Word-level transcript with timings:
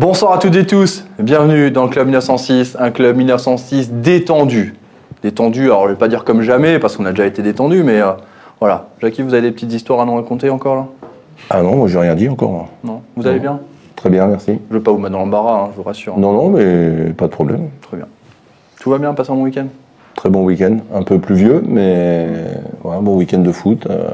Bonsoir 0.00 0.32
à 0.32 0.38
toutes 0.38 0.56
et 0.56 0.66
tous, 0.66 1.04
bienvenue 1.18 1.70
dans 1.70 1.84
le 1.84 1.90
Club 1.90 2.06
1906, 2.06 2.74
un 2.80 2.90
Club 2.90 3.18
1906 3.18 3.92
détendu. 3.92 4.74
Détendu, 5.22 5.64
alors 5.64 5.84
je 5.88 5.88
vais 5.92 5.98
pas 5.98 6.08
dire 6.08 6.24
comme 6.24 6.40
jamais, 6.40 6.78
parce 6.78 6.96
qu'on 6.96 7.04
a 7.04 7.10
déjà 7.10 7.26
été 7.26 7.42
détendu, 7.42 7.82
mais 7.82 8.00
euh, 8.00 8.12
voilà. 8.60 8.86
Jackie, 9.02 9.20
vous 9.20 9.34
avez 9.34 9.42
des 9.42 9.50
petites 9.50 9.74
histoires 9.74 10.00
à 10.00 10.06
nous 10.06 10.14
raconter 10.14 10.48
encore 10.48 10.74
là? 10.74 10.86
Ah 11.50 11.60
non, 11.60 11.76
moi 11.76 11.86
j'ai 11.88 11.98
rien 11.98 12.14
dit 12.14 12.30
encore. 12.30 12.68
Non 12.82 13.02
Vous 13.14 13.26
allez 13.26 13.40
bien? 13.40 13.60
Très 13.94 14.08
bien, 14.08 14.26
merci. 14.26 14.58
Je 14.70 14.74
veux 14.74 14.82
pas 14.82 14.90
vous 14.90 14.96
mettre 14.96 15.12
dans 15.12 15.18
l'embarras, 15.18 15.64
hein, 15.64 15.68
je 15.72 15.76
vous 15.76 15.82
rassure. 15.82 16.16
Non, 16.18 16.32
non, 16.32 16.48
mais 16.48 17.12
pas 17.12 17.26
de 17.26 17.32
problème. 17.32 17.68
Très 17.82 17.98
bien. 17.98 18.06
Tout 18.80 18.88
va 18.88 18.96
bien, 18.96 19.12
passez 19.12 19.32
un 19.32 19.34
bon 19.34 19.42
week-end? 19.42 19.66
Très 20.14 20.30
bon 20.30 20.44
week-end, 20.44 20.78
un 20.94 21.02
peu 21.02 21.18
pluvieux, 21.18 21.62
mais 21.66 22.26
ouais, 22.84 22.96
un 22.96 23.02
bon 23.02 23.16
week-end 23.18 23.40
de 23.40 23.52
foot. 23.52 23.86
euh, 23.90 24.08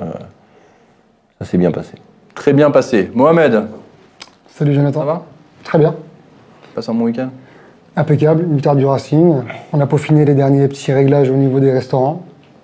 ça 1.39 1.45
s'est 1.47 1.59
bien 1.59 1.71
passé. 1.71 1.93
Très 2.35 2.53
bien 2.53 2.73
passé. 2.73 3.09
Mohamed, 3.15 3.69
Salut 4.49 4.75
Jonathan. 4.75 4.99
ça 4.99 5.07
va? 5.07 5.23
Très 5.67 5.79
bien. 5.79 5.95
Passe 6.75 6.89
un 6.89 6.95
bon 6.95 7.05
week-end 7.05 7.29
Impeccable, 7.97 8.43
une 8.43 8.55
victoire 8.55 8.77
du 8.77 8.85
Racing. 8.85 9.35
On 9.73 9.81
a 9.81 9.87
peaufiné 9.87 10.25
les 10.25 10.35
derniers 10.35 10.69
petits 10.69 10.93
réglages 10.93 11.31
au 11.31 11.35
niveau 11.35 11.61
des 11.61 11.73
restaurants. 11.73 12.23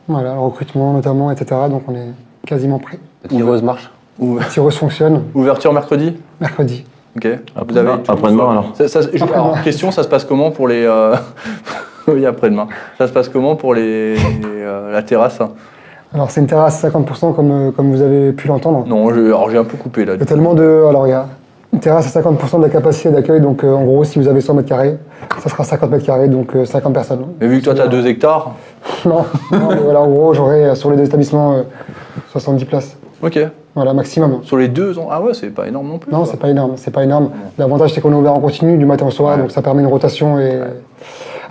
Voilà, 0.09 0.35
le 0.35 0.41
recrutement 0.41 0.93
notamment, 0.93 1.31
etc. 1.31 1.63
Donc 1.71 1.83
on 1.89 1.95
est 1.95 2.09
quasiment 2.47 2.79
prêt. 2.79 2.99
La 3.25 3.29
tireuse 3.31 3.63
marche. 3.63 3.91
Ou- 4.19 4.39
La 4.39 4.45
tireuse 4.45 4.77
fonctionne 4.77 5.23
Ouverture 5.35 5.73
mercredi 5.73 6.17
mercredi. 6.41 6.85
Ok. 7.17 7.29
Après-demain, 7.57 8.03
alors. 8.51 8.71
Ça- 8.75 8.89
ça- 8.89 9.01
je- 9.03 9.07
Après-demain. 9.09 9.33
alors, 9.33 9.63
question, 9.63 9.91
ça 9.91 10.03
se 10.03 10.09
passe 10.09 10.25
comment 10.25 10.51
pour 10.51 10.69
les... 10.69 10.85
euh, 10.85 11.15
oui, 12.09 12.25
après-demain. 12.27 12.69
Ça 12.99 13.07
se 13.09 13.13
passe 13.13 13.29
comment 13.29 13.57
pour 13.57 13.75
les, 13.75 14.17
euh, 14.45 14.93
la 14.93 15.03
terrasse 15.03 15.39
Alors 16.13 16.31
c'est 16.31 16.41
une 16.41 16.47
terrasse 16.47 16.83
50% 16.85 17.35
comme, 17.35 17.51
euh, 17.51 17.71
comme 17.71 17.91
vous 17.91 18.03
avez 18.03 18.33
pu 18.33 18.49
l'entendre. 18.49 18.85
Non, 18.87 19.13
je- 19.15 19.21
alors 19.27 19.49
j'ai 19.51 19.57
un 19.59 19.65
peu 19.65 19.77
coupé 19.79 20.05
là. 20.05 20.15
Il 20.15 20.21
y 20.21 20.23
a 20.23 20.27
tellement 20.27 20.53
de. 20.55 20.85
Alors 20.89 21.07
il 21.07 21.11
y 21.11 21.15
a 21.15 21.27
une 21.73 21.81
terrasse 21.81 22.15
à 22.17 22.21
50% 22.21 22.59
de 22.59 22.63
la 22.65 22.69
capacité 22.69 23.11
d'accueil. 23.11 23.41
Donc 23.41 23.65
euh, 23.65 23.73
en 23.73 23.85
gros, 23.85 24.05
si 24.05 24.19
vous 24.19 24.29
avez 24.29 24.41
100 24.41 24.55
mètres 24.55 24.69
carrés, 24.69 24.97
ça 25.43 25.49
sera 25.49 25.65
50 25.65 25.91
mètres 25.91 26.05
carrés, 26.07 26.29
donc 26.29 26.55
euh, 26.55 26.65
50 26.65 26.93
personnes. 26.93 27.25
Mais 27.41 27.47
vu 27.47 27.61
que 27.61 27.65
toi, 27.65 27.75
tu 27.75 27.81
as 27.81 27.89
2 27.89 28.07
hectares, 28.07 28.53
Non, 29.05 29.25
non, 29.51 29.69
mais 29.71 29.77
voilà, 29.83 30.01
en 30.01 30.09
gros, 30.11 30.35
j'aurai 30.35 30.65
euh, 30.67 30.75
sur 30.75 30.91
les 30.91 30.97
deux 30.97 31.05
établissements 31.05 31.55
euh, 31.55 31.63
70 32.31 32.65
places. 32.67 32.97
ok. 33.23 33.39
Voilà, 33.75 33.95
maximum. 33.95 34.41
Sur 34.43 34.59
les 34.59 34.69
deux 34.69 34.99
ans, 34.99 35.09
ah 35.11 35.23
ouais, 35.23 35.33
c'est 35.33 35.49
pas 35.49 35.67
énorme 35.67 35.89
non 35.89 35.99
plus. 35.99 36.13
Non, 36.13 36.27
c'est 36.27 36.37
pas 36.37 36.51
énorme, 36.51 36.73
c'est 36.77 36.91
pas 36.91 37.05
énorme. 37.05 37.31
L'avantage, 37.57 37.95
c'est 37.95 38.03
qu'on 38.03 38.13
est 38.13 38.17
ouvert 38.17 38.35
en 38.35 38.41
continu 38.41 38.77
du 38.77 38.85
matin 38.85 39.07
au 39.07 39.11
soir, 39.11 39.37
Ouais. 39.37 39.41
donc 39.41 39.51
ça 39.51 39.63
permet 39.63 39.81
une 39.81 39.89
rotation 39.89 40.39
et. 40.39 40.61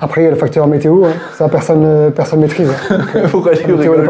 Après, 0.03 0.21
il 0.21 0.23
y 0.23 0.27
a 0.27 0.31
le 0.31 0.35
facteur 0.35 0.65
météo, 0.65 1.05
hein. 1.05 1.09
ça 1.37 1.47
personne 1.47 1.83
euh, 1.85 2.09
personne 2.09 2.39
maîtrise. 2.39 2.71
Pourquoi 3.31 3.51
tu 3.53 3.71
rigoles, 3.71 4.09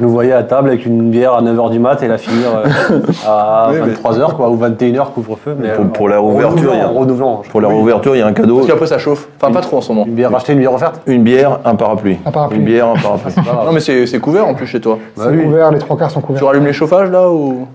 nous 0.00 0.10
voyez 0.10 0.32
à 0.34 0.42
table 0.42 0.68
avec 0.68 0.84
une 0.84 1.10
bière 1.10 1.32
à 1.32 1.42
9h 1.42 1.70
du 1.70 1.78
mat 1.78 2.02
et 2.02 2.08
la 2.08 2.18
finir 2.18 2.48
euh, 2.54 3.00
à 3.26 3.70
Oui, 3.72 3.78
mais- 3.86 3.92
23h 3.94 4.34
quoi, 4.36 4.50
ou 4.50 4.56
21h 4.58 5.12
couvre-feu. 5.14 5.56
Mais 5.58 5.70
Pour- 5.70 5.84
euh, 5.84 5.88
pour 5.88 6.08
la 6.10 6.20
en 6.20 6.26
réouverture, 6.28 6.70
il 6.74 6.78
y 6.78 6.82
a- 6.82 6.86
renouvelant, 6.86 6.96
en 6.96 7.00
renouvelant. 7.00 7.42
Pour 7.50 7.60
la 7.62 7.68
réouverture, 7.68 8.14
il 8.14 8.18
y 8.18 8.22
a 8.22 8.26
un 8.26 8.32
cadeau 8.34 8.56
Parce 8.56 8.66
qu'après, 8.68 8.86
ça 8.86 8.98
chauffe. 8.98 9.26
Enfin, 9.40 9.52
pas 9.52 9.60
trop 9.62 9.78
en 9.78 9.80
ce 9.80 9.90
moment. 9.90 10.04
Une 10.06 10.14
bière 10.14 10.30
rachetée, 10.30 10.52
une 10.52 10.58
bière 10.60 10.74
offerte 10.74 11.00
une 11.06 11.22
bière, 11.22 11.60
un 11.64 11.74
parapluie. 11.76 12.18
Un 12.26 12.30
parapluie. 12.30 12.58
Une 12.58 12.64
bière, 12.66 12.88
un 12.88 12.96
parapluie. 13.00 13.32
Non, 13.64 13.72
mais 13.72 13.80
c'est 13.80 14.20
couvert 14.20 14.46
en 14.46 14.52
plus 14.54 14.66
chez 14.66 14.80
toi. 14.80 14.98
Bah 15.16 15.24
c'est 15.26 15.30
oui. 15.36 15.44
couvert, 15.44 15.70
les 15.72 15.78
trois 15.78 15.96
quarts 15.96 16.10
sont 16.10 16.20
Tu 16.20 16.26
couverts. 16.26 16.46
rallumes 16.46 16.66
les 16.66 16.72
chauffages 16.74 17.10
là 17.10 17.30
ou? 17.30 17.66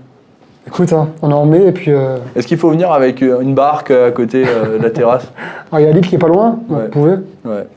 Écoute, 0.68 0.92
hein, 0.94 1.10
on 1.22 1.32
est 1.32 1.34
en 1.34 1.46
mai 1.46 1.66
et 1.68 1.72
puis. 1.72 1.92
euh, 1.92 2.18
Est-ce 2.36 2.46
qu'il 2.46 2.58
faut 2.58 2.70
venir 2.70 2.92
avec 2.92 3.22
euh, 3.23 3.40
une 3.40 3.56
barque 3.56 3.90
euh, 3.92 4.10
à 4.10 4.12
côté 4.12 4.44
euh, 4.46 4.78
de 4.78 4.84
la 4.84 4.90
terrasse? 4.90 5.32
Alors, 5.72 5.80
il 5.86 5.88
y 5.88 5.90
a 5.90 5.94
Lille 5.94 6.06
qui 6.08 6.16
est 6.16 6.20
pas 6.20 6.28
loin, 6.28 6.60
Ouais. 6.70 6.84
vous 6.86 6.90
pouvez. 6.90 7.12
Ouais. 7.46 7.68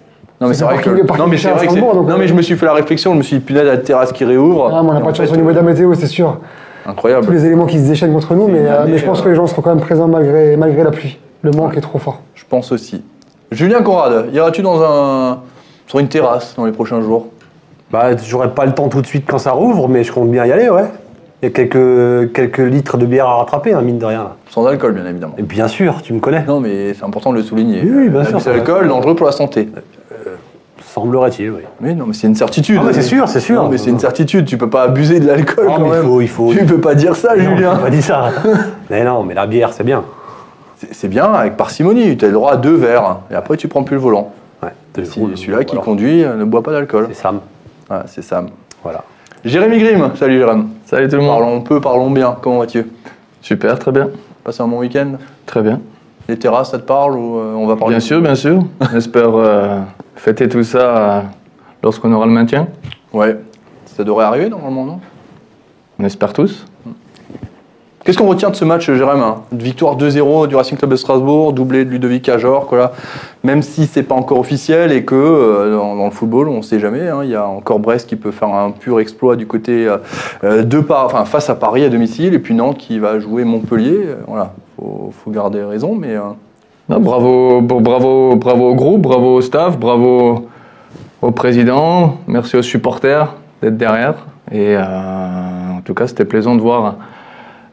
Non 0.40 0.48
mais 0.48 0.54
C'est 0.54 0.64
vrai 0.64 0.78
que 0.78 0.88
non 1.18 1.26
mais 1.26 1.36
c'est 1.36 1.50
vrai 1.50 1.66
que 1.66 1.74
donc, 1.74 2.08
non 2.08 2.16
mais 2.18 2.26
je 2.26 2.32
me 2.32 2.40
suis 2.40 2.56
fait 2.56 2.64
la 2.64 2.72
réflexion, 2.72 3.12
je 3.12 3.18
me 3.18 3.22
suis 3.22 3.36
dit 3.38 3.44
punaise 3.44 3.66
la 3.66 3.76
terrasse 3.76 4.10
qui 4.10 4.24
réouvre. 4.24 4.70
Ah, 4.74 4.82
mais 4.82 4.88
on 4.88 4.94
n'a 4.94 5.00
pas 5.02 5.12
de 5.12 5.16
chance 5.16 5.30
au 5.30 5.36
niveau 5.36 5.50
de 5.50 5.56
la 5.56 5.62
météo, 5.62 5.92
c'est 5.94 6.06
sûr. 6.06 6.38
Tous 6.84 6.90
Incroyable. 6.90 7.30
les 7.30 7.44
éléments 7.44 7.66
qui 7.66 7.78
se 7.78 7.86
déchaînent 7.86 8.12
contre 8.14 8.34
nous, 8.34 8.48
mais, 8.48 8.60
une 8.60 8.66
euh, 8.66 8.82
année, 8.82 8.92
mais 8.92 8.98
je 8.98 9.04
pense 9.04 9.20
euh, 9.20 9.24
que 9.24 9.28
les 9.28 9.34
gens 9.34 9.46
seront 9.46 9.60
quand 9.60 9.68
même 9.74 9.84
présents 9.84 10.08
malgré, 10.08 10.56
malgré 10.56 10.82
la 10.82 10.90
pluie. 10.92 11.18
Le 11.42 11.50
manque 11.50 11.76
est 11.76 11.82
trop 11.82 11.98
fort. 11.98 12.20
Je 12.34 12.44
pense 12.48 12.72
aussi. 12.72 13.04
Julien 13.52 13.82
Conrad, 13.82 14.28
iras-tu 14.32 14.62
dans 14.62 14.82
un 14.82 15.40
sur 15.86 15.98
une 15.98 16.08
terrasse 16.08 16.54
dans 16.56 16.64
les 16.64 16.72
prochains 16.72 17.02
jours? 17.02 17.26
Bah, 17.92 18.16
j'aurai 18.16 18.48
pas 18.48 18.64
le 18.64 18.72
temps 18.72 18.88
tout 18.88 19.02
de 19.02 19.06
suite 19.06 19.24
quand 19.28 19.38
ça 19.38 19.50
rouvre, 19.50 19.88
mais 19.88 20.04
je 20.04 20.12
compte 20.12 20.30
bien 20.30 20.46
y 20.46 20.52
aller, 20.52 20.70
ouais. 20.70 20.84
Il 21.42 21.46
y 21.46 21.48
a 21.48 21.50
quelques, 21.52 22.32
quelques 22.34 22.58
litres 22.58 22.98
de 22.98 23.06
bière 23.06 23.26
à 23.26 23.36
rattraper, 23.36 23.72
hein, 23.72 23.80
mine 23.80 23.98
de 23.98 24.04
rien. 24.04 24.24
là. 24.24 24.36
Sans 24.50 24.66
alcool 24.66 24.92
bien 24.92 25.06
évidemment. 25.06 25.34
Et 25.38 25.42
bien 25.42 25.68
sûr, 25.68 26.02
tu 26.02 26.12
me 26.12 26.20
connais. 26.20 26.44
Non 26.44 26.60
mais 26.60 26.92
c'est 26.94 27.04
important 27.04 27.32
de 27.32 27.38
le 27.38 27.42
souligner. 27.42 27.80
Oui, 27.82 27.90
oui, 27.94 28.08
bien 28.10 28.22
sûr, 28.24 28.32
L'abus 28.32 28.44
c'est 28.44 28.52
d'alcool 28.52 28.88
dangereux 28.88 29.14
pour 29.16 29.26
la 29.26 29.32
santé. 29.32 29.68
Semblerait-il, 30.82 31.50
oui. 31.50 31.60
Mais 31.80 31.94
non 31.94 32.06
mais 32.06 32.14
c'est 32.14 32.26
une 32.26 32.34
certitude. 32.34 32.78
Ah, 32.80 32.84
mais 32.86 32.92
c'est 32.92 33.02
sûr, 33.02 33.28
c'est 33.28 33.40
sûr. 33.40 33.62
Non, 33.62 33.68
mais 33.68 33.78
c'est 33.78 33.90
une 33.90 33.98
certitude, 34.00 34.44
tu 34.46 34.58
peux 34.58 34.68
pas 34.68 34.82
abuser 34.82 35.20
de 35.20 35.26
l'alcool 35.26 35.66
quand 35.66 35.78
mais 35.78 35.86
il 35.88 35.92
même. 35.92 36.02
faut- 36.04 36.20
il 36.20 36.28
faut- 36.28 36.52
Tu 36.52 36.64
peux 36.64 36.80
pas 36.80 36.94
dire 36.94 37.14
ça 37.14 37.36
Non, 37.36 37.42
Julien. 37.42 37.74
j'ai 37.76 37.82
pas 37.82 37.90
dit 37.90 38.02
ça. 38.02 38.30
mais 38.90 39.04
non, 39.04 39.22
mais 39.22 39.34
la 39.34 39.46
bière, 39.46 39.72
c'est 39.72 39.84
bien. 39.84 40.02
C'est 40.92 41.08
bien 41.08 41.32
avec 41.32 41.56
parcimonie, 41.56 42.16
tu 42.16 42.24
as 42.24 42.28
le 42.28 42.34
droit 42.34 42.52
à 42.52 42.56
deux 42.56 42.74
verres 42.74 43.18
et 43.30 43.34
après 43.34 43.56
tu 43.56 43.68
prends 43.68 43.82
plus 43.84 43.96
le 43.96 44.00
volant. 44.00 44.32
Ouais. 44.62 44.70
Si 45.04 45.20
celui-là 45.36 45.64
qui 45.64 45.76
conduit 45.76 46.24
euh, 46.24 46.34
ne 46.36 46.44
boit 46.44 46.62
pas 46.62 46.72
d'alcool. 46.72 47.06
C'est 47.08 47.20
Sam. 47.22 47.40
Voilà, 47.88 48.04
c'est 48.06 48.22
Sam. 48.22 48.48
Voilà. 48.82 49.04
Jérémy 49.44 49.78
Grimm, 49.78 50.10
salut 50.16 50.38
Jérémy. 50.38 50.64
Salut 50.84 51.08
tout 51.08 51.16
le 51.16 51.22
monde. 51.22 51.38
Parlons 51.38 51.60
peu, 51.62 51.80
parlons 51.80 52.10
bien. 52.10 52.36
Comment 52.42 52.58
vas-tu? 52.58 52.84
Super, 53.40 53.78
très 53.78 53.90
bien. 53.90 54.10
Passé 54.44 54.62
un 54.62 54.68
bon 54.68 54.80
week-end? 54.80 55.12
Très 55.46 55.62
bien. 55.62 55.80
Les 56.28 56.38
terrasses, 56.38 56.72
ça 56.72 56.78
te 56.78 56.84
parle 56.84 57.16
ou 57.16 57.38
euh, 57.38 57.54
on 57.54 57.66
va 57.66 57.74
parler 57.76 57.94
Bien 57.94 58.00
sûr, 58.00 58.20
bien 58.20 58.34
sûr. 58.34 58.62
J'espère 58.92 59.34
euh, 59.34 59.80
fêter 60.14 60.46
tout 60.46 60.62
ça 60.62 60.78
euh, 60.78 61.20
lorsqu'on 61.82 62.12
aura 62.12 62.26
le 62.26 62.32
maintien. 62.32 62.68
Ouais. 63.14 63.38
Ça 63.86 64.04
devrait 64.04 64.26
arriver 64.26 64.50
normalement, 64.50 64.84
non? 64.84 65.00
On 65.98 66.04
espère 66.04 66.34
tous. 66.34 66.66
Qu'est-ce 68.10 68.18
qu'on 68.18 68.26
retient 68.26 68.50
de 68.50 68.56
ce 68.56 68.64
match, 68.64 68.90
Jérémy 68.90 69.20
hein? 69.20 69.36
Victoire 69.52 69.96
2-0 69.96 70.48
du 70.48 70.56
Racing 70.56 70.76
Club 70.76 70.90
de 70.90 70.96
Strasbourg, 70.96 71.52
doublé 71.52 71.84
de 71.84 71.90
Ludovic 71.90 72.28
Ajor, 72.28 72.66
voilà. 72.68 72.90
Même 73.44 73.62
si 73.62 73.86
c'est 73.86 74.02
pas 74.02 74.16
encore 74.16 74.40
officiel 74.40 74.90
et 74.90 75.04
que 75.04 75.14
euh, 75.14 75.76
dans, 75.76 76.06
le 76.06 76.10
football, 76.10 76.48
on 76.48 76.56
ne 76.56 76.62
sait 76.62 76.80
jamais. 76.80 77.06
hein, 77.06 77.20
Il 77.22 77.30
y 77.30 77.36
a 77.36 77.46
encore 77.46 77.78
Brest 77.78 78.08
qui 78.08 78.16
peut 78.16 78.32
faire 78.32 78.48
un 78.48 78.72
pur 78.72 78.98
exploit 78.98 79.36
du 79.36 79.46
côté 79.46 79.86
euh, 79.86 79.98
euh, 80.42 80.64
de 80.64 80.84
enfin, 80.90 81.24
face 81.24 81.50
à 81.50 81.54
Paris 81.54 81.84
à 81.84 81.88
domicile, 81.88 82.34
et 82.34 82.40
puis 82.40 82.52
Nantes 82.52 82.78
qui 82.78 82.98
va 82.98 83.20
jouer 83.20 83.44
Montpellier. 83.44 84.00
Euh, 84.04 84.16
Voilà, 84.26 84.54
faut, 84.76 85.30
garder 85.30 85.62
raison, 85.62 85.94
mais 85.94 86.16
Non, 86.88 86.98
bravo, 86.98 87.60
bravo, 87.60 88.34
bravo 88.34 88.70
au 88.70 88.74
groupe, 88.74 89.02
bravo 89.02 89.36
au 89.36 89.40
staff, 89.40 89.78
bravo 89.78 90.48
au 91.22 91.30
président. 91.30 92.16
Merci 92.26 92.56
aux 92.56 92.62
supporters 92.62 93.36
d'être 93.62 93.76
derrière. 93.76 94.26
Et 94.50 94.76
en 94.76 95.80
tout 95.84 95.94
cas, 95.94 96.08
c'était 96.08 96.24
plaisant 96.24 96.56
de 96.56 96.60
voir 96.60 96.96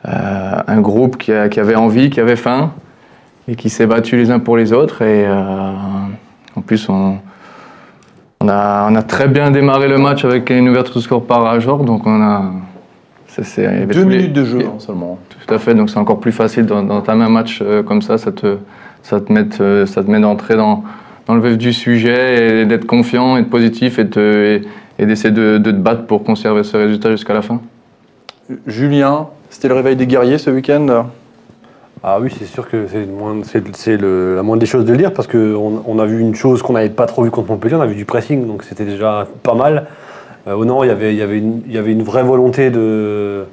un 0.05 0.81
groupe 0.81 1.17
qui, 1.17 1.31
a- 1.33 1.49
qui 1.49 1.59
avait 1.59 1.75
envie, 1.75 2.09
qui 2.09 2.19
avait 2.19 2.35
faim 2.35 2.71
et 3.47 3.55
qui 3.55 3.69
s'est 3.69 3.87
battu 3.87 4.17
les 4.17 4.31
uns 4.31 4.39
pour 4.39 4.57
les 4.57 4.73
autres. 4.73 5.01
Et 5.01 5.25
euh, 5.25 5.71
en 6.55 6.61
plus, 6.61 6.87
on, 6.89 7.17
on, 8.41 8.47
a, 8.49 8.87
on 8.89 8.95
a 8.95 9.01
très 9.03 9.27
bien 9.27 9.51
démarré 9.51 9.87
le 9.87 9.97
match 9.97 10.23
avec 10.25 10.49
une 10.49 10.69
ouverture 10.69 10.95
de 10.95 10.99
score 11.01 11.23
par 11.25 11.45
Ajor. 11.45 11.83
Donc 11.83 12.05
on 12.05 12.21
a. 12.21 12.51
deux 13.37 14.03
les- 14.03 14.05
minutes 14.05 14.33
de 14.33 14.43
jeu 14.45 14.59
hein, 14.65 14.73
seulement. 14.79 15.19
tout 15.45 15.53
à 15.53 15.59
fait, 15.59 15.75
donc 15.75 15.89
c'est 15.89 15.99
encore 15.99 16.19
plus 16.19 16.31
facile 16.31 16.65
d'entamer 16.65 17.25
un 17.25 17.29
match 17.29 17.59
euh, 17.61 17.83
comme 17.83 18.01
ça, 18.01 18.17
ça 18.17 18.31
te, 18.31 18.57
ça 19.03 19.19
te 19.21 19.31
met, 19.31 19.45
euh, 19.61 19.85
ça 19.85 20.03
te 20.03 20.09
met 20.09 20.19
d'entrer 20.19 20.55
dans, 20.55 20.83
dans 21.27 21.35
le 21.35 21.41
vif 21.47 21.57
du 21.57 21.71
sujet 21.71 22.61
et 22.61 22.65
d'être 22.65 22.85
confiant, 22.85 23.37
être 23.37 23.49
positif 23.49 23.99
et, 23.99 24.07
te- 24.09 24.19
et, 24.19 24.61
et 24.97 25.05
d'essayer 25.05 25.31
de, 25.33 25.57
de 25.59 25.71
te 25.71 25.75
battre 25.77 26.05
pour 26.07 26.23
conserver 26.23 26.63
ce 26.63 26.77
résultat 26.77 27.11
jusqu'à 27.11 27.33
la 27.35 27.43
fin. 27.43 27.61
Julien, 28.65 29.27
c'était 29.57 29.69
le 29.69 29.73
réveil 29.73 29.95
des 29.95 30.05
guerriers 30.05 30.37
ce 30.37 30.51
week-end 30.51 31.07
Ah 32.03 32.19
oui, 32.21 32.31
c'est 32.37 32.45
sûr 32.45 32.69
que 32.69 32.85
c'est 33.73 33.97
la 33.97 34.43
moindre 34.43 34.59
des 34.59 34.67
choses 34.67 34.85
de 34.85 34.91
le 34.91 34.97
dire 34.99 35.11
parce 35.11 35.27
qu'on 35.27 35.81
on 35.83 35.97
a 35.97 36.05
vu 36.05 36.19
une 36.19 36.35
chose 36.35 36.61
qu'on 36.61 36.73
n'avait 36.73 36.91
pas 36.91 37.07
trop 37.07 37.23
vu 37.23 37.31
contre 37.31 37.49
Montpellier, 37.49 37.73
on 37.73 37.81
a 37.81 37.87
vu 37.87 37.95
du 37.95 38.05
pressing, 38.05 38.45
donc 38.45 38.61
c'était 38.61 38.85
déjà 38.85 39.27
pas 39.41 39.55
mal. 39.55 39.87
Euh, 40.47 40.53
au 40.53 40.63
Nord, 40.63 40.85
il 40.85 40.89
y 40.89 40.91
avait, 40.91 41.39
une, 41.39 42.03
vraie 42.03 42.21
volonté 42.21 42.69
de, 42.69 43.45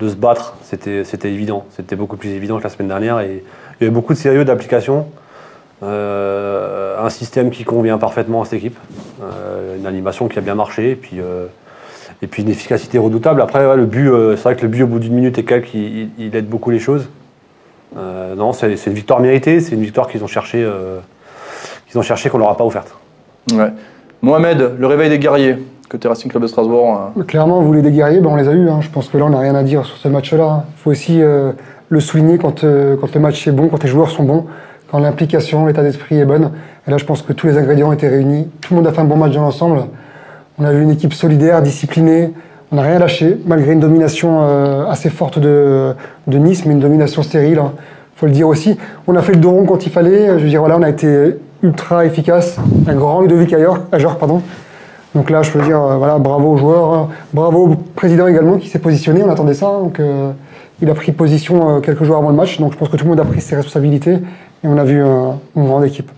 se 0.00 0.14
battre, 0.14 0.56
c'était 0.62 1.02
évident, 1.24 1.64
c'était 1.70 1.96
beaucoup 1.96 2.16
plus 2.16 2.30
évident 2.30 2.58
que 2.58 2.62
la 2.62 2.70
semaine 2.70 2.86
dernière 2.86 3.18
et 3.18 3.42
il 3.80 3.82
y 3.82 3.86
avait 3.88 3.94
beaucoup 3.94 4.12
de 4.12 4.18
sérieux 4.18 4.44
d'application. 4.44 5.08
Euh, 5.82 7.04
un 7.04 7.10
système 7.10 7.50
qui 7.50 7.64
convient 7.64 7.98
parfaitement 7.98 8.42
à 8.42 8.44
cette 8.44 8.60
équipe, 8.60 8.78
euh, 9.20 9.78
une 9.78 9.86
animation 9.86 10.28
qui 10.28 10.38
a 10.38 10.42
bien 10.42 10.54
marché 10.54 10.92
et 10.92 10.94
puis, 10.94 11.20
et 12.22 12.26
puis 12.26 12.42
une 12.42 12.48
efficacité 12.50 12.98
redoutable. 12.98 13.40
Après, 13.40 13.66
ouais, 13.66 13.76
le 13.76 13.86
but, 13.86 14.08
euh, 14.08 14.36
c'est 14.36 14.42
vrai 14.42 14.56
que 14.56 14.62
le 14.62 14.68
but 14.68 14.82
au 14.82 14.86
bout 14.86 14.98
d'une 14.98 15.14
minute 15.14 15.38
et 15.38 15.44
quelques, 15.44 15.74
il, 15.74 15.80
il- 16.02 16.10
il 16.18 16.36
aide 16.36 16.48
beaucoup 16.48 16.70
les 16.70 16.78
choses. 16.78 17.08
Euh, 17.96 18.34
non, 18.36 18.52
c'est 18.52 18.76
c'est 18.76 18.90
une 18.90 18.96
victoire 18.96 19.20
méritée, 19.20 19.60
c'est 19.60 19.74
une 19.74 19.82
victoire 19.82 20.06
qu'ils 20.08 20.22
ont 20.22 20.28
cherché, 20.28 20.62
euh, 20.62 20.98
qu'ils 21.88 21.98
ont 21.98 22.02
cherché 22.02 22.30
qu'on 22.30 22.38
leur 22.38 22.50
a 22.50 22.56
pas 22.56 22.64
offerte. 22.64 22.94
Ouais. 23.52 23.72
Mohamed, 24.22 24.72
le 24.78 24.86
réveil 24.86 25.08
des 25.08 25.18
guerriers, 25.18 25.56
côté 25.88 26.06
Racing 26.06 26.30
Club 26.30 26.42
de 26.42 26.46
Strasbourg. 26.48 27.10
euh, 27.18 27.22
Clairement, 27.24 27.60
vous 27.60 27.66
voulez 27.66 27.82
des 27.82 27.90
guerriers, 27.90 28.20
ben 28.20 28.30
on 28.30 28.36
les 28.36 28.46
a 28.48 28.52
eus. 28.52 28.68
hein. 28.68 28.80
Je 28.80 28.90
pense 28.90 29.08
que 29.08 29.18
là, 29.18 29.24
on 29.24 29.30
n'a 29.30 29.40
rien 29.40 29.54
à 29.54 29.62
dire 29.62 29.84
sur 29.86 29.96
ce 29.96 30.06
match-là. 30.08 30.66
Il 30.76 30.80
faut 30.82 30.90
aussi 30.90 31.20
euh, 31.22 31.52
le 31.88 32.00
souligner 32.00 32.38
quand, 32.38 32.62
euh, 32.62 32.96
quand 33.00 33.12
le 33.14 33.20
match 33.20 33.48
est 33.48 33.52
bon, 33.52 33.68
quand 33.68 33.82
les 33.82 33.88
joueurs 33.88 34.10
sont 34.10 34.22
bons, 34.24 34.46
quand 34.90 34.98
l'implication, 35.00 35.66
l'état 35.66 35.82
d'esprit 35.82 36.18
est 36.20 36.24
bonne. 36.24 36.52
Et 36.86 36.90
là, 36.92 36.98
je 36.98 37.04
pense 37.04 37.22
que 37.22 37.32
tous 37.32 37.46
les 37.48 37.56
ingrédients 37.58 37.90
étaient 37.92 38.08
réunis. 38.08 38.48
Tout 38.60 38.74
le 38.74 38.76
monde 38.80 38.86
a 38.86 38.92
fait 38.92 39.00
un 39.00 39.04
bon 39.04 39.16
match 39.16 39.32
dans 39.32 39.42
l'ensemble. 39.42 39.82
On 40.60 40.64
a 40.64 40.72
vu 40.72 40.82
une 40.82 40.90
équipe 40.90 41.14
solidaire, 41.14 41.62
disciplinée. 41.62 42.32
On 42.70 42.76
n'a 42.76 42.82
rien 42.82 42.98
lâché, 42.98 43.38
malgré 43.46 43.72
une 43.72 43.80
domination 43.80 44.40
euh, 44.42 44.86
assez 44.86 45.08
forte 45.08 45.38
de, 45.38 45.94
de 46.26 46.38
Nice, 46.38 46.66
mais 46.66 46.72
une 46.74 46.80
domination 46.80 47.22
stérile. 47.22 47.60
Il 47.64 48.18
faut 48.20 48.26
le 48.26 48.32
dire 48.32 48.46
aussi. 48.46 48.76
On 49.06 49.16
a 49.16 49.22
fait 49.22 49.32
le 49.32 49.38
dos 49.40 49.50
rond 49.50 49.64
quand 49.64 49.86
il 49.86 49.90
fallait. 49.90 50.26
Je 50.38 50.44
veux 50.44 50.48
dire, 50.50 50.60
voilà, 50.60 50.76
on 50.76 50.82
a 50.82 50.90
été 50.90 51.36
ultra 51.62 52.04
efficace. 52.04 52.58
Un 52.86 52.94
grand 52.94 53.22
Ludovic 53.22 53.54
Ajor, 53.90 54.18
pardon. 54.18 54.42
Donc 55.14 55.30
là, 55.30 55.42
je 55.42 55.50
peux 55.50 55.62
dire, 55.62 55.82
euh, 55.82 55.96
voilà, 55.96 56.18
bravo 56.18 56.52
aux 56.52 56.56
joueurs, 56.58 56.92
hein. 56.92 57.08
bravo 57.32 57.66
au 57.66 57.74
président 57.96 58.26
également 58.28 58.58
qui 58.58 58.68
s'est 58.68 58.78
positionné. 58.78 59.22
On 59.24 59.30
attendait 59.30 59.54
ça. 59.54 59.66
Donc, 59.66 59.98
euh, 59.98 60.30
il 60.82 60.90
a 60.90 60.94
pris 60.94 61.10
position 61.12 61.76
euh, 61.76 61.80
quelques 61.80 62.04
jours 62.04 62.16
avant 62.18 62.28
le 62.28 62.36
match. 62.36 62.60
Donc, 62.60 62.72
je 62.74 62.78
pense 62.78 62.90
que 62.90 62.96
tout 62.98 63.04
le 63.04 63.10
monde 63.10 63.20
a 63.20 63.24
pris 63.24 63.40
ses 63.40 63.56
responsabilités 63.56 64.12
et 64.12 64.68
on 64.68 64.76
a 64.76 64.84
vu 64.84 65.02
un- 65.02 65.38
une 65.56 65.64
grande 65.66 65.84
équipe. 65.86 66.10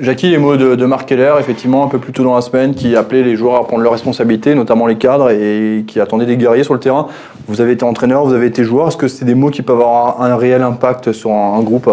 Jackie, 0.00 0.30
les 0.30 0.38
mots 0.38 0.56
de, 0.56 0.74
de 0.74 0.86
Marc 0.86 1.08
Keller, 1.08 1.34
effectivement, 1.38 1.84
un 1.84 1.88
peu 1.88 1.98
plus 1.98 2.12
tôt 2.12 2.24
dans 2.24 2.34
la 2.34 2.40
semaine, 2.40 2.74
qui 2.74 2.96
appelait 2.96 3.22
les 3.22 3.36
joueurs 3.36 3.56
à 3.56 3.66
prendre 3.66 3.82
leurs 3.82 3.92
responsabilités, 3.92 4.54
notamment 4.54 4.86
les 4.86 4.96
cadres, 4.96 5.30
et 5.30 5.84
qui 5.86 6.00
attendait 6.00 6.26
des 6.26 6.36
guerriers 6.36 6.64
sur 6.64 6.74
le 6.74 6.80
terrain. 6.80 7.06
Vous 7.46 7.60
avez 7.60 7.72
été 7.72 7.84
entraîneur, 7.84 8.24
vous 8.24 8.34
avez 8.34 8.46
été 8.46 8.64
joueur. 8.64 8.88
Est-ce 8.88 8.96
que 8.96 9.08
c'est 9.08 9.24
des 9.24 9.34
mots 9.34 9.50
qui 9.50 9.62
peuvent 9.62 9.80
avoir 9.80 10.22
un 10.22 10.36
réel 10.36 10.62
impact 10.62 11.12
sur 11.12 11.32
un, 11.32 11.60
groupe? 11.62 11.90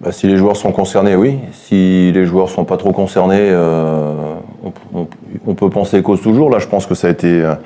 Bah, 0.00 0.12
si 0.12 0.26
les 0.26 0.36
joueurs 0.36 0.56
sont 0.56 0.72
concernés, 0.72 1.16
oui. 1.16 1.38
Si 1.52 2.12
les 2.12 2.24
joueurs 2.24 2.48
sont 2.48 2.64
pas 2.64 2.76
trop 2.76 2.92
concernés, 2.92 3.50
euh, 3.50 4.34
on, 5.46 5.54
peut 5.54 5.70
penser 5.70 6.02
cause 6.02 6.20
toujours. 6.20 6.50
Là, 6.50 6.58
je 6.58 6.66
pense 6.66 6.86
que 6.86 6.94
ça 6.94 7.08
a 7.08 7.10
été 7.10 7.44
un- 7.44 7.58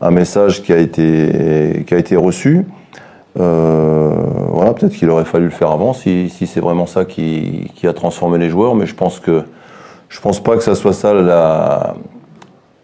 un 0.00 0.10
message 0.10 0.62
qui 0.62 0.72
a 0.72 0.78
été, 0.78 1.84
qui 1.86 1.94
a 1.94 1.98
été 1.98 2.16
reçu. 2.16 2.64
Euh, 3.38 4.14
voilà, 4.48 4.72
peut-être 4.72 4.94
qu'il 4.94 5.08
aurait 5.10 5.24
fallu 5.24 5.44
le 5.44 5.50
faire 5.50 5.70
avant, 5.70 5.92
si, 5.92 6.28
si 6.30 6.46
c'est 6.46 6.60
vraiment 6.60 6.86
ça 6.86 7.04
qui, 7.04 7.70
qui 7.74 7.86
a 7.86 7.92
transformé 7.92 8.38
les 8.38 8.50
joueurs. 8.50 8.74
Mais 8.74 8.86
je 8.86 8.94
pense 8.94 9.20
que 9.20 9.44
je 10.08 10.20
pense 10.20 10.42
pas 10.42 10.56
que 10.56 10.62
ça 10.62 10.74
soit 10.74 10.92
ça 10.92 11.14
la, 11.14 11.94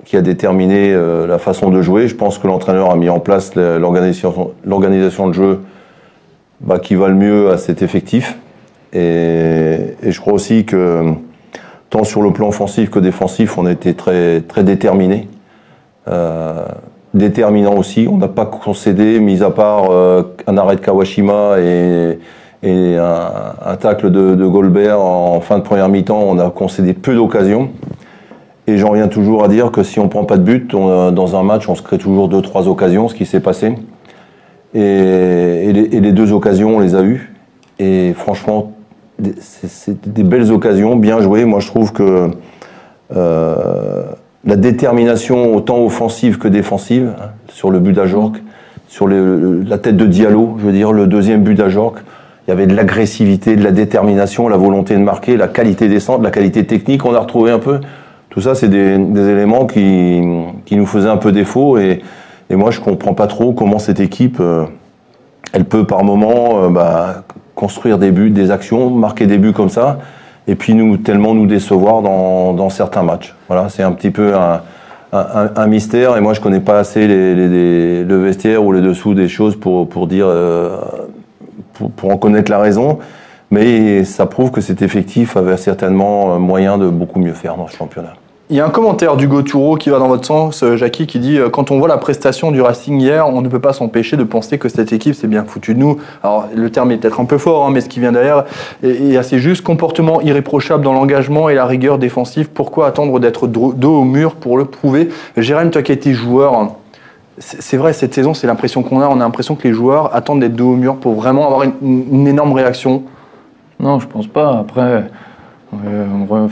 qui 0.05 0.17
a 0.17 0.23
déterminé 0.23 0.93
euh, 0.93 1.27
la 1.27 1.39
façon 1.39 1.71
de 1.71 1.83
jouer. 1.83 2.07
Je 2.09 2.15
pense 2.15 2.39
que 2.39 2.47
l'entraîneur 2.47 2.91
a 2.91 2.97
mis 2.97 3.09
en 3.09 3.19
place 3.19 3.55
la- 3.57 3.79
l'organisation, 3.79 5.29
de 5.29 5.33
jeu 5.33 5.61
bah, 6.61 6.79
qui 6.79 6.95
va 6.95 7.09
le 7.09 7.15
mieux 7.15 7.51
à 7.51 7.59
cet 7.59 7.83
effectif. 7.83 8.39
Et, 8.93 9.97
je 10.03 10.21
crois 10.21 10.33
aussi 10.33 10.65
que 10.65 11.13
tant 11.91 12.05
sur 12.05 12.23
le 12.23 12.33
plan 12.33 12.49
offensif 12.49 12.89
que 12.89 13.01
défensif, 13.01 13.59
on 13.59 13.67
a 13.67 13.73
été 13.73 13.95
très, 13.95 14.41
très 14.43 14.63
déterminés. 14.63 15.29
Euh, 16.09 16.65
déterminant 17.17 17.75
aussi, 17.75 18.07
on 18.11 18.17
n'a 18.17 18.29
pas 18.29 18.47
concédé, 18.47 19.21
mis 19.21 19.43
à 19.43 19.51
part 19.51 19.91
euh, 19.91 20.23
un 20.47 20.57
arrêt 20.57 20.77
de 20.77 20.81
Kawashima 20.81 21.59
et, 21.61 22.19
un, 22.63 23.77
tacle 23.77 24.11
de, 24.11 24.35
de 24.35 24.47
Goldberg 24.47 24.99
en 24.99 25.41
fin 25.41 25.59
de 25.59 25.63
première 25.63 25.89
mi-temps, 25.89 26.21
on 26.21 26.39
a 26.39 26.51
concédé 26.51 26.95
peu 26.95 27.15
d'occasions. 27.15 27.71
Et 28.67 28.79
j'en 28.79 28.91
reviens 28.91 29.07
toujours 29.07 29.45
à 29.45 29.49
dire 29.49 29.71
que 29.71 29.85
si 29.85 30.01
on 30.01 30.09
prend 30.09 30.25
pas 30.25 30.37
de 30.37 30.43
but, 30.43 30.75
on, 30.75 31.13
dans 31.13 31.37
un 31.37 31.45
match, 31.45 31.69
on 31.69 31.77
se 31.77 31.83
crée 31.83 31.99
toujours 31.99 32.29
deux, 32.29 32.43
trois 32.43 32.67
occasions, 32.67 33.09
ce 33.09 33.15
qui 33.15 33.25
s'est 33.25 33.41
passé. 33.41 33.75
Et, 34.75 35.73
les, 35.73 36.13
deux 36.13 36.33
occasions, 36.33 36.77
on 36.77 36.81
les 36.81 36.95
a 36.97 37.03
eues. 37.03 37.33
Et 37.79 38.13
franchement, 38.15 38.73
c'est 39.39 40.13
des 40.13 40.25
belles 40.25 40.51
occasions, 40.51 40.97
bien 40.97 41.21
jouées. 41.21 41.45
Moi, 41.45 41.61
je 41.61 41.69
trouve 41.69 41.93
que 41.93 42.31
euh, 43.15 44.03
la 44.47 44.57
détermination, 44.57 45.55
autant 45.55 45.85
offensive 45.85 46.39
que 46.39 46.49
défensive, 46.49 47.15
hein, 47.19 47.31
sur 47.49 47.71
le 47.71 47.79
but 47.81 47.93
d'Ajorc, 47.93 48.33
sur 48.89 49.07
le- 49.07 49.63
la 49.67 49.79
tête 49.79 49.97
de 49.97 50.07
Diallo, 50.07 50.57
je 50.59 50.67
veux 50.67 50.73
dire, 50.73 50.93
le 50.93 51.07
deuxième 51.07 51.43
but 51.43 51.55
d'Ajorc, 51.55 51.97
il 52.47 52.51
y 52.51 52.53
avait 52.53 52.67
de 52.69 52.75
l'agressivité, 52.77 53.57
de 53.57 53.65
la 53.65 53.73
détermination, 53.73 54.49
la 54.49 54.57
volonté 54.57 54.95
de 54.95 55.01
marquer, 55.01 55.37
la 55.37 55.49
qualité 55.49 55.89
des 55.89 55.99
centres, 55.99 56.23
la 56.23 56.31
qualité 56.31 56.65
technique, 56.65 57.05
on 57.05 57.13
a 57.15 57.19
retrouvé 57.19 57.51
un 57.51 57.59
peu. 57.59 57.81
Tout 58.31 58.41
ça, 58.41 58.55
c'est 58.55 58.69
des, 58.69 58.99
des 58.99 59.29
éléments 59.29 59.67
qui, 59.67 60.23
qui 60.65 60.77
nous 60.77 60.87
faisaient 60.87 61.09
un 61.09 61.17
peu 61.17 61.33
défaut. 61.33 61.79
Et, 61.79 62.03
et 62.49 62.55
moi, 62.55 62.71
je 62.71 62.79
comprends 62.81 63.15
pas 63.15 63.27
trop 63.27 63.53
comment 63.53 63.81
cette 63.81 63.99
équipe, 63.99 64.37
euh, 64.39 64.65
elle 65.53 65.65
peut 65.65 65.85
par 65.85 66.05
moment 66.05 66.63
euh, 66.63 66.69
bah, 66.69 67.25
construire 67.57 67.99
des 67.99 68.13
buts, 68.13 68.31
des 68.31 68.53
actions, 68.53 68.91
marquer 68.91 69.27
des 69.27 69.39
buts 69.39 69.53
comme 69.53 69.71
ça, 69.71 69.99
et 70.49 70.55
puis 70.55 70.75
nous 70.75 70.97
tellement 70.97 71.35
nous 71.35 71.47
décevoir 71.47 72.03
dans, 72.03 72.53
dans 72.53 72.71
certains 72.71 73.03
matchs. 73.03 73.35
Voilà, 73.49 73.69
c'est 73.69 73.83
un 73.83 73.93
petit 73.93 74.11
peu 74.11 74.35
un, 74.35 74.61
un, 75.13 75.51
un 75.57 75.67
mystère. 75.67 76.17
Et 76.17 76.21
moi, 76.21 76.35
je 76.35 76.41
connais 76.41 76.61
pas 76.61 76.79
assez 76.79 77.07
les, 77.07 77.35
les- 77.35 77.49
les- 77.49 78.05
le 78.05 78.17
vestiaire 78.17 78.65
ou 78.65 78.73
les 78.73 78.81
dessous 78.81 79.15
des 79.15 79.29
choses 79.29 79.57
pour, 79.57 79.89
pour 79.89 80.07
dire, 80.07 80.27
euh, 80.29 80.77
pour, 81.75 81.91
pour 81.91 82.11
en 82.11 82.17
connaître 82.17 82.51
la 82.51 82.59
raison. 82.59 82.99
Mais 83.51 84.03
ça 84.05 84.27
prouve 84.27 84.51
que 84.51 84.61
cet 84.61 84.83
effectif 84.83 85.37
avait 85.37 85.57
certainement 85.57 86.35
euh, 86.35 86.39
moyen 86.39 86.79
de 86.79 86.89
beaucoup 86.89 87.21
mieux 87.21 87.33
faire 87.33 87.57
dans 87.57 87.69
ce 87.69 87.77
championnat. 87.77 88.15
Il 88.49 88.55
y 88.55 88.61
a 88.61 88.65
un 88.65 88.71
commentaire 88.71 89.17
d'Hugo 89.17 89.43
Touro 89.43 89.75
qui 89.75 89.91
va 89.91 89.99
dans 89.99 90.07
votre 90.07 90.25
sens, 90.25 90.63
euh, 90.63 90.77
Jackie, 90.77 91.09
qui 91.09 91.19
dit 91.19 91.37
euh, 91.37 91.51
Quand 91.51 91.73
on 91.73 91.81
voit 91.81 91.89
la 91.89 91.99
prestation 91.99 92.53
du 92.53 92.61
Racing 92.61 93.01
hier, 93.01 93.27
on 93.27 93.43
ne 93.43 93.49
peut 93.49 93.59
pas 93.59 93.73
s'empêcher 93.73 94.17
de 94.17 94.23
penser 94.23 94.57
que 94.57 94.69
cette 94.69 94.93
équipe 94.93 95.17
s'est 95.17 95.27
bien 95.27 95.45
foutue 95.45 95.75
de 95.75 95.81
nous. 95.81 95.97
Alors, 96.23 96.47
le 96.55 96.71
terme 96.71 96.93
est 96.93 96.99
peut-être 96.99 97.19
un 97.19 97.25
peu 97.25 97.39
fort, 97.39 97.67
hein, 97.67 97.71
mais 97.73 97.81
ce 97.81 97.89
qui 97.89 97.99
vient 97.99 98.13
derrière 98.13 98.45
est, 98.85 99.15
est 99.15 99.17
assez 99.17 99.41
juste. 99.41 99.65
Comportement 99.65 100.21
irréprochable 100.21 100.85
dans 100.85 100.93
l'engagement 100.93 101.49
et 101.49 101.57
la 101.57 101.67
rigueur 101.67 101.99
défensive. 101.99 102.49
Pourquoi 102.49 102.87
attendre 102.87 103.19
d'être 103.19 103.49
dos 103.49 103.75
au 103.83 104.05
mur 104.05 104.37
pour 104.37 104.59
le 104.59 104.65
prouver? 104.65 105.09
Jérém, 105.37 105.71
toi 105.73 105.83
qui 105.83 105.91
as 105.91 105.97
été 105.97 106.15
joueur, 106.15 106.71
c'est 107.39 107.77
vrai, 107.77 107.93
cette 107.93 108.15
saison, 108.15 108.33
c'est 108.33 108.47
l'impression 108.47 108.85
qu'on 108.85 109.01
a. 109.01 109.09
On 109.09 109.17
a 109.17 109.25
l'impression 109.25 109.57
que 109.57 109.67
les 109.67 109.75
joueurs 109.75 110.15
attendent 110.15 110.41
d'être 110.41 110.55
dos 110.55 110.71
au 110.71 110.77
mur 110.77 110.97
pour 110.97 111.15
vraiment 111.15 111.47
avoir 111.47 111.65
une, 111.83 112.29
énorme 112.29 112.53
réaction. 112.53 113.03
Non, 113.81 113.99
je 113.99 114.07
pense 114.07 114.29
pas. 114.29 114.57
Après, 114.57 115.05
euh, 115.85 116.07
on 116.13 116.25
re- 116.33 116.47
on 116.47 116.47
est 116.47 116.49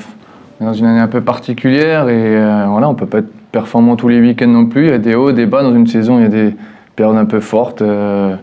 dans 0.60 0.72
une 0.72 0.86
année 0.86 1.00
un 1.00 1.08
peu 1.08 1.20
particulière 1.20 2.08
et 2.08 2.36
euh, 2.36 2.66
voilà, 2.68 2.88
on 2.88 2.94
peut 2.94 3.06
pas 3.06 3.18
être 3.18 3.32
performant 3.54 3.94
tous 3.94 4.08
les 4.08 4.20
week-ends 4.20 4.48
non 4.48 4.66
plus. 4.66 4.86
Il 4.86 4.90
y 4.90 4.94
a 4.94 4.98
des 4.98 5.14
hauts, 5.14 5.30
des 5.30 5.46
bas 5.46 5.62
dans 5.62 5.72
une 5.72 5.86
saison. 5.86 6.18
Il 6.18 6.22
y 6.22 6.26
a 6.26 6.28
des 6.28 6.56
périodes 6.96 7.16
un 7.16 7.24
peu 7.24 7.38
fortes. 7.38 7.82
euh, 7.82 8.34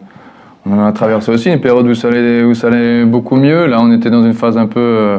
on 0.66 0.80
a 0.80 0.92
traversé 0.94 1.32
aussi 1.32 1.52
une 1.52 1.60
période 1.60 1.86
où 1.86 1.94
ça 1.94 2.08
allait, 2.08 3.04
beaucoup 3.04 3.36
mieux. 3.36 3.66
Là, 3.66 3.80
on 3.82 3.92
était 3.92 4.10
dans 4.10 4.24
une 4.24 4.34
phase 4.34 4.58
un 4.58 4.68
peu 4.68 4.80
euh, 4.80 5.18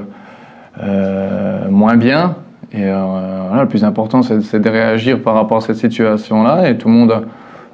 euh, 0.82 1.68
moins 1.68 1.96
bien. 1.96 2.36
Et 2.72 2.84
voilà, 2.84 3.62
le 3.62 3.68
plus 3.68 3.84
important, 3.84 4.22
c'est 4.22 4.58
de 4.58 4.70
réagir 4.70 5.20
par 5.20 5.34
rapport 5.34 5.58
à 5.58 5.60
cette 5.60 5.76
situation-là. 5.76 6.70
Et 6.70 6.78
tout 6.78 6.88
le 6.88 6.94
monde, 6.94 7.26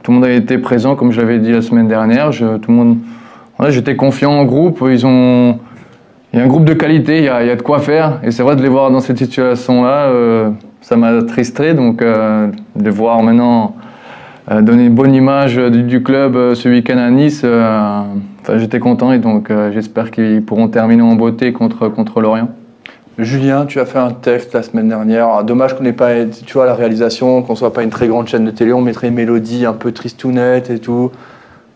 tout 0.03 0.11
le 0.11 0.17
monde 0.17 0.25
a 0.25 0.33
été 0.33 0.59
présent, 0.59 0.97
comme 0.97 1.13
je 1.13 1.21
l'avais 1.21 1.39
dit 1.39 1.53
la 1.53 1.63
semaine 1.63 1.87
dernière. 1.87 2.31
Tout 2.31 2.71
le 2.71 2.75
monde, 2.75 2.97
voilà, 3.59 3.71
j'étais 3.71 3.95
confiant 3.95 4.33
en 4.33 4.45
groupe. 4.45 4.83
Ils 4.91 5.07
ont, 5.07 5.61
il 6.33 6.39
y 6.39 6.43
a 6.43 6.45
un 6.45 6.49
groupe 6.49 6.65
de 6.65 6.75
qualité, 6.75 7.19
il 7.19 7.25
y 7.25 7.29
a, 7.29 7.57
de 7.57 7.63
quoi 7.63 7.79
faire. 7.79 8.21
Et 8.23 8.31
c'est 8.31 8.43
vrai 8.43 8.55
de 8.55 8.63
les 8.63 8.69
voir 8.69 8.91
dans 8.91 9.01
cette 9.01 9.19
situation-là, 9.19 10.07
euh, 10.09 10.51
ça 10.83 10.97
m'a 10.97 11.09
attristé. 11.09 11.73
Donc, 11.73 12.03
euh, 12.03 12.49
de 12.77 12.91
voir 12.91 13.23
maintenant 13.23 13.77
euh, 14.51 14.61
donner 14.61 14.87
une 14.87 14.95
bonne 14.95 15.15
image 15.15 15.57
du, 15.57 15.83
du 15.83 16.03
club 16.03 16.55
ce 16.55 16.69
week-end 16.69 16.99
à 16.99 17.11
Nice, 17.11 17.45
j'étais 18.57 18.79
content. 18.79 19.13
Et 19.13 19.19
donc, 19.19 19.51
j'espère 19.73 20.11
qu'ils 20.11 20.45
pourront 20.45 20.69
terminer 20.69 21.03
en 21.03 21.15
beauté 21.15 21.53
contre, 21.53 21.89
contre 21.89 22.21
Lorient. 22.21 22.49
Julien, 23.19 23.67
tu 23.67 23.81
as 23.81 23.85
fait 23.85 23.99
un 23.99 24.13
texte 24.13 24.53
la 24.55 24.63
semaine 24.63 24.89
dernière. 24.89 25.29
Ah, 25.29 25.43
Dommage 25.43 25.77
qu'on 25.77 25.83
n'ait 25.83 25.93
pas, 25.93 26.25
tu 26.25 26.53
vois, 26.53 26.67
la 26.67 26.75
réalisation, 26.75 27.43
qu'on 27.43 27.57
soit 27.57 27.73
pas 27.73 27.83
une 27.83 27.91
très 27.91 28.07
grande 28.07 28.29
chaîne 28.29 28.45
de 28.45 28.53
télé. 28.53 28.73
On 28.73 28.81
mettrait 28.81 29.09
une 29.09 29.15
mélodie 29.15 29.67
un 29.67 29.73
peu 29.73 29.91
tristounette 29.91 30.71
et 30.71 30.79
tout. 30.79 31.11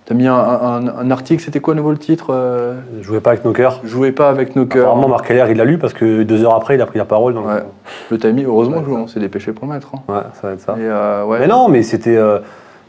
T'as 0.04 0.14
mis 0.14 0.26
un, 0.26 0.35
un- 0.35 0.99
un 0.99 1.11
article, 1.12 1.42
c'était 1.42 1.61
quoi 1.61 1.75
nouveau 1.75 1.92
le 1.92 1.99
titre 1.99 2.26
euh, 2.30 2.75
jouais 3.02 3.21
pas 3.21 3.30
avec 3.30 3.44
nos 3.44 3.52
cœurs. 3.52 3.80
Jouez 3.85 4.11
pas 4.11 4.28
avec 4.30 4.56
nos 4.56 4.66
cœurs. 4.66 4.87
Apparemment, 4.88 5.09
Marc 5.09 5.28
Keller, 5.28 5.44
il 5.50 5.56
l'a 5.56 5.64
lu 5.64 5.78
parce 5.78 5.92
que 5.92 6.25
deux 6.25 6.42
heures 6.44 6.56
après, 6.56 6.75
il 6.75 6.80
a 6.80 6.87
pris 6.87 6.99
la 6.99 7.04
parole. 7.04 7.35
Donc, 7.35 7.47
Ouais. 7.47 7.62
Le 8.11 8.18
timing, 8.18 8.47
heureusement 8.47 8.82
que 8.82 8.90
on 8.90 9.06
s'est 9.06 9.21
dépêché 9.21 9.52
pour 9.52 9.66
le 9.68 9.75
mettre. 9.75 9.92
hein. 9.94 10.00
ouais, 10.09 10.23
ça 10.40 10.49
va 10.49 10.54
être 10.54 10.61
ça. 10.61 10.73
Et, 10.76 10.80
euh, 10.82 11.25
ouais. 11.25 11.38
Mais 11.38 11.47
non, 11.47 11.68
mais 11.68 11.85
c'était, 11.85 12.16
euh, 12.16 12.40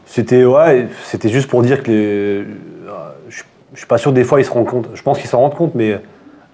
c'était, 0.06 0.44
ouais, 0.44 0.88
c'était 1.04 1.28
juste 1.28 1.48
pour 1.48 1.62
dire 1.62 1.84
que 1.84 1.90
les, 1.92 1.96
euh, 1.96 2.44
je, 3.28 3.42
suis 3.76 3.86
pas 3.86 3.98
sûr 3.98 4.12
des 4.12 4.24
fois 4.24 4.40
ils 4.40 4.44
se 4.44 4.50
rendent 4.50 4.66
compte. 4.66 4.88
Je 4.94 5.02
pense 5.02 5.18
qu'ils 5.20 5.30
s'en 5.30 5.38
rendent 5.38 5.54
compte, 5.54 5.76
mais 5.76 6.00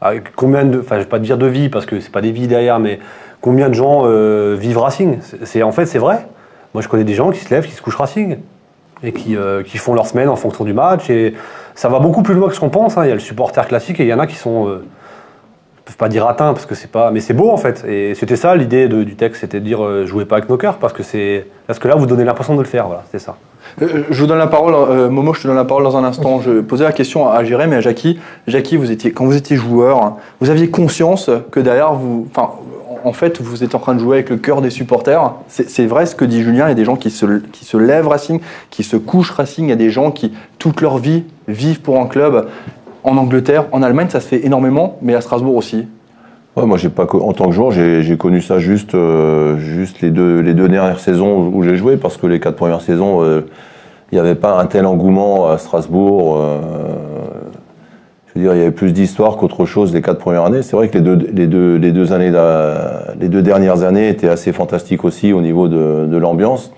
avec 0.03 0.37
combien 0.37 0.65
de, 0.67 0.79
enfin, 0.81 0.97
je 0.97 1.01
vais 1.05 1.09
pas 1.09 1.19
te 1.19 1.25
dire 1.25 1.39
de 1.39 1.47
vie 1.47 1.71
parce 1.71 1.87
que 1.87 2.01
c'est 2.01 2.13
pas 2.13 2.21
des 2.21 2.33
vies 2.33 2.49
derrière, 2.49 2.79
mais 2.81 3.01
combien 3.41 3.71
de 3.71 3.75
gens 3.75 4.03
vivent 4.57 4.79
Racing? 4.79 5.19
C'est- 5.45 5.63
en 5.63 5.73
fait 5.73 5.87
c'est 5.87 5.99
vrai. 5.99 6.27
Moi, 6.75 6.83
je 6.83 6.89
connais 6.89 7.03
des 7.05 7.15
gens 7.15 7.31
qui 7.31 7.41
se 7.41 7.53
lèvent, 7.53 7.67
qui 7.67 7.73
se 7.73 7.83
couchent 7.83 7.97
Racing 7.97 8.37
et 9.03 9.13
qui, 9.13 9.37
euh, 9.37 9.63
qui 9.63 9.79
font 9.79 9.95
leur 9.95 10.07
semaine 10.07 10.29
en 10.29 10.37
fonction 10.37 10.65
du 10.65 10.73
match 10.73 11.09
et 11.11 11.35
ça 11.75 11.89
va 11.89 11.99
beaucoup 12.01 12.23
plus 12.23 12.35
loin 12.35 12.49
que 12.49 12.55
ce 12.55 12.61
qu'on 12.61 12.69
pense. 12.69 12.97
hein. 12.99 13.05
Il 13.05 13.09
y 13.09 13.13
a 13.13 13.15
le 13.15 13.21
supporter 13.21 13.67
classique 13.67 14.01
et 14.01 14.05
il 14.05 14.09
y 14.09 14.15
en 14.15 14.19
a 14.19 14.27
qui 14.27 14.37
sont 14.37 14.69
euh, 14.69 14.85
peuvent 15.85 15.97
pas 15.97 16.09
dire 16.09 16.27
atteint 16.27 16.53
parce 16.53 16.67
que 16.67 16.75
c'est 16.75 16.91
pas 16.91 17.11
mais 17.11 17.21
c'est 17.21 17.35
beau 17.35 17.51
en 17.51 17.57
fait 17.57 17.85
et 17.89 18.15
c'était 18.15 18.37
ça 18.37 18.55
l'idée 18.55 18.89
du 18.89 19.17
texte 19.17 19.41
c'était 19.41 19.61
de 19.61 19.65
dire 19.65 19.83
euh, 19.85 20.07
jouez 20.07 20.25
pas 20.27 20.37
avec 20.37 20.49
nos 20.51 20.57
cœurs 20.59 20.77
parce 20.79 20.93
que 20.93 21.03
c'est 21.03 21.47
parce 21.67 21.79
que 21.79 21.89
là 21.89 21.95
vous 21.97 22.07
donnez 22.07 22.25
l'impression 22.25 22.55
de 22.55 22.61
le 22.61 22.67
faire 22.67 22.87
voilà 22.87 23.03
c'était 23.07 23.25
ça 23.25 23.37
Euh, 23.83 24.03
je 24.11 24.21
vous 24.21 24.27
donne 24.27 24.39
la 24.39 24.49
parole, 24.49 24.75
euh, 24.75 25.09
Momo, 25.09 25.33
je 25.33 25.43
te 25.43 25.47
donne 25.47 25.57
la 25.57 25.65
parole 25.65 25.85
dans 25.85 25.97
un 25.97 26.03
instant. 26.03 26.41
Je 26.41 26.61
posais 26.61 26.83
la 26.83 26.93
question 26.93 27.29
à 27.31 27.45
Jérém 27.45 27.73
et 27.73 27.77
à 27.77 27.81
Jackie. 27.81 28.19
Jackie, 28.49 28.77
vous 28.77 28.91
étiez, 28.91 29.13
quand 29.13 29.25
vous 29.27 29.37
étiez 29.37 29.57
joueur, 29.57 30.17
vous 30.41 30.51
aviez 30.51 30.71
conscience 30.71 31.31
que 31.53 31.61
derrière, 31.61 31.93
vous, 31.93 32.27
en 33.05 33.13
fait, 33.13 33.41
vous 33.41 33.65
êtes 33.65 33.75
en 33.75 33.79
train 33.79 33.95
de 33.95 33.99
jouer 34.01 34.19
avec 34.19 34.31
le 34.31 34.37
cœur 34.37 34.63
des 34.63 34.71
supporters. 34.71 35.35
C'est 35.49 35.87
vrai 35.87 36.07
ce 36.07 36.15
que 36.15 36.25
dit 36.25 36.43
Julien. 36.43 36.67
Il 36.67 36.71
y 36.71 36.73
a 36.73 36.75
des 36.75 36.85
gens 36.85 36.97
qui 36.97 37.11
se, 37.11 37.27
qui 37.53 37.65
se 37.65 37.77
lèvent 37.77 38.09
Racing, 38.09 38.41
qui 38.71 38.83
se 38.83 38.97
couchent 38.97 39.31
Racing. 39.31 39.67
Il 39.67 39.71
y 39.71 39.73
a 39.73 39.77
des 39.77 39.91
gens 39.91 40.11
qui, 40.11 40.33
toute 40.59 40.81
leur 40.81 40.99
vie, 40.99 41.25
vivent 41.49 41.81
pour 41.81 42.01
un 42.01 42.07
club. 42.07 42.49
En 43.03 43.17
Angleterre, 43.17 43.67
en 43.73 43.83
Allemagne, 43.83 44.09
ça 44.11 44.21
se 44.21 44.29
fait 44.29 44.45
énormément, 44.45 44.99
mais 45.03 45.15
à 45.15 45.21
Strasbourg 45.21 45.57
aussi. 45.57 45.87
Moi, 46.57 46.77
j'ai 46.77 46.91
pas 46.91 47.07
en 47.15 47.33
tant 47.33 47.47
que 47.47 47.53
joueur, 47.53 47.71
j'ai 47.71 48.17
connu 48.19 48.43
ça 48.43 48.59
juste, 48.59 48.95
euh, 48.95 49.57
juste 49.57 50.01
les 50.03 50.11
deux, 50.11 50.41
les 50.41 50.53
deux 50.53 50.69
dernières 50.69 51.01
saisons 51.01 51.51
où 51.55 51.63
j'ai 51.63 51.77
joué, 51.77 51.97
parce 51.97 52.17
que 52.17 52.27
les 52.27 52.41
quatre 52.41 52.57
premières 52.57 52.83
saisons, 52.83 53.23
euh, 53.23 53.47
il 54.13 54.17
n'y 54.17 54.21
avait 54.21 54.35
pas 54.35 54.61
un 54.61 54.67
tel 54.67 54.85
engouement 54.85 55.49
à 55.49 55.59
Strasbourg. 55.59 56.37
euh, 56.39 56.59
je 58.35 58.41
veux 58.41 58.45
dire, 58.45 58.55
il 58.55 58.59
y 58.59 58.63
avait 58.63 58.71
plus 58.71 58.93
d'histoire 58.93 59.37
qu'autre 59.37 59.67
chose 59.67 59.93
les 59.93 60.03
quatre 60.03 60.19
premières 60.19 60.45
années. 60.45 60.63
C'est 60.63 60.77
vrai 60.77 60.89
que 60.89 60.99
les 60.99 61.05
deux, 61.05 61.17
les 61.33 61.47
deux, 61.47 61.77
les 61.77 61.93
deux 61.93 62.13
années, 62.13 62.33
les 63.21 63.29
deux 63.29 63.43
dernières 63.43 63.83
années 63.83 64.09
étaient 64.09 64.29
assez 64.29 64.53
fantastiques 64.53 65.05
aussi 65.05 65.33
au 65.33 65.41
niveau 65.41 65.67
de, 65.69 66.17
l'ambiance, 66.17 66.73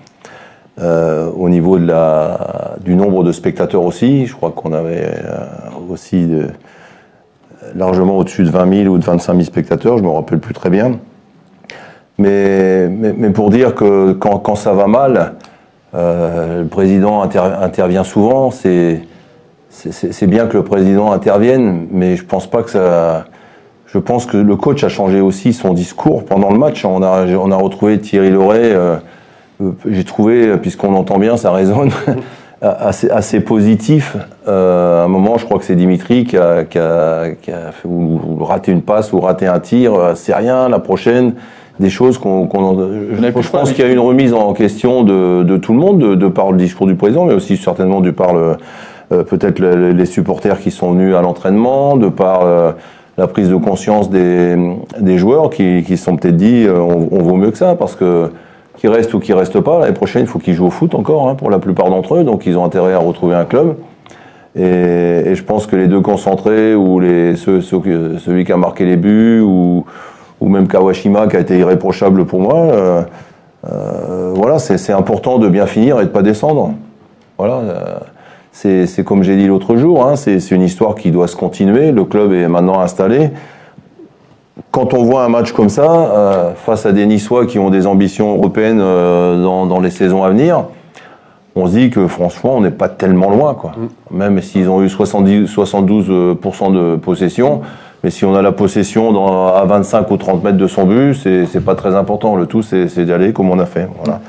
euh, 0.81 1.29
au 1.37 1.49
niveau 1.49 1.77
de 1.77 1.85
la, 1.85 2.75
du 2.83 2.95
nombre 2.95 3.23
de 3.23 3.31
spectateurs 3.31 3.83
aussi. 3.83 4.25
Je 4.25 4.35
crois 4.35 4.51
qu'on 4.51 4.73
avait 4.73 5.05
euh, 5.05 5.45
aussi 5.91 6.27
largement 7.75 8.17
au-dessus 8.17 8.43
de 8.43 8.49
20 8.49 8.83
000 8.83 8.93
ou 8.93 8.97
de 8.97 9.03
25 9.03 9.33
000 9.33 9.45
spectateurs. 9.45 9.97
Je 9.97 10.03
me 10.03 10.09
rappelle 10.09 10.39
plus 10.39 10.53
très 10.53 10.69
bien. 10.69 10.99
Mais, 12.17 12.89
mais, 12.89 13.29
pour 13.31 13.49
dire 13.49 13.73
que 13.73 14.13
quand, 14.13 14.37
quand 14.39 14.55
ça 14.55 14.73
va 14.73 14.87
mal, 14.87 15.33
euh, 15.95 16.61
le 16.61 16.67
président 16.67 17.21
inter, 17.21 17.39
intervient 17.39 18.03
souvent. 18.03 18.51
C'est 18.51 19.01
c'est 19.73 20.27
bien 20.27 20.45
que 20.45 20.57
le 20.57 20.63
président 20.63 21.11
intervienne, 21.11 21.87
mais 21.91 22.15
je 22.15 22.23
pense 22.23 22.47
pas 22.47 22.61
que 22.63 22.69
ça. 22.69 23.25
Je 23.87 23.99
pense 23.99 24.25
que 24.25 24.37
le 24.37 24.55
coach 24.55 24.83
a 24.83 24.89
changé 24.89 25.19
aussi 25.19 25.53
son 25.53 25.73
discours 25.73 26.25
pendant 26.25 26.51
le 26.51 26.57
match. 26.57 26.83
On 26.85 27.03
a, 27.03 27.25
on 27.27 27.51
a 27.51 27.55
retrouvé 27.55 27.99
Thierry 27.99 28.31
Loret. 28.31 28.73
Euh, 28.73 28.97
J'ai 29.87 30.03
trouvé, 30.03 30.57
puisqu'on 30.57 30.95
entend 30.95 31.19
bien, 31.19 31.37
ça 31.37 31.51
résonne, 31.51 31.91
assez, 32.61 33.09
assez 33.09 33.39
positif. 33.39 34.15
Euh, 34.47 35.01
à 35.01 35.05
un 35.05 35.07
moment, 35.07 35.37
je 35.37 35.45
crois 35.45 35.59
que 35.59 35.65
c'est 35.65 35.75
Dimitri 35.75 36.23
qui 36.23 36.37
a, 36.37 36.63
qui 36.63 36.79
a, 36.79 37.31
qui 37.39 37.51
a 37.51 37.71
fait, 37.71 37.87
ou, 37.87 38.19
ou 38.25 38.43
raté 38.43 38.71
une 38.71 38.81
passe 38.81 39.13
ou 39.13 39.19
raté 39.19 39.47
un 39.47 39.59
tir. 39.59 39.93
Euh, 39.93 40.13
c'est 40.15 40.33
rien. 40.33 40.69
La 40.69 40.79
prochaine, 40.79 41.33
des 41.79 41.89
choses 41.89 42.17
qu'on. 42.17 42.47
qu'on 42.47 42.77
je, 42.77 43.41
je 43.41 43.49
pense 43.49 43.71
qu'il 43.73 43.85
y 43.85 43.87
a 43.87 43.91
une 43.91 43.99
remise 43.99 44.33
en 44.33 44.53
question 44.53 45.03
de, 45.03 45.43
de 45.43 45.57
tout 45.57 45.73
le 45.73 45.79
monde, 45.79 45.99
de, 45.99 46.15
de, 46.15 46.27
par 46.27 46.51
le 46.51 46.57
discours 46.57 46.87
du 46.87 46.95
président, 46.95 47.25
mais 47.25 47.33
aussi 47.33 47.57
certainement 47.57 48.01
du 48.01 48.13
par 48.13 48.33
le 48.33 48.41
euh, 48.41 48.55
peut-être 49.09 49.59
le, 49.59 49.91
les 49.91 50.05
supporters 50.05 50.59
qui 50.59 50.71
sont 50.71 50.91
venus 50.91 51.15
à 51.15 51.21
l'entraînement, 51.21 51.97
de 51.97 52.09
par 52.09 52.45
euh, 52.45 52.71
la 53.17 53.27
prise 53.27 53.49
de 53.49 53.55
conscience 53.55 54.09
des, 54.09 55.17
joueurs 55.17 55.49
qui, 55.49 55.83
qui 55.83 55.97
sont 55.97 56.15
peut-être 56.15 56.37
dit 56.37 56.65
euh, 56.65 56.79
on, 56.79 57.21
vaut 57.21 57.35
mieux 57.35 57.51
que 57.51 57.57
ça 57.57 57.75
parce 57.75 57.95
que 57.95 58.31
qui 58.77 58.87
reste 58.87 59.13
ou 59.13 59.19
qui 59.19 59.33
reste 59.33 59.59
pas. 59.59 59.79
L'année 59.79 59.93
prochaine 59.93 60.23
il 60.23 60.27
faut 60.27 60.39
qu'ils 60.39 60.55
jouent 60.55 60.67
au 60.67 60.71
foot 60.71 60.95
encore 60.95 61.29
hein, 61.29 61.35
pour 61.35 61.49
la 61.49 61.59
plupart 61.59 61.89
d'entre 61.89 62.15
eux. 62.15 62.23
Donc 62.23 62.45
ils 62.45 62.57
ont 62.57 62.65
intérêt 62.65 62.93
à 62.93 62.99
retrouver 62.99 63.35
un 63.35 63.45
club. 63.45 63.75
Et, 64.55 65.33
je 65.33 65.43
pense 65.43 65.65
que 65.65 65.75
les 65.75 65.87
deux 65.87 66.01
concentrés 66.01 66.75
ou 66.75 66.99
celui 67.01 68.45
qui 68.45 68.51
a 68.51 68.57
marqué 68.57 68.85
les 68.85 68.97
buts 68.97 69.41
ou, 69.41 69.85
même 70.41 70.67
Kawashima 70.67 71.27
qui 71.27 71.37
a 71.37 71.39
été 71.39 71.57
irréprochable 71.57 72.25
pour 72.25 72.41
moi 72.41 72.55
euh, 72.55 73.01
euh, 73.71 74.33
voilà 74.35 74.59
c'est 74.59 74.91
important 74.91 75.39
de 75.39 75.47
bien 75.47 75.65
finir 75.67 76.01
et 76.01 76.03
de 76.03 76.09
pas 76.09 76.21
descendre. 76.21 76.73
Voilà 77.37 77.55
euh, 77.55 77.99
c'est 78.53 79.03
comme 79.03 79.23
j'ai 79.23 79.35
dit 79.35 79.47
l'autre 79.47 79.75
jour, 79.75 80.05
hein, 80.05 80.15
c'est 80.15 80.51
une 80.51 80.61
histoire 80.61 80.95
qui 80.95 81.11
doit 81.11 81.27
se 81.27 81.35
continuer. 81.35 81.91
Le 81.91 82.05
club 82.05 82.31
est 82.33 82.47
maintenant 82.47 82.79
installé. 82.79 83.31
Quand 84.69 84.93
on 84.93 85.03
voit 85.03 85.23
un 85.23 85.29
match 85.29 85.51
comme 85.51 85.69
ça, 85.69 85.91
euh, 85.91 86.53
face 86.53 86.85
à 86.85 86.91
des 86.91 87.05
Niçois 87.07 87.47
qui 87.47 87.57
ont 87.57 87.71
des 87.71 87.87
ambitions 87.87 88.35
européennes 88.35 88.79
euh, 88.81 89.41
dans, 89.41 89.65
dans, 89.65 89.79
les 89.79 89.89
saisons 89.89 90.23
à 90.23 90.29
venir, 90.29 90.65
on 91.55 91.65
se 91.67 91.71
dit 91.71 91.89
que 91.89 92.07
franchement, 92.07 92.55
on 92.55 92.61
n'est 92.61 92.71
pas 92.71 92.89
tellement 92.89 93.31
loin. 93.31 93.55
Quoi. 93.55 93.71
Mm. 93.71 94.17
Même 94.17 94.41
s'ils 94.41 94.69
ont 94.69 94.83
eu 94.83 94.89
70, 94.89 95.45
72% 95.45 96.73
de 96.73 96.95
possession, 96.95 97.61
mais 98.03 98.11
si 98.11 98.25
on 98.25 98.35
a 98.35 98.43
la 98.43 98.51
possession 98.51 99.11
dans, 99.11 99.47
à 99.47 99.65
25 99.65 100.11
ou 100.11 100.17
30 100.17 100.43
mètres 100.43 100.57
de 100.57 100.67
son 100.67 100.85
but, 100.85 101.15
c'est 101.15 101.65
pas 101.65 101.75
très 101.75 101.95
important. 101.95 102.35
Le 102.35 102.45
tout, 102.45 102.61
c'est 102.61 103.05
d'y 103.05 103.11
aller 103.11 103.33
comme 103.33 103.49
on 103.49 103.59
a 103.59 103.65
fait. 103.65 103.89
Voilà. 104.03 104.19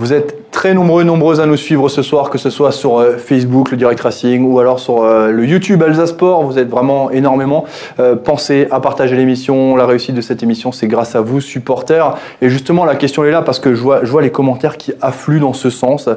Vous 0.00 0.12
êtes 0.12 0.52
très 0.52 0.74
nombreux, 0.74 1.02
nombreuses 1.02 1.40
à 1.40 1.46
nous 1.46 1.56
suivre 1.56 1.88
ce 1.88 2.02
soir, 2.02 2.30
que 2.30 2.38
ce 2.38 2.50
soit 2.50 2.70
sur 2.70 2.98
euh, 2.98 3.16
Facebook, 3.16 3.72
le 3.72 3.76
Direct 3.76 4.00
Racing, 4.00 4.44
ou 4.44 4.60
alors 4.60 4.78
sur 4.78 5.02
euh, 5.02 5.32
le 5.32 5.44
YouTube 5.44 5.82
Alsa 5.82 6.06
Sport. 6.06 6.44
Vous 6.44 6.56
êtes 6.56 6.68
vraiment 6.68 7.10
énormément. 7.10 7.64
Euh, 7.98 8.14
pensez 8.14 8.68
à 8.70 8.78
partager 8.78 9.16
l'émission. 9.16 9.74
La 9.74 9.86
réussite 9.86 10.14
de 10.14 10.20
cette 10.20 10.44
émission, 10.44 10.70
c'est 10.70 10.86
grâce 10.86 11.16
à 11.16 11.20
vous, 11.20 11.40
supporters. 11.40 12.16
Et 12.40 12.48
justement, 12.48 12.84
la 12.84 12.94
question 12.94 13.24
est 13.24 13.32
là 13.32 13.42
parce 13.42 13.58
que 13.58 13.74
je 13.74 13.82
vois, 13.82 14.22
les 14.22 14.30
commentaires 14.30 14.76
qui 14.76 14.92
affluent 15.00 15.40
dans 15.40 15.52
ce 15.52 15.68
sens. 15.68 16.08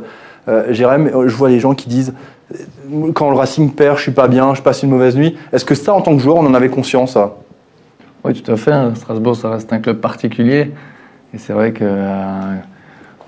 Euh, 0.47 0.71
Jérém, 0.71 1.09
je 1.25 1.35
vois 1.35 1.49
les 1.49 1.59
gens 1.59 1.73
qui 1.73 1.89
disent 1.89 2.13
quand 3.15 3.31
le 3.31 3.35
Racing 3.35 3.71
perd, 3.71 3.97
je 3.97 4.03
suis 4.03 4.11
pas 4.11 4.27
bien, 4.27 4.53
je 4.53 4.61
passe 4.61 4.83
une 4.83 4.91
mauvaise 4.91 5.15
nuit. 5.15 5.35
Est-ce 5.53 5.65
que 5.65 5.73
ça, 5.73 5.95
en 5.95 6.01
tant 6.01 6.15
que 6.15 6.21
joueur, 6.21 6.37
on 6.37 6.45
en 6.45 6.53
avait 6.53 6.69
conscience 6.69 7.17
Oui, 8.23 8.39
tout 8.39 8.51
à 8.51 8.57
fait. 8.57 8.73
Strasbourg, 8.93 9.35
ça 9.35 9.49
reste 9.49 9.73
un 9.73 9.79
club 9.79 9.97
particulier. 9.97 10.71
Et 11.33 11.39
c'est 11.39 11.53
vrai 11.53 11.71
que 11.71 11.85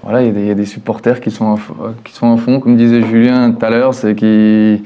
voilà, 0.04 0.22
il 0.22 0.46
y, 0.46 0.52
a 0.52 0.54
des 0.54 0.66
supporters 0.66 1.22
qui 1.22 1.32
sont, 1.32 1.56
qui 2.04 2.14
sont 2.14 2.28
en 2.28 2.36
fond, 2.36 2.60
comme 2.60 2.76
disait 2.76 3.02
Julien 3.02 3.52
tout 3.52 3.66
à 3.66 3.70
l'heure, 3.70 3.94
c'est 3.94 4.16
qui 4.16 4.84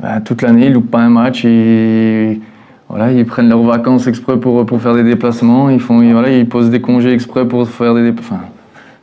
bah, 0.00 0.20
toute 0.24 0.42
l'année 0.42 0.66
ils 0.66 0.72
loupent 0.72 0.90
pas 0.90 1.00
un 1.00 1.08
match, 1.08 1.42
ils, 1.42 2.40
voilà, 2.88 3.10
ils 3.10 3.26
prennent 3.26 3.48
leurs 3.48 3.64
vacances 3.64 4.06
exprès 4.06 4.38
pour, 4.38 4.64
pour 4.64 4.80
faire 4.80 4.94
des 4.94 5.02
déplacements, 5.02 5.68
ils 5.68 5.80
font, 5.80 5.98
voilà, 6.12 6.30
ils 6.30 6.48
posent 6.48 6.70
des 6.70 6.80
congés 6.80 7.12
exprès 7.12 7.46
pour 7.46 7.68
faire 7.68 7.94
des 7.94 8.04
déplacements. 8.04 8.38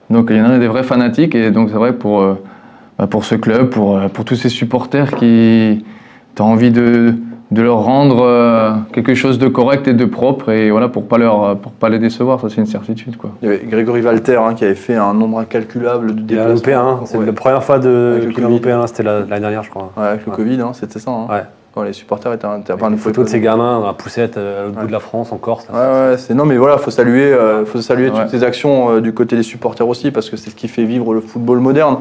Donc 0.09 0.27
il 0.29 0.37
y 0.37 0.41
en 0.41 0.45
a 0.45 0.59
des 0.59 0.67
vrais 0.67 0.83
fanatiques 0.83 1.35
et 1.35 1.51
donc 1.51 1.69
c'est 1.69 1.75
vrai 1.75 1.91
pour, 1.91 2.37
bah, 2.97 3.07
pour 3.07 3.25
ce 3.25 3.35
club, 3.35 3.69
pour, 3.69 3.99
pour 4.11 4.23
tous 4.23 4.35
ces 4.35 4.49
supporters 4.49 5.13
qui 5.13 5.83
ont 6.39 6.43
envie 6.43 6.71
de 6.71 7.15
de 7.53 7.61
leur 7.61 7.83
rendre 7.83 8.23
euh, 8.23 8.71
quelque 8.93 9.13
chose 9.13 9.37
de 9.37 9.47
correct 9.47 9.87
et 9.87 9.93
de 9.93 10.05
propre 10.05 10.49
et 10.49 10.71
voilà 10.71 10.87
pour 10.87 11.07
pas 11.07 11.17
leur 11.17 11.57
pour 11.57 11.71
pas 11.71 11.89
les 11.89 11.99
décevoir 11.99 12.41
ça 12.41 12.49
c'est 12.49 12.57
une 12.57 12.65
certitude 12.65 13.15
quoi. 13.17 13.31
Il 13.41 13.49
y 13.49 13.51
avait 13.51 13.63
Grégory 13.65 14.01
Valter 14.01 14.37
hein, 14.37 14.55
qui 14.55 14.65
avait 14.65 14.75
fait 14.75 14.95
un 14.95 15.13
nombre 15.13 15.39
incalculable 15.39 16.15
de 16.15 16.21
déplacements. 16.21 17.05
C'est 17.05 17.17
ouais. 17.17 17.25
la 17.25 17.33
première 17.33 17.63
fois 17.63 17.79
de 17.79 18.29
qu'il 18.33 18.45
en 18.45 18.49
P1 18.49 18.87
c'était 18.87 19.03
l'année 19.03 19.39
dernière 19.39 19.63
je 19.63 19.69
crois. 19.69 19.91
Ouais, 19.95 20.07
avec 20.07 20.25
le 20.25 20.31
ouais. 20.31 20.37
Covid 20.37 20.61
hein, 20.61 20.71
c'était 20.73 20.99
ça. 20.99 21.11
Hein. 21.11 21.27
Ouais. 21.29 21.43
Quand 21.73 21.83
les 21.83 21.93
supporters 21.93 22.33
étaient 22.33 22.45
enfin, 22.45 22.91
une 22.91 22.97
photo 22.97 23.23
de 23.23 23.29
ces 23.29 23.39
gamins 23.39 23.79
dans 23.79 23.87
la 23.87 23.93
poussette 23.93 24.37
euh, 24.37 24.61
à 24.61 24.65
l'autre 24.65 24.79
bout 24.79 24.87
de 24.87 24.91
la 24.91 24.99
France 24.99 25.31
en 25.31 25.37
Corse. 25.37 25.67
Ouais 25.71 25.79
ouais 25.79 26.17
c'est 26.17 26.33
non 26.33 26.45
mais 26.45 26.57
voilà 26.57 26.77
faut 26.77 26.91
saluer 26.91 27.33
euh, 27.33 27.65
faut 27.65 27.81
saluer 27.81 28.11
toutes 28.11 28.29
ces 28.29 28.43
actions 28.43 28.91
euh, 28.91 29.01
du 29.01 29.13
côté 29.13 29.35
des 29.35 29.43
supporters 29.43 29.87
aussi 29.87 30.11
parce 30.11 30.29
que 30.29 30.37
c'est 30.37 30.49
ce 30.49 30.55
qui 30.55 30.67
fait 30.67 30.85
vivre 30.85 31.13
le 31.13 31.21
football 31.21 31.59
moderne 31.59 31.97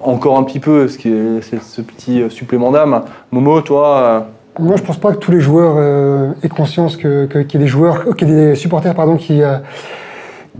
encore 0.00 0.36
un 0.36 0.42
petit 0.44 0.60
peu 0.60 0.88
ce 0.88 0.98
qui 0.98 1.08
est, 1.08 1.40
ce 1.40 1.80
petit 1.80 2.22
supplément 2.30 2.70
d'âme. 2.70 3.02
Momo 3.32 3.62
toi 3.62 4.26
moi, 4.58 4.76
je 4.76 4.82
pense 4.82 4.98
pas 4.98 5.10
que 5.12 5.16
tous 5.16 5.32
les 5.32 5.40
joueurs 5.40 5.74
euh, 5.78 6.30
aient 6.42 6.48
conscience 6.48 6.96
que, 6.96 7.26
qu'il 7.26 7.60
y 7.60 7.62
a 7.62 7.66
des 7.66 7.70
joueurs, 7.70 8.14
qu'il 8.16 8.28
y 8.28 8.32
a 8.32 8.34
des 8.34 8.54
supporters, 8.54 8.94
pardon, 8.94 9.16
qui, 9.16 9.42
euh, 9.42 9.56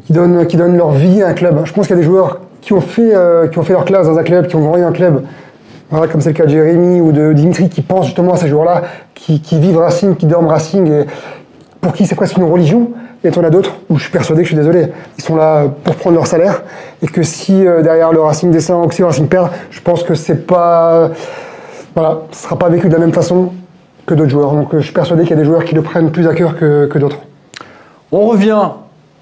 qui, 0.05 0.13
donnent, 0.13 0.47
qui 0.47 0.57
donnent 0.57 0.77
leur 0.77 0.91
vie 0.91 1.23
à 1.23 1.29
un 1.29 1.33
club. 1.33 1.61
Je 1.65 1.73
pense 1.73 1.87
qu'il 1.87 1.95
y 1.95 1.99
a 1.99 2.03
des 2.03 2.07
joueurs 2.07 2.41
qui 2.61 2.73
ont 2.73 2.81
fait, 2.81 3.15
euh, 3.15 3.47
qui 3.47 3.59
ont 3.59 3.63
fait 3.63 3.73
leur 3.73 3.85
classe 3.85 4.07
dans 4.07 4.19
un 4.19 4.23
club, 4.25 4.49
qui 4.49 4.57
ont 4.57 4.61
grandi 4.61 4.81
dans 4.81 4.89
un 4.89 4.93
club, 4.93 5.23
voilà, 5.91 6.09
comme 6.09 6.21
c'est 6.21 6.31
le 6.31 6.35
cas 6.35 6.45
de 6.45 6.51
Jérémy 6.51 7.01
ou 7.01 7.13
de 7.13 7.33
Dimitri, 7.33 7.69
qui 7.69 7.83
pensent 7.83 8.07
justement 8.07 8.33
à 8.33 8.37
ces 8.37 8.49
joueurs-là, 8.49 8.83
qui, 9.15 9.41
qui 9.41 9.61
vivent 9.61 9.79
Racing, 9.79 10.17
qui 10.17 10.27
dorment 10.27 10.49
Racing, 10.49 10.91
et 10.91 11.05
pour 11.81 11.93
qui 11.93 12.07
c'est 12.07 12.17
presque 12.17 12.37
une 12.37 12.45
religion. 12.45 12.91
Et 13.23 13.31
on 13.39 13.45
a 13.45 13.49
d'autres 13.49 13.77
où 13.89 13.97
je 13.97 14.03
suis 14.03 14.13
persuadé 14.13 14.43
que 14.43 14.49
je 14.49 14.55
suis 14.55 14.57
désolé, 14.57 14.89
ils 15.17 15.25
sont 15.25 15.37
là 15.37 15.67
pour 15.85 15.95
prendre 15.95 16.17
leur 16.17 16.27
salaire, 16.27 16.63
et 17.01 17.07
que 17.07 17.23
si 17.23 17.67
euh, 17.67 17.81
derrière 17.81 18.13
le 18.13 18.21
Racing 18.21 18.51
descend 18.51 18.85
ou 18.85 18.91
si 18.91 19.03
le 19.03 19.07
Racing 19.07 19.29
perd, 19.29 19.51
je 19.71 19.81
pense 19.81 20.03
que 20.03 20.15
c'est 20.15 20.47
pas, 20.47 21.11
voilà, 21.95 22.23
ce 22.33 22.43
sera 22.43 22.59
pas 22.59 22.69
vécu 22.69 22.89
de 22.89 22.93
la 22.93 22.99
même 22.99 23.13
façon 23.13 23.53
que 24.07 24.15
d'autres 24.15 24.31
joueurs. 24.31 24.53
Donc 24.53 24.69
je 24.73 24.81
suis 24.81 24.93
persuadé 24.93 25.23
qu'il 25.23 25.31
y 25.31 25.35
a 25.35 25.37
des 25.37 25.45
joueurs 25.45 25.65
qui 25.65 25.75
le 25.75 25.83
prennent 25.83 26.11
plus 26.11 26.27
à 26.27 26.35
cœur 26.35 26.57
que, 26.57 26.87
que 26.87 26.99
d'autres. 26.99 27.19
On 28.13 28.27
revient 28.27 28.69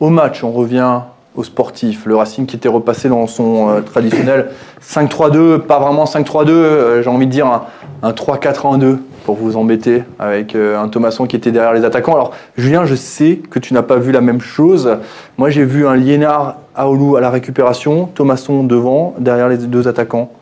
au 0.01 0.11
match, 0.11 0.45
on 0.45 0.51
revient 0.51 1.01
aux 1.35 1.45
sportifs. 1.45 2.05
Le 2.07 2.17
Racing 2.17 2.47
qui 2.47 2.57
était 2.57 2.69
repassé 2.69 3.09
dans 3.09 3.27
son 3.27 3.71
euh, 3.71 3.81
traditionnel 3.81 4.51
5-3-2, 4.83 5.61
pas 5.61 5.79
vraiment 5.79 6.05
5-3-2, 6.05 6.51
euh, 6.51 7.03
j'ai 7.03 7.09
envie 7.09 7.27
de 7.27 7.33
dire 7.33 7.47
un, 7.47 7.63
un 8.03 8.11
3-4-1-2 8.11 8.99
pour 9.25 9.37
vous 9.37 9.57
embêter 9.57 10.03
avec 10.19 10.55
euh, 10.55 10.79
un 10.79 10.89
Thomasson 10.89 11.27
qui 11.27 11.37
était 11.37 11.53
derrière 11.53 11.73
les 11.73 11.85
attaquants. 11.85 12.15
Alors 12.15 12.33
Julien, 12.57 12.85
je 12.85 12.95
sais 12.95 13.41
que 13.51 13.59
tu 13.59 13.73
n'as 13.73 13.83
pas 13.83 13.97
vu 13.97 14.13
la 14.13 14.21
même 14.21 14.41
chose. 14.41 14.99
Moi 15.39 15.51
j'ai 15.51 15.65
vu 15.65 15.87
un 15.87 15.97
Liénard 15.97 16.57
Aoulou 16.75 17.17
à 17.17 17.21
la 17.21 17.31
récupération, 17.31 18.07
Thomasson 18.15 18.65
devant, 18.65 19.15
derrière 19.19 19.49
les 19.49 19.59
deux 19.59 19.89
attaquants. 19.89 20.33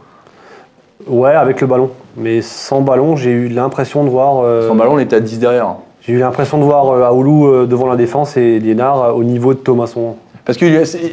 Ouais, 1.07 1.35
avec 1.35 1.61
le 1.61 1.67
ballon. 1.67 1.91
Mais 2.17 2.43
sans 2.43 2.81
ballon, 2.81 3.17
j'ai 3.17 3.31
eu 3.31 3.49
l'impression 3.49 4.05
de 4.05 4.09
voir. 4.11 4.43
Euh, 4.45 4.69
sans 4.69 4.75
ballon, 4.75 4.95
on 4.95 4.99
était 4.99 5.17
à 5.17 5.21
10 5.21 5.39
derrière. 5.39 5.75
J'ai 6.03 6.15
eu 6.15 6.19
l'impression 6.19 6.59
de 6.59 6.65
voir 6.65 6.89
euh, 6.91 7.05
Aoulou 7.05 7.47
euh, 7.47 7.67
devant 7.67 7.87
la 7.87 7.97
défense 7.97 8.37
et 8.37 8.59
Liénard 8.59 9.17
au 9.17 9.23
niveau 9.25 9.55
de 9.55 9.59
Thomasson. 9.59 10.17
Parce 10.45 10.59
que 10.59 10.65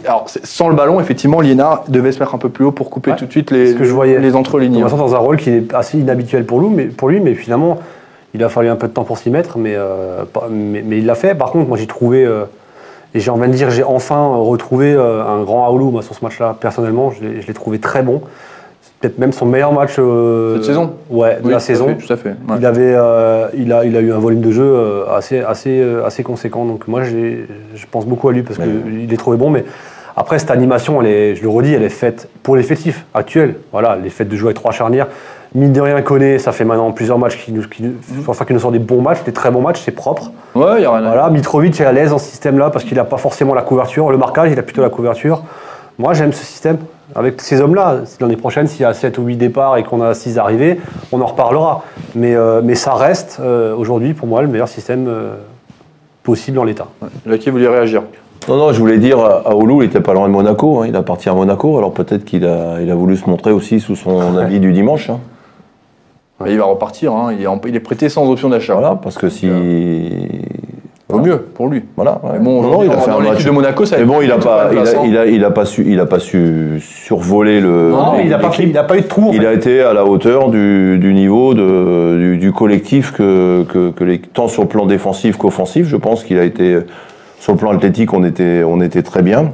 alors, 0.07 0.25
sans 0.43 0.69
le 0.69 0.75
ballon, 0.75 0.99
effectivement, 0.99 1.41
Liénard 1.41 1.83
devait 1.89 2.11
se 2.11 2.19
mettre 2.19 2.33
un 2.33 2.37
peu 2.39 2.49
plus 2.49 2.65
haut 2.65 2.71
pour 2.71 2.89
couper 2.89 3.11
Ouais. 3.11 3.17
tout 3.17 3.25
de 3.25 3.31
suite 3.31 3.51
les, 3.51 3.75
que 3.75 3.83
je 3.83 3.93
voyais. 3.93 4.17
les 4.19 4.35
entrelignes. 4.35 4.73
Thomasson 4.73 4.97
dans 4.97 5.13
un 5.15 5.19
rôle 5.19 5.37
qui 5.37 5.49
est 5.51 5.73
assez 5.73 5.99
inhabituel 5.99 6.45
pour 6.45 6.59
lui, 6.61 6.69
mais, 6.69 6.85
pour 6.85 7.09
lui, 7.09 7.19
mais 7.19 7.35
finalement, 7.35 7.77
il 8.33 8.43
a 8.43 8.49
fallu 8.49 8.69
un 8.69 8.75
peu 8.77 8.87
de 8.87 8.93
temps 8.93 9.03
pour 9.03 9.17
s'y 9.17 9.29
mettre, 9.29 9.57
mais, 9.57 9.75
pas- 10.33 10.47
mais, 10.49 10.81
mais 10.83 10.97
il 10.99 11.05
l'a 11.05 11.15
fait. 11.15 11.35
Par 11.35 11.51
contre, 11.51 11.67
moi, 11.67 11.77
j'ai 11.77 11.87
trouvé, 11.87 12.23
et 13.13 13.19
j'ai 13.19 13.29
envie 13.29 13.47
de 13.47 13.53
dire, 13.53 13.69
j'ai 13.69 13.83
enfin 13.83 14.27
retrouvé 14.37 14.93
un 14.95 15.43
grand 15.43 15.67
Aoulou 15.67 15.91
moi, 15.91 16.01
sur 16.01 16.15
ce 16.15 16.23
match-là. 16.23 16.55
Personnellement, 16.59 17.11
je 17.11 17.45
l'ai 17.45 17.53
trouvé 17.53 17.79
très 17.79 18.01
bon. 18.01 18.21
Peut-être 18.99 19.19
même 19.19 19.31
son 19.31 19.45
meilleur 19.45 19.71
match. 19.73 19.95
euh, 19.99 20.55
Cette 20.55 20.65
saison 20.65 20.93
Ouais, 21.09 21.35
de 21.35 21.41
Oui, 21.43 21.51
la 21.51 21.51
tout 21.51 21.55
à 21.55 21.59
saison. 21.59 21.87
fait, 21.89 21.95
Tout 22.05 22.13
à 22.13 22.17
fait. 22.17 22.29
ouais. 22.29 22.55
Il, 22.57 22.65
avait, 22.65 22.93
euh, 22.95 23.47
il, 23.55 23.71
a, 23.71 23.85
il 23.85 23.95
a 23.95 23.99
eu 24.01 24.11
un 24.11 24.17
volume 24.17 24.41
de 24.41 24.51
jeu 24.51 24.63
euh, 24.65 25.03
assez, 25.15 25.39
assez, 25.39 25.83
assez 26.05 26.23
conséquent. 26.23 26.65
Donc 26.65 26.87
moi, 26.87 27.03
je 27.03 27.85
pense 27.91 28.05
beaucoup 28.07 28.27
à 28.29 28.33
lui 28.33 28.41
parce 28.41 28.57
qu'il 28.59 29.13
est 29.13 29.17
trouvé 29.17 29.37
bon. 29.37 29.51
Mais 29.51 29.65
après, 30.15 30.39
cette 30.39 30.49
animation, 30.49 30.99
elle 31.01 31.07
est, 31.07 31.35
je 31.35 31.43
le 31.43 31.49
redis, 31.49 31.73
elle 31.75 31.83
est 31.83 31.89
faite 31.89 32.27
pour 32.41 32.55
l'effectif 32.55 33.05
actuel. 33.13 33.55
Voilà, 33.71 33.97
les 34.01 34.09
faits 34.09 34.27
de 34.27 34.35
jouer 34.35 34.47
avec 34.47 34.57
trois 34.57 34.71
charnières. 34.71 35.07
Mine 35.55 35.71
de 35.73 35.79
rien, 35.79 36.01
connaît, 36.01 36.39
ça 36.39 36.51
fait 36.51 36.65
maintenant 36.65 36.91
plusieurs 36.91 37.17
matchs 37.19 37.37
qui 37.45 37.53
nous, 37.53 37.61
qui, 37.67 37.85
enfin, 38.27 38.43
qui 38.45 38.53
nous 38.53 38.59
sortent 38.59 38.73
des 38.73 38.79
bons 38.79 39.01
matchs, 39.01 39.23
des 39.23 39.31
très 39.31 39.49
bons 39.49 39.61
matchs, 39.61 39.81
c'est 39.85 39.91
propre. 39.91 40.31
Ouais, 40.55 40.81
y 40.81 40.85
a 40.85 40.91
rien 40.91 41.07
Voilà, 41.07 41.29
Mitrovic 41.29 41.79
est 41.79 41.85
à 41.85 41.91
l'aise 41.93 42.09
dans 42.09 42.17
ce 42.17 42.29
système-là 42.29 42.69
parce 42.69 42.83
qu'il 42.83 42.97
n'a 42.97 43.05
pas 43.05 43.15
forcément 43.17 43.53
la 43.53 43.61
couverture. 43.61 44.11
Le 44.11 44.17
marquage, 44.17 44.51
il 44.51 44.59
a 44.59 44.63
plutôt 44.63 44.81
la 44.81 44.89
couverture. 44.89 45.43
Moi, 45.99 46.13
j'aime 46.13 46.33
ce 46.33 46.43
système. 46.43 46.77
Avec 47.15 47.41
ces 47.41 47.61
hommes-là, 47.61 47.99
l'année 48.19 48.35
prochaine, 48.35 48.67
s'il 48.67 48.81
y 48.81 48.85
a 48.85 48.93
7 48.93 49.17
ou 49.17 49.23
8 49.23 49.37
départs 49.37 49.77
et 49.77 49.83
qu'on 49.83 50.01
a 50.01 50.13
6 50.13 50.37
arrivées, 50.37 50.79
on 51.11 51.21
en 51.21 51.25
reparlera. 51.25 51.83
Mais, 52.15 52.35
euh, 52.35 52.61
mais 52.63 52.75
ça 52.75 52.93
reste, 52.95 53.37
euh, 53.41 53.73
aujourd'hui, 53.75 54.13
pour 54.13 54.27
moi, 54.27 54.41
le 54.41 54.47
meilleur 54.49 54.67
système 54.67 55.07
euh, 55.07 55.35
possible 56.23 56.59
en 56.59 56.63
l'état. 56.65 56.87
Jackie 57.25 57.49
voulait 57.49 57.69
réagir? 57.69 58.03
Non, 58.49 58.57
non, 58.57 58.71
je 58.73 58.79
voulais 58.79 58.97
dire, 58.97 59.19
Aoulou, 59.19 59.81
il 59.81 59.85
était 59.87 60.01
pas 60.01 60.13
loin 60.13 60.27
de 60.27 60.33
Monaco, 60.33 60.81
hein, 60.81 60.85
il 60.87 60.95
appartient 60.95 61.29
à 61.29 61.33
Monaco, 61.33 61.77
alors 61.77 61.91
peut-être 61.93 62.23
qu'il 62.25 62.45
a, 62.45 62.81
il 62.81 62.89
a 62.91 62.95
voulu 62.95 63.15
se 63.17 63.29
montrer 63.29 63.51
aussi 63.51 63.79
sous 63.79 63.95
son 63.95 64.37
habit 64.37 64.59
du 64.59 64.73
dimanche. 64.73 65.09
hein. 65.09 65.19
Il 66.45 66.57
va 66.59 66.65
repartir, 66.65 67.13
hein. 67.13 67.33
il, 67.33 67.41
est 67.41 67.47
en- 67.47 67.59
il 67.67 67.75
est 67.75 67.79
prêté 67.79 68.09
sans 68.09 68.29
option 68.29 68.49
d'achat. 68.49 68.73
Voilà, 68.73 68.95
parce 69.01 69.17
que 69.17 69.27
si. 69.27 69.49
Vaut 71.09 71.19
mieux 71.21 71.37
pour 71.37 71.69
lui. 71.69 71.83
Voilà, 71.95 72.19
bon, 72.41 72.61
non, 72.61 72.69
non, 72.69 72.83
il 72.83 72.89
a 72.91 72.97
fait 72.97 73.11
un 73.11 73.19
match. 73.19 73.45
de 73.45 73.49
Monaco, 73.51 73.85
ça 73.85 73.97
Mais 73.97 74.03
bon, 74.03 74.21
il 74.21 74.29
a 74.29 74.37
pas, 74.37 74.69
il 74.73 74.77
a, 74.79 75.05
il 75.05 75.17
a, 75.17 75.25
il 75.25 75.45
a 75.45 75.51
pas 75.51 75.63
su, 75.63 75.85
il 75.87 75.99
a 76.01 76.05
pas 76.05 76.19
su 76.19 76.81
survoler 76.81 77.61
le. 77.61 77.91
Non, 77.91 78.19
il 78.21 78.27
n'a 78.29 78.37
pas, 78.37 78.51
fait- 78.51 78.63
il 78.63 78.77
a 78.77 78.83
pas 78.83 78.97
eu 78.97 79.01
de 79.01 79.07
trou. 79.07 79.29
en 79.29 79.31
Il 79.31 79.39
fait. 79.39 79.47
a 79.47 79.53
été 79.53 79.81
à 79.81 79.93
la 79.93 80.03
hauteur 80.03 80.49
du, 80.49 80.97
du 80.99 81.13
niveau 81.13 81.53
de, 81.53 82.17
du, 82.19 82.37
du 82.37 82.51
collectif 82.51 83.13
que, 83.13 83.63
que, 83.71 83.91
que 83.91 84.03
les, 84.03 84.19
tant 84.19 84.49
sur 84.49 84.63
le 84.63 84.67
plan 84.67 84.85
défensif 84.85 85.37
qu'offensif. 85.37 85.87
Je 85.87 85.95
pense 85.95 86.25
qu'il 86.25 86.37
a 86.39 86.43
été 86.43 86.79
sur 87.39 87.53
le 87.53 87.57
plan 87.57 87.71
athlétique, 87.71 88.11
on 88.13 88.25
était, 88.25 88.63
on 88.65 88.81
était 88.81 89.03
très 89.03 89.21
bien. 89.21 89.53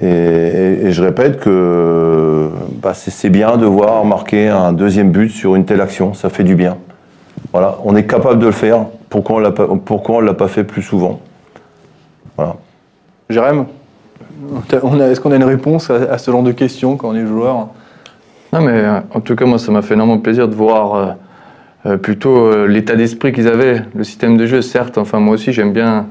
Et, 0.00 0.06
et- 0.06 0.86
et 0.86 0.90
je 0.92 1.02
répète 1.02 1.38
que 1.40 2.48
bah, 2.82 2.92
c'est 2.94 3.28
bien 3.28 3.58
de 3.58 3.66
voir 3.66 4.06
marquer 4.06 4.48
un 4.48 4.72
deuxième 4.72 5.10
but 5.10 5.28
sur 5.28 5.54
une 5.54 5.66
telle 5.66 5.82
action. 5.82 6.14
Ça 6.14 6.30
fait 6.30 6.44
du 6.44 6.54
bien. 6.54 6.78
Voilà, 7.52 7.76
on 7.84 7.94
est 7.94 8.04
capable 8.04 8.38
de 8.38 8.46
le 8.46 8.52
faire. 8.52 8.86
Pourquoi 9.12 9.36
on 9.36 9.40
l'a 9.40 9.50
pas, 9.50 9.68
pourquoi 9.84 10.16
on 10.16 10.20
l'a 10.20 10.32
pas 10.32 10.48
fait 10.48 10.64
plus 10.64 10.80
souvent 10.80 11.20
Voilà. 12.34 12.56
Jérém, 13.28 13.66
est-ce 14.72 15.20
qu'on 15.20 15.32
a 15.32 15.36
une 15.36 15.44
réponse 15.44 15.90
à, 15.90 15.96
à 16.14 16.16
ce 16.16 16.30
genre 16.30 16.42
de 16.42 16.52
questions 16.52 16.96
quand 16.96 17.10
on 17.10 17.14
est 17.14 17.26
joueur? 17.26 17.68
Non, 18.54 18.62
mais 18.62 18.72
euh, 18.72 19.00
en 19.12 19.20
tout 19.20 19.36
cas, 19.36 19.44
moi, 19.44 19.58
ça 19.58 19.70
m'a 19.70 19.82
fait 19.82 19.92
énormément 19.92 20.18
plaisir 20.18 20.48
de 20.48 20.54
voir 20.54 20.94
euh, 20.94 21.06
euh, 21.84 21.96
plutôt 21.98 22.38
euh, 22.38 22.66
l'état 22.66 22.96
d'esprit 22.96 23.32
qu'ils 23.32 23.48
avaient, 23.48 23.82
le 23.94 24.02
système 24.02 24.38
de 24.38 24.46
jeu. 24.46 24.62
Certes, 24.62 24.96
enfin, 24.96 25.20
moi 25.20 25.34
aussi, 25.34 25.52
j'aime 25.52 25.74
bien 25.74 26.06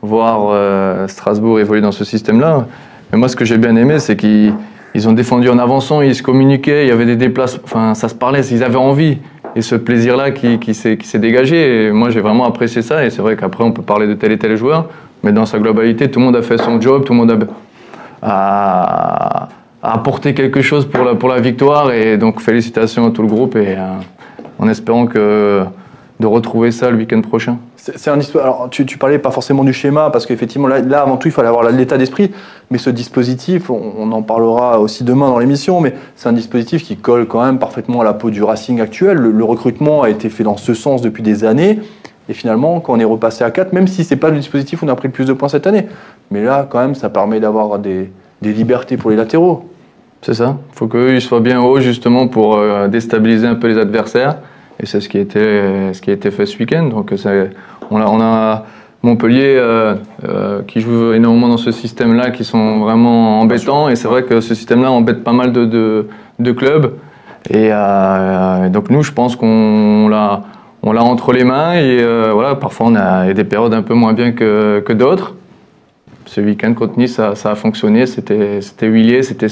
voir 0.00 0.48
euh, 0.50 1.06
Strasbourg 1.08 1.60
évoluer 1.60 1.82
dans 1.82 1.92
ce 1.92 2.06
système-là. 2.06 2.68
Mais 3.12 3.18
moi, 3.18 3.28
ce 3.28 3.36
que 3.36 3.44
j'ai 3.44 3.58
bien 3.58 3.76
aimé, 3.76 3.98
c'est 3.98 4.16
qu'ils 4.16 4.54
ils 4.94 5.06
ont 5.06 5.12
défendu 5.12 5.50
en 5.50 5.58
avançant, 5.58 6.00
ils 6.00 6.14
se 6.14 6.22
communiquaient, 6.22 6.86
il 6.86 6.88
y 6.88 6.92
avait 6.92 7.04
des 7.04 7.16
déplacements, 7.16 7.60
enfin, 7.64 7.92
ça 7.92 8.08
se 8.08 8.14
parlait, 8.14 8.40
ils 8.46 8.64
avaient 8.64 8.76
envie. 8.76 9.18
Et 9.56 9.62
ce 9.62 9.74
plaisir-là 9.74 10.30
qui, 10.30 10.58
qui 10.58 10.74
s'est 10.74 11.18
dégagé, 11.18 11.86
et 11.86 11.90
moi, 11.90 12.10
j'ai 12.10 12.20
vraiment 12.20 12.46
apprécié 12.46 12.82
ça. 12.82 13.04
Et 13.04 13.10
c'est 13.10 13.22
vrai 13.22 13.36
qu'après, 13.36 13.64
on 13.64 13.72
peut 13.72 13.82
parler 13.82 14.06
de 14.06 14.14
tel 14.14 14.30
et 14.30 14.38
tel 14.38 14.54
joueur, 14.56 14.90
mais 15.24 15.32
dans 15.32 15.46
sa 15.46 15.58
globalité, 15.58 16.10
tout 16.10 16.20
le 16.20 16.26
monde 16.26 16.36
a 16.36 16.42
fait 16.42 16.58
son 16.58 16.78
job, 16.80 17.04
tout 17.04 17.14
le 17.14 17.18
monde 17.18 17.48
a 18.22 19.48
apporter 19.82 20.34
quelque 20.34 20.62
chose 20.62 20.86
pour 20.86 21.04
la, 21.04 21.14
pour 21.14 21.28
la 21.28 21.40
victoire. 21.40 21.92
Et 21.92 22.18
donc, 22.18 22.40
félicitations 22.40 23.06
à 23.06 23.10
tout 23.10 23.22
le 23.22 23.28
groupe 23.28 23.56
et 23.56 23.76
euh, 23.76 23.94
en 24.58 24.68
espérant 24.68 25.06
que 25.06 25.64
de 26.18 26.26
retrouver 26.26 26.70
ça 26.70 26.90
le 26.90 26.96
week-end 26.96 27.20
prochain. 27.20 27.58
C'est 27.94 28.10
un. 28.10 28.18
Alors, 28.40 28.68
tu, 28.70 28.84
tu 28.84 28.98
parlais 28.98 29.18
pas 29.18 29.30
forcément 29.30 29.62
du 29.62 29.72
schéma, 29.72 30.10
parce 30.10 30.26
qu'effectivement, 30.26 30.66
là, 30.66 30.80
là, 30.80 31.02
avant 31.02 31.16
tout, 31.16 31.28
il 31.28 31.32
fallait 31.32 31.48
avoir 31.48 31.70
l'état 31.70 31.96
d'esprit. 31.96 32.32
Mais 32.70 32.78
ce 32.78 32.90
dispositif, 32.90 33.70
on, 33.70 34.10
en 34.10 34.22
parlera 34.22 34.80
aussi 34.80 35.04
demain 35.04 35.28
dans 35.28 35.38
l'émission, 35.38 35.80
mais 35.80 35.94
c'est 36.16 36.28
un 36.28 36.32
dispositif 36.32 36.82
qui 36.82 36.96
colle 36.96 37.26
quand 37.26 37.44
même 37.44 37.58
parfaitement 37.58 38.00
à 38.00 38.04
la 38.04 38.12
peau 38.12 38.30
du 38.30 38.42
Racing 38.42 38.80
actuel. 38.80 39.18
Le, 39.18 39.44
recrutement 39.44 40.02
a 40.02 40.10
été 40.10 40.28
fait 40.28 40.42
dans 40.42 40.56
ce 40.56 40.74
sens 40.74 41.00
depuis 41.00 41.22
des 41.22 41.44
années. 41.44 41.78
Et 42.28 42.34
finalement, 42.34 42.80
quand 42.80 42.94
on 42.94 42.98
est 42.98 43.04
repassé 43.04 43.44
à 43.44 43.52
4, 43.52 43.72
même 43.72 43.86
si 43.86 44.02
c'est 44.02 44.16
pas 44.16 44.30
le 44.30 44.36
dispositif 44.36 44.82
où 44.82 44.86
on 44.86 44.88
a 44.88 44.96
pris 44.96 45.06
le 45.06 45.12
plus 45.12 45.26
de 45.26 45.32
points 45.32 45.48
cette 45.48 45.68
année, 45.68 45.86
mais 46.32 46.42
là, 46.42 46.66
quand 46.68 46.80
même, 46.80 46.96
ça 46.96 47.08
permet 47.08 47.38
d'avoir 47.38 47.78
des, 47.78 48.10
libertés 48.42 48.96
pour 48.96 49.10
les 49.10 49.16
latéraux. 49.16 49.64
C'est 50.22 50.34
ça. 50.34 50.56
Il 50.72 50.76
faut 50.76 50.88
qu'eux 50.88 51.14
ils 51.14 51.20
soient 51.20 51.40
bien 51.40 51.60
hauts 51.60 51.78
justement 51.78 52.26
pour 52.26 52.56
euh, 52.56 52.88
déstabiliser 52.88 53.46
un 53.46 53.54
peu 53.54 53.68
les 53.68 53.78
adversaires. 53.78 54.38
Et 54.80 54.86
c'est 54.86 55.00
ce 55.00 55.08
qui 55.08 55.18
a 55.18 55.24
ce 55.24 56.00
qui 56.00 56.10
a 56.10 56.12
été 56.12 56.30
fait 56.30 56.46
ce 56.46 56.58
week-end. 56.58 56.84
Donc 56.84 57.12
c'est- 57.16 57.50
on 57.90 58.00
a, 58.00 58.06
on 58.06 58.20
a 58.20 58.64
Montpellier 59.06 59.56
euh, 59.56 59.94
euh, 60.24 60.62
qui 60.66 60.80
joue 60.80 61.12
énormément 61.12 61.48
dans 61.48 61.56
ce 61.56 61.70
système-là, 61.70 62.30
qui 62.30 62.44
sont 62.44 62.80
vraiment 62.80 63.40
embêtants. 63.40 63.88
Et 63.88 63.96
c'est 63.96 64.08
vrai 64.08 64.24
que 64.24 64.40
ce 64.40 64.54
système-là 64.54 64.90
embête 64.90 65.22
pas 65.22 65.32
mal 65.32 65.52
de, 65.52 66.06
clubs. 66.52 66.94
Et 67.48 67.68
euh, 67.70 68.68
donc 68.68 68.90
nous, 68.90 69.02
je 69.02 69.12
pense 69.12 69.36
qu'on 69.36 70.08
l'a, 70.08 70.42
entre 70.82 71.32
les 71.32 71.44
mains. 71.44 71.74
Et 71.74 72.04
voilà, 72.32 72.56
parfois 72.56 72.86
on 72.88 72.96
a 72.96 73.32
des 73.32 73.44
périodes 73.44 73.74
un 73.74 73.82
peu 73.82 73.94
moins 73.94 74.12
bien 74.12 74.32
que, 74.32 74.92
d'autres. 74.92 75.34
Ce 76.24 76.40
week-end 76.40 76.74
contre 76.74 76.98
Nice, 76.98 77.14
ça, 77.14 77.36
ça 77.36 77.52
a 77.52 77.54
fonctionné. 77.54 78.06
C'était, 78.06 78.60
huilé, 78.82 79.22
c'était 79.22 79.46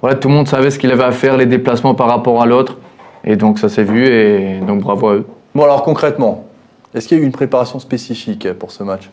voilà, 0.00 0.16
tout 0.16 0.28
le 0.28 0.34
monde 0.34 0.48
savait 0.48 0.70
ce 0.70 0.78
qu'il 0.78 0.90
avait 0.90 1.04
à 1.04 1.12
faire, 1.12 1.36
les 1.36 1.46
déplacements 1.46 1.94
par 1.94 2.08
rapport 2.08 2.42
à 2.42 2.46
l'autre. 2.46 2.78
Et 3.22 3.36
donc 3.36 3.58
ça 3.58 3.68
s'est 3.68 3.84
vu 3.84 4.06
et 4.06 4.60
donc 4.66 4.80
bravo 4.80 5.08
à 5.08 5.14
eux. 5.14 5.26
Bon, 5.54 5.64
alors 5.64 5.82
concrètement, 5.82 6.49
est-ce 6.94 7.08
qu'il 7.08 7.18
y 7.18 7.20
a 7.20 7.22
eu 7.22 7.26
une 7.26 7.32
préparation 7.32 7.78
spécifique 7.78 8.52
pour 8.54 8.70
ce 8.72 8.82
match? 8.82 9.10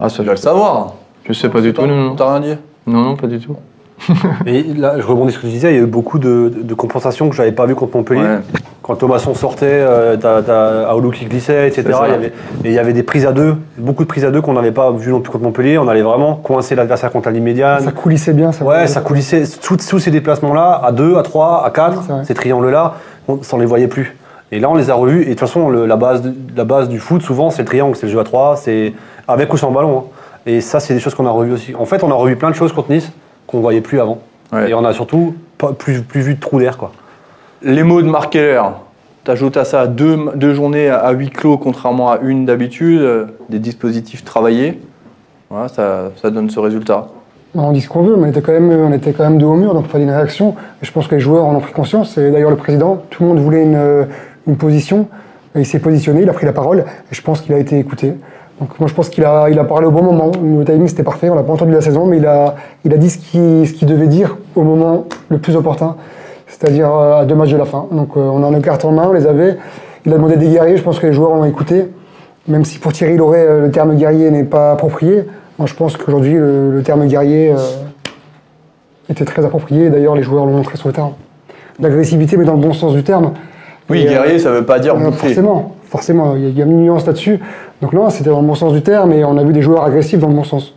Ah, 0.00 0.08
ça, 0.08 0.16
Tu 0.18 0.22
dois 0.24 0.34
le 0.34 0.38
savoir. 0.40 0.94
je 1.24 1.32
sais 1.32 1.48
pas 1.48 1.60
du 1.60 1.72
tout, 1.72 1.86
non, 1.86 1.94
non. 1.96 2.16
T'as 2.16 2.38
rien 2.38 2.40
dit? 2.54 2.58
Non, 2.86 3.00
non, 3.02 3.16
pas 3.16 3.26
du 3.26 3.38
tout. 3.40 3.56
Et 4.46 4.62
là, 4.62 4.94
je 5.00 5.04
rebondis 5.04 5.32
sur 5.32 5.40
ce 5.40 5.46
que 5.46 5.50
tu 5.50 5.54
disais, 5.54 5.72
il 5.72 5.76
y 5.76 5.80
a 5.80 5.82
eu 5.82 5.86
beaucoup 5.86 6.18
de, 6.20 6.52
de 6.62 6.74
compensations 6.74 7.28
que 7.28 7.34
j'avais 7.34 7.50
pas 7.52 7.66
vu 7.66 7.74
contre 7.74 7.96
Montpellier. 7.96 8.20
Ouais. 8.22 8.38
Quand 8.80 8.94
Thomasson 8.94 9.34
sortait, 9.34 9.66
euh, 9.68 10.16
t'as, 10.16 10.40
t'as 10.40 10.88
Aoulou 10.88 11.10
qui 11.10 11.26
glissait, 11.26 11.66
etc. 11.66 11.82
C'est 11.84 11.92
ça. 11.92 12.04
Il 12.06 12.10
y 12.12 12.14
avait, 12.14 12.26
et 12.28 12.32
il 12.68 12.72
y 12.72 12.78
avait 12.78 12.92
des 12.92 13.02
prises 13.02 13.26
à 13.26 13.32
deux, 13.32 13.56
beaucoup 13.76 14.04
de 14.04 14.08
prises 14.08 14.24
à 14.24 14.30
deux 14.30 14.40
qu'on 14.40 14.52
n'avait 14.54 14.70
pas 14.72 14.92
vu 14.92 15.10
non 15.10 15.20
plus 15.20 15.30
contre 15.32 15.44
Montpellier. 15.44 15.76
On 15.78 15.88
allait 15.88 16.00
vraiment 16.02 16.36
coincer 16.36 16.74
l'adversaire 16.76 17.10
contre 17.10 17.28
la 17.28 17.34
ligne 17.34 17.42
médiane. 17.42 17.82
Ça 17.82 17.90
coulissait 17.92 18.32
bien. 18.32 18.52
Ça 18.52 18.64
Ouais, 18.64 18.86
ça 18.86 19.00
coulissait. 19.00 19.42
Tous 19.60 19.76
tous 19.76 19.98
ces 19.98 20.10
déplacements-là, 20.12 20.80
à 20.82 20.92
2, 20.92 21.16
à 21.16 21.22
3, 21.22 21.64
à 21.66 21.70
4, 21.70 22.02
C'est 22.06 22.12
vrai. 22.12 22.24
ces 22.24 22.34
triangles-là, 22.34 22.94
on 23.26 23.42
s'en 23.42 23.58
les 23.58 23.66
voyait 23.66 23.88
plus. 23.88 24.16
Et 24.52 24.60
là, 24.60 24.70
on 24.70 24.74
les 24.74 24.90
a 24.90 24.94
revus. 24.94 25.22
Et 25.22 25.24
de 25.26 25.30
toute 25.30 25.40
façon, 25.40 25.68
le- 25.68 25.86
la, 25.86 25.96
base, 25.96 26.22
de- 26.22 26.32
la 26.56 26.64
base 26.64 26.88
du 26.88 26.98
foot, 26.98 27.22
souvent, 27.22 27.50
c'est 27.50 27.62
le 27.62 27.66
triangle, 27.68 27.96
c'est 27.96 28.06
le 28.06 28.12
jeu 28.12 28.18
à 28.20 28.24
3, 28.24 28.56
c'est 28.56 28.92
avec 29.26 29.52
ou 29.52 29.56
sans 29.56 29.70
ballon. 29.70 29.98
hein. 29.98 30.04
Et 30.46 30.60
ça, 30.60 30.80
c'est 30.80 30.94
des 30.94 31.00
choses 31.00 31.14
qu'on 31.14 31.26
a 31.26 31.30
revues 31.30 31.52
aussi. 31.52 31.74
En 31.74 31.84
fait, 31.84 32.02
on 32.02 32.10
a 32.10 32.14
revu 32.14 32.36
plein 32.36 32.50
de 32.50 32.54
choses 32.54 32.72
contre 32.72 32.90
Nice 32.90 33.10
qu'on 33.46 33.60
voyait 33.60 33.80
plus 33.82 34.00
avant. 34.00 34.18
Ouais. 34.52 34.70
Et 34.70 34.74
on 34.74 34.84
a 34.84 34.92
surtout 34.94 35.34
pas, 35.58 35.72
plus, 35.72 36.00
plus 36.02 36.20
vu 36.22 36.34
de 36.34 36.40
trou 36.40 36.58
d'air, 36.58 36.78
quoi. 36.78 36.92
Les 37.62 37.82
mots 37.82 38.00
de 38.00 38.08
Marc 38.08 38.32
Keller, 38.32 38.62
t'ajoutes 39.24 39.56
à 39.58 39.64
ça 39.64 39.86
deux, 39.86 40.16
deux 40.36 40.54
journées 40.54 40.88
à, 40.88 41.10
huis 41.10 41.28
clos, 41.28 41.58
contrairement 41.58 42.10
à 42.12 42.18
une 42.22 42.46
d'habitude, 42.46 43.00
euh, 43.00 43.24
des 43.50 43.58
dispositifs 43.58 44.24
travaillés. 44.24 44.80
Voilà, 45.50 45.68
ça, 45.68 46.10
ça 46.22 46.30
donne 46.30 46.48
ce 46.48 46.60
résultat. 46.60 47.08
On 47.54 47.72
dit 47.72 47.80
ce 47.80 47.88
qu'on 47.88 48.02
veut, 48.02 48.16
mais 48.16 48.26
on 48.28 48.30
était 48.30 48.42
quand 48.42 48.52
même, 48.52 48.70
on 48.70 48.92
était 48.92 49.12
quand 49.12 49.24
même 49.24 49.38
de 49.38 49.44
haut 49.46 49.54
mur, 49.54 49.74
donc 49.74 49.84
il 49.86 49.90
fallait 49.90 50.04
une 50.04 50.10
réaction. 50.10 50.54
Et 50.82 50.86
je 50.86 50.92
pense 50.92 51.08
que 51.08 51.14
les 51.14 51.20
joueurs 51.20 51.44
en 51.46 51.54
ont 51.56 51.60
pris 51.60 51.72
conscience. 51.72 52.16
Et 52.18 52.30
d'ailleurs, 52.30 52.50
le 52.50 52.56
président, 52.56 53.02
tout 53.10 53.22
le 53.22 53.28
monde 53.30 53.38
voulait 53.40 53.62
une, 53.62 53.74
euh, 53.74 54.04
une 54.48 54.56
position. 54.56 55.08
Il 55.54 55.66
s'est 55.66 55.78
positionné, 55.78 56.22
il 56.22 56.28
a 56.28 56.32
pris 56.32 56.46
la 56.46 56.52
parole. 56.52 56.80
Et 56.80 57.14
je 57.14 57.22
pense 57.22 57.40
qu'il 57.40 57.54
a 57.54 57.58
été 57.58 57.78
écouté. 57.78 58.14
Donc 58.60 58.78
moi, 58.80 58.88
je 58.88 58.94
pense 58.94 59.08
qu'il 59.08 59.24
a, 59.24 59.48
il 59.50 59.58
a 59.58 59.64
parlé 59.64 59.86
au 59.86 59.90
bon 59.90 60.02
moment. 60.02 60.32
Le 60.42 60.64
timing, 60.64 60.88
c'était 60.88 61.04
parfait. 61.04 61.30
On 61.30 61.34
l'a 61.34 61.44
pas 61.44 61.52
entendu 61.52 61.72
la 61.72 61.80
saison, 61.80 62.06
mais 62.06 62.16
il 62.16 62.26
a, 62.26 62.56
il 62.84 62.92
a 62.92 62.96
dit 62.96 63.10
ce 63.10 63.18
qu'il, 63.18 63.72
qu'il 63.72 63.86
devait 63.86 64.08
dire 64.08 64.36
au 64.56 64.62
moment 64.62 65.06
le 65.28 65.38
plus 65.38 65.54
opportun, 65.54 65.96
c'est-à-dire 66.48 66.92
euh, 66.92 67.20
à 67.20 67.24
deux 67.24 67.36
matchs 67.36 67.52
de 67.52 67.56
la 67.56 67.66
fin. 67.66 67.86
Donc 67.92 68.16
euh, 68.16 68.20
on 68.20 68.42
a 68.42 68.50
nos 68.50 68.60
cartes 68.60 68.84
en 68.84 68.92
main, 68.92 69.06
on 69.08 69.12
les 69.12 69.26
avait. 69.26 69.56
Il 70.04 70.12
a 70.12 70.16
demandé 70.16 70.36
des 70.36 70.48
guerriers. 70.48 70.76
Je 70.76 70.82
pense 70.82 70.98
que 70.98 71.06
les 71.06 71.12
joueurs 71.12 71.34
l'ont 71.34 71.44
écouté. 71.44 71.86
Même 72.48 72.64
si 72.64 72.78
pour 72.78 72.92
Thierry 72.92 73.16
Loret, 73.16 73.46
euh, 73.46 73.66
le 73.66 73.70
terme 73.70 73.94
guerrier 73.94 74.30
n'est 74.30 74.44
pas 74.44 74.72
approprié, 74.72 75.24
moi 75.58 75.66
je 75.66 75.74
pense 75.74 75.96
qu'aujourd'hui 75.96 76.34
le, 76.34 76.80
terme 76.84 77.06
guerrier 77.06 77.54
était 79.08 79.24
très 79.24 79.44
approprié. 79.44 79.90
D'ailleurs, 79.90 80.14
les 80.14 80.22
joueurs 80.22 80.46
l'ont 80.46 80.52
montré 80.52 80.76
sur 80.76 80.88
le 80.88 80.94
terrain. 80.94 81.12
L'agressivité, 81.78 82.36
mais 82.36 82.44
dans 82.44 82.54
le 82.54 82.60
bon 82.60 82.72
sens 82.72 82.94
du 82.94 83.04
terme. 83.04 83.32
Oui, 83.90 84.00
Et, 84.00 84.06
euh, 84.06 84.10
guerrier, 84.10 84.38
ça 84.38 84.50
veut 84.50 84.64
pas 84.64 84.78
dire 84.78 84.96
bouffer. 84.96 85.12
forcément, 85.28 85.74
forcément, 85.84 86.36
il 86.36 86.42
y, 86.42 86.46
a- 86.46 86.48
il 86.50 86.58
y 86.58 86.62
a 86.62 86.64
une 86.66 86.82
nuance 86.82 87.06
là-dessus. 87.06 87.40
Donc 87.80 87.92
non, 87.92 88.10
c'était 88.10 88.30
dans 88.30 88.40
le 88.40 88.46
bon 88.46 88.54
sens 88.54 88.72
du 88.72 88.82
terme, 88.82 89.12
et 89.12 89.24
on 89.24 89.36
a 89.38 89.42
vu 89.44 89.52
des 89.52 89.62
joueurs 89.62 89.84
agressifs 89.84 90.18
dans 90.20 90.28
le 90.28 90.34
bon 90.34 90.44
sens. 90.44 90.74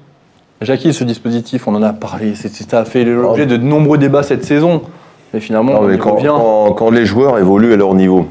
Jackie, 0.61 0.93
ce 0.93 1.03
dispositif, 1.03 1.67
on 1.67 1.75
en 1.75 1.81
a 1.81 1.91
parlé, 1.91 2.33
ça 2.35 2.79
a 2.79 2.85
fait 2.85 3.03
l'objet 3.03 3.47
de 3.47 3.57
nombreux 3.57 3.97
débats 3.97 4.23
cette 4.23 4.45
saison. 4.45 4.81
Et 5.33 5.39
finalement, 5.39 5.73
Non, 5.73 5.81
mais 5.87 5.95
y 5.95 5.97
quand, 5.97 6.15
revient. 6.15 6.27
quand- 6.27 6.73
quand 6.73 6.91
les 6.91 7.05
joueurs 7.05 7.39
évoluent 7.39 7.73
à 7.73 7.77
leur 7.77 7.93
niveau, 7.95 8.25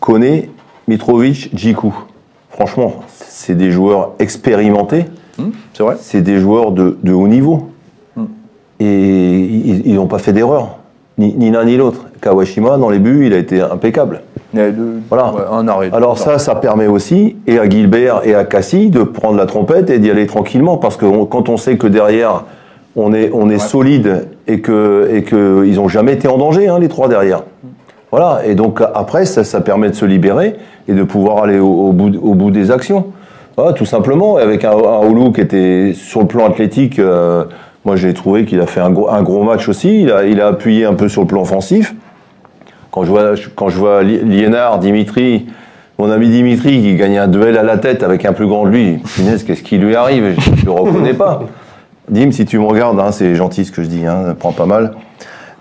Koné, 0.00 0.50
Mitrovic, 0.86 1.50
Djikou, 1.54 1.94
franchement, 2.50 2.94
c'est 3.08 3.54
des 3.56 3.70
joueurs 3.70 4.12
expérimentés, 4.18 5.04
Hum, 5.38 5.52
c'est 5.74 5.82
vrai 5.82 5.96
c'est 6.00 6.22
des 6.22 6.38
joueurs 6.38 6.72
de, 6.72 6.96
de 7.02 7.12
haut 7.12 7.28
niveau. 7.28 7.68
Hmm. 8.16 8.24
Et 8.80 9.40
ils 9.84 9.94
n'ont 9.94 10.06
pas 10.06 10.18
fait 10.18 10.32
d'erreur, 10.32 10.78
ni, 11.18 11.34
ni 11.34 11.50
l'un 11.50 11.64
ni 11.64 11.76
l'autre. 11.76 12.06
Kawashima, 12.20 12.76
dans 12.76 12.90
les 12.90 12.98
buts, 12.98 13.26
il 13.26 13.32
a 13.32 13.38
été 13.38 13.60
impeccable. 13.60 14.20
Voilà. 15.08 15.32
ouais, 15.32 15.42
un 15.52 15.68
arrêt. 15.68 15.90
Alors 15.92 16.18
ça, 16.18 16.38
ça 16.38 16.54
permet 16.54 16.86
aussi, 16.86 17.36
et 17.46 17.58
à 17.58 17.68
Gilbert 17.68 18.22
et 18.24 18.34
à 18.34 18.44
Cassie, 18.44 18.88
de 18.90 19.02
prendre 19.02 19.36
la 19.36 19.46
trompette 19.46 19.90
et 19.90 19.98
d'y 19.98 20.10
aller 20.10 20.26
tranquillement, 20.26 20.78
parce 20.78 20.96
que 20.96 21.04
on- 21.06 21.26
quand 21.26 21.48
on 21.48 21.56
sait 21.56 21.76
que 21.76 21.86
derrière, 21.86 22.44
on 22.96 23.12
est, 23.12 23.30
on 23.32 23.50
est 23.50 23.58
solide 23.58 24.26
et 24.46 24.60
que 24.60 25.08
et 25.12 25.22
que 25.22 25.64
ils 25.66 25.76
n'ont 25.76 25.88
jamais 25.88 26.14
été 26.14 26.26
en 26.28 26.38
danger, 26.38 26.66
hein, 26.68 26.78
les 26.80 26.88
trois 26.88 27.08
derrière. 27.08 27.42
Voilà. 28.10 28.40
Et 28.46 28.54
donc 28.54 28.80
après, 28.94 29.26
ça, 29.26 29.44
ça 29.44 29.60
permet 29.60 29.90
de 29.90 29.94
se 29.94 30.06
libérer 30.06 30.56
et 30.88 30.94
de 30.94 31.02
pouvoir 31.04 31.44
aller 31.44 31.58
au, 31.58 31.68
au 31.88 31.92
bout, 31.92 32.16
au 32.20 32.34
bout 32.34 32.50
des 32.50 32.70
actions. 32.70 33.04
Voilà, 33.56 33.74
tout 33.74 33.84
simplement. 33.84 34.38
Et 34.38 34.42
avec 34.42 34.64
un, 34.64 34.70
un 34.72 35.06
Oulu 35.06 35.32
qui 35.32 35.42
était 35.42 35.92
sur 35.94 36.20
le 36.20 36.26
plan 36.26 36.46
athlétique, 36.46 36.98
euh, 36.98 37.44
moi 37.84 37.96
j'ai 37.96 38.14
trouvé 38.14 38.46
qu'il 38.46 38.60
a 38.60 38.66
fait 38.66 38.80
un 38.80 38.90
gros, 38.90 39.10
un 39.10 39.22
gros 39.22 39.42
match 39.44 39.68
aussi. 39.68 40.02
Il 40.02 40.10
a, 40.10 40.24
il 40.24 40.40
a 40.40 40.46
appuyé 40.48 40.86
un 40.86 40.94
peu 40.94 41.08
sur 41.08 41.20
le 41.20 41.26
plan 41.26 41.42
offensif. 41.42 41.94
Quand 42.90 43.04
je 43.04 43.10
vois, 43.10 43.34
quand 43.54 43.68
je 43.68 43.78
vois 43.78 44.02
Dimitri, 44.80 45.46
mon 45.98 46.10
ami 46.10 46.28
Dimitri 46.28 46.80
qui 46.80 46.94
gagne 46.96 47.18
un 47.18 47.28
duel 47.28 47.58
à 47.58 47.62
la 47.62 47.76
tête 47.78 48.02
avec 48.02 48.24
un 48.24 48.32
plus 48.32 48.46
grand 48.46 48.64
de 48.64 48.70
lui, 48.70 49.02
qu'est-ce 49.46 49.62
qui 49.62 49.78
lui 49.78 49.94
arrive? 49.94 50.34
Je 50.38 50.50
ne 50.50 50.64
le 50.64 50.70
reconnais 50.70 51.14
pas. 51.14 51.42
Dim, 52.08 52.30
si 52.30 52.46
tu 52.46 52.58
me 52.58 52.64
regardes, 52.64 52.98
hein, 53.00 53.12
c'est 53.12 53.34
gentil 53.34 53.64
ce 53.66 53.72
que 53.72 53.82
je 53.82 53.88
dis, 53.88 54.06
hein, 54.06 54.34
prends 54.38 54.52
pas 54.52 54.64
mal. 54.64 54.92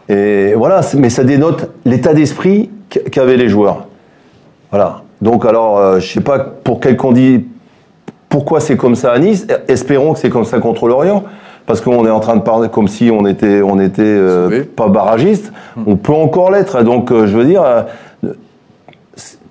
Et 0.08 0.54
voilà, 0.56 0.80
mais 0.96 1.10
ça 1.10 1.26
dénote 1.26 1.70
l'état 1.84 2.14
d'esprit 2.14 2.70
qu'- 2.90 3.02
qu'avaient 3.10 3.36
les 3.36 3.50
joueurs. 3.50 3.88
Voilà. 4.72 5.02
Donc 5.22 5.46
alors, 5.46 5.78
euh, 5.80 6.00
je 6.00 6.08
sais 6.14 6.22
pas 6.22 6.40
pour 6.40 6.80
quel 6.80 6.96
condi, 6.96 7.46
pourquoi 8.30 8.62
c'est 8.62 8.78
comme 8.78 8.96
ça 8.96 9.12
à 9.12 9.20
Nice? 9.20 9.46
Espérons 9.68 10.14
que 10.14 10.20
c'est 10.20 10.30
comme 10.30 10.46
ça 10.46 10.60
contre 10.60 10.88
l'Orient, 10.88 11.24
parce 11.68 11.82
qu'on 11.82 12.06
est 12.08 12.10
en 12.10 12.20
train 12.20 12.36
de 12.38 12.42
parler 12.42 12.70
comme 12.70 12.88
si 12.88 13.12
on 13.14 13.28
était, 13.28 13.62
on 13.62 13.80
était 13.80 14.02
euh, 14.04 14.64
pas 14.76 14.88
barragiste. 14.88 15.52
On 15.86 15.96
peut 15.98 16.14
encore 16.14 16.50
l'être. 16.50 16.82
Donc, 16.84 17.12
euh, 17.12 17.28
je 17.28 17.38
veux 17.38 17.46
dire, 17.46 17.62
euh, 17.62 17.84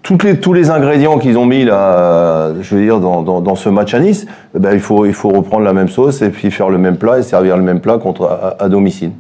toutes 0.02 0.22
les, 0.22 0.38
tous 0.38 0.52
les 0.52 0.70
ingrédients 0.70 1.18
qu'ils 1.18 1.36
ont 1.36 1.46
mis 1.46 1.64
là, 1.64 1.74
euh, 1.98 2.54
je 2.62 2.76
veux 2.76 2.80
dire, 2.82 3.00
dans, 3.00 3.22
dans, 3.22 3.40
dans 3.40 3.56
ce 3.56 3.68
match 3.68 3.92
à 3.92 3.98
Nice, 3.98 4.26
eh 4.54 4.58
ben, 4.60 4.72
il 4.72 4.78
faut, 4.78 5.04
il 5.04 5.12
faut 5.12 5.30
reprendre 5.30 5.64
la 5.64 5.72
même 5.72 5.88
sauce 5.88 6.22
et 6.22 6.30
puis 6.30 6.52
faire 6.52 6.70
le 6.70 6.78
même 6.78 6.96
plat 6.96 7.18
et 7.18 7.22
servir 7.22 7.56
le 7.56 7.64
même 7.64 7.80
plat 7.80 7.98
contre 7.98 8.24
à, 8.24 8.56
à 8.62 8.68
domicile. 8.68 9.10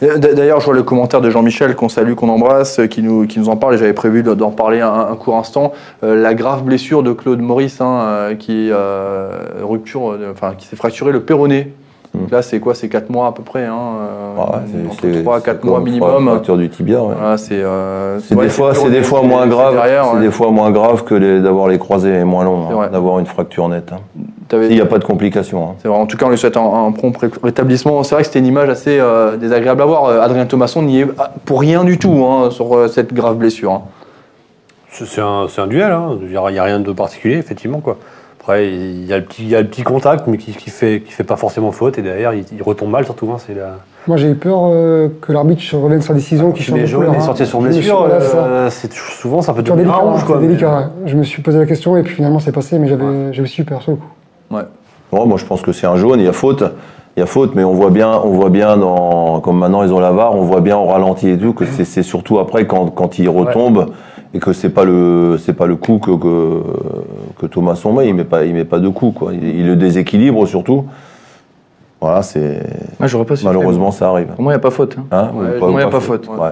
D- 0.00 0.32
D'ailleurs, 0.34 0.60
je 0.60 0.64
vois 0.64 0.74
le 0.74 0.82
commentaire 0.82 1.20
de 1.20 1.28
Jean-Michel 1.28 1.74
qu'on 1.76 1.90
salue, 1.90 2.14
qu'on 2.14 2.30
embrasse, 2.30 2.80
qui 2.90 3.02
nous, 3.02 3.26
qui 3.26 3.38
nous 3.40 3.50
en 3.50 3.56
parle, 3.56 3.74
et 3.74 3.78
j'avais 3.78 3.92
prévu 3.92 4.22
de- 4.22 4.32
d'en 4.32 4.50
parler 4.50 4.80
un, 4.80 5.08
un 5.12 5.16
court 5.16 5.36
instant. 5.36 5.72
Euh, 6.02 6.16
la 6.20 6.32
grave 6.32 6.62
blessure 6.64 7.02
de 7.02 7.12
Claude 7.12 7.40
Maurice, 7.40 7.80
hein, 7.82 8.30
qui, 8.38 8.70
euh, 8.72 9.28
rupture, 9.62 10.12
euh, 10.12 10.32
enfin, 10.32 10.54
qui 10.56 10.66
s'est 10.66 10.76
fracturé 10.76 11.12
le 11.12 11.20
péroné. 11.20 11.74
Donc 12.14 12.30
là, 12.30 12.42
c'est 12.42 12.60
quoi? 12.60 12.74
C'est 12.74 12.88
4 12.90 13.08
mois 13.08 13.28
à 13.28 13.32
peu 13.32 13.42
près, 13.42 13.64
hein, 13.64 13.74
euh, 14.00 14.34
Ah 14.36 14.40
ouais, 14.40 14.86
entre 14.90 15.00
c'est- 15.00 15.22
3 15.22 15.38
c'est 15.38 15.44
4 15.46 15.60
comme 15.60 15.70
mois 15.70 15.80
minimum. 15.80 16.26
Fracture 16.28 16.56
du 16.58 16.68
tibia. 16.68 17.02
ouais. 17.02 17.14
Voilà, 17.18 17.38
c'est 17.38 17.54
euh, 17.54 18.18
ouais, 18.32 18.44
des 18.44 18.50
fois, 18.50 18.74
c'est 18.74 18.90
des 18.90 19.00
moins 19.26 19.46
grave. 19.46 19.74
derrière, 19.74 20.04
C'est 20.10 20.16
ouais. 20.16 20.20
des 20.22 20.30
fois 20.30 20.50
moins 20.50 20.70
grave 20.70 21.04
que 21.04 21.40
d'avoir 21.40 21.68
les 21.68 21.78
croisés 21.78 22.14
et 22.18 22.24
moins 22.24 22.44
longs, 22.44 22.68
hein, 22.82 22.88
d'avoir 22.92 23.18
une 23.18 23.26
fracture 23.26 23.66
nette. 23.68 23.92
hein. 23.92 24.00
Il 24.54 24.68
n'y 24.74 24.82
a 24.82 24.86
pas 24.86 24.98
de 24.98 25.04
complications. 25.04 25.70
hein. 25.70 25.74
Vrai. 25.82 25.96
En 25.98 26.04
tout 26.04 26.18
cas, 26.18 26.26
on 26.26 26.28
lui 26.28 26.36
souhaite 26.36 26.58
un, 26.58 26.86
un 26.86 26.92
prompt 26.92 27.16
ré- 27.16 27.30
rétablissement. 27.42 28.02
C'est 28.02 28.14
vrai 28.14 28.22
que 28.22 28.26
c'était 28.26 28.40
une 28.40 28.46
image 28.46 28.68
assez 28.68 28.98
euh, 29.00 29.38
désagréable 29.38 29.80
à 29.80 29.86
voir. 29.86 30.04
Euh, 30.04 30.20
Adrien 30.20 30.44
Thomasson 30.44 30.82
n'y 30.82 31.00
est 31.00 31.06
ah, 31.18 31.30
pour 31.46 31.60
rien 31.60 31.84
du 31.84 31.96
tout 31.98 32.22
hein, 32.26 32.50
sur 32.50 32.76
euh, 32.76 32.88
cette 32.88 33.14
grave 33.14 33.36
blessure. 33.36 33.72
hein. 33.72 33.82
C'est 34.90 35.22
un, 35.22 35.66
duel, 35.68 35.90
hein. 35.90 36.18
il 36.20 36.28
n'y 36.28 36.36
a, 36.36 36.62
rien 36.62 36.78
de 36.78 36.92
particulier, 36.92 37.36
effectivement. 37.38 37.80
Quoi. 37.80 37.96
Après, 38.42 38.66
il 38.68 39.06
y, 39.06 39.12
a 39.12 39.18
le 39.18 39.24
petit, 39.24 39.42
il 39.44 39.50
y 39.50 39.54
a 39.54 39.60
le 39.62 39.68
petit 39.68 39.84
contact, 39.84 40.26
mais 40.26 40.36
qui 40.36 40.50
ne 40.50 40.56
qui 40.56 40.68
fait, 40.68 41.00
qui 41.06 41.12
fait 41.12 41.22
pas 41.22 41.36
forcément 41.36 41.70
faute, 41.70 41.96
et 41.98 42.02
derrière, 42.02 42.34
il, 42.34 42.44
il 42.52 42.60
retombe 42.60 42.90
mal, 42.90 43.04
surtout. 43.04 43.30
hein, 43.32 43.36
c'est 43.38 43.54
la... 43.54 43.76
Moi, 44.08 44.16
j'ai 44.16 44.30
eu 44.30 44.34
peur 44.34 44.62
euh, 44.64 45.08
que 45.20 45.30
l'arbitre 45.32 45.62
revienne 45.76 46.02
sur 46.02 46.12
la 46.12 46.18
décision 46.18 46.50
qui 46.50 46.60
change 46.64 46.74
les 46.78 46.82
de 46.82 46.86
jaunes, 46.88 47.00
couleur. 47.02 47.12
les 47.14 47.18
hein. 47.22 47.24
sorties 47.24 47.46
sur 47.46 47.60
Je 47.60 47.66
me 47.68 47.70
suis- 47.70 47.80
blessure, 47.82 48.08
euh, 48.10 48.68
c'est 48.68 48.92
souvent, 48.92 49.42
ça 49.42 49.52
peut 49.52 49.62
devenir 49.62 49.84
délicat, 49.84 49.96
rouge. 49.98 50.24
Quoi, 50.24 50.38
mais- 50.40 50.48
délicat. 50.48 50.76
ouais. 50.76 50.84
Je 51.06 51.14
me 51.16 51.22
suis 51.22 51.40
posé 51.40 51.60
la 51.60 51.66
question 51.66 51.96
et 51.96 52.02
puis 52.02 52.16
finalement 52.16 52.40
c'est 52.40 52.50
passé, 52.50 52.80
mais 52.80 52.88
j'avais 52.88 53.32
j'ai 53.32 53.42
aussi 53.42 53.60
eu 53.60 53.64
peur 53.64 53.80
sur 53.80 53.92
le 53.92 53.98
coup. 53.98 54.10
Ouais. 54.50 54.62
Bon, 55.12 55.24
moi, 55.26 55.38
je 55.38 55.44
pense 55.44 55.62
que 55.62 55.70
c'est 55.70 55.86
un 55.86 55.94
jaune. 55.94 56.18
Il 56.18 56.26
y 56.26 56.28
a 56.28 56.32
faute. 56.32 56.64
Il 57.16 57.20
y 57.20 57.22
a 57.22 57.26
faute, 57.26 57.54
mais 57.54 57.62
on 57.62 57.74
voit 57.74 57.90
bien, 57.90 58.10
on 58.24 58.30
voit 58.30 58.48
bien 58.50 58.76
dans, 58.76 59.38
comme 59.40 59.58
maintenant 59.58 59.84
ils 59.84 59.92
ont 59.92 60.00
la 60.00 60.10
VAR, 60.10 60.34
on 60.34 60.40
voit 60.42 60.62
bien 60.62 60.76
au 60.78 60.86
ralenti 60.86 61.28
et 61.28 61.38
tout 61.38 61.52
que 61.52 61.64
c'est 61.66 61.84
c'est 61.84 62.02
surtout 62.02 62.40
après 62.40 62.66
quand, 62.66 62.86
quand 62.86 63.20
il 63.20 63.28
retombe 63.28 63.90
et 64.34 64.38
que 64.38 64.52
c'est 64.52 64.70
pas 64.70 64.84
le 64.84 65.38
c'est 65.38 65.52
pas 65.52 65.66
le 65.66 65.76
coup 65.76 65.98
que 65.98 66.10
que, 66.16 66.62
que 67.40 67.46
Thomasson 67.46 67.92
met. 67.92 68.08
Il 68.08 68.14
met 68.14 68.24
pas 68.24 68.44
il 68.44 68.54
met 68.54 68.64
pas 68.64 68.78
de 68.78 68.88
coup 68.88 69.10
quoi. 69.12 69.32
Il, 69.34 69.42
il 69.44 69.66
le 69.66 69.76
déséquilibre 69.76 70.46
surtout. 70.46 70.84
Voilà, 72.00 72.22
c'est 72.22 72.60
pas 72.98 73.06
sifflé. 73.08 73.36
malheureusement 73.44 73.90
ça 73.92 74.08
arrive. 74.08 74.28
Pour 74.28 74.42
moi, 74.42 74.52
il 74.52 74.56
n'y 74.56 74.60
a 74.60 74.62
pas 74.62 74.70
faute. 74.72 74.96
hein. 74.98 75.04
Hein, 75.12 75.30
Ouais, 75.34 75.56
ou 75.56 75.58
pour 75.60 75.68
moi, 75.70 75.80
y 75.80 75.84
a 75.84 75.88
pas 75.88 76.00
faute. 76.00 76.26
Ouais. 76.28 76.50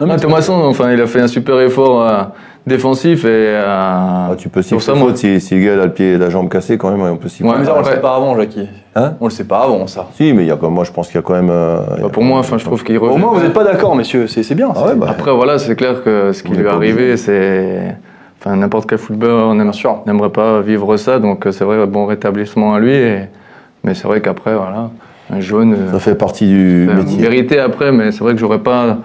Non, 0.00 0.06
mais 0.06 0.14
Ah, 0.14 0.18
Thomasson, 0.20 0.52
enfin, 0.52 0.92
il 0.92 1.00
a 1.00 1.06
fait 1.08 1.20
un 1.20 1.26
super 1.26 1.58
effort 1.60 2.02
euh, 2.02 2.22
défensif 2.66 3.24
et. 3.24 3.28
euh, 3.28 3.64
Ah, 3.66 4.30
tu 4.38 4.48
peux 4.48 4.62
siffler 4.62 4.76
pour 4.76 4.82
ça, 4.82 4.92
faute 4.92 5.00
moi- 5.02 5.16
si, 5.16 5.40
si 5.40 5.54
le 5.56 5.64
gars 5.64 5.82
a 5.82 5.84
le 5.86 5.92
pied 5.92 6.12
et 6.14 6.18
la 6.18 6.30
jambe 6.30 6.48
cassée 6.48 6.78
quand 6.78 6.90
même, 6.90 7.00
on 7.02 7.16
peut 7.16 7.28
siffler. 7.28 7.48
Ouais, 7.50 7.56
Mais 7.58 7.64
ça, 7.64 7.74
on 7.74 7.78
le 7.80 7.84
sait 7.84 8.00
pas 8.00 8.16
avant, 8.16 8.36
Jackie. 8.36 8.68
Hein 8.96 9.14
on 9.20 9.26
le 9.26 9.30
sait 9.30 9.44
pas 9.44 9.62
avant, 9.64 9.86
ça. 9.86 10.06
Si, 10.14 10.32
mais 10.32 10.42
il 10.44 10.48
y 10.48 10.50
a 10.50 10.56
quand 10.56 10.70
moi 10.70 10.84
je 10.84 10.92
pense 10.92 11.08
qu'il 11.08 11.16
y 11.16 11.18
a 11.18 11.22
quand 11.22 11.34
même. 11.34 11.50
euh, 11.50 11.78
bah, 12.02 12.08
pour 12.10 12.22
moi, 12.22 12.38
enfin, 12.40 12.58
je 12.58 12.64
trouve 12.64 12.82
qu'il 12.84 12.96
Au 12.98 13.16
moins, 13.16 13.32
vous 13.32 13.40
n'êtes 13.42 13.52
pas 13.52 13.64
d'accord, 13.64 13.94
messieurs. 13.96 14.26
C'est 14.28 14.42
c'est 14.42 14.54
bien. 14.54 14.70
Ah 14.74 14.86
ouais, 14.86 14.94
bah, 14.94 15.06
Après, 15.10 15.32
voilà, 15.32 15.58
c'est 15.58 15.76
clair 15.76 16.02
que 16.02 16.32
ce 16.32 16.42
qui 16.42 16.52
lui 16.52 16.64
est 16.64 16.68
arrivé, 16.68 17.16
c'est. 17.16 17.96
Enfin, 18.40 18.56
n'importe 18.56 18.88
quel 18.88 18.98
footballeur 18.98 19.54
n'aime- 19.54 19.64
Bien 19.64 19.72
sûr. 19.72 20.02
n'aimerait 20.06 20.28
pas 20.28 20.60
vivre 20.60 20.96
ça, 20.98 21.18
donc 21.18 21.46
euh, 21.46 21.52
c'est 21.52 21.64
vrai, 21.64 21.86
bon 21.86 22.04
rétablissement 22.06 22.74
à 22.74 22.80
lui. 22.80 22.92
et- 22.94 23.20
Mais 23.84 23.94
c'est 23.94 24.06
vrai 24.08 24.20
qu'après, 24.20 24.54
voilà, 24.54 24.90
un 25.30 25.40
jaune. 25.40 25.74
euh, 25.74 25.92
ça 25.92 25.98
fait 25.98 26.14
partie 26.14 26.46
du 26.46 26.88
métier. 26.94 27.20
Vérité 27.22 27.58
après, 27.58 27.90
mais 27.92 28.12
c'est 28.12 28.20
vrai 28.24 28.32
que 28.34 28.38
j'aurais 28.40 28.58
pas. 28.60 28.98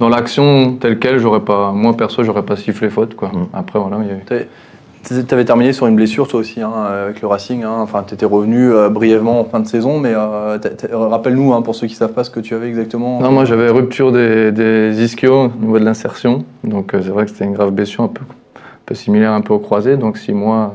Dans 0.00 0.08
l'action 0.08 0.76
telle 0.80 0.98
quelle, 0.98 1.18
j'aurais 1.18 1.40
pas. 1.40 1.72
Moi, 1.72 1.96
perso, 1.96 2.22
j'aurais 2.24 2.42
pas 2.42 2.56
sifflé 2.56 2.90
faute, 2.90 3.14
quoi. 3.14 3.28
Mm. 3.28 3.46
Après, 3.52 3.78
voilà, 3.78 3.98
il 4.02 4.08
y 4.08 4.10
a 4.10 4.14
eu. 4.14 4.24
T'avais- 4.24 4.48
T'avais 5.28 5.44
terminé 5.44 5.74
sur 5.74 5.86
une 5.86 5.96
blessure, 5.96 6.26
toi 6.28 6.40
aussi, 6.40 6.62
hein, 6.62 6.72
avec 7.04 7.20
le 7.20 7.28
Racing. 7.28 7.62
hein. 7.62 7.76
Enfin, 7.82 8.02
t'étais 8.04 8.24
revenu 8.24 8.72
euh, 8.72 8.88
brièvement 8.88 9.38
en 9.38 9.44
fin 9.44 9.60
de 9.60 9.66
saison, 9.66 9.98
mais 10.00 10.14
euh, 10.14 10.56
rappelle-nous, 10.92 11.52
hein, 11.52 11.60
pour 11.60 11.74
ceux 11.74 11.86
qui 11.86 11.94
savent 11.94 12.14
pas 12.14 12.24
ce 12.24 12.30
que 12.30 12.40
tu 12.40 12.54
avais 12.54 12.68
exactement. 12.68 13.20
Non, 13.20 13.30
moi 13.30 13.44
j'avais 13.44 13.68
rupture 13.68 14.12
des, 14.12 14.50
des 14.50 15.04
ischios 15.04 15.50
au 15.54 15.60
niveau 15.60 15.78
de 15.78 15.84
l'insertion. 15.84 16.46
Donc 16.64 16.94
euh, 16.94 17.02
c'est 17.02 17.10
vrai 17.10 17.26
que 17.26 17.32
c'était 17.32 17.44
une 17.44 17.52
grave 17.52 17.72
blessure 17.72 18.02
un 18.04 18.08
peu, 18.08 18.22
un 18.56 18.60
peu 18.86 18.94
similaire 18.94 19.32
un 19.32 19.42
peu 19.42 19.52
au 19.52 19.58
croisé. 19.58 19.98
Donc 19.98 20.16
six 20.16 20.32
mois, 20.32 20.72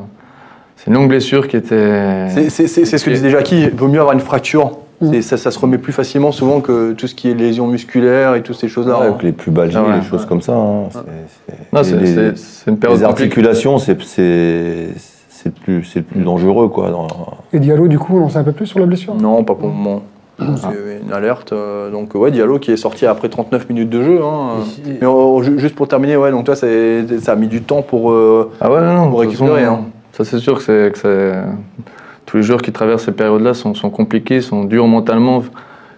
c'est 0.75 0.87
une 0.91 0.93
longue 0.93 1.09
blessure 1.09 1.47
qui 1.47 1.57
était. 1.57 2.29
C'est 2.29 2.49
ce 2.67 3.03
que 3.03 3.09
disait 3.09 3.31
Jackie, 3.31 3.63
il 3.63 3.75
vaut 3.75 3.87
mieux 3.87 3.99
avoir 3.99 4.13
une 4.13 4.19
fracture. 4.19 4.73
Mm. 5.01 5.21
Ça, 5.21 5.37
ça 5.37 5.49
se 5.51 5.57
remet 5.59 5.77
plus 5.77 5.93
facilement 5.93 6.31
souvent 6.33 6.59
que 6.59 6.91
tout 6.91 7.07
ce 7.07 7.15
qui 7.15 7.29
est 7.29 7.33
lésions 7.33 7.67
musculaires 7.67 8.35
et 8.35 8.43
toutes 8.43 8.57
ces 8.57 8.67
choses-là. 8.67 8.99
Ouais, 8.99 9.05
hein. 9.05 9.09
avec 9.11 9.23
les 9.23 9.31
pubalgies, 9.31 9.77
Ah 9.79 9.83
ouais. 9.83 9.95
les 9.97 10.01
choses 10.03 10.25
comme 10.25 10.41
ça. 10.41 10.53
hein, 10.55 10.89
c'est- 11.83 12.67
une 12.67 12.77
période 12.77 12.99
Les 12.99 13.05
compliquée. 13.05 13.05
articulations, 13.05 13.77
c'est 13.77 13.97
c'est 14.03 14.87
c'est 15.29 15.45
le 15.55 15.79
plus 15.81 16.01
plus 16.11 16.21
dangereux 16.23 16.67
quoi. 16.67 16.89
dans- 16.91 17.07
Et 17.53 17.59
Diallo, 17.59 17.87
du 17.87 17.97
coup, 17.97 18.17
on 18.19 18.25
en 18.25 18.29
sait 18.29 18.39
un 18.39 18.43
peu 18.43 18.51
plus 18.51 18.65
sur 18.65 18.79
la 18.79 18.85
blessure? 18.85 19.15
Non, 19.15 19.43
pas 19.45 19.55
pour 19.55 19.69
le 19.69 19.73
moment. 19.73 20.01
C'est 20.37 20.67
une 21.05 21.13
alerte. 21.13 21.51
euh, 21.53 21.91
donc, 21.91 22.15
ouais, 22.15 22.31
Diallo 22.31 22.59
qui 22.59 22.71
est 22.71 22.77
sorti 22.77 23.05
après 23.05 23.27
39 23.29 23.69
minutes 23.69 23.89
de 23.89 24.03
jeu. 24.03 24.19
hein. 24.23 24.49
Mais 24.85 24.99
euh, 25.05 25.41
ju- 25.43 25.59
juste 25.59 25.75
pour 25.75 25.87
terminer, 25.87 26.15
ouais, 26.17 26.31
donc 26.31 26.45
toi, 26.45 26.55
ça 26.55 26.65
a 26.65 27.35
mis 27.35 27.47
du 27.47 27.61
temps 27.61 27.81
pour. 27.81 28.11
euh, 28.11 28.51
Ah 28.61 28.69
ouais, 28.71 28.81
non, 28.81 28.93
non, 29.05 29.09
Pour 29.09 29.19
récupérer, 29.21 29.61
façon, 29.63 29.73
hein. 29.73 29.85
Ça 30.13 30.25
c'est 30.25 30.39
sûr 30.39 30.57
que 30.57 30.91
c'est. 30.93 31.33
Tous 32.29 32.37
les 32.37 32.43
joueurs 32.43 32.61
qui 32.61 32.71
traversent 32.71 33.05
ces 33.05 33.11
périodes-là 33.11 33.55
sont, 33.55 33.73
sont 33.73 33.89
compliqués, 33.89 34.41
sont 34.41 34.63
durs 34.63 34.85
mentalement. 34.85 35.41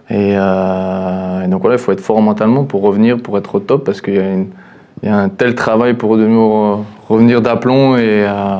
Et, 0.08 0.34
euh, 0.34 1.44
et 1.44 1.48
donc 1.48 1.60
voilà, 1.60 1.76
il 1.76 1.78
faut 1.78 1.92
être 1.92 2.00
fort 2.00 2.22
mentalement 2.22 2.64
pour 2.64 2.80
revenir, 2.80 3.18
pour 3.18 3.36
être 3.36 3.54
au 3.54 3.60
top, 3.60 3.84
parce 3.84 4.00
qu'il 4.00 4.14
y, 4.14 4.18
a 4.18 5.06
y 5.06 5.08
un 5.08 5.28
tel 5.28 5.54
travail 5.54 5.92
pour 5.92 6.16
de 6.16 6.26
nouveau 6.26 6.86
revenir 7.06 7.42
d'aplomb. 7.42 7.98
Et, 7.98 8.24
euh, 8.26 8.56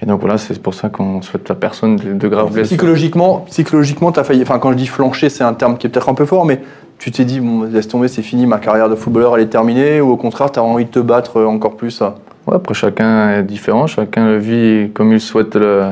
et 0.00 0.06
donc 0.06 0.22
voilà, 0.22 0.38
c'est 0.38 0.60
pour 0.60 0.74
ça 0.74 0.88
qu'on 0.88 1.22
souhaite 1.22 1.48
à 1.52 1.54
personne 1.54 1.94
de, 1.94 2.14
de 2.14 2.28
graves 2.28 2.52
blessures. 2.52 2.76
Psychologiquement, 2.76 3.44
psychologiquement, 3.46 4.10
t'as 4.10 4.24
failli. 4.24 4.42
Enfin, 4.42 4.58
quand 4.58 4.72
je 4.72 4.76
dis 4.76 4.88
flancher, 4.88 5.28
c'est 5.28 5.44
un 5.44 5.54
terme 5.54 5.78
qui 5.78 5.86
est 5.86 5.90
peut-être 5.90 6.08
un 6.08 6.14
peu 6.14 6.26
fort, 6.26 6.44
mais 6.44 6.62
tu 6.98 7.12
t'es 7.12 7.24
dit, 7.24 7.38
bon, 7.38 7.62
laisse 7.62 7.86
tomber, 7.86 8.08
c'est 8.08 8.22
fini, 8.22 8.44
ma 8.44 8.58
carrière 8.58 8.88
de 8.88 8.96
footballeur, 8.96 9.36
elle 9.36 9.44
est 9.44 9.46
terminée, 9.50 10.00
ou 10.00 10.10
au 10.10 10.16
contraire, 10.16 10.50
t'as 10.50 10.62
envie 10.62 10.86
de 10.86 10.90
te 10.90 10.98
battre 10.98 11.36
euh, 11.36 11.46
encore 11.46 11.76
plus? 11.76 11.92
Ça 11.92 12.16
Ouais, 12.48 12.56
après, 12.56 12.74
chacun 12.74 13.38
est 13.38 13.44
différent, 13.44 13.86
chacun 13.86 14.26
le 14.26 14.38
vit 14.38 14.90
comme 14.92 15.12
il 15.12 15.20
souhaite 15.20 15.54
le, 15.54 15.90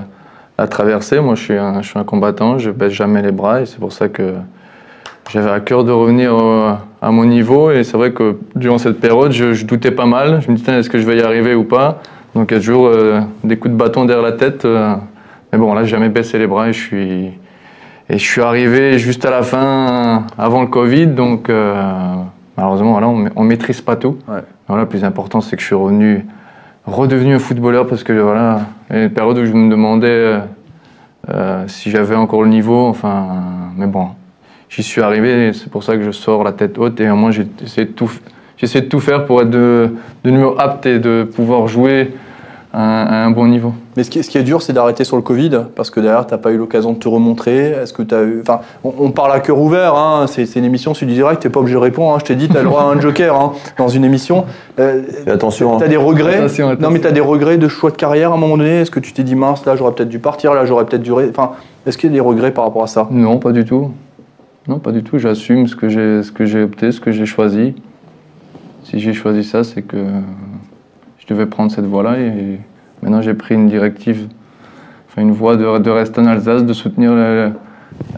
la 0.60 0.68
traverser. 0.68 1.20
Moi, 1.20 1.34
je 1.34 1.42
suis, 1.42 1.56
un, 1.56 1.80
je 1.80 1.88
suis 1.88 1.98
un 1.98 2.04
combattant, 2.04 2.58
je 2.58 2.70
baisse 2.70 2.92
jamais 2.92 3.22
les 3.22 3.32
bras 3.32 3.62
et 3.62 3.66
c'est 3.66 3.78
pour 3.78 3.92
ça 3.92 4.08
que 4.08 4.34
j'avais 5.30 5.50
à 5.50 5.60
cœur 5.60 5.84
de 5.84 5.90
revenir 5.92 6.34
à 7.00 7.10
mon 7.10 7.24
niveau. 7.24 7.70
Et 7.70 7.82
c'est 7.82 7.96
vrai 7.96 8.12
que 8.12 8.36
durant 8.54 8.78
cette 8.78 9.00
période, 9.00 9.32
je, 9.32 9.54
je 9.54 9.64
doutais 9.64 9.90
pas 9.90 10.06
mal. 10.06 10.42
Je 10.42 10.50
me 10.50 10.56
disais, 10.56 10.78
est-ce 10.78 10.90
que 10.90 10.98
je 10.98 11.06
vais 11.06 11.16
y 11.16 11.22
arriver 11.22 11.54
ou 11.54 11.64
pas? 11.64 12.02
Donc, 12.34 12.50
il 12.50 12.54
y 12.54 12.56
a 12.58 12.60
toujours 12.60 12.86
euh, 12.86 13.20
des 13.42 13.56
coups 13.56 13.72
de 13.72 13.78
bâton 13.78 14.04
derrière 14.04 14.24
la 14.24 14.32
tête. 14.32 14.64
euh. 14.64 14.94
mais 15.50 15.58
bon, 15.58 15.72
là, 15.74 15.82
j'ai 15.82 15.90
jamais 15.90 16.10
baissé 16.10 16.38
les 16.38 16.46
bras 16.46 16.68
et 16.68 16.72
je 16.72 16.80
suis, 16.80 17.24
et 18.08 18.18
je 18.18 18.24
suis 18.24 18.42
arrivé 18.42 18.98
juste 18.98 19.24
à 19.24 19.30
la 19.30 19.42
fin, 19.42 20.26
avant 20.38 20.60
le 20.60 20.68
Covid. 20.68 21.08
Donc, 21.08 21.48
euh, 21.48 21.74
malheureusement, 22.56 22.92
voilà, 22.92 23.08
on, 23.08 23.30
on 23.34 23.44
maîtrise 23.44 23.80
pas 23.80 23.96
tout. 23.96 24.18
Ouais. 24.28 24.42
Voilà, 24.68 24.82
le 24.82 24.88
plus 24.88 25.04
important, 25.04 25.40
c'est 25.40 25.56
que 25.56 25.62
je 25.62 25.66
suis 25.66 25.74
revenu, 25.74 26.26
redevenu 26.90 27.34
un 27.34 27.38
footballeur 27.38 27.86
parce 27.86 28.02
que 28.02 28.12
voilà, 28.12 28.66
il 28.90 28.96
y 28.96 28.98
a 28.98 29.02
une 29.04 29.10
période 29.10 29.38
où 29.38 29.44
je 29.44 29.52
me 29.52 29.70
demandais 29.70 30.08
euh, 30.08 30.38
euh, 31.28 31.64
si 31.66 31.90
j'avais 31.90 32.14
encore 32.14 32.42
le 32.42 32.48
niveau. 32.48 32.86
Enfin, 32.86 33.26
mais 33.76 33.86
bon, 33.86 34.08
j'y 34.68 34.82
suis 34.82 35.00
arrivé. 35.00 35.52
C'est 35.52 35.70
pour 35.70 35.82
ça 35.82 35.96
que 35.96 36.02
je 36.02 36.10
sors 36.10 36.44
la 36.44 36.52
tête 36.52 36.78
haute 36.78 37.00
et 37.00 37.10
au 37.10 37.16
moins 37.16 37.30
j'ai 37.30 37.46
essayé 37.62 37.86
de 37.86 37.92
tout, 37.92 38.10
j'ai 38.56 38.64
essayé 38.64 38.84
de 38.84 38.88
tout 38.88 39.00
faire 39.00 39.26
pour 39.26 39.42
être 39.42 39.50
de, 39.50 39.94
de 40.24 40.30
nouveau 40.30 40.56
apte 40.58 40.86
et 40.86 40.98
de 40.98 41.24
pouvoir 41.24 41.68
jouer 41.68 42.12
un, 42.72 42.80
à 42.80 43.24
un 43.24 43.30
bon 43.32 43.46
niveau. 43.48 43.72
Mais 43.96 44.04
ce 44.04 44.10
qui, 44.10 44.20
est, 44.20 44.22
ce 44.22 44.30
qui 44.30 44.38
est 44.38 44.42
dur, 44.44 44.62
c'est 44.62 44.72
d'arrêter 44.72 45.02
sur 45.04 45.16
le 45.16 45.22
Covid, 45.22 45.50
parce 45.74 45.90
que 45.90 45.98
derrière, 45.98 46.26
tu 46.26 46.32
n'as 46.34 46.38
pas 46.38 46.52
eu 46.52 46.56
l'occasion 46.56 46.92
de 46.92 46.98
te 46.98 47.08
remontrer. 47.08 47.70
Est-ce 47.70 47.92
que 47.92 48.02
tu 48.02 48.14
as 48.14 48.22
eu. 48.22 48.40
Enfin, 48.42 48.60
on, 48.84 48.92
on 48.98 49.10
parle 49.10 49.32
à 49.32 49.40
cœur 49.40 49.58
ouvert, 49.58 49.94
hein, 49.96 50.26
c'est 50.28 50.46
c'est 50.46 50.60
une 50.60 50.64
émission 50.64 50.94
sur 50.94 51.06
du 51.06 51.14
direct, 51.14 51.42
tu 51.42 51.48
n'es 51.48 51.52
pas 51.52 51.60
obligé 51.60 51.74
de 51.74 51.80
répondre. 51.80 52.14
hein. 52.14 52.18
Je 52.20 52.24
t'ai 52.26 52.36
dit, 52.36 52.48
tu 52.48 52.56
as 52.56 52.60
le 52.62 52.68
droit 52.68 52.82
à 52.82 52.86
un 52.86 53.00
joker 53.00 53.34
hein, 53.34 53.52
dans 53.76 53.88
une 53.88 54.04
émission. 54.04 54.44
Euh, 54.78 55.02
attention. 55.26 55.78
tu 55.78 55.82
as 55.82 55.86
hein. 55.86 55.90
des 55.90 55.96
regrets? 55.96 56.36
Attention, 56.36 56.68
attention. 56.68 56.88
Non, 56.88 56.92
mais 56.94 57.00
tu 57.00 57.06
as 57.08 57.12
des 57.12 57.20
regrets 57.20 57.58
de 57.58 57.66
choix 57.68 57.90
de 57.90 57.96
carrière 57.96 58.30
à 58.30 58.34
un 58.34 58.38
moment 58.38 58.56
donné? 58.56 58.80
Est-ce 58.80 58.90
que 58.92 59.00
tu 59.00 59.12
t'es 59.12 59.24
dit, 59.24 59.34
mince, 59.34 59.66
là, 59.66 59.74
j'aurais 59.74 59.92
peut-être 59.92 60.08
dû 60.08 60.18
partir, 60.20 60.54
là, 60.54 60.64
j'aurais 60.64 60.84
peut-être 60.86 61.02
dû. 61.02 61.12
ré- 61.12 61.28
Enfin, 61.30 61.52
est-ce 61.86 61.98
qu'il 61.98 62.08
y 62.10 62.12
a 62.12 62.14
des 62.14 62.20
regrets 62.20 62.52
par 62.52 62.64
rapport 62.64 62.84
à 62.84 62.86
ça? 62.86 63.08
Non, 63.10 63.38
pas 63.38 63.50
du 63.52 63.64
tout. 63.64 63.90
Non, 64.68 64.78
pas 64.78 64.92
du 64.92 65.02
tout. 65.02 65.18
J'assume 65.18 65.66
ce 65.66 65.74
que 65.74 65.88
j'ai, 65.88 66.22
ce 66.22 66.30
que 66.30 66.44
j'ai 66.44 66.62
opté, 66.62 66.92
ce 66.92 67.00
que 67.00 67.10
j'ai 67.10 67.26
choisi. 67.26 67.74
Si 68.84 69.00
j'ai 69.00 69.12
choisi 69.12 69.42
ça, 69.42 69.64
c'est 69.64 69.82
que 69.82 69.96
devais 71.34 71.46
prendre 71.46 71.70
cette 71.72 71.84
voie-là 71.86 72.18
et 72.18 72.58
maintenant 73.02 73.22
j'ai 73.22 73.34
pris 73.34 73.54
une 73.54 73.66
directive, 73.68 74.26
enfin 75.08 75.22
une 75.22 75.32
voie 75.32 75.56
de, 75.56 75.78
de 75.78 75.90
rester 75.90 76.20
en 76.20 76.26
Alsace, 76.26 76.64
de 76.64 76.72
soutenir 76.72 77.12
le, 77.14 77.50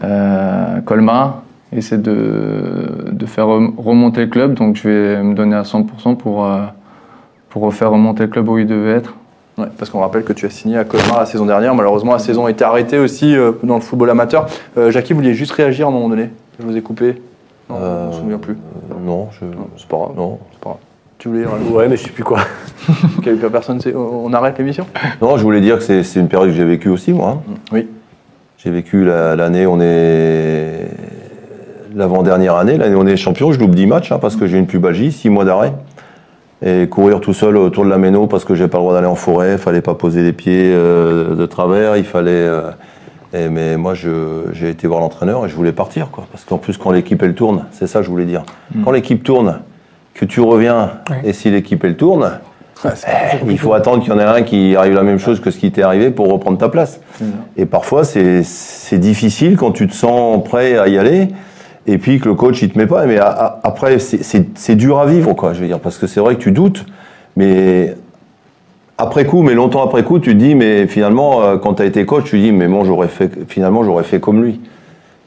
euh, 0.03 0.79
Colmar 0.81 1.41
et 1.71 1.81
c'est 1.81 2.01
de, 2.01 3.09
de 3.11 3.25
faire 3.25 3.47
rem- 3.47 3.73
remonter 3.77 4.21
le 4.21 4.27
club. 4.27 4.53
Donc 4.53 4.75
je 4.75 4.87
vais 4.87 5.23
me 5.23 5.33
donner 5.33 5.55
à 5.55 5.63
100% 5.63 6.17
pour, 6.17 6.45
euh, 6.45 6.63
pour 7.49 7.63
refaire 7.63 7.91
remonter 7.91 8.23
le 8.23 8.29
club 8.29 8.47
où 8.49 8.57
il 8.57 8.67
devait 8.67 8.91
être. 8.91 9.13
Ouais, 9.57 9.67
parce 9.77 9.91
qu'on 9.91 9.99
rappelle 9.99 10.23
que 10.23 10.33
tu 10.33 10.45
as 10.47 10.49
signé 10.49 10.77
à 10.77 10.83
Colmar 10.83 11.19
la 11.19 11.25
saison 11.27 11.45
dernière. 11.45 11.75
Malheureusement, 11.75 12.13
la 12.13 12.19
saison 12.19 12.45
a 12.47 12.51
été 12.51 12.63
arrêtée 12.63 12.97
aussi 12.97 13.35
euh, 13.35 13.51
dans 13.63 13.75
le 13.75 13.81
football 13.81 14.09
amateur. 14.09 14.47
Euh, 14.77 14.89
Jackie, 14.89 15.13
vous 15.13 15.19
vouliez 15.19 15.35
juste 15.35 15.51
réagir 15.51 15.85
à 15.85 15.89
un 15.89 15.93
moment 15.93 16.09
donné? 16.09 16.29
Je 16.59 16.65
vous 16.65 16.75
ai 16.75 16.81
coupé 16.81 17.21
Non, 17.69 17.75
je 17.79 17.83
Euh, 17.85 18.03
ne 18.03 18.07
me 18.07 18.13
souviens 18.13 18.37
plus. 18.39 18.57
Non, 19.05 19.27
je. 19.39 19.45
Non, 19.45 19.67
c'est 19.77 19.87
pas 19.87 19.97
grave. 19.97 20.11
Non. 20.17 20.39
c'est 20.51 20.59
pas 20.59 20.69
grave. 20.71 20.79
Tu 21.23 21.29
voulais 21.29 21.45
rajouter 21.45 21.71
Ouais, 21.71 21.87
mais 21.87 21.95
je 21.95 22.03
sais 22.03 22.09
plus 22.09 22.25
quoi. 22.25 22.39
Personne 23.49 23.79
On 23.95 24.33
arrête 24.33 24.57
l'émission? 24.57 24.85
Non, 25.21 25.37
je 25.37 25.43
voulais 25.43 25.61
dire 25.61 25.77
que 25.79 26.03
c'est 26.03 26.19
une 26.19 26.27
période 26.27 26.49
que 26.49 26.53
j'ai 26.57 26.65
vécue 26.65 26.89
aussi, 26.89 27.13
moi. 27.13 27.41
hein. 27.47 27.53
Oui. 27.71 27.87
J'ai 28.57 28.69
vécu 28.71 29.05
la- 29.05 29.33
l'année, 29.37 29.65
on 29.65 29.79
est. 29.79 30.85
L'avant-dernière 31.95 32.55
année, 32.55 32.75
l'année 32.75 32.93
où 32.95 32.99
on 32.99 33.07
est 33.07 33.15
champion, 33.15 33.53
je 33.53 33.59
loupe 33.61 33.73
10 33.73 33.87
matchs 33.87 34.11
hein, 34.11 34.19
parce 34.19 34.35
que 34.35 34.47
j'ai 34.47 34.57
une 34.57 34.67
pubalgie, 34.67 35.13
6 35.13 35.29
mois 35.29 35.45
d'arrêt. 35.45 35.71
Et 36.61 36.89
courir 36.89 37.21
tout 37.21 37.33
seul 37.33 37.55
autour 37.55 37.85
de 37.85 37.89
la 37.89 37.97
méno 37.97 38.27
parce 38.27 38.43
que 38.43 38.53
j'ai 38.53 38.67
pas 38.67 38.77
le 38.79 38.81
droit 38.83 38.93
d'aller 38.93 39.07
en 39.07 39.15
forêt, 39.15 39.53
il 39.53 39.57
fallait 39.59 39.81
pas 39.81 39.93
poser 39.93 40.23
les 40.23 40.33
pieds 40.33 40.73
euh, 40.73 41.35
de 41.35 41.45
travers, 41.45 41.95
il 41.95 42.03
fallait. 42.03 42.31
euh, 42.33 42.71
et 43.33 43.47
mais 43.47 43.77
moi, 43.77 43.93
j'ai 43.93 44.69
été 44.69 44.87
voir 44.87 44.99
l'entraîneur 44.99 45.45
et 45.45 45.49
je 45.49 45.55
voulais 45.55 45.71
partir, 45.71 46.09
quoi. 46.11 46.25
Parce 46.33 46.43
qu'en 46.43 46.57
plus, 46.57 46.77
quand 46.77 46.91
l'équipe 46.91 47.23
elle 47.23 47.33
tourne, 47.33 47.63
c'est 47.71 47.87
ça 47.87 47.99
que 47.99 48.05
je 48.05 48.11
voulais 48.11 48.25
dire. 48.25 48.43
Quand 48.83 48.91
l'équipe 48.91 49.23
tourne, 49.23 49.61
que 50.13 50.25
tu 50.25 50.41
reviens, 50.41 50.91
Ouais. 51.09 51.21
et 51.29 51.33
si 51.33 51.49
l'équipe 51.49 51.83
elle 51.83 51.95
tourne, 51.97 52.39
il 53.47 53.57
faut 53.57 53.73
attendre 53.73 54.03
qu'il 54.03 54.11
y 54.11 54.15
en 54.15 54.19
ait 54.19 54.23
un 54.23 54.41
qui 54.43 54.75
arrive 54.75 54.93
la 54.93 55.03
même 55.03 55.17
chose 55.19 55.39
que 55.39 55.51
ce 55.51 55.57
qui 55.57 55.71
t'est 55.71 55.83
arrivé 55.83 56.09
pour 56.11 56.31
reprendre 56.31 56.57
ta 56.57 56.69
place. 56.69 56.99
Et 57.57 57.65
parfois, 57.65 58.03
c'est 58.03 58.99
difficile 58.99 59.55
quand 59.57 59.71
tu 59.71 59.87
te 59.87 59.93
sens 59.93 60.43
prêt 60.43 60.77
à 60.77 60.87
y 60.87 60.97
aller 60.97 61.29
et 61.87 61.97
puis 61.97 62.19
que 62.19 62.27
le 62.29 62.35
coach, 62.35 62.61
il 62.61 62.71
te 62.71 62.77
met 62.77 62.85
pas. 62.87 63.05
Mais 63.05 63.17
a- 63.17 63.27
a- 63.27 63.59
après, 63.63 63.99
c'est- 63.99 64.75
dur 64.75 64.99
à 64.99 65.05
vivre, 65.05 65.33
quoi, 65.33 65.53
je 65.53 65.61
veux 65.61 65.67
dire, 65.67 65.79
parce 65.79 65.97
que 65.97 66.07
c'est 66.07 66.19
vrai 66.19 66.35
que 66.35 66.41
tu 66.41 66.51
doutes, 66.51 66.85
mais 67.37 67.95
après 68.97 69.25
coup, 69.25 69.41
mais 69.41 69.53
longtemps 69.53 69.83
après 69.83 70.03
coup, 70.03 70.19
tu 70.19 70.31
te 70.31 70.37
dis, 70.37 70.53
mais 70.55 70.85
finalement, 70.87 71.41
euh, 71.41 71.57
quand 71.57 71.75
tu 71.75 71.81
as 71.83 71.85
été 71.85 72.05
coach, 72.05 72.25
tu 72.25 72.31
te 72.31 72.35
dis, 72.37 72.51
mais 72.51 72.67
bon, 72.67 72.83
j'aurais 72.83 73.07
fait, 73.07 73.31
finalement, 73.47 73.83
j'aurais 73.83 74.03
fait 74.03 74.19
comme 74.19 74.43
lui. 74.43 74.59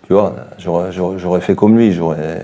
Tu 0.07 0.13
vois, 0.13 0.35
j'aurais 0.59 1.41
fait 1.41 1.55
comme 1.55 1.77
lui, 1.77 1.93
j'aurais. 1.93 2.43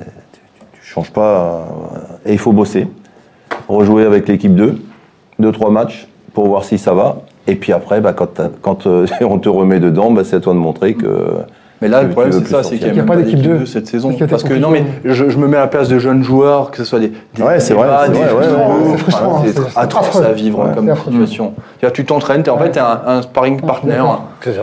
Changes 0.92 1.10
pas. 1.10 1.36
euh, 1.36 2.26
et 2.26 2.32
il 2.32 2.38
faut 2.38 2.52
bosser. 2.52 2.86
Rejouer 3.68 4.04
avec 4.04 4.28
l'équipe 4.28 4.54
2, 4.54 4.78
deux, 5.38 5.52
trois 5.52 5.70
matchs 5.70 6.06
pour 6.34 6.46
voir 6.48 6.64
si 6.64 6.76
ça 6.76 6.92
va. 6.92 7.22
Et 7.46 7.54
puis 7.54 7.72
après, 7.72 8.00
bah, 8.02 8.12
quand, 8.12 8.42
quand 8.60 8.86
euh, 8.86 9.06
on 9.22 9.38
te 9.38 9.48
remet 9.48 9.80
dedans, 9.80 10.10
bah, 10.10 10.22
c'est 10.24 10.36
à 10.36 10.40
toi 10.40 10.52
de 10.52 10.58
montrer 10.58 10.94
que. 10.94 11.06
Mais 11.82 11.88
là, 11.88 12.02
le 12.04 12.10
problème, 12.10 12.32
c'est 12.32 12.46
ça, 12.46 12.62
c'est 12.62 12.78
qu'il 12.78 12.92
n'y 12.92 13.00
a, 13.00 13.02
pas 13.02 13.16
d'équipe 13.16 13.34
d'équipe 13.38 13.50
deux. 13.52 13.58
2 13.58 13.66
cette 13.66 13.88
saison. 13.88 14.12
Parce 14.30 14.44
que 14.44 14.54
non, 14.54 14.70
mais 14.70 14.84
je, 15.04 15.28
je 15.28 15.36
me 15.36 15.48
mets 15.48 15.56
à 15.56 15.60
la 15.60 15.66
place 15.66 15.88
de 15.88 15.98
jeunes 15.98 16.22
joueurs, 16.22 16.70
que 16.70 16.76
ce 16.76 16.84
soit 16.84 17.00
des. 17.00 17.12
des 17.34 17.42
Ouais, 17.42 17.58
c'est 17.58 17.74
vrai, 17.74 17.88
c'est 18.06 18.20
hein, 18.20 19.72
atroce 19.74 20.08
affreux. 20.08 20.24
à 20.24 20.32
vivre 20.32 20.60
Ouais, 20.60 20.74
comme 20.74 20.94
situation. 20.94 21.54
Tu 21.92 22.04
t'entraînes, 22.04 22.44
t'es- 22.44 22.50
en 22.50 22.58
fait, 22.58 22.70
tu 22.70 22.78
es 22.78 22.82
un, 22.82 23.22
sparring 23.22 23.60
partner. 23.60 23.94
d'accord. 23.94 24.24
C'est 24.44 24.52
ça. 24.54 24.62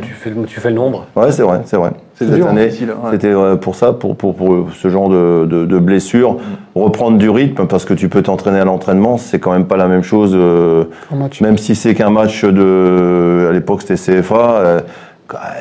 Tu 0.00 0.14
fais, 0.14 0.70
le- 0.70 0.74
nombre. 0.74 1.04
Ouais, 1.14 1.30
c'est 1.30 1.42
vrai, 1.42 1.60
c'est 1.66 1.76
vrai. 1.76 1.90
Ouais. 2.18 2.70
c'était 3.10 3.26
euh, 3.26 3.56
pour 3.56 3.74
ça, 3.74 3.92
pour, 3.92 4.16
pour, 4.16 4.34
pour 4.34 4.68
ce 4.74 4.88
genre 4.88 5.10
de, 5.10 5.44
de, 5.44 5.66
de 5.66 5.78
blessure, 5.78 6.38
reprendre 6.74 7.18
du 7.18 7.28
rythme, 7.28 7.66
parce 7.66 7.84
que 7.84 7.92
tu 7.92 8.08
peux 8.08 8.22
t'entraîner 8.22 8.58
à 8.60 8.64
l'entraînement, 8.64 9.18
c'est 9.18 9.38
quand 9.38 9.52
même 9.52 9.66
pas 9.66 9.76
la 9.76 9.88
même 9.88 10.02
chose. 10.02 10.32
euh, 10.34 10.84
match. 11.14 11.42
même 11.42 11.58
si 11.58 11.74
c'est 11.74 11.94
qu'un 11.94 12.08
match 12.10 12.44
de, 12.44 13.48
à 13.50 13.52
l'époque 13.52 13.82
c'était 13.82 13.96
CFA, 14.22 14.34
euh, 14.34 14.80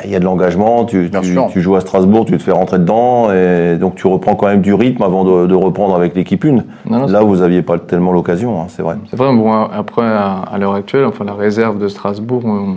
il 0.03 0.11
y 0.11 0.15
a 0.15 0.19
de 0.19 0.25
l'engagement, 0.25 0.85
tu, 0.85 1.09
tu, 1.51 1.61
joues 1.61 1.75
à 1.75 1.81
Strasbourg, 1.81 2.25
tu 2.25 2.37
te 2.37 2.43
fais 2.43 2.51
rentrer 2.51 2.77
dedans, 2.77 3.31
et 3.31 3.77
donc 3.79 3.95
tu 3.95 4.05
reprends 4.07 4.35
quand 4.35 4.47
même 4.47 4.61
du 4.61 4.73
rythme 4.73 5.01
avant 5.03 5.23
de, 5.23 5.47
de 5.47 5.55
reprendre 5.55 5.95
avec 5.95 6.15
l'équipe 6.15 6.43
une. 6.43 6.63
Non, 6.85 6.99
non, 6.99 7.07
Là, 7.07 7.21
vous 7.21 7.41
aviez 7.41 7.61
pas 7.61 7.77
tellement 7.79 8.11
l'occasion, 8.11 8.61
hein, 8.61 8.65
c'est 8.67 8.81
vrai. 8.83 8.95
C'est 9.09 9.17
vrai, 9.17 9.33
bon, 9.33 9.51
après, 9.51 10.05
à, 10.05 10.41
à 10.51 10.57
l'heure 10.57 10.75
actuelle, 10.75 11.05
enfin, 11.05 11.25
la 11.25 11.33
réserve 11.33 11.79
de 11.79 11.87
Strasbourg, 11.87 12.41
on- 12.45 12.75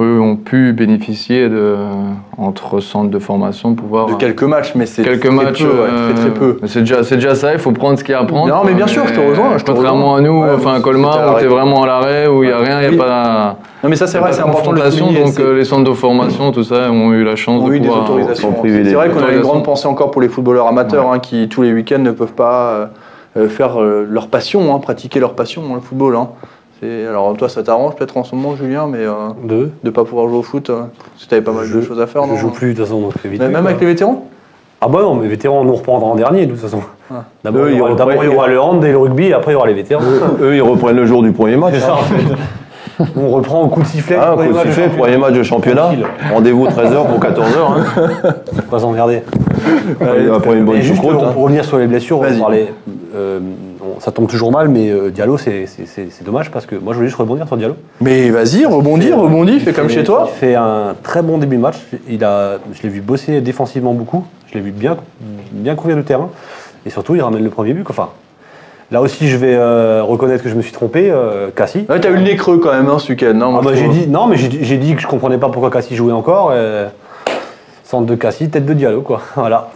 eux 0.00 0.20
ont 0.20 0.36
pu 0.36 0.72
bénéficier 0.74 1.48
de, 1.48 1.74
entre 2.36 2.78
centres 2.78 3.10
de 3.10 3.18
formation, 3.18 3.74
pouvoir. 3.74 4.06
De 4.06 4.14
quelques 4.14 4.42
matchs, 4.42 4.72
mais 4.76 4.86
c'est 4.86 5.02
quelques 5.02 5.26
très 5.26 5.30
matchs. 5.34 5.62
peu, 5.64 5.70
ouais, 5.70 5.88
euh, 5.90 6.12
très 6.12 6.20
très 6.20 6.30
peu. 6.34 6.58
mais 6.62 6.68
C'est 6.68 6.80
déjà, 6.80 7.02
c'est 7.02 7.16
déjà 7.16 7.34
ça, 7.34 7.52
il 7.52 7.58
faut 7.58 7.72
prendre 7.72 7.98
ce 7.98 8.04
qu'il 8.04 8.12
y 8.12 8.14
a 8.14 8.20
à 8.20 8.24
prendre. 8.24 8.48
Non, 8.54 8.62
mais 8.64 8.74
bien 8.74 8.86
sûr, 8.86 9.06
je 9.08 9.14
te 9.14 9.20
rejoins, 9.20 9.56
je 9.56 9.64
te 9.64 9.70
contrairement 9.72 10.12
rejoins. 10.12 10.18
à 10.18 10.20
nous, 10.20 10.42
Ouais, 10.42 10.50
enfin, 10.56 10.74
à 10.74 10.80
Colmar, 10.80 11.34
où 11.34 11.38
tu 11.38 11.44
es 11.44 11.48
vraiment 11.48 11.82
à 11.82 11.86
l'arrêt, 11.86 12.28
où 12.28 12.44
il 12.44 12.48
n'y 12.48 12.52
a 12.52 12.58
rien, 12.58 12.82
il 12.82 12.90
n'y 12.90 12.94
a 13.00 13.02
pas. 13.02 13.56
Non, 13.82 13.88
mais 13.90 13.96
ça, 13.96 14.06
c'est 14.08 14.18
vrai, 14.18 14.32
c'est 14.32 14.42
de 14.42 14.46
important 14.48 14.72
de 14.72 14.82
le 14.82 14.90
souligner. 14.90 15.22
donc 15.24 15.38
euh, 15.38 15.56
les 15.56 15.64
centres 15.64 15.88
de 15.88 15.94
formation, 15.94 16.50
tout 16.50 16.64
ça, 16.64 16.90
ont 16.90 17.12
eu 17.12 17.22
la 17.24 17.36
chance 17.36 17.62
ont 17.62 17.68
de 17.68 17.74
eu 17.74 17.80
des 17.80 17.86
pouvoir. 17.86 18.04
autorisations. 18.04 18.48
sont 18.48 18.54
privés 18.54 18.78
C'est 18.78 18.90
des 18.90 18.94
vrai 18.94 19.08
qu'on 19.08 19.14
a 19.14 19.18
une 19.18 19.22
autorisations. 19.24 19.48
grande 19.50 19.64
pensée 19.64 19.86
encore 19.88 20.10
pour 20.10 20.20
les 20.20 20.28
footballeurs 20.28 20.66
amateurs 20.66 21.12
hein, 21.12 21.18
qui, 21.20 21.48
tous 21.48 21.62
les 21.62 21.72
week-ends, 21.72 21.98
ne 22.00 22.10
peuvent 22.10 22.32
pas 22.32 22.70
euh, 22.70 22.86
euh, 23.36 23.48
faire 23.48 23.80
euh, 23.80 24.04
leur 24.08 24.26
passion, 24.28 24.74
hein, 24.74 24.78
pratiquer 24.80 25.20
leur 25.20 25.34
passion, 25.34 25.62
hein, 25.70 25.74
le 25.76 25.80
football. 25.80 26.16
hein. 26.16 26.28
Alors, 27.08 27.36
toi, 27.36 27.48
ça 27.48 27.62
t'arrange 27.64 27.96
peut-être 27.96 28.16
en 28.16 28.22
ce 28.24 28.34
moment, 28.36 28.54
Julien, 28.56 28.86
mais 28.86 28.98
euh, 29.00 29.12
de 29.44 29.70
ne 29.82 29.90
pas 29.90 30.04
pouvoir 30.04 30.28
jouer 30.28 30.38
au 30.38 30.42
foot, 30.42 30.70
euh, 30.70 30.82
que 31.20 31.26
tu 31.28 31.34
avais 31.34 31.42
pas 31.42 31.50
mal 31.52 31.68
de 31.68 31.80
Je- 31.80 31.86
choses 31.86 32.00
à 32.00 32.06
faire, 32.06 32.24
non 32.26 32.36
Je 32.36 32.40
joue 32.40 32.50
plus 32.50 32.72
de 32.72 32.78
toute 32.78 32.84
façon, 32.86 33.00
donc 33.00 33.14
vite. 33.24 33.40
Même 33.40 33.50
quoi. 33.50 33.60
avec 33.60 33.80
les 33.80 33.86
vétérans? 33.86 34.28
Ah 34.80 34.86
bah 34.86 35.00
non, 35.02 35.16
mais 35.16 35.26
vétérans, 35.26 35.60
on 35.60 35.64
nous 35.64 35.74
reprendra 35.74 36.06
en 36.08 36.14
dernier 36.14 36.46
de 36.46 36.52
toute 36.52 36.60
façon. 36.60 36.78
Ah. 37.12 37.24
D'abord, 37.42 37.64
Eux, 37.64 37.70
il 37.72 37.78
y 37.78 37.80
aura, 37.80 37.90
il 37.90 37.96
y 37.96 38.50
le 38.50 38.60
hand 38.60 38.84
et 38.84 38.92
le 38.92 38.98
rugby, 38.98 39.24
et 39.26 39.32
après 39.32 39.50
il 39.50 39.54
y 39.54 39.56
aura 39.56 39.66
les 39.66 39.74
vétérans. 39.74 40.02
Eux, 40.40 40.54
ils 40.54 40.62
reprennent 40.62 40.94
le 40.96 41.04
jour 41.06 41.20
du 41.22 41.32
premier 41.32 41.56
match. 41.56 41.74
C'est 41.74 41.80
ça 41.80 41.94
en 41.94 41.98
fait. 41.98 42.22
On 43.16 43.28
reprend 43.28 43.62
au 43.62 43.68
coup 43.68 43.82
de 43.82 43.86
sifflet. 43.86 44.16
Ah, 44.20 44.34
coup 44.36 44.52
de 44.52 44.58
sifflet, 44.58 44.88
premier 44.88 45.16
match 45.16 45.34
de 45.34 45.42
championnat. 45.42 45.90
Rendez-vous 46.32 46.66
13h 46.66 47.06
pour 47.06 47.20
14h. 47.20 47.42
Hein. 47.58 48.34
On 48.70 48.76
va 48.76 50.34
après 50.34 50.56
une 50.56 50.64
bonne 50.64 50.76
Et 50.76 50.82
juste 50.82 51.00
pour, 51.00 51.12
hein. 51.12 51.32
revenir 51.36 51.64
sur 51.64 51.78
les 51.78 51.86
blessures, 51.86 52.18
on 52.18 52.22
Vas-y. 52.22 52.38
parlait, 52.38 52.72
euh, 53.14 53.40
ça 54.00 54.12
tombe 54.12 54.28
toujours 54.28 54.52
mal, 54.52 54.68
mais 54.68 54.90
euh, 54.90 55.10
Diallo, 55.10 55.38
c'est 55.38 55.66
dommage 56.24 56.50
parce 56.50 56.66
que 56.66 56.76
moi 56.76 56.92
je 56.92 56.98
voulais 56.98 57.08
juste 57.08 57.18
rebondir 57.18 57.46
sur 57.46 57.56
Diallo. 57.56 57.76
Mais 58.00 58.30
vas-y, 58.30 58.64
rebondis, 58.64 59.12
rebondis, 59.12 59.60
fais 59.60 59.72
comme 59.72 59.88
chez 59.88 60.04
toi. 60.04 60.28
Il 60.34 60.38
fait 60.38 60.54
un 60.54 60.94
très 61.02 61.22
bon 61.22 61.38
début 61.38 61.56
de 61.56 61.62
match. 61.62 61.76
Il 62.08 62.24
a, 62.24 62.58
je 62.72 62.82
l'ai 62.82 62.88
vu 62.88 63.00
bosser 63.00 63.40
défensivement 63.40 63.94
beaucoup. 63.94 64.24
Je 64.46 64.54
l'ai 64.54 64.60
vu 64.60 64.70
bien, 64.70 64.96
bien 65.52 65.74
couvrir 65.74 65.96
le 65.96 66.04
terrain. 66.04 66.30
Et 66.86 66.90
surtout, 66.90 67.14
il 67.14 67.22
ramène 67.22 67.44
le 67.44 67.50
premier 67.50 67.74
but. 67.74 67.84
Enfin, 67.88 68.08
là 68.90 69.00
aussi, 69.00 69.28
je 69.28 69.36
vais 69.36 69.54
euh, 69.54 70.02
reconnaître 70.02 70.42
que 70.42 70.48
je 70.50 70.54
me 70.54 70.62
suis 70.62 70.72
trompé. 70.72 71.10
Euh, 71.10 71.48
Cassie. 71.54 71.86
Ouais, 71.88 72.00
t'as 72.00 72.10
eu 72.10 72.14
le 72.14 72.20
nez 72.22 72.36
creux 72.36 72.58
quand 72.58 72.72
même 72.72 72.88
hein, 72.88 72.98
ce 72.98 73.10
week-end. 73.12 73.34
non, 73.34 73.56
Ah 73.58 73.62
bah, 73.62 73.70
j'ai 73.74 73.88
dit, 73.88 74.06
non, 74.08 74.26
mais 74.26 74.36
j'ai 74.36 74.48
dit- 74.48 74.58
j'ai 74.62 74.76
dit 74.76 74.94
que 74.94 75.00
je 75.00 75.06
comprenais 75.06 75.38
pas 75.38 75.48
pourquoi 75.48 75.70
Cassie 75.70 75.96
jouait 75.96 76.12
encore. 76.12 76.50
euh, 76.52 76.88
centre 77.84 78.06
de 78.06 78.14
Cassie, 78.14 78.50
tête 78.50 78.66
de 78.66 78.72
Diallo, 78.74 79.00
quoi. 79.02 79.20
Voilà. 79.34 79.70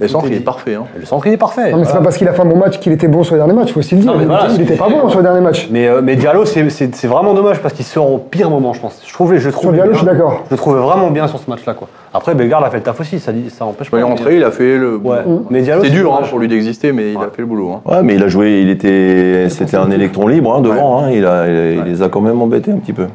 Et 0.00 0.06
Tout 0.08 0.18
est 0.18 0.22
qu'il 0.22 0.32
est 0.34 0.40
parfait. 0.40 0.74
hein. 0.74 0.84
Le 0.98 1.04
centre, 1.06 1.24
il 1.28 1.32
est 1.34 1.36
parfait. 1.36 1.70
Non, 1.70 1.78
mais 1.78 1.84
c'est 1.84 1.92
pas 1.92 2.00
parce 2.00 2.16
qu'il 2.16 2.26
a 2.26 2.32
fait 2.32 2.42
un 2.42 2.46
bon 2.46 2.56
match 2.56 2.80
qu'il 2.80 2.90
était 2.92 3.06
bon 3.06 3.22
sur 3.22 3.34
les 3.36 3.38
derniers 3.40 3.54
matchs, 3.54 3.72
faut 3.72 3.78
aussi 3.78 3.94
le 3.94 4.00
dire. 4.00 4.10
Non, 4.10 4.18
mais 4.18 4.24
il, 4.24 4.28
voilà, 4.28 4.52
était- 4.52 4.72
il 4.72 4.76
pas 4.76 4.88
bon 4.88 5.08
sur 5.08 5.20
les 5.20 5.24
derniers 5.24 5.40
matchs. 5.40 5.68
Mais, 5.70 5.86
euh, 5.86 6.00
mais 6.02 6.16
Diallo, 6.16 6.44
c'est- 6.44 6.68
c'est 6.70 6.92
c'est 6.94 7.06
vraiment 7.06 7.32
dommage 7.32 7.60
parce 7.60 7.74
qu'il 7.74 7.84
sort 7.84 8.10
au 8.10 8.18
pire 8.18 8.50
moment, 8.50 8.72
je 8.72 8.80
pense. 8.80 9.00
Je 9.06 9.12
trouvais, 9.12 9.38
je 9.38 9.46
le 9.50 9.52
Sur 9.54 9.72
Diallo, 9.72 9.90
bien. 9.90 9.92
je 9.92 9.98
suis 9.98 10.06
d'accord. 10.06 10.42
Je 10.46 10.50
le 10.50 10.56
trouvais 10.56 10.80
vraiment 10.80 11.10
bien 11.10 11.28
sur 11.28 11.38
ce 11.38 11.48
match-là, 11.48 11.74
quoi. 11.74 11.86
Après, 12.12 12.34
Bellegarde 12.34 12.64
a 12.64 12.70
fait 12.70 12.78
le 12.78 12.82
taf 12.82 13.00
aussi, 13.00 13.20
ça, 13.20 13.30
dit, 13.32 13.50
ça 13.50 13.64
empêche 13.64 13.90
Bah, 13.90 13.98
il 13.98 14.00
est 14.00 14.02
pas. 14.02 14.08
rentré, 14.08 14.36
il 14.36 14.44
a 14.44 14.50
fait 14.50 14.76
le. 14.78 14.96
Ouais. 14.96 15.18
Mm. 15.24 15.40
Mais 15.50 15.62
Diallo, 15.62 15.82
C'est 15.82 15.88
c'est 15.88 15.94
dur 15.94 16.12
hein, 16.14 16.22
pour 16.28 16.38
lui 16.40 16.48
d'exister, 16.48 16.92
mais 16.92 17.12
il 17.12 17.16
a 17.16 17.28
fait 17.32 17.42
le 17.42 17.46
boulot. 17.46 17.70
hein. 17.72 17.80
Ouais, 17.90 18.02
mais 18.02 18.14
il 18.16 18.22
a 18.22 18.28
joué, 18.28 18.60
il 18.62 18.70
était, 18.70 19.48
c'était 19.48 19.76
un 19.76 19.90
électron 19.92 20.26
libre 20.26 20.52
hein, 20.54 20.60
devant. 20.60 21.02
hein, 21.04 21.10
il, 21.12 21.24
a, 21.24 21.46
il, 21.46 21.78
il 21.78 21.84
les 21.84 22.02
a 22.02 22.08
quand 22.08 22.20
même 22.20 22.40
embêtés 22.42 22.72
un 22.72 22.78
petit 22.78 22.92
peu. 22.92 23.06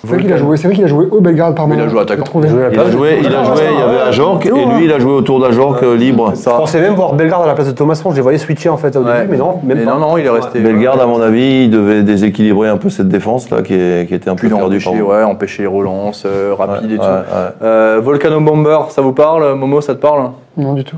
C'est 0.00 0.06
vrai 0.06 0.18
qu'il 0.22 0.32
a 0.32 0.36
joué, 0.36 0.56
c'est 0.56 0.68
vrai 0.68 0.74
qu'il 0.76 0.84
a 0.84 0.88
joué 0.88 1.06
au 1.10 1.20
Belgrade 1.20 1.54
par 1.56 1.66
Mais 1.66 1.74
il 1.74 1.78
moment. 1.78 1.88
a 1.88 1.92
joué 1.92 2.00
attaquant. 2.02 2.40
Il 2.40 2.46
a 2.46 2.48
joué 2.48 2.60
Il 2.72 2.78
a 2.78 2.90
joué, 2.90 3.18
il 3.20 3.26
a 3.34 3.44
joué, 3.44 3.62
il 3.72 3.78
y 3.78 3.82
avait 3.82 4.00
Ajorc 4.00 4.46
et 4.46 4.50
lui 4.50 4.84
il 4.84 4.92
a 4.92 4.98
joué 4.98 5.12
autour 5.12 5.40
d'Ajorc 5.40 5.82
euh, 5.82 5.96
libre. 5.96 6.32
Je 6.36 6.42
pensais 6.44 6.80
même 6.80 6.94
voir 6.94 7.14
Bellegarde 7.14 7.42
à 7.44 7.46
la 7.46 7.54
place 7.54 7.66
de 7.66 7.72
Thomasson, 7.72 8.10
je 8.10 8.16
les 8.16 8.22
voyais 8.22 8.38
switcher 8.38 8.68
en 8.68 8.76
fait 8.76 8.94
au 8.96 9.00
Ouais. 9.02 9.20
début, 9.20 9.32
mais 9.32 9.36
non, 9.38 9.58
même 9.64 9.78
Mais 9.78 9.84
pas. 9.84 9.90
non, 9.94 9.98
non, 9.98 10.16
il 10.18 10.26
est 10.26 10.30
resté. 10.30 10.60
Bellegarde, 10.60 11.00
à 11.00 11.06
mon 11.06 11.20
avis, 11.20 11.64
il 11.64 11.70
devait 11.70 12.02
déséquilibrer 12.02 12.68
un 12.68 12.76
peu 12.76 12.90
cette 12.90 13.08
défense 13.08 13.50
là 13.50 13.62
qui, 13.62 13.74
est- 13.74 14.06
qui 14.08 14.14
était 14.14 14.30
un 14.30 14.36
peu 14.36 14.48
perdue. 14.48 14.78
moment. 14.86 15.08
ouais, 15.10 15.22
empêcher 15.24 15.62
les 15.62 15.68
relances 15.68 16.24
euh, 16.26 16.54
rapides 16.56 16.90
Ouais, 16.90 16.94
et 16.94 16.98
tout. 16.98 17.02
ouais, 17.04 17.08
ouais. 17.10 17.48
Euh, 17.62 18.00
Volcano 18.02 18.40
Bomber, 18.40 18.78
ça 18.90 19.02
vous 19.02 19.12
parle 19.12 19.54
Momo, 19.54 19.80
ça 19.80 19.94
te 19.94 20.00
parle? 20.00 20.30
Non, 20.56 20.74
du 20.74 20.84
tout. 20.84 20.96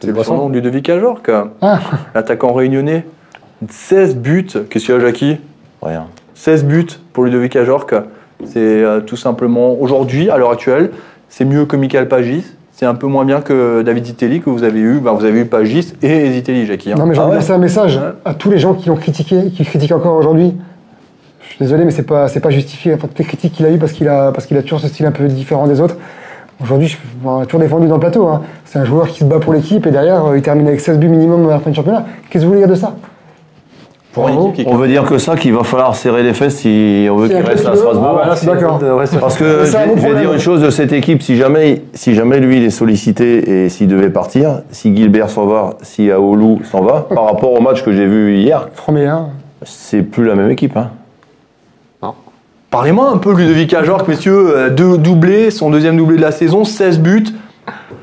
C'est 0.00 0.06
le 0.08 0.12
poisson. 0.14 0.32
surnom 0.34 0.48
de 0.48 0.54
Ludovic 0.54 0.88
Ajorc, 0.90 1.22
Ah, 1.62 1.78
l'attaquant 2.14 2.52
réunionnais. 2.52 3.04
16 3.68 4.16
buts. 4.16 4.46
Qu'est-ce 4.70 4.84
qu'il 4.86 4.94
y 4.94 4.98
a, 4.98 5.00
Jackie? 5.00 5.38
Rien. 5.82 6.04
16 6.38 6.64
buts 6.66 6.86
pour 7.12 7.24
Ludovic 7.24 7.56
Ajorc. 7.56 7.92
C'est 8.44 8.58
euh, 8.58 9.00
tout 9.00 9.16
simplement, 9.16 9.74
aujourd'hui, 9.80 10.30
à 10.30 10.38
l'heure 10.38 10.52
actuelle, 10.52 10.90
c'est 11.28 11.44
mieux 11.44 11.64
que 11.66 11.74
Michael 11.76 12.06
Pagis. 12.06 12.44
C'est 12.70 12.86
un 12.86 12.94
peu 12.94 13.08
moins 13.08 13.24
bien 13.24 13.40
que 13.40 13.82
David 13.82 14.06
Zitelli 14.06 14.40
que 14.40 14.48
vous 14.48 14.62
avez 14.62 14.78
eu. 14.78 15.00
Bah, 15.00 15.10
vous 15.10 15.24
avez 15.24 15.40
eu 15.40 15.46
Pagis 15.46 15.94
et 16.00 16.30
Zitelli, 16.30 16.64
Jackie. 16.64 16.92
hein. 16.92 16.94
Non, 16.96 17.06
mais 17.06 17.14
j'ai 17.16 17.20
Ah 17.20 17.28
ouais 17.28 17.34
lancer 17.34 17.50
un 17.50 17.58
message 17.58 18.00
à 18.24 18.34
tous 18.34 18.50
les 18.52 18.58
gens 18.58 18.74
qui 18.74 18.88
l'ont 18.88 18.94
critiqué, 18.94 19.50
qui 19.50 19.64
critiquent 19.64 19.90
encore 19.90 20.14
aujourd'hui. 20.14 20.54
Je 21.40 21.48
suis 21.48 21.58
désolé, 21.58 21.84
mais 21.84 21.90
c'est 21.90 22.04
pas, 22.04 22.28
c'est 22.28 22.38
pas 22.38 22.50
justifié. 22.50 22.94
Enfin, 22.94 23.08
toutes 23.08 23.18
les 23.18 23.24
critiques 23.24 23.54
qu'il 23.54 23.66
a 23.66 23.70
eues 23.72 23.78
parce 23.78 23.90
qu'il 23.90 24.06
a, 24.06 24.30
parce 24.30 24.46
qu'il 24.46 24.56
a 24.56 24.62
toujours 24.62 24.78
ce 24.78 24.86
style 24.86 25.06
un 25.06 25.10
peu 25.10 25.26
différent 25.26 25.66
des 25.66 25.80
autres. 25.80 25.96
Aujourd'hui, 26.62 26.86
je 26.86 26.98
on 27.24 27.40
a 27.40 27.46
toujours 27.46 27.60
défendu 27.60 27.88
dans 27.88 27.94
le 27.96 28.00
plateau. 28.00 28.28
hein. 28.28 28.42
C'est 28.64 28.78
un 28.78 28.84
joueur 28.84 29.08
qui 29.08 29.18
se 29.20 29.24
bat 29.24 29.40
pour 29.40 29.52
l'équipe 29.54 29.84
et 29.84 29.90
derrière, 29.90 30.26
euh, 30.26 30.36
il 30.36 30.42
termine 30.42 30.68
avec 30.68 30.78
16 30.78 30.98
buts 31.00 31.08
minimum 31.08 31.46
à 31.48 31.54
la 31.54 31.58
fin 31.58 31.70
du 31.70 31.74
championnat. 31.76 32.06
Qu'est-ce 32.30 32.44
que 32.44 32.46
vous 32.46 32.54
voulez 32.54 32.64
dire 32.64 32.68
de 32.72 32.78
ça? 32.80 32.94
Pour 34.18 34.28
une 34.28 34.34
Bravo. 34.34 34.50
équipe 34.50 34.64
qui 34.64 34.70
est 34.70 34.74
On 34.74 34.76
veut 34.76 34.88
dire 34.88 35.04
que 35.04 35.18
ça, 35.18 35.36
qu'il 35.36 35.52
va 35.54 35.62
falloir 35.64 35.94
serrer 35.94 36.22
les 36.22 36.34
fesses 36.34 36.56
si 36.56 37.06
on 37.10 37.16
veut 37.16 37.28
qu'il 37.28 37.36
reste 37.36 37.66
à 37.66 37.76
Strasbourg. 37.76 38.20
Ah, 38.22 38.34
D'accord. 38.42 38.80
Parce 39.20 39.36
que 39.36 39.64
je 39.64 40.06
vais, 40.08 40.20
dire 40.20 40.32
une 40.32 40.40
chose 40.40 40.60
de 40.60 40.70
cette 40.70 40.92
équipe, 40.92 41.22
si 41.22 41.36
jamais, 41.36 41.82
si 41.94 42.14
jamais 42.14 42.40
lui 42.40 42.56
il 42.56 42.64
est 42.64 42.70
sollicité 42.70 43.64
et 43.64 43.68
s'il 43.68 43.88
devait 43.88 44.10
partir, 44.10 44.62
si 44.70 44.94
Gilbert 44.94 45.30
s'en 45.30 45.46
va, 45.46 45.76
si 45.82 46.10
Aoulou 46.10 46.60
s'en 46.64 46.82
va, 46.82 47.06
par 47.14 47.26
rapport 47.26 47.52
au 47.52 47.60
match 47.60 47.82
que 47.82 47.92
j'ai 47.92 48.06
vu 48.06 48.36
hier, 48.36 48.68
c'est 49.64 50.02
plus 50.02 50.24
la 50.24 50.34
même 50.34 50.50
équipe. 50.50 50.76
Hein. 50.76 50.90
Parlez-moi 52.70 53.10
un 53.10 53.16
peu 53.16 53.32
de 53.32 53.38
Ludovic 53.38 53.72
Ajorc, 53.72 54.06
messieurs. 54.08 54.54
Euh, 54.54 54.70
Deux 54.70 54.98
doublés, 54.98 55.50
son 55.50 55.70
deuxième 55.70 55.96
doublé 55.96 56.18
de 56.18 56.22
la 56.22 56.32
saison, 56.32 56.64
16 56.64 57.00
buts, 57.00 57.24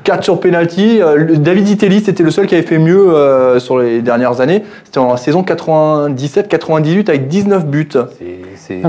4 0.06 0.22
sur 0.22 0.38
penalty. 0.40 1.02
Euh, 1.02 1.34
David 1.36 1.66
Zitelli, 1.66 2.00
c'était 2.00 2.22
le 2.22 2.30
seul 2.30 2.46
qui 2.46 2.54
avait 2.54 2.62
fait 2.66 2.78
mieux 2.78 3.12
euh, 3.12 3.58
sur 3.58 3.78
les 3.78 4.00
dernières 4.02 4.40
années. 4.40 4.62
C'était 4.84 4.98
en 4.98 5.16
saison 5.16 5.42
97-98 5.42 7.08
avec 7.08 7.26
19 7.28 7.66
buts. 7.66 7.88
C'est- 7.92 8.36
C'est 8.56 8.80
Ah, 8.82 8.88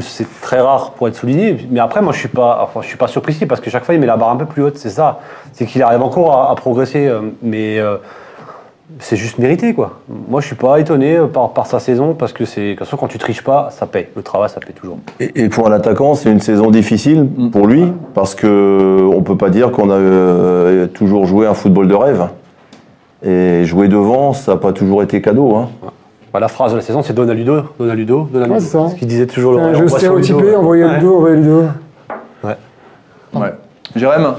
c'est 0.00 0.26
très 0.42 0.60
rare 0.60 0.92
pour 0.92 1.08
être 1.08 1.14
souligné. 1.14 1.56
Mais 1.70 1.80
après, 1.80 2.02
moi, 2.02 2.12
je 2.12 2.18
suis 2.18 2.28
pas, 2.28 2.58
enfin, 2.62 2.80
je 2.82 2.88
suis 2.88 2.96
pas 2.98 3.06
surpris 3.06 3.32
ici 3.32 3.46
parce 3.46 3.60
que 3.60 3.70
chaque 3.70 3.84
fois, 3.84 3.94
il 3.94 4.00
met 4.00 4.06
la 4.06 4.16
barre 4.16 4.30
un 4.30 4.36
peu 4.36 4.46
plus 4.46 4.62
haute. 4.62 4.76
C'est 4.78 4.90
ça. 4.90 5.20
C'est 5.52 5.64
qu'il 5.66 5.82
arrive 5.82 6.02
encore 6.02 6.32
à, 6.36 6.50
à 6.50 6.54
progresser. 6.54 7.06
euh, 7.06 7.20
Mais 7.42 7.78
euh, 7.78 7.96
c'est 8.98 9.16
juste 9.16 9.38
mérité, 9.38 9.72
quoi. 9.74 10.00
Moi, 10.28 10.40
je 10.40 10.46
suis 10.46 10.56
pas 10.56 10.78
étonné 10.80 11.18
par, 11.32 11.50
par 11.50 11.66
sa 11.66 11.78
saison 11.78 12.14
parce 12.14 12.32
que 12.32 12.44
c'est, 12.44 12.74
façon, 12.76 12.96
quand 12.96 13.08
tu 13.08 13.18
triches 13.18 13.42
pas, 13.42 13.68
ça 13.70 13.86
paye. 13.86 14.08
Le 14.16 14.22
travail, 14.22 14.50
ça 14.50 14.60
paye 14.60 14.74
toujours. 14.74 14.98
Et, 15.20 15.44
et 15.44 15.48
pour 15.48 15.66
un 15.68 15.72
attaquant, 15.72 16.14
c'est 16.14 16.30
une 16.30 16.40
saison 16.40 16.70
difficile 16.70 17.26
pour 17.52 17.66
lui, 17.66 17.84
parce 18.14 18.34
que 18.34 19.08
on 19.14 19.22
peut 19.22 19.36
pas 19.36 19.50
dire 19.50 19.70
qu'on 19.70 19.90
a 19.90 19.94
euh, 19.94 20.86
toujours 20.88 21.26
joué 21.26 21.46
un 21.46 21.54
football 21.54 21.88
de 21.88 21.94
rêve. 21.94 22.26
Et 23.22 23.64
jouer 23.64 23.88
devant, 23.88 24.32
ça 24.32 24.52
n'a 24.52 24.58
pas 24.58 24.72
toujours 24.72 25.02
été 25.02 25.20
cadeau. 25.20 25.54
Hein. 25.54 25.68
Bah, 26.32 26.40
la 26.40 26.48
phrase 26.48 26.72
de 26.72 26.76
la 26.76 26.82
saison, 26.82 27.02
c'est 27.02 27.12
donne 27.12 27.28
à 27.30 27.34
Ludo, 27.34 27.62
donne 27.78 27.90
à 27.90 27.94
Ludo, 27.94 28.28
donne 28.32 28.42
à 28.42 28.46
Ludo. 28.46 28.54
Ouais, 28.54 28.60
c'est 28.60 28.68
ça. 28.78 28.88
Ce 28.88 28.94
qu'il 28.94 29.08
disait 29.08 29.26
toujours. 29.26 29.54
Le- 29.54 29.72
Ludo, 29.72 29.88
stéréotypé, 29.88 30.42
ouais. 30.42 30.54
envoyer 30.56 30.84
Ouais. 30.84 30.94
Ludo, 30.96 31.16
envoyer 31.16 31.36
Ludo. 31.36 31.64
Ouais. 33.34 33.54
Jérém, 33.96 34.34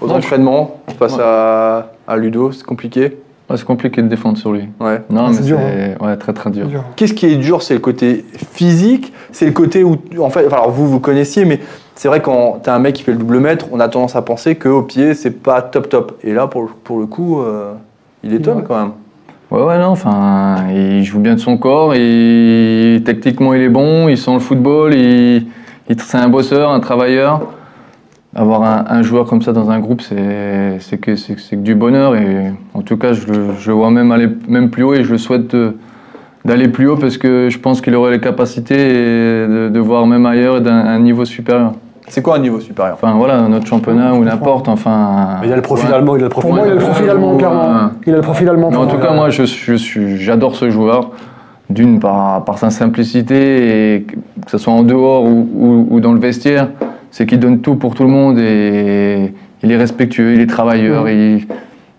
aux 0.00 0.06
Ouais, 0.06 0.12
entraînements, 0.12 0.76
face 0.98 1.16
Ouais. 1.16 1.22
à, 1.24 1.86
à 2.06 2.16
Ludo, 2.16 2.52
c'est 2.52 2.64
compliqué. 2.64 3.18
Ouais, 3.52 3.58
c'est 3.58 3.66
compliqué 3.66 4.00
de 4.00 4.08
défendre 4.08 4.38
sur 4.38 4.50
lui. 4.52 4.62
Ouais. 4.80 5.02
Non, 5.10 5.24
Ah, 5.26 5.28
mais 5.28 5.34
c'est 5.34 5.42
dur, 5.42 5.58
c'est 5.60 6.02
ouais, 6.02 6.16
très 6.16 6.32
très 6.32 6.48
dur. 6.50 6.66
Dur. 6.68 6.84
Qu'est-ce 6.96 7.12
qui 7.12 7.26
est 7.26 7.36
dur 7.36 7.62
C'est 7.62 7.74
le 7.74 7.80
côté 7.80 8.24
physique, 8.52 9.12
c'est 9.30 9.44
le 9.44 9.52
côté 9.52 9.84
où, 9.84 9.96
en 10.18 10.30
fait, 10.30 10.46
alors 10.50 10.70
vous, 10.70 10.88
vous 10.88 11.00
connaissiez, 11.00 11.44
mais 11.44 11.60
c'est 11.94 12.08
vrai 12.08 12.22
quand 12.22 12.60
t'as 12.62 12.74
un 12.74 12.78
mec 12.78 12.94
qui 12.94 13.02
fait 13.02 13.12
le 13.12 13.18
double 13.18 13.40
mètre, 13.40 13.66
on 13.70 13.78
a 13.78 13.88
tendance 13.88 14.16
à 14.16 14.22
penser 14.22 14.54
qu'au 14.54 14.80
pied, 14.82 15.12
c'est 15.12 15.42
pas 15.42 15.60
top 15.60 15.90
top. 15.90 16.18
Et 16.24 16.32
là, 16.32 16.46
pour, 16.46 16.62
le- 16.62 16.68
pour 16.82 16.98
le 16.98 17.04
coup, 17.04 17.42
euh, 17.42 17.74
il 18.24 18.32
étonne 18.32 18.58
Ouais. 18.58 18.64
quand 18.66 18.78
même. 18.80 18.92
Ouais, 19.50 19.62
ouais, 19.66 19.78
non, 19.78 19.88
enfin, 19.88 20.64
il 20.74 21.04
joue 21.04 21.18
bien 21.18 21.34
de 21.34 21.40
son 21.40 21.58
corps, 21.58 21.94
il, 21.94 23.02
techniquement 23.04 23.52
il 23.52 23.60
est 23.60 23.68
bon, 23.68 24.08
il 24.08 24.16
sent 24.16 24.32
le 24.32 24.38
football, 24.38 24.94
il, 24.94 25.46
il- 25.90 26.00
c'est 26.00 26.16
un 26.16 26.28
bosseur, 26.30 26.70
un 26.70 26.80
travailleur. 26.80 27.42
Avoir 28.34 28.62
un, 28.62 28.84
un 28.88 29.02
joueur 29.02 29.26
comme 29.26 29.42
ça 29.42 29.52
dans 29.52 29.70
un 29.70 29.78
groupe, 29.78 30.00
c'est 30.00 30.78
c'est 30.80 30.96
que, 30.96 31.10
que 31.12 31.54
du 31.56 31.74
bonheur. 31.74 32.16
Et 32.16 32.50
en 32.72 32.80
tout 32.80 32.96
cas, 32.96 33.12
je, 33.12 33.26
le- 33.26 33.48
je 33.58 33.70
vois 33.70 33.90
même 33.90 34.10
aller 34.10 34.28
même 34.48 34.70
plus 34.70 34.82
haut 34.84 34.94
et 34.94 35.04
je 35.04 35.12
le 35.12 35.18
souhaite 35.18 35.54
d'aller 36.44 36.68
plus 36.68 36.88
haut 36.88 36.96
parce 36.96 37.18
que 37.18 37.48
je 37.50 37.58
pense 37.58 37.82
qu'il 37.82 37.94
aurait 37.94 38.12
les 38.12 38.20
capacités 38.20 38.74
et 39.44 39.46
de, 39.46 39.68
de 39.68 39.78
voir 39.80 40.06
même 40.06 40.24
ailleurs 40.24 40.62
d'un 40.62 40.74
un 40.78 40.98
niveau 40.98 41.26
supérieur. 41.26 41.72
C'est 42.08 42.22
quoi 42.22 42.36
un 42.36 42.40
niveau 42.40 42.58
supérieur? 42.58 42.94
Enfin 43.00 43.12
voilà, 43.16 43.42
notre 43.48 43.66
championnat 43.66 44.14
ou 44.14 44.24
n'importe, 44.24 44.66
enfin. 44.68 45.36
Mais 45.42 45.48
il 45.48 45.52
a 45.52 45.56
le 45.56 45.62
profil 45.62 45.88
Ouais. 45.90 45.94
allemand, 45.94 46.16
il 46.16 46.20
a 46.20 46.24
le 46.24 46.28
profil 46.30 46.48
Pour 46.50 46.56
moi, 46.58 46.66
il 46.66 46.72
a 46.72 46.74
le 46.74 46.80
profil 46.80 47.10
allemand, 47.10 47.36
clairement. 47.36 47.90
Il 48.06 48.12
a 48.14 48.16
le 48.16 48.22
profil 48.22 48.48
allemand. 48.48 48.70
Mais 48.70 48.76
en 48.78 48.86
tout 48.86 48.96
cas, 48.98 49.12
moi, 49.12 49.28
je, 49.28 49.44
je 49.44 49.74
suis, 49.74 50.16
j'adore 50.16 50.56
ce 50.56 50.70
joueur. 50.70 51.10
D'une, 51.70 52.00
par, 52.00 52.44
par 52.44 52.58
sa 52.58 52.68
simplicité, 52.68 53.94
et 53.94 54.02
que 54.02 54.50
ce 54.50 54.58
soit 54.58 54.72
en 54.74 54.82
dehors 54.82 55.24
ou, 55.24 55.48
ou- 55.54 55.86
ou 55.90 56.00
dans 56.00 56.12
le 56.12 56.18
vestiaire, 56.20 56.68
c'est 57.12 57.26
qu'il 57.26 57.38
donne 57.38 57.60
tout 57.60 57.76
pour 57.76 57.94
tout 57.94 58.02
le 58.02 58.08
monde 58.08 58.38
et 58.40 59.32
il 59.62 59.70
est 59.70 59.76
respectueux, 59.76 60.34
il 60.34 60.40
est 60.40 60.46
travailleur. 60.46 61.08
il- 61.08 61.46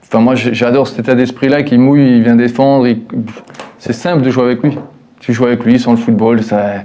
Enfin, 0.03 0.19
moi, 0.19 0.35
j'adore 0.35 0.87
cet 0.87 0.99
état 0.99 1.15
d'esprit-là 1.15 1.63
qui 1.63 1.77
mouille, 1.77 2.17
il 2.17 2.23
vient 2.23 2.35
défendre. 2.35 2.85
il- 2.87 2.99
C'est 3.79 3.93
simple 3.93 4.21
de 4.21 4.29
jouer 4.29 4.43
avec 4.43 4.61
lui. 4.61 4.77
Tu 5.21 5.33
joues 5.33 5.45
avec 5.45 5.63
lui 5.63 5.79
sans 5.79 5.91
le 5.91 5.97
football, 5.97 6.43
ça. 6.43 6.83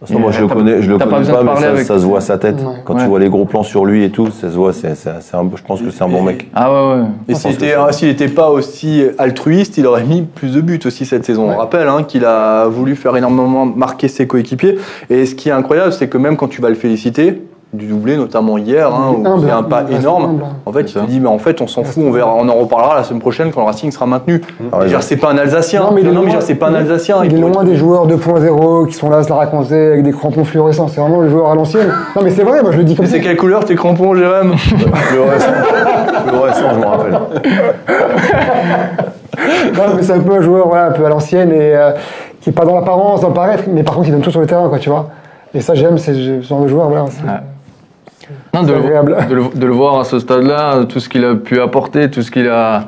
Façon, 0.00 0.18
moi, 0.18 0.30
je 0.32 0.40
le 0.40 0.46
connais, 0.48 0.80
je 0.80 0.90
le 0.90 0.96
pas 0.96 1.04
connais 1.04 1.30
pas, 1.30 1.42
mais 1.42 1.60
ça, 1.60 1.68
avec- 1.68 1.84
ça 1.86 1.98
se 1.98 2.04
voit 2.06 2.18
à 2.18 2.20
sa 2.22 2.38
tête. 2.38 2.56
Ouais. 2.56 2.72
Quand 2.86 2.94
Ouais. 2.94 3.02
tu 3.02 3.06
vois 3.06 3.18
les 3.18 3.28
gros 3.28 3.44
plans 3.44 3.62
sur 3.62 3.84
lui 3.84 4.02
et 4.02 4.08
tout, 4.10 4.28
ça 4.30 4.50
se 4.50 4.56
voit. 4.56 4.72
c'est 4.72 4.94
c'est- 4.94 5.10
c'est 5.20 5.36
un- 5.36 5.44
je 5.54 5.62
pense 5.62 5.82
que 5.82 5.90
c'est 5.90 6.02
un 6.02 6.08
bon 6.08 6.22
mec. 6.22 6.48
Ah 6.54 6.72
ouais, 6.72 6.94
ouais. 7.02 7.06
Et 7.28 7.34
s'il 7.34 7.50
était- 7.52 7.74
s'il 7.90 8.08
n'était 8.08 8.28
pas 8.28 8.48
aussi 8.48 9.02
altruiste, 9.18 9.76
il 9.76 9.86
aurait 9.86 10.04
mis 10.04 10.22
plus 10.22 10.54
de 10.54 10.62
buts 10.62 10.80
aussi 10.86 11.04
cette 11.04 11.26
saison. 11.26 11.50
On 11.50 11.56
rappelle 11.58 11.86
hein, 11.86 12.02
qu'il 12.04 12.24
a 12.24 12.66
voulu 12.66 12.96
faire 12.96 13.14
énormément 13.14 13.66
marquer 13.66 14.08
ses 14.08 14.26
coéquipiers. 14.26 14.78
Et 15.10 15.26
ce 15.26 15.34
qui 15.34 15.50
est 15.50 15.52
incroyable, 15.52 15.92
c'est 15.92 16.08
que 16.08 16.16
même 16.16 16.38
quand 16.38 16.48
tu 16.48 16.62
vas 16.62 16.70
le 16.70 16.76
féliciter, 16.76 17.42
du 17.72 17.86
doublé 17.86 18.16
notamment 18.16 18.58
hier, 18.58 18.92
hein, 18.92 19.12
est 19.12 19.16
où 19.16 19.26
humble, 19.26 19.42
il 19.42 19.48
y 19.48 19.50
a 19.50 19.56
un 19.56 19.60
hein, 19.60 19.62
pas 19.62 19.76
reste 19.84 19.92
énorme, 20.00 20.24
humble. 20.24 20.44
en 20.66 20.72
fait 20.72 20.80
il 20.80 20.88
ça. 20.88 21.00
dit 21.06 21.20
mais 21.20 21.28
en 21.28 21.38
fait 21.38 21.60
on 21.60 21.68
s'en 21.68 21.84
fout, 21.84 22.02
on, 22.04 22.10
verra, 22.10 22.34
on 22.34 22.48
en 22.48 22.54
reparlera 22.56 22.96
la 22.96 23.04
semaine 23.04 23.20
prochaine 23.20 23.52
quand 23.52 23.60
le 23.60 23.66
Racing 23.66 23.92
sera 23.92 24.06
maintenu. 24.06 24.42
Ah, 24.72 24.78
dire, 24.78 24.80
raison. 24.80 24.96
c'est 25.02 25.16
pas 25.16 25.30
un 25.30 25.38
Alsacien. 25.38 25.82
Non, 25.82 25.92
mais 25.94 26.00
il 26.00 26.08
est 26.08 26.12
non, 26.12 26.22
mais 26.24 26.32
c'est 26.40 26.56
pas 26.56 26.68
un 26.68 26.74
Alsacien. 26.74 27.24
Il 27.24 27.32
est 27.34 27.38
loin 27.38 27.50
être- 27.52 27.64
des 27.64 27.76
joueurs 27.76 28.08
2.0 28.08 28.86
qui 28.88 28.94
sont 28.94 29.08
là 29.08 29.18
à 29.18 29.22
se 29.22 29.28
la 29.28 29.36
raconter 29.36 29.74
avec 29.86 30.02
des 30.02 30.10
crampons 30.10 30.44
fluorescents. 30.44 30.88
C'est 30.88 31.00
vraiment 31.00 31.20
le 31.20 31.28
joueur 31.30 31.48
à 31.48 31.54
l'ancienne. 31.54 31.92
Non, 32.16 32.22
mais 32.24 32.30
c'est 32.30 32.42
vrai, 32.42 32.60
moi 32.60 32.72
je 32.72 32.78
le 32.78 32.82
dis 32.84 32.96
comme 32.96 33.04
Mais 33.04 33.10
ça. 33.10 33.18
c'est 33.18 33.22
quelle 33.22 33.36
couleur 33.36 33.64
tes 33.64 33.76
crampons, 33.76 34.16
Jérém 34.16 34.52
Fluorescent, 34.56 35.52
Fluorescent, 36.26 36.70
je 36.74 36.78
me 36.80 36.86
rappelle. 36.86 37.20
Non, 39.76 39.82
mais 39.96 40.02
c'est 40.02 40.12
un 40.12 40.20
peu 40.20 40.34
un 40.34 40.40
joueur 40.42 40.68
voilà, 40.68 40.86
un 40.86 40.90
peu 40.90 41.04
à 41.06 41.08
l'ancienne 41.08 41.50
et 41.52 41.74
euh, 41.74 41.92
qui 42.40 42.50
est 42.50 42.52
pas 42.52 42.64
dans 42.64 42.74
l'apparence, 42.74 43.20
dans 43.20 43.28
le 43.28 43.34
paraître, 43.34 43.64
mais 43.72 43.82
par 43.82 43.94
contre 43.94 44.08
il 44.08 44.12
donne 44.12 44.20
tout 44.20 44.30
sur 44.30 44.40
le 44.40 44.46
terrain, 44.46 44.68
quoi, 44.68 44.78
tu 44.78 44.90
vois. 44.90 45.08
Et 45.54 45.60
ça, 45.60 45.74
j'aime, 45.74 45.98
c'est 45.98 46.12
ce 46.14 46.40
genre 46.42 46.60
de 46.62 46.68
joueur, 46.68 46.88
voilà. 46.88 47.06
Non, 48.54 48.62
de, 48.62 48.72
le, 48.72 48.78
agréable. 48.78 49.16
de 49.28 49.34
le- 49.34 49.44
de 49.54 49.66
le 49.66 49.72
voir 49.72 50.00
à 50.00 50.04
ce 50.04 50.18
stade-là, 50.18 50.84
tout 50.88 51.00
ce 51.00 51.08
qu'il 51.08 51.24
a 51.24 51.34
pu 51.34 51.60
apporter, 51.60 52.10
tout 52.10 52.22
ce 52.22 52.30
qu'il 52.30 52.48
a, 52.48 52.84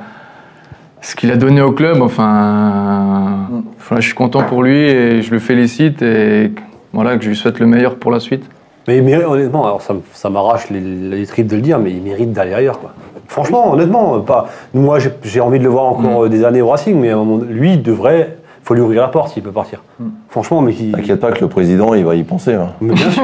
ce 1.01 1.15
qu'il 1.17 1.31
a 1.31 1.37
donné 1.37 1.61
au 1.63 1.73
club, 1.73 2.01
enfin, 2.03 3.49
voilà, 3.89 4.01
je 4.01 4.07
suis 4.07 4.15
content 4.15 4.43
pour 4.43 4.63
lui 4.63 4.79
et 4.79 5.23
je 5.23 5.31
le 5.33 5.39
félicite 5.39 6.03
et 6.03 6.53
voilà, 6.93 7.17
que 7.17 7.25
je 7.25 7.29
lui 7.29 7.37
souhaite 7.37 7.59
le 7.59 7.67
meilleur 7.67 7.97
pour 7.97 8.11
la 8.11 8.21
suite. 8.21 8.45
Mais 8.89 8.97
il 8.97 9.03
mérite, 9.05 9.27
honnêtement, 9.27 9.65
alors 9.65 9.81
ça, 9.83 9.95
ça 10.13 10.29
m'arrache 10.29 10.69
les, 10.71 10.81
les 10.81 11.27
tripes 11.27 11.47
de 11.47 11.57
le 11.57 11.63
dire, 11.63 11.79
mais 11.79 11.91
il 11.93 12.03
mérite 12.03 12.33
d'aller 12.33 12.53
ailleurs. 12.55 12.81
Quoi. 12.81 12.93
Franchement, 13.29 13.73
honnêtement, 13.73 14.19
pas. 14.21 14.49
Moi, 14.75 14.99
j'ai- 15.25 15.41
envie 15.41 15.59
de 15.61 15.65
le 15.65 15.71
voir 15.71 15.85
encore 15.85 16.25
euh, 16.25 16.29
des 16.29 16.45
années 16.45 16.61
au 16.63 16.69
Racing, 16.69 16.99
mais 17.01 17.13
lui, 17.49 17.79
devrait. 17.79 18.37
Faut 18.65 18.75
lui 18.75 18.81
ouvrir 18.81 19.03
la 19.03 19.09
porte 19.09 19.33
s'il 19.33 19.43
peut 19.43 19.51
partir. 19.51 19.83
Franchement, 20.29 20.61
mais 20.63 20.73
qui. 20.73 20.93
T'inquiète 20.93 21.21
pas 21.21 21.33
que 21.33 21.41
le 21.41 21.49
président, 21.49 21.95
il 21.95 22.05
va 22.05 22.15
y 22.15 22.23
penser. 22.23 22.55
hein. 22.55 22.69
Mais 22.81 22.95
bien 22.95 23.11
sûr. 23.11 23.23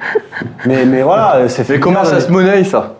mais, 0.66 0.84
mais 0.84 1.02
voilà, 1.02 1.48
c'est 1.48 1.64
fait. 1.64 1.74
Mais 1.74 1.80
comment 1.80 2.04
ça 2.04 2.20
se 2.20 2.30
monnaie 2.30 2.64
ça? 2.64 2.94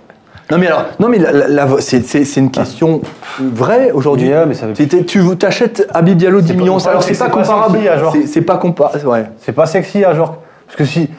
Non 0.48 0.58
mais 0.58 0.68
alors, 0.68 0.84
non 1.00 1.08
mais 1.08 1.18
la- 1.18 1.32
la- 1.32 1.48
la- 1.48 1.66
c'est- 1.80 2.36
une 2.36 2.52
question 2.52 3.00
vraie 3.40 3.90
aujourd'hui. 3.90 4.28
Yeah, 4.28 4.46
mais 4.46 4.54
ça 4.54 4.66
veut- 4.68 4.74
C'est- 4.76 4.86
t'es- 4.86 5.02
Tu 5.04 5.20
t'achètes 5.36 5.88
Habib 5.92 6.16
Diallo 6.16 6.40
10 6.40 6.52
pas 6.52 6.58
millions, 6.58 6.78
alors 6.86 7.02
c'est 7.02 7.18
pas 7.18 7.28
comparable. 7.28 7.78
à. 7.78 8.12
C'est- 8.26 8.42
pas 8.42 8.56
comparable. 8.56 9.04
Ouais. 9.08 9.24
C'est 9.40 9.50
pas 9.52 9.66
sexy, 9.66 10.04
hein, 10.04 10.14
genre. 10.14 10.36
Parce 10.66 10.76
que 10.78 10.84
si. 10.84 11.10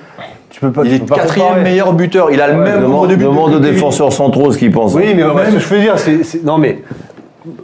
Tu 0.49 0.61
peux 0.61 0.71
pas. 0.71 0.83
Il 0.85 0.89
tu 0.91 0.95
est 0.95 0.99
peux 1.05 1.13
quatrième 1.13 1.61
meilleur 1.61 1.91
buteur. 1.91 2.31
Il 2.31 2.39
a 2.41 2.47
le 2.47 2.55
même 2.57 2.83
nombre 2.83 3.07
de 3.07 3.15
buts. 3.15 3.25
demande 3.25 3.53
aux 3.53 3.59
défenseurs 3.59 4.13
centraux 4.13 4.51
ce 4.53 4.57
qu'ils 4.57 4.71
pensent. 4.71 4.93
Oui, 4.95 5.13
mais 5.13 5.23
ouais, 5.25 5.33
Même- 5.35 5.47
ce 5.47 5.53
que 5.55 5.59
je 5.59 5.67
veux 5.75 5.81
dire, 5.81 5.99
c'est- 5.99 6.43
Non, 6.45 6.57
mais. 6.57 6.81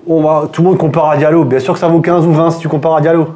On 0.07 0.21
va, 0.21 0.47
tout 0.51 0.61
le 0.61 0.69
monde 0.69 0.77
compare 0.77 1.09
à 1.09 1.17
Diallo. 1.17 1.43
Bien 1.43 1.59
sûr 1.59 1.73
que 1.73 1.79
ça 1.79 1.87
vaut 1.87 1.99
15 2.01 2.25
ou 2.25 2.31
20 2.33 2.51
si 2.51 2.59
tu 2.59 2.67
compares 2.67 2.95
à 2.95 3.01
Diallo. 3.01 3.27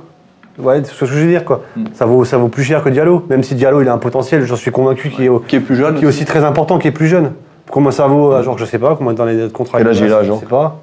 Ouais, 0.60 0.82
c'est 0.84 0.92
ce 0.92 1.00
que 1.02 1.06
je 1.06 1.14
veux 1.20 1.28
dire, 1.28 1.46
quoi. 1.46 1.62
Ça, 1.94 2.06
vaut, 2.06 2.26
ça 2.26 2.38
vaut 2.38 2.48
plus 2.48 2.64
cher 2.64 2.84
que 2.84 2.90
Diallo. 2.90 3.24
Même 3.30 3.44
si 3.44 3.54
Diallo, 3.56 3.82
il 3.82 3.90
a 3.90 3.94
un 3.94 3.98
potentiel, 4.00 4.44
j'en 4.46 4.56
suis 4.56 4.72
convaincu, 4.72 5.10
qu'il 5.10 5.26
est, 5.26 5.30
au- 5.30 5.40
Qui 5.40 5.58
est 5.58 5.60
plus 5.60 5.76
jeune. 5.76 5.96
qui 5.96 6.04
est 6.06 6.08
aussi 6.08 6.26
très 6.26 6.44
important, 6.44 6.80
qui 6.80 6.88
est 6.88 6.92
plus 6.92 7.08
jeune. 7.08 7.32
Comment 7.72 7.92
ça 7.92 8.08
vaut, 8.08 8.34
euh, 8.34 8.42
genre, 8.44 8.58
je 8.58 8.66
sais 8.66 8.80
pas, 8.80 8.96
combien 8.98 9.14
dans 9.14 9.26
les 9.26 9.50
contrats 9.50 9.78
Quel 9.78 9.88
âge 9.90 10.00
il 10.00 10.12
a, 10.12 10.24
Je 10.24 10.28
genre 10.30 10.40
sais 10.40 10.46
pas. 10.48 10.78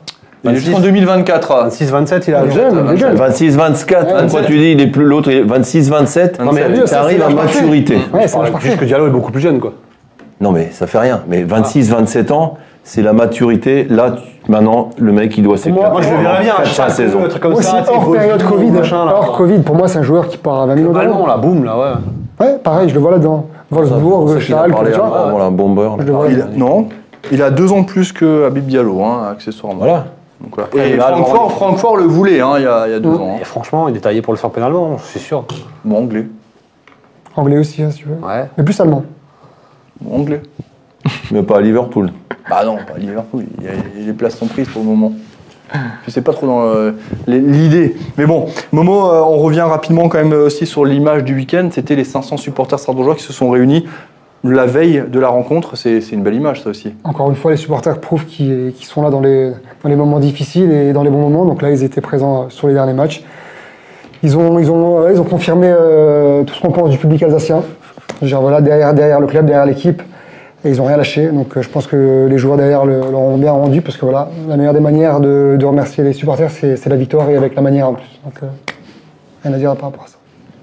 Il 0.45 0.51
est 0.51 0.57
jusqu'en 0.57 0.81
2024. 0.81 1.63
26, 1.65 1.91
27, 1.91 2.29
il 2.29 2.35
a. 2.35 2.49
Jeune, 2.51 2.97
jeune. 2.99 3.15
26, 3.17 3.57
24, 3.57 4.01
pourquoi 4.07 4.21
27. 4.43 4.47
tu 4.47 4.59
dis 4.59 4.73
il 4.73 4.81
est 4.83 4.87
plus 4.89 5.05
l'autre, 5.07 5.31
il 5.31 5.39
est 5.39 5.43
26, 5.43 5.89
27, 5.89 6.39
Non, 6.41 6.53
mais 6.53 6.87
ça, 6.87 7.01
arrive 7.01 7.23
à 7.23 7.31
maturité. 7.31 7.97
Ouais, 8.13 8.29
c'est. 8.29 8.39
Juste 8.61 8.77
que 8.79 8.85
Diallo 8.85 9.07
est 9.07 9.11
beaucoup 9.11 9.33
plus 9.33 9.41
jeune, 9.41 9.59
quoi. 9.59 9.73
Non 10.41 10.53
mais 10.53 10.69
ça 10.73 10.87
fait 10.87 10.99
rien. 10.99 11.23
Mais 11.29 11.43
26, 11.45 11.91
27 11.91 12.31
ans, 12.31 12.59
c'est 12.85 13.03
la 13.03 13.13
maturité. 13.13 13.85
Là, 13.85 14.13
tu- 14.13 14.51
maintenant, 14.53 14.91
le 14.99 15.11
mec, 15.13 15.37
il 15.37 15.43
doit 15.43 15.57
s'éclater. 15.57 15.81
moi, 15.81 15.91
Moi, 15.91 16.03
je 16.03 16.11
le 16.11 16.17
verrais 16.23 16.43
bien, 16.43 16.55
Quatre, 16.57 16.67
chaque 16.67 16.91
cinq 16.91 16.97
saisons. 16.97 17.25
un 17.25 17.29
truc 17.29 17.43
comme 17.43 17.51
Moi 17.53 17.61
aussi, 17.61 17.71
ça. 17.71 17.79
tu 17.81 17.87
sais, 17.87 17.91
hors 17.93 18.13
période 18.13 18.43
Covid, 18.45 18.71
machin, 18.71 19.05
là. 19.07 19.15
hors 19.17 19.33
Covid, 19.37 19.59
pour 19.61 19.75
moi, 19.75 19.89
c'est 19.89 19.99
un 19.99 20.03
joueur 20.03 20.29
qui 20.29 20.37
part 20.37 20.61
à 20.63 20.67
20 20.67 20.75
millions 20.77 20.95
Allemand, 20.95 21.15
d'euros. 21.17 21.27
là, 21.27 21.37
boum, 21.39 21.65
là, 21.65 21.77
ouais. 21.79 22.47
Ouais, 22.47 22.59
pareil, 22.63 22.89
je 22.89 22.95
le 22.95 23.01
vois 23.01 23.11
là-dedans. 23.13 23.47
Wolfsburg, 23.71 24.39
Schalke, 24.39 24.75
tu 24.93 24.93
vois. 25.01 25.29
voilà, 25.31 25.47
un 25.47 25.51
bomber. 25.51 25.89
Je 26.01 26.05
le 26.05 26.13
vois. 26.13 26.29
Il 26.29 26.41
a- 26.41 26.47
non, 26.55 26.89
il 27.33 27.43
a 27.43 27.51
deux 27.51 27.73
ans 27.73 27.81
de 27.81 27.87
plus 27.87 28.13
que 28.13 28.45
Habib 28.47 28.67
Diallo, 28.67 29.03
hein, 29.03 29.29
accessoirement. 29.33 29.79
Voilà. 29.81 30.05
Donc, 30.41 30.55
voilà. 30.55 30.69
Après, 30.73 30.91
Et 30.91 30.97
là, 30.97 31.07
Francfort, 31.13 31.45
le- 31.45 31.51
Francfort 31.55 31.97
le 31.97 32.05
voulait 32.05 32.41
hein, 32.41 32.53
il, 32.59 32.65
y 32.65 32.67
a, 32.67 32.87
il 32.87 32.93
y 32.93 32.95
a 32.95 33.01
deux 33.01 33.15
ans. 33.15 33.35
hein. 33.35 33.39
Et 33.41 33.45
franchement, 33.45 33.89
il 33.89 33.97
est 33.97 34.01
taillé 34.01 34.21
pour 34.21 34.33
le 34.35 34.39
faire 34.39 34.51
pénalement, 34.51 34.97
c'est 35.03 35.19
sûr. 35.21 35.45
Bon, 35.85 35.99
anglais. 35.99 36.27
Anglais 37.37 37.59
aussi, 37.59 37.83
hein, 37.83 37.91
si 37.91 37.99
tu 37.99 38.09
veux. 38.09 38.17
Ouais. 38.27 38.49
Mais 38.59 38.63
plus 38.65 38.79
allemand. 38.81 39.05
Bon, 40.01 40.17
anglais. 40.21 40.43
Mais 41.31 41.43
pas 41.43 41.59
à 41.59 41.61
Liverpool. 41.61 42.11
Bah 42.49 42.63
non, 42.65 42.77
pas 42.77 42.99
Liverpool. 42.99 43.45
Il 43.59 43.65
y 43.65 43.69
a- 43.69 44.07
les 44.07 44.13
places 44.13 44.37
sont 44.37 44.47
prises 44.47 44.69
pour 44.69 44.83
le 44.83 44.89
moment. 44.89 45.13
Je 46.07 46.11
sais 46.11 46.21
pas 46.21 46.33
trop 46.33 46.47
dans 46.47 46.63
euh, 46.67 46.93
l'idée. 47.27 47.97
Mais 48.17 48.27
bon, 48.27 48.47
Momo, 48.71 49.11
euh, 49.11 49.21
on 49.23 49.39
revient 49.39 49.63
rapidement 49.63 50.09
quand 50.09 50.19
même 50.19 50.33
aussi 50.33 50.67
sur 50.67 50.85
l'image 50.85 51.25
du 51.25 51.35
week-end. 51.35 51.69
C'était 51.73 51.97
les 51.97 52.05
500 52.05 52.37
supporters 52.37 52.79
strasbourgeois 52.79 53.15
qui 53.17 53.23
se 53.25 53.33
sont 53.33 53.49
réunis 53.51 53.87
la 54.45 54.67
veille 54.67 55.05
de 55.11 55.19
la 55.19 55.29
rencontre. 55.29 55.75
C'est 55.77 55.99
une 56.13 56.23
belle 56.23 56.35
image, 56.35 56.63
ça 56.63 56.71
aussi. 56.71 56.93
Encore 57.03 57.31
une 57.31 57.35
fois, 57.37 57.51
les 57.51 57.57
supporters 57.57 57.99
prouvent 57.99 58.27
qu'ils 58.27 58.75
sont 58.83 59.03
là 59.03 59.09
dans 59.11 59.21
les, 59.21 59.53
dans 59.83 59.89
les 59.89 59.97
moments 59.97 60.21
difficiles 60.21 60.71
et 60.71 60.93
dans 60.93 61.03
les 61.03 61.11
bons 61.11 61.23
moments. 61.29 61.47
Donc 61.47 61.63
là, 61.63 61.71
ils 61.71 61.83
étaient 61.83 62.03
présents 62.03 62.51
sur 62.51 62.69
les 62.69 62.75
derniers 62.75 62.93
matchs. 62.93 63.25
Ils 64.23 64.37
ont, 64.37 64.59
ils 64.59 64.71
ont, 64.71 65.09
ils 65.11 65.19
ont 65.19 65.25
confirmé 65.25 65.69
euh, 65.71 66.45
tout 66.45 66.55
ce 66.55 66.61
qu'on 66.61 66.73
pense 66.73 66.91
du 66.91 66.99
public 66.99 67.23
alsacien. 67.23 67.63
Genre, 68.23 68.43
voilà, 68.43 68.61
derrière, 68.61 68.93
derrière 68.95 69.19
le 69.21 69.27
club, 69.27 69.47
derrière 69.47 69.67
l'équipe. 69.67 70.03
Et 70.65 70.71
ils 70.71 70.79
n'ont 70.79 70.87
rien 70.87 70.97
lâché. 70.97 71.29
Donc 71.29 71.57
euh, 71.57 71.63
je 71.63 71.69
pense 71.69 71.87
que 71.87 72.27
les 72.29 72.39
joueurs 72.39 72.57
derrière 72.57 72.85
l'auront 72.87 73.37
bien 73.37 73.53
rendu 73.53 73.83
parce 73.83 73.97
que 73.97 74.05
voilà, 74.05 74.31
la 74.49 74.57
meilleure 74.57 74.73
des 74.73 74.81
manières 74.81 75.21
de, 75.21 75.59
remercier 75.63 76.03
les 76.03 76.13
supporters, 76.13 76.51
c'est 76.51 76.87
la 76.87 76.97
victoire 76.97 77.29
et 77.31 77.37
avec 77.37 77.55
la 77.55 77.63
manière 77.63 77.89
en 77.89 77.95
plus. 77.95 78.21
Donc 78.25 78.35
euh, 78.43 78.47
rien 79.43 79.53
à 79.53 79.59
dire 79.59 79.77
par 79.77 79.91
rapport 79.91 80.05
à 80.05 80.09
ça. 80.09 80.17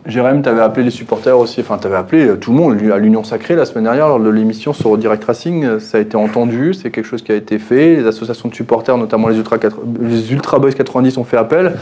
Jérém, 0.07 0.41
tu 0.41 0.49
avais 0.49 0.61
appelé 0.61 0.85
les 0.85 0.91
supporters 0.91 1.37
aussi, 1.37 1.61
enfin, 1.61 1.77
tu 1.77 1.85
avais 1.85 1.95
appelé 1.95 2.25
euh, 2.25 2.35
tout 2.35 2.51
le 2.51 2.57
monde 2.57 2.75
à 2.91 2.97
l'Union 2.97 3.23
Sacrée 3.23 3.55
la 3.55 3.65
semaine 3.65 3.83
dernière 3.83 4.07
lors 4.07 4.19
de 4.19 4.29
l'émission 4.29 4.73
sur 4.73 4.97
Direct 4.97 5.23
Racing. 5.23 5.79
Ça 5.79 5.99
a 5.99 6.01
été 6.01 6.17
entendu, 6.17 6.73
c'est 6.73 6.89
quelque 6.89 7.05
chose 7.05 7.21
qui 7.21 7.31
a 7.31 7.35
été 7.35 7.59
fait. 7.59 7.97
Les 7.97 8.07
associations 8.07 8.49
de 8.49 8.55
supporters, 8.55 8.97
notamment 8.97 9.27
les 9.27 9.37
Ultra, 9.37 9.59
4 9.59 9.77
les 10.01 10.33
Ultra 10.33 10.57
Boys 10.57 10.71
90, 10.71 11.17
ont 11.17 11.23
fait 11.23 11.37
appel. 11.37 11.73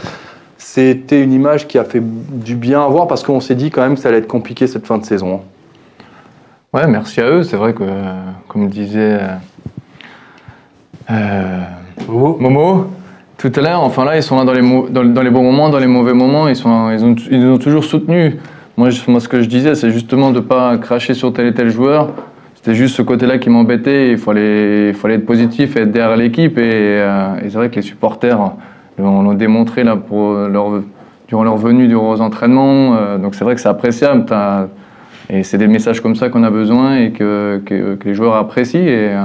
C'était 0.58 1.22
une 1.22 1.32
image 1.32 1.66
qui 1.66 1.78
a 1.78 1.84
fait 1.84 2.02
du 2.02 2.54
bien 2.54 2.84
à 2.84 2.88
voir 2.88 3.06
parce 3.06 3.22
qu'on 3.22 3.40
s'est 3.40 3.54
dit 3.54 3.70
quand 3.70 3.80
même 3.80 3.94
que 3.94 4.00
ça 4.00 4.10
allait 4.10 4.18
être 4.18 4.28
compliqué 4.28 4.66
cette 4.66 4.86
fin 4.86 4.98
de 4.98 5.06
saison. 5.06 5.40
Ouais, 6.72 6.86
merci 6.86 7.20
à 7.20 7.28
eux. 7.28 7.42
C'est 7.42 7.56
vrai 7.56 7.72
que, 7.74 7.84
comme 8.48 8.68
disait 8.68 9.18
euh, 11.10 11.60
Momo 12.08 12.86
tout 13.38 13.50
à 13.56 13.60
l'heure, 13.62 13.80
enfin 13.82 14.04
là, 14.04 14.16
ils 14.16 14.22
sont 14.22 14.36
là 14.36 14.44
dans 14.44 14.52
les, 14.52 14.60
dans, 14.90 15.02
dans 15.04 15.22
les 15.22 15.30
bons 15.30 15.42
moments, 15.42 15.70
dans 15.70 15.78
les 15.78 15.86
mauvais 15.86 16.12
moments, 16.12 16.46
ils, 16.46 16.54
sont, 16.56 16.90
ils, 16.90 17.02
ont, 17.04 17.14
ils 17.30 17.40
nous 17.40 17.54
ont 17.54 17.58
toujours 17.58 17.84
soutenus. 17.84 18.34
Moi, 18.76 18.90
je- 18.90 19.00
moi, 19.10 19.18
ce 19.18 19.28
que 19.28 19.40
je 19.40 19.48
disais, 19.48 19.74
c'est 19.74 19.90
justement 19.90 20.30
de 20.30 20.36
ne 20.36 20.40
pas 20.44 20.76
cracher 20.76 21.14
sur 21.14 21.32
tel 21.32 21.46
et 21.46 21.54
tel 21.54 21.70
joueur. 21.70 22.10
C'était 22.54 22.74
juste 22.74 22.96
ce 22.96 23.02
côté-là 23.02 23.38
qui 23.38 23.48
m'embêtait. 23.48 24.10
Il 24.10 24.18
fallait, 24.18 24.90
il 24.90 24.94
fallait 24.94 25.14
être 25.14 25.24
positif 25.24 25.74
et 25.76 25.80
être 25.80 25.90
derrière 25.90 26.16
l'équipe. 26.18 26.58
Et, 26.58 26.60
euh, 27.00 27.36
et 27.42 27.48
c'est 27.48 27.56
vrai 27.56 27.70
que 27.70 27.76
les 27.76 27.82
supporters 27.82 28.38
l'ont 28.98 29.22
l'ont 29.22 29.32
démontré 29.32 29.82
là, 29.84 29.96
pour 29.96 30.34
leur, 30.34 30.82
durant 31.26 31.42
leur 31.42 31.56
venue, 31.56 31.88
durant 31.88 32.10
aux 32.12 32.20
entraînements. 32.20 32.94
Euh, 32.96 33.16
donc 33.16 33.34
c'est 33.34 33.44
vrai 33.44 33.54
que 33.54 33.60
c'est 33.62 33.68
appréciable. 33.70 34.26
T'as- 34.26 34.66
et 35.32 35.44
c'est 35.44 35.58
des 35.58 35.68
messages 35.68 36.00
comme 36.00 36.16
ça 36.16 36.28
qu'on 36.28 36.42
a 36.42 36.50
besoin 36.50 36.96
et 36.96 37.12
que, 37.12 37.62
que, 37.64 37.94
que 37.94 38.08
les 38.08 38.14
joueurs 38.14 38.34
apprécient. 38.34 38.80
Et 38.80 39.10
euh, 39.10 39.20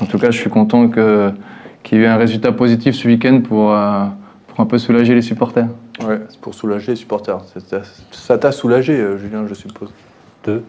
en 0.00 0.06
tout 0.06 0.18
cas, 0.18 0.30
je 0.30 0.38
suis 0.38 0.48
content 0.48 0.88
qu'il 0.88 1.98
y 1.98 2.00
ait 2.00 2.04
eu 2.04 2.06
un 2.06 2.16
résultat 2.16 2.52
positif 2.52 2.94
ce 2.94 3.06
week-end 3.06 3.42
pour, 3.42 3.74
euh, 3.74 4.06
pour 4.48 4.60
un 4.60 4.66
peu 4.66 4.78
soulager 4.78 5.14
les 5.14 5.20
supporters. 5.22 5.68
Ouais, 6.06 6.20
c'est 6.30 6.40
pour 6.40 6.54
soulager 6.54 6.92
les 6.92 6.96
supporters. 6.96 7.40
Ça 8.10 8.38
t'a 8.38 8.52
soulagé, 8.52 8.94
euh, 8.94 9.18
Julien, 9.18 9.44
je 9.46 9.54
suppose? 9.54 9.90
Deux. 10.44 10.64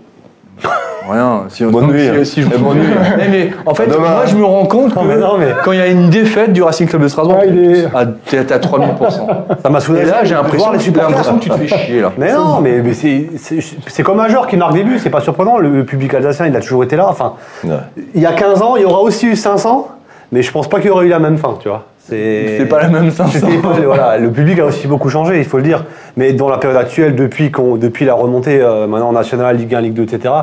Rien. 1.10 1.44
Si, 1.50 1.66
Bonne 1.66 1.88
nuit, 1.88 2.08
hein. 2.08 2.14
si- 2.24 2.26
si 2.26 2.42
je 2.44 2.48
bonne 2.58 2.78
nuit. 2.78 2.88
Mais, 3.18 3.28
mais, 3.30 3.50
en 3.66 3.74
fait, 3.76 3.88
demain. 3.88 4.00
moi, 4.00 4.26
je 4.26 4.36
me 4.36 4.46
rends 4.46 4.66
compte 4.66 4.94
que 4.94 5.00
Non, 5.00 5.04
mais 5.06 5.18
non, 5.18 5.38
mais- 5.38 5.54
quand 5.64 5.72
il 5.74 5.80
y 5.80 5.82
a 5.82 5.88
une 5.88 6.10
défaite 6.10 6.54
du 6.54 6.64
Racing 6.64 6.88
Club 6.88 7.02
de 7.04 7.08
Strasbourg, 7.10 7.42
il 7.46 7.58
est- 7.60 7.86
ah, 7.94 8.06
t'es 8.26 8.52
à 8.52 8.60
3000%. 8.60 9.28
Ça 9.62 9.70
m'a 9.70 9.80
soulagé. 9.80 10.08
Et 10.08 10.10
là, 10.12 10.24
j'ai 10.24 10.30
de 10.32 10.36
l'impression 10.36 10.72
que 11.38 11.44
tu 11.44 11.50
te 11.50 11.58
fais 11.58 11.68
chier, 11.68 12.02
là. 12.02 12.12
Mais 12.18 12.32
non, 12.34 12.60
mais, 12.62 12.80
mais 12.82 12.94
c'est- 12.94 13.30
c'est 13.38 13.60
c'est 13.88 14.04
comme 14.04 14.20
un 14.20 14.30
joueur 14.30 14.48
qui 14.48 14.56
marque 14.58 14.74
des 14.74 14.84
buts, 14.84 15.00
c'est 15.00 15.10
pas 15.10 15.22
surprenant. 15.22 15.58
Le 15.58 15.84
public 15.84 16.14
alsacien, 16.14 16.46
il 16.48 16.56
a 16.56 16.62
toujours 16.62 16.84
été 16.84 16.96
là. 16.96 17.08
Enfin, 17.10 17.34
Ouais. 17.64 17.72
il 18.16 18.22
y 18.22 18.26
a 18.26 18.32
15 18.34 18.62
ans, 18.62 18.76
il 18.78 18.84
y 18.84 18.86
aura 18.86 19.02
aussi 19.02 19.28
eu 19.28 19.36
500, 19.36 19.90
mais 20.32 20.42
je 20.42 20.52
pense 20.52 20.70
pas 20.70 20.78
qu'il 20.80 20.88
y 20.88 20.92
aurait 20.92 21.06
eu 21.06 21.10
la 21.10 21.20
même 21.20 21.38
fin, 21.38 21.56
tu 21.60 21.68
vois. 21.68 21.84
C'est 22.06 22.58
C'est 22.58 22.66
pas 22.66 22.82
la 22.82 22.90
même 22.90 23.12
500. 23.12 23.32
C'était 23.32 23.58
pas- 23.60 23.70
voilà, 23.86 24.18
le 24.18 24.30
public 24.30 24.60
a 24.60 24.66
aussi 24.66 24.88
beaucoup 24.88 25.10
changé, 25.10 25.38
il 25.40 25.46
faut 25.46 25.56
le 25.58 25.64
dire. 25.64 25.86
Mais 26.18 26.34
dans 26.34 26.50
la 26.50 26.58
période 26.58 26.78
actuelle, 26.78 27.16
depuis, 27.16 27.50
qu'on- 27.50 27.78
depuis 27.78 28.04
la 28.04 28.14
remontée 28.14 28.60
euh, 28.62 28.88
maintenant 28.88 29.08
en 29.10 29.14
national, 29.14 29.56
Ligue 29.56 29.74
1, 29.74 29.80
Ligue 29.82 29.94
2, 29.94 30.04
etc., 30.04 30.34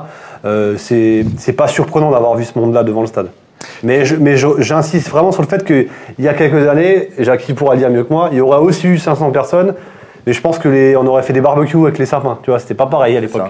euh, 0.44 0.74
c'est 0.78 1.24
c'est 1.38 1.52
pas 1.52 1.68
surprenant 1.68 2.10
d'avoir 2.10 2.34
vu 2.36 2.44
ce 2.44 2.58
monde-là 2.58 2.82
devant 2.82 3.00
le 3.02 3.06
stade. 3.06 3.28
Mais 3.82 4.04
je- 4.06 4.16
mais 4.16 4.36
je- 4.36 4.60
j'insiste 4.60 5.08
vraiment 5.10 5.32
sur 5.32 5.42
le 5.42 5.48
fait 5.48 5.64
qu'il 5.64 5.86
y 6.18 6.28
a 6.28 6.34
quelques 6.34 6.66
années, 6.68 7.10
Jacques 7.18 7.44
pourra 7.54 7.74
le 7.74 7.80
dire 7.80 7.90
mieux 7.90 8.04
que 8.04 8.12
moi, 8.12 8.28
il 8.32 8.38
y 8.38 8.40
aurait 8.40 8.58
aussi 8.58 8.86
eu 8.88 8.98
500 8.98 9.30
personnes, 9.32 9.74
mais 10.26 10.32
je 10.32 10.40
pense 10.40 10.58
que 10.58 10.68
les, 10.68 10.96
on 10.96 11.06
aurait 11.06 11.22
fait 11.22 11.32
des 11.34 11.40
barbecues 11.42 11.76
avec 11.82 11.98
les 11.98 12.06
sapins. 12.06 12.38
Tu 12.42 12.50
vois, 12.50 12.58
c'était 12.58 12.74
pas 12.74 12.86
pareil 12.86 13.16
à 13.16 13.20
l'époque. 13.20 13.42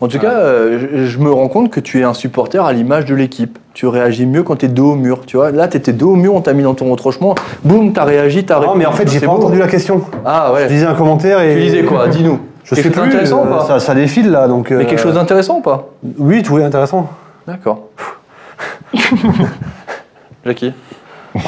En 0.00 0.08
tout 0.08 0.18
cas, 0.18 0.32
euh, 0.32 0.78
je, 0.94 1.06
je 1.06 1.18
me 1.20 1.30
rends 1.30 1.46
compte 1.48 1.70
que 1.70 1.78
tu 1.78 2.00
es 2.00 2.02
un 2.02 2.12
supporter 2.14 2.64
à 2.66 2.72
l'image 2.72 3.04
de 3.04 3.14
l'équipe. 3.14 3.56
Tu 3.72 3.86
réagis 3.86 4.26
mieux 4.26 4.42
quand 4.42 4.56
tu 4.56 4.66
es 4.66 4.68
dos 4.68 4.92
au 4.92 4.96
mur. 4.96 5.20
Tu 5.26 5.36
vois, 5.36 5.52
là, 5.52 5.68
tu 5.68 5.76
étais 5.76 5.92
dos 5.92 6.10
au 6.12 6.16
mur, 6.16 6.34
on 6.34 6.40
t'a 6.40 6.54
mis 6.54 6.64
dans 6.64 6.74
ton 6.74 6.90
retranchement. 6.90 7.36
Boum, 7.62 7.92
t'as 7.92 8.02
réagi, 8.04 8.44
t'as 8.44 8.58
Non, 8.58 8.74
mais 8.74 8.84
en 8.84 8.90
fait, 8.92 9.08
j'ai 9.08 9.20
pas 9.20 9.26
beau. 9.26 9.32
entendu 9.34 9.58
la 9.58 9.68
question. 9.68 10.00
Ah 10.24 10.48
Je 10.48 10.54
ouais. 10.62 10.66
disais 10.66 10.86
un 10.86 10.94
commentaire 10.94 11.40
et. 11.40 11.54
Tu 11.54 11.60
disais 11.60 11.82
quoi? 11.84 12.08
Dis-nous. 12.08 12.40
Je 12.72 12.82
Quelque 12.82 12.88
sais 12.88 12.94
chose 12.94 13.02
plus. 13.02 13.10
d'intéressant 13.12 13.42
ou 13.44 13.46
euh, 13.46 13.58
pas 13.58 13.64
ça, 13.66 13.78
ça 13.80 13.94
défile 13.94 14.30
là, 14.30 14.48
donc. 14.48 14.70
Mais 14.70 14.76
euh, 14.76 14.84
quelque 14.84 15.00
chose 15.00 15.14
d'intéressant 15.14 15.58
ou 15.58 15.62
pas? 15.62 15.88
Oui, 16.18 16.42
tout 16.42 16.58
est 16.58 16.64
intéressant. 16.64 17.08
D'accord. 17.46 17.88
Jackie? 20.44 20.72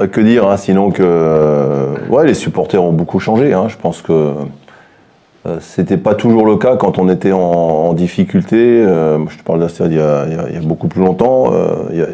Euh, 0.00 0.08
Que 0.08 0.20
dire, 0.20 0.48
hein, 0.48 0.56
sinon 0.56 0.90
que 0.90 1.04
euh, 1.04 1.94
ouais, 2.10 2.26
les 2.26 2.34
supporters 2.34 2.82
ont 2.82 2.90
beaucoup 2.92 3.20
changé. 3.20 3.54
hein. 3.54 3.68
Je 3.68 3.76
pense 3.76 4.02
que 4.02 4.32
euh, 5.46 5.56
c'était 5.60 5.96
pas 5.96 6.16
toujours 6.16 6.46
le 6.46 6.56
cas 6.56 6.74
quand 6.76 6.98
on 6.98 7.08
était 7.08 7.30
en, 7.30 7.38
en 7.38 7.92
difficulté. 7.92 8.56
Euh, 8.84 9.18
je 9.28 9.38
te 9.38 9.44
parle 9.44 9.60
d'un 9.60 9.68
stade 9.68 9.92
il, 9.92 9.98
y 9.98 10.00
a- 10.00 10.24
il 10.26 10.32
y 10.32 10.36
a- 10.36 10.48
il 10.48 10.54
y 10.56 10.58
a 10.58 10.60
beaucoup 10.66 10.88
plus 10.88 11.00
longtemps. 11.00 11.52
Euh, 11.52 11.66
il 11.92 11.98
y 11.98 12.02
a- 12.02 12.08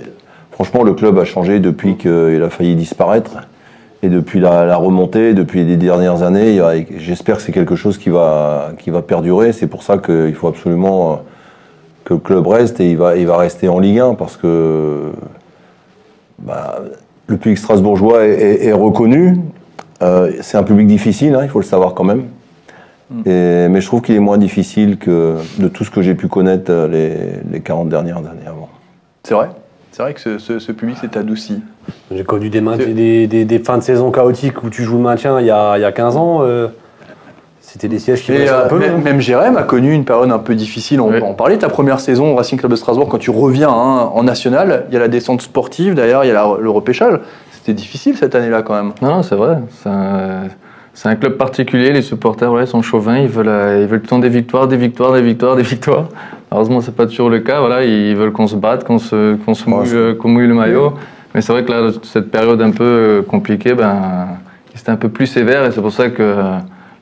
franchement, 0.52 0.82
le 0.82 0.92
club 0.92 1.18
a 1.18 1.24
changé 1.24 1.58
depuis 1.58 1.96
qu'il 1.96 2.42
a 2.44 2.50
failli 2.50 2.74
disparaître. 2.76 3.30
Et 4.02 4.08
depuis 4.08 4.40
la, 4.40 4.64
la 4.64 4.76
remontée, 4.76 5.34
depuis 5.34 5.62
les 5.64 5.76
dernières 5.76 6.22
années, 6.22 6.58
j'espère 6.96 7.36
que 7.36 7.42
c'est 7.42 7.52
quelque 7.52 7.76
chose 7.76 7.98
qui 7.98 8.08
va, 8.08 8.72
qui 8.78 8.90
va 8.90 9.02
perdurer. 9.02 9.52
C'est 9.52 9.66
pour 9.66 9.82
ça 9.82 9.98
qu'il 9.98 10.34
faut 10.34 10.48
absolument 10.48 11.12
euh, 11.12 11.16
que 12.04 12.14
le 12.14 12.20
club 12.20 12.46
reste 12.46 12.80
et 12.80 12.90
il 12.90 12.96
va, 12.96 13.16
il 13.16 13.26
va 13.26 13.36
rester 13.36 13.68
en 13.68 13.78
Ligue 13.78 13.98
1 13.98 14.14
parce 14.14 14.36
que 14.38 15.12
bah, 16.38 16.80
le 17.26 17.36
public 17.36 17.58
strasbourgeois 17.58 18.24
est, 18.26 18.30
est- 18.40 18.66
est 18.68 18.72
reconnu. 18.72 19.36
Euh, 20.02 20.32
c'est 20.40 20.56
un 20.56 20.62
public 20.62 20.86
difficile, 20.86 21.34
hein, 21.34 21.40
il 21.42 21.50
faut 21.50 21.60
le 21.60 21.64
savoir 21.66 21.92
quand 21.94 22.04
même. 22.04 22.24
Et- 23.26 23.68
mais 23.68 23.80
je 23.82 23.86
trouve 23.86 24.00
qu'il 24.02 24.14
est 24.14 24.20
moins 24.20 24.38
difficile 24.38 24.96
que 24.96 25.36
de 25.58 25.68
tout 25.68 25.84
ce 25.84 25.90
que 25.90 26.00
j'ai 26.00 26.14
pu 26.14 26.26
connaître 26.28 26.70
euh, 26.72 26.88
les, 26.88 27.52
les 27.52 27.60
40 27.60 27.88
dernières 27.90 28.18
années 28.18 28.46
avant. 28.46 28.68
C'est 29.24 29.34
vrai? 29.34 29.48
C'est 29.92 30.02
vrai 30.02 30.14
que 30.14 30.20
ce, 30.20 30.38
ce- 30.38 30.58
ce 30.58 30.72
public 30.72 30.96
s'est 30.98 31.18
adouci. 31.18 31.62
J'ai 32.14 32.24
connu 32.24 32.48
des, 32.48 32.60
maintien- 32.60 32.86
C'est- 32.86 32.92
des, 32.94 33.26
des- 33.26 33.44
des 33.44 33.58
fins 33.58 33.78
de 33.78 33.82
saison 33.82 34.10
chaotiques 34.10 34.62
où 34.62 34.70
tu 34.70 34.82
joues 34.84 34.96
le 34.96 35.02
maintien 35.02 35.40
il 35.40 35.46
y 35.46 35.50
a, 35.50 35.76
il 35.78 35.82
y 35.82 35.84
a 35.84 35.92
15 35.92 36.16
ans. 36.16 36.38
euh, 36.42 36.68
C'était 37.60 37.88
des 37.88 37.98
sièges 37.98 38.22
qui 38.22 38.32
euh, 38.32 38.64
un 38.64 38.68
peu. 38.68 38.78
même, 38.78 38.92
long. 38.92 38.98
même 38.98 39.20
Jérém 39.20 39.56
a 39.56 39.62
connu 39.62 39.92
une 39.92 40.04
période 40.04 40.30
un 40.32 40.38
peu 40.38 40.54
difficile, 40.54 41.00
on 41.00 41.10
Oui. 41.10 41.20
en 41.22 41.34
parler. 41.34 41.58
Ta 41.58 41.68
première 41.68 42.00
saison 42.00 42.32
au 42.32 42.36
Racing 42.36 42.58
Club 42.58 42.70
de 42.72 42.76
Strasbourg, 42.76 43.08
quand 43.08 43.18
tu 43.18 43.30
reviens 43.30 43.68
hein, 43.70 44.10
en 44.12 44.22
national, 44.24 44.86
il 44.88 44.94
y 44.94 44.96
a 44.96 45.00
la 45.00 45.08
descente 45.08 45.42
sportive, 45.42 45.94
d'ailleurs, 45.94 46.24
il 46.24 46.28
y 46.28 46.30
a 46.30 46.34
la- 46.34 46.56
le 46.60 46.70
repêchage. 46.70 47.20
C'était 47.52 47.74
difficile 47.74 48.16
cette 48.16 48.34
année-là 48.34 48.62
quand 48.62 48.74
même. 48.74 48.92
Non, 49.02 49.08
non, 49.16 49.22
c'est 49.22 49.36
vrai. 49.36 49.58
C'est 49.82 49.88
un, 49.88 50.44
c'est 50.94 51.08
un 51.08 51.14
club 51.16 51.36
particulier. 51.36 51.92
Les 51.92 52.02
supporters 52.02 52.50
ils 52.60 52.66
sont 52.66 52.82
chauvins. 52.82 53.18
Ils 53.18 53.28
veulent, 53.28 53.48
euh, 53.48 53.82
ils 53.82 53.86
veulent 53.86 54.00
tout 54.00 54.06
le 54.06 54.08
temps 54.10 54.18
des 54.18 54.28
victoires, 54.30 54.66
des 54.66 54.76
victoires, 54.76 55.12
des 55.12 55.22
victoires, 55.22 55.54
des 55.56 55.62
victoires. 55.62 56.08
Heureusement, 56.52 56.80
c'est 56.80 56.94
pas 56.94 57.06
toujours 57.06 57.30
le 57.30 57.40
cas. 57.40 57.60
Voilà, 57.60 57.84
ils 57.84 58.16
veulent 58.16 58.32
qu'on 58.32 58.46
se 58.48 58.56
batte, 58.56 58.84
qu'on 58.84 58.98
se, 58.98 59.36
qu'on 59.36 59.54
se 59.54 59.68
mouille, 59.70 59.86
c'est- 59.86 60.16
qu'on 60.18 60.28
mouille 60.28 60.48
le 60.48 60.54
maillot. 60.54 60.94
Mais 61.34 61.40
c'est 61.42 61.52
vrai 61.52 61.64
que 61.64 61.70
là, 61.70 61.90
cette 62.02 62.30
période 62.30 62.60
un 62.60 62.72
peu 62.72 62.82
euh, 62.84 63.22
compliquée, 63.22 63.74
ben, 63.74 64.26
c'était 64.74 64.90
un 64.90 64.96
peu 64.96 65.08
plus 65.08 65.26
sévère. 65.26 65.64
Et 65.64 65.70
c'est 65.70 65.80
pour 65.80 65.92
ça 65.92 66.08
que 66.10 66.22
euh, 66.22 66.42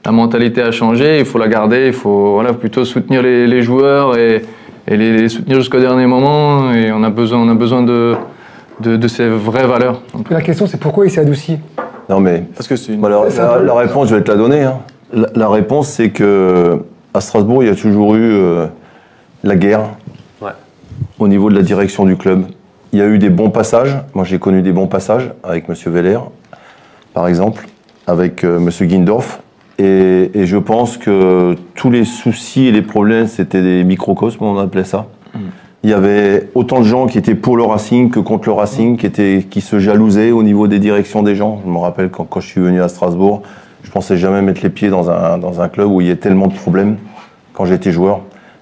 la 0.04 0.12
mentalité 0.12 0.60
a 0.62 0.70
changé. 0.70 1.18
Il 1.20 1.24
faut 1.24 1.38
la 1.38 1.48
garder. 1.48 1.86
Il 1.86 1.92
faut 1.94 2.32
voilà, 2.34 2.52
plutôt 2.52 2.84
soutenir 2.84 3.22
les, 3.22 3.46
les 3.46 3.62
joueurs 3.62 4.18
et, 4.18 4.42
et 4.86 4.96
les, 4.98 5.16
les 5.16 5.28
soutenir 5.30 5.56
jusqu'au 5.56 5.80
dernier 5.80 6.04
moment. 6.06 6.72
Et 6.74 6.92
on 6.92 7.02
a 7.02 7.08
besoin, 7.10 7.38
on 7.38 7.48
a 7.48 7.54
besoin 7.54 7.82
de, 7.82 8.16
de, 8.80 8.96
de 8.96 9.08
ces 9.08 9.28
vraies 9.28 9.66
valeurs. 9.66 10.02
Et 10.30 10.34
la 10.34 10.42
question, 10.42 10.66
c'est 10.66 10.78
pourquoi 10.78 11.06
il 11.06 11.10
s'est 11.10 11.20
adouci? 11.22 11.56
Non 12.10 12.20
mais 12.20 12.44
Parce 12.54 12.68
que 12.68 12.76
c'est 12.76 12.92
une. 12.92 13.00
Bah, 13.00 13.08
la, 13.08 13.74
réponse, 13.74 14.08
je 14.10 14.14
vais 14.16 14.22
te 14.22 14.30
la 14.30 14.36
donner. 14.36 14.62
hein. 14.62 14.74
La, 15.12 15.26
la 15.34 15.48
réponse, 15.48 15.88
c'est 15.88 16.10
que 16.10 16.78
à 17.14 17.20
Strasbourg, 17.22 17.62
il 17.62 17.68
y 17.68 17.72
a 17.72 17.74
toujours 17.74 18.14
eu 18.14 18.20
euh, 18.30 18.66
la 19.44 19.56
guerre 19.56 19.80
Ouais. 20.40 20.50
au 21.18 21.28
niveau 21.28 21.50
de 21.50 21.54
la 21.56 21.62
direction 21.62 22.04
du 22.04 22.16
club. 22.16 22.44
il 22.92 22.98
y 22.98 23.02
a 23.02 23.06
eu 23.06 23.18
des 23.18 23.30
bons 23.30 23.50
passages. 23.50 23.96
Moi, 24.14 24.24
j'ai 24.24 24.38
connu 24.38 24.62
des 24.62 24.72
bons 24.72 24.86
passages 24.86 25.30
avec 25.42 25.68
Monsieur 25.68 25.90
Veller, 25.90 26.18
par 27.12 27.28
exemple, 27.28 27.66
avec 28.06 28.44
euh, 28.44 28.58
Monsieur 28.58 28.86
Guindorf. 28.86 29.40
Et, 29.78 30.30
et 30.34 30.46
je 30.46 30.56
pense 30.56 30.96
que 30.96 31.54
tous 31.74 31.90
les 31.90 32.04
soucis 32.04 32.66
et 32.66 32.72
les 32.72 32.82
problèmes, 32.82 33.26
c'était 33.26 33.62
des 33.62 33.84
microcosmes, 33.84 34.42
on 34.44 34.58
appelait 34.58 34.84
ça. 34.84 35.06
Il 35.84 35.90
y 35.90 35.92
avait 35.92 36.48
autant 36.56 36.80
de 36.80 36.84
gens 36.84 37.06
qui 37.06 37.18
étaient 37.18 37.36
pour 37.36 37.56
le 37.56 37.62
Racing 37.62 38.10
que 38.10 38.18
contre 38.18 38.48
le 38.48 38.52
Racing, 38.54 38.96
qui, 38.96 39.06
étaient, 39.06 39.46
qui 39.48 39.60
se 39.60 39.78
jalousaient 39.78 40.32
au 40.32 40.42
niveau 40.42 40.66
des 40.66 40.80
directions 40.80 41.22
des 41.22 41.36
gens. 41.36 41.60
Je 41.64 41.70
me 41.70 41.78
rappelle 41.78 42.10
quand, 42.10 42.24
quand 42.24 42.40
je 42.40 42.48
suis 42.48 42.60
venu 42.60 42.82
à 42.82 42.88
Strasbourg, 42.88 43.42
je 43.84 43.90
pensais 43.92 44.16
jamais 44.16 44.42
mettre 44.42 44.62
les 44.64 44.70
pieds 44.70 44.88
dans 44.88 45.08
un, 45.10 45.38
dans 45.38 45.60
un 45.60 45.68
club 45.68 45.88
où 45.88 46.00
il 46.00 46.08
y 46.08 46.10
a 46.10 46.16
tellement 46.16 46.48
de 46.48 46.54
problèmes 46.54 46.96
quand 47.52 47.64
j'étais 47.66 47.92
joueur. 47.92 48.20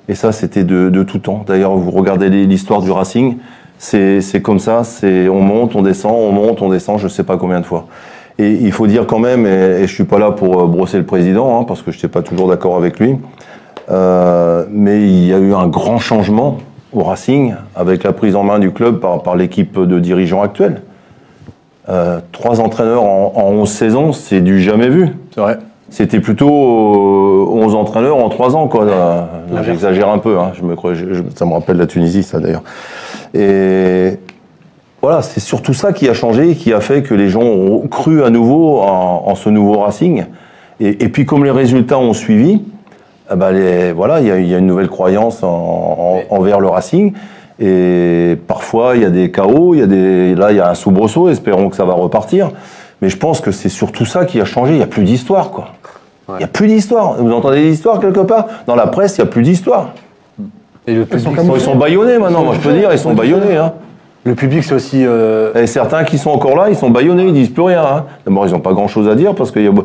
Et 0.09 0.15
ça, 0.15 0.33
c'était 0.33 0.65
de, 0.65 1.03
tout 1.03 1.19
temps. 1.19 1.45
D'ailleurs, 1.47 1.77
vous 1.77 1.91
regardez 1.91 2.29
l'histoire 2.29 2.81
du 2.81 2.91
Racing, 2.91 3.39
c'est 3.79 4.43
comme 4.43 4.59
ça, 4.59 4.83
on 5.03 5.41
monte, 5.41 5.75
on 5.75 5.83
descend, 5.83 6.15
on 6.15 6.33
monte, 6.33 6.63
on 6.63 6.69
descend, 6.69 6.99
je 6.99 7.09
sais 7.09 7.25
pas 7.25 7.37
combien 7.37 7.61
de 7.61 7.67
fois. 7.67 7.87
Et 8.39 8.51
il 8.51 8.73
faut 8.73 8.87
dire 8.87 9.07
quand 9.07 9.19
même, 9.19 9.47
et, 9.47 9.81
et 9.81 9.87
je 9.87 9.95
suis 9.95 10.05
pas 10.05 10.19
là 10.19 10.31
pour 10.31 10.61
euh, 10.61 10.67
brosser 10.67 10.99
le 10.99 11.07
président, 11.07 11.59
hein, 11.59 11.65
parce 11.65 11.81
que 11.81 11.91
je 11.91 11.97
n'étais 11.97 12.09
pas 12.09 12.21
toujours 12.21 12.49
d'accord 12.49 12.77
avec 12.77 13.01
lui, 13.01 13.17
euh, 13.91 14.65
mais 14.71 15.03
il 15.03 15.27
y 15.27 15.33
a 15.33 15.39
eu 15.39 15.55
un 15.55 15.69
grand 15.69 15.99
changement 15.99 16.59
au 16.93 17.03
Racing 17.03 17.55
avec 17.75 18.03
la 18.03 18.13
prise 18.13 18.37
en 18.37 18.43
main 18.43 18.59
du 18.59 18.73
club 18.73 19.01
par, 19.01 19.37
l'équipe 19.37 19.79
de 19.79 19.99
dirigeants 19.99 20.43
actuels. 20.43 20.83
Euh, 21.89 22.21
trois 22.33 22.61
entraîneurs 22.61 23.05
en, 23.05 23.33
11 23.37 23.71
saisons, 23.71 24.13
c'est 24.13 24.41
du 24.41 24.61
jamais 24.61 24.89
vu. 24.89 25.09
C'est 25.35 25.41
vrai. 25.41 25.59
C'était 25.89 26.21
plutôt 26.21 26.49
euh, 26.51 27.47
11 27.63 27.75
entraîneurs 27.77 28.17
en 28.17 28.29
3 28.29 28.57
ans, 28.57 28.67
quoi. 28.69 28.85
Là, 28.85 29.29
J'exagère 29.63 30.09
un 30.09 30.19
peu, 30.19 30.39
hein. 30.39 30.51
je 30.59 30.63
me, 30.63 30.75
crois- 30.75 30.95
je- 30.95 31.13
je- 31.15 31.23
ça 31.35 31.47
me 31.47 31.53
rappelle 31.53 31.77
la 31.77 31.87
Tunisie, 31.87 32.23
ça 32.25 32.41
d'ailleurs. 32.41 32.63
Et 33.35 34.19
voilà, 35.01 35.23
c'est 35.23 35.41
surtout 35.41 35.75
ça 35.75 35.93
qui 35.93 36.09
a 36.09 36.15
changé, 36.15 36.55
qui 36.57 36.73
a 36.73 36.81
fait 36.81 37.03
que 37.03 37.15
les 37.15 37.29
gens 37.29 37.43
ont 37.43 37.87
cru 37.89 38.25
à 38.25 38.31
nouveau 38.31 38.81
en, 38.81 39.23
en 39.27 39.35
ce 39.37 39.49
nouveau 39.49 39.79
Racing. 39.79 40.25
Et, 40.81 41.05
et 41.05 41.09
puis 41.09 41.25
comme 41.25 41.45
les 41.45 41.51
résultats 41.53 41.99
ont 41.99 42.13
suivi, 42.13 42.63
eh 43.33 43.37
ben, 43.37 43.53
les- 43.53 43.93
voilà, 43.93 44.21
il 44.21 44.27
y, 44.27 44.31
a- 44.31 44.39
il 44.39 44.47
y 44.49 44.55
a 44.55 44.59
une 44.59 44.67
nouvelle 44.67 44.89
croyance 44.89 45.43
en- 45.45 45.47
en- 46.31 46.35
envers 46.35 46.59
le 46.61 46.67
Racing. 46.69 47.13
Et 47.61 48.37
parfois, 48.49 48.97
il 48.97 49.03
y 49.03 49.05
a 49.05 49.11
des 49.11 49.31
chaos, 49.31 49.73
il 49.75 49.81
y 49.81 49.83
a 49.83 49.87
des, 49.87 50.35
là, 50.35 50.51
il 50.51 50.57
y 50.57 50.61
a 50.61 50.69
un 50.69 50.75
soubresaut, 50.75 51.29
espérons 51.31 51.71
que 51.71 51.77
ça 51.77 51.85
va 51.85 51.95
repartir. 51.95 52.51
Mais 53.03 53.09
je 53.09 53.17
pense 53.17 53.41
que 53.41 53.51
c'est 53.51 53.69
surtout 53.69 54.05
ça 54.07 54.25
qui 54.25 54.41
a 54.41 54.45
changé. 54.45 54.73
Il 54.73 54.79
n'y 54.79 54.83
a 54.83 54.87
plus 54.87 55.05
d'histoire, 55.05 55.51
quoi. 55.51 55.69
Il 56.29 56.37
n'y 56.39 56.45
a 56.45 56.49
plus 56.49 56.67
d'histoire. 56.67 57.15
Vous 57.19 57.33
entendez 57.33 57.63
des 57.63 57.71
histoires 57.73 58.01
quelque 58.01 58.21
part? 58.21 58.47
Dans 58.67 58.75
la 58.75 58.87
presse, 58.89 59.17
il 59.19 59.23
n'y 59.23 59.29
a 59.29 59.31
plus 59.31 59.43
d'histoire. 59.43 59.91
Et 60.89 60.95
le 60.95 61.07
Ils 61.13 61.21
sont 61.21 61.31
public, 61.31 61.53
Ils 61.57 61.61
sont 61.61 61.77
bâillonnés 61.77 62.19
maintenant, 62.19 62.43
moi 62.45 62.55
je 62.55 62.61
peux 62.61 62.73
dire, 62.73 62.91
ils 62.93 62.99
sont 62.99 63.13
bâillonnés. 63.15 63.57
Hein. 63.57 63.73
le 64.25 64.35
public 64.35 64.63
c'est 64.65 64.75
aussi. 64.75 65.05
euh, 65.05 65.53
Et 65.55 65.67
certains 65.67 66.05
qui 66.05 66.17
sont 66.19 66.31
encore 66.31 66.57
là, 66.57 66.69
ils 66.69 66.77
sont 66.77 66.91
bâillonnés, 66.91 67.25
ils 67.25 67.33
disent 67.33 67.51
plus 67.51 67.63
rien. 67.63 67.83
hein. 67.85 68.05
D'abord, 68.25 68.47
ils 68.47 68.53
n'ont 68.53 68.61
pas 68.61 68.73
grand 68.73 68.89
chose 68.89 69.09
à 69.09 69.15
dire 69.15 69.35
parce 69.35 69.51
qu'il 69.51 69.63
y 69.65 69.69
a 69.69 69.73
be- 69.73 69.85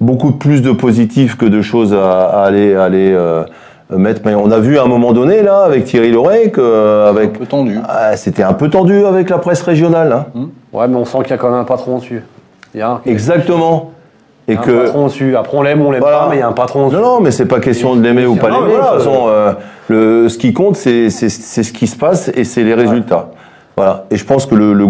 beaucoup 0.00 0.32
plus 0.32 0.62
de 0.62 0.72
positifs 0.72 1.36
que 1.36 1.46
de 1.46 1.62
choses 1.62 1.92
à, 1.94 2.24
à 2.28 2.44
aller, 2.44 2.74
à 2.74 2.84
aller 2.84 3.10
euh, 3.12 3.44
mettre. 3.90 4.20
Mais 4.24 4.34
on 4.34 4.50
a 4.50 4.58
vu 4.58 4.78
à 4.78 4.82
un 4.84 4.88
moment 4.88 5.12
donné, 5.12 5.42
là, 5.42 5.62
avec 5.64 5.84
Thierry 5.84 6.10
Loret, 6.12 6.50
que 6.50 6.60
euh, 6.62 7.08
avec, 7.10 7.34
Un 7.36 7.38
peu 7.38 7.46
tendu. 7.46 7.78
Ah, 7.88 8.16
c'était 8.16 8.42
un 8.42 8.52
peu 8.54 8.68
tendu 8.70 9.04
avec 9.06 9.30
la 9.30 9.38
presse 9.38 9.62
régionale. 9.62 10.12
hein. 10.34 10.46
Ouais, 10.72 10.86
mais 10.88 10.96
on 10.96 11.04
sent 11.04 11.18
qu'il 11.22 11.30
y 11.30 11.34
a 11.34 11.38
quand 11.38 11.50
même 11.50 11.60
un 11.60 11.64
patron 11.64 11.98
dessus. 11.98 12.22
Il 12.74 12.78
y 12.80 12.82
a 12.82 12.90
un, 12.90 13.00
Exactement. 13.06 13.90
Et 14.48 14.52
il 14.54 14.58
un 14.58 14.60
que. 14.62 14.84
patron 14.84 15.06
dessus. 15.06 15.36
Après, 15.36 15.56
on 15.56 15.62
l'aime, 15.62 15.82
on 15.82 15.90
l'aime 15.90 16.00
Voilà. 16.00 16.18
pas, 16.20 16.28
mais 16.30 16.36
il 16.36 16.40
y 16.40 16.42
a 16.42 16.48
un 16.48 16.52
patron 16.52 16.86
dessus. 16.88 16.96
Non, 16.96 17.02
non, 17.02 17.20
mais 17.20 17.30
c'est 17.30 17.46
pas 17.46 17.60
question 17.60 17.94
de 17.96 18.02
l'aimer 18.02 18.26
ou 18.26 18.34
pas 18.36 18.48
l'aimer. 18.50 18.66
voilà, 18.70 18.84
de 18.84 18.96
toute 18.96 18.98
façon, 19.04 19.24
euh, 19.28 19.52
le, 19.88 20.28
ce 20.28 20.38
qui 20.38 20.52
compte, 20.52 20.76
c'est 20.76 21.10
ce 21.10 21.72
qui 21.72 21.86
se 21.86 21.96
passe 21.96 22.30
et 22.34 22.44
c'est 22.44 22.64
les 22.64 22.74
résultats. 22.74 23.28
Voilà. 23.76 24.04
Et 24.10 24.16
je 24.16 24.24
pense 24.24 24.46
que 24.46 24.54
le, 24.54 24.74
le, 24.74 24.86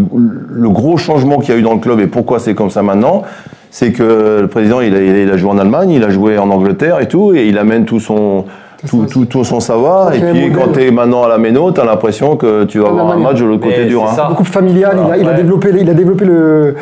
le 0.51 0.68
gros 0.70 0.97
changement 0.97 1.39
qu'il 1.39 1.55
y 1.55 1.57
a 1.57 1.61
eu 1.61 1.62
dans 1.62 1.74
le 1.74 1.78
club 1.80 2.01
et 2.01 2.07
pourquoi 2.09 2.39
c'est 2.41 2.55
comme 2.55 2.70
ça 2.70 2.83
maintenant, 2.83 3.22
c'est 3.70 3.93
que 3.93 4.39
le 4.41 4.49
président, 4.49 4.80
il 4.80 4.95
a, 4.95 5.01
il 5.01 5.30
a 5.30 5.37
joué 5.37 5.51
en 5.51 5.59
Allemagne, 5.59 5.91
il 5.91 6.03
a 6.05 6.11
joué 6.11 6.37
en 6.39 6.51
Angleterre 6.51 7.01
et 7.01 7.07
tout, 7.07 7.33
et 7.35 7.47
il 7.47 7.59
amène 7.59 7.85
tout 7.85 8.01
son, 8.01 8.45
tout, 8.89 9.07
tout, 9.11 9.24
tout 9.26 9.45
son 9.45 9.61
savoir. 9.61 10.12
Et 10.14 10.20
puis 10.20 10.51
quand 10.53 10.72
tu 10.72 10.83
es 10.83 10.91
maintenant 10.91 11.22
à 11.22 11.28
la 11.28 11.39
Méno, 11.39 11.70
tu 11.72 11.80
as 11.80 11.85
l'impression 11.85 12.37
que 12.37 12.64
tu 12.64 12.80
vas 12.80 12.89
avoir 12.89 13.12
un 13.12 13.18
match 13.18 13.39
de 13.41 13.45
l'autre 13.45 13.62
côté 13.62 13.85
du 13.85 13.93
c'est 13.93 13.99
Rhin. 13.99 14.07
ça. 14.09 14.26
Beaucoup 14.28 14.45
familial, 14.45 14.99
il 15.07 15.12
a, 15.12 15.16
il 15.18 15.28
a 15.28 15.33
développé, 15.35 15.70
il 15.80 15.89
a 15.89 15.95
développé 15.95 16.24
le, 16.24 16.74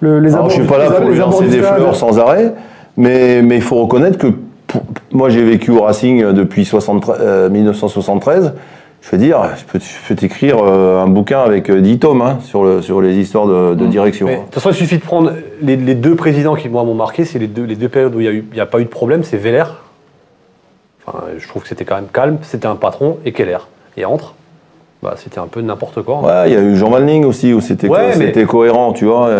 le- 0.00 0.18
les 0.20 0.34
Alors, 0.34 0.48
je 0.50 0.54
suis 0.56 0.64
pas 0.64 0.78
là 0.78 0.90
pour 0.90 1.08
lui 1.08 1.16
lancer 1.18 1.46
des 1.46 1.58
fleurs 1.62 1.94
sans 1.96 2.18
arrêt, 2.18 2.54
mais 2.96 3.42
mais 3.42 3.56
il 3.56 3.62
faut 3.62 3.76
reconnaître 3.82 4.18
que 4.18 4.28
pour- 4.66 4.82
moi 5.12 5.28
j'ai 5.30 5.44
vécu 5.44 5.70
au 5.70 5.82
Racing 5.82 6.22
euh, 6.22 6.32
depuis 6.32 6.64
73, 6.64 7.18
euh, 7.20 7.48
1973. 7.50 8.54
Je 9.02 9.10
veux 9.12 9.18
dire, 9.18 9.40
je 9.56 9.64
peux, 9.64 9.78
je 9.78 10.08
peux 10.08 10.14
t'écrire 10.14 10.58
euh, 10.62 11.02
un 11.02 11.06
bouquin 11.06 11.40
avec 11.40 11.70
euh, 11.70 11.80
10 11.80 11.98
tomes 12.00 12.20
hein, 12.20 12.38
sur, 12.42 12.62
le, 12.64 12.82
sur 12.82 13.00
les 13.00 13.16
histoires 13.16 13.46
de, 13.46 13.74
de 13.74 13.86
direction. 13.86 14.26
De 14.26 14.34
toute 14.34 14.54
façon, 14.54 14.68
il 14.70 14.74
suffit 14.74 14.98
de 14.98 15.02
prendre 15.02 15.32
les, 15.62 15.76
les 15.76 15.94
deux 15.94 16.16
présidents 16.16 16.54
qui, 16.54 16.68
moi, 16.68 16.84
m'ont 16.84 16.94
marqué. 16.94 17.24
C'est 17.24 17.38
les 17.38 17.46
deux, 17.46 17.62
les 17.64 17.76
deux 17.76 17.88
périodes 17.88 18.14
où 18.14 18.20
il 18.20 18.24
n'y 18.24 18.28
a, 18.28 18.32
eu- 18.32 18.44
il 18.52 18.58
y 18.58 18.60
a 18.60 18.66
pas 18.66 18.78
eu 18.78 18.84
de 18.84 18.90
problème. 18.90 19.24
C'est 19.24 19.38
Veller. 19.38 19.64
Enfin, 21.06 21.20
je 21.38 21.48
trouve 21.48 21.62
que 21.62 21.68
c'était 21.68 21.86
quand 21.86 21.94
même 21.94 22.08
calme. 22.12 22.36
C'était 22.42 22.66
un 22.66 22.76
patron 22.76 23.16
et 23.24 23.32
Keller. 23.32 23.56
Et 23.96 24.04
entre, 24.04 24.34
bah, 25.02 25.14
c'était 25.16 25.38
un 25.38 25.46
peu 25.46 25.60
n'importe 25.60 26.02
quoi. 26.02 26.20
Ouais, 26.20 26.50
il 26.50 26.52
y 26.52 26.56
a 26.56 26.60
eu 26.60 26.76
Jean 26.76 26.90
Malning 26.90 27.24
aussi 27.24 27.52
où 27.54 27.60
c'était 27.60 27.88
Ouais, 27.88 27.98
co- 28.12 28.18
mais- 28.18 28.26
c'était 28.26 28.44
cohérent, 28.44 28.92
tu 28.92 29.06
vois. 29.06 29.30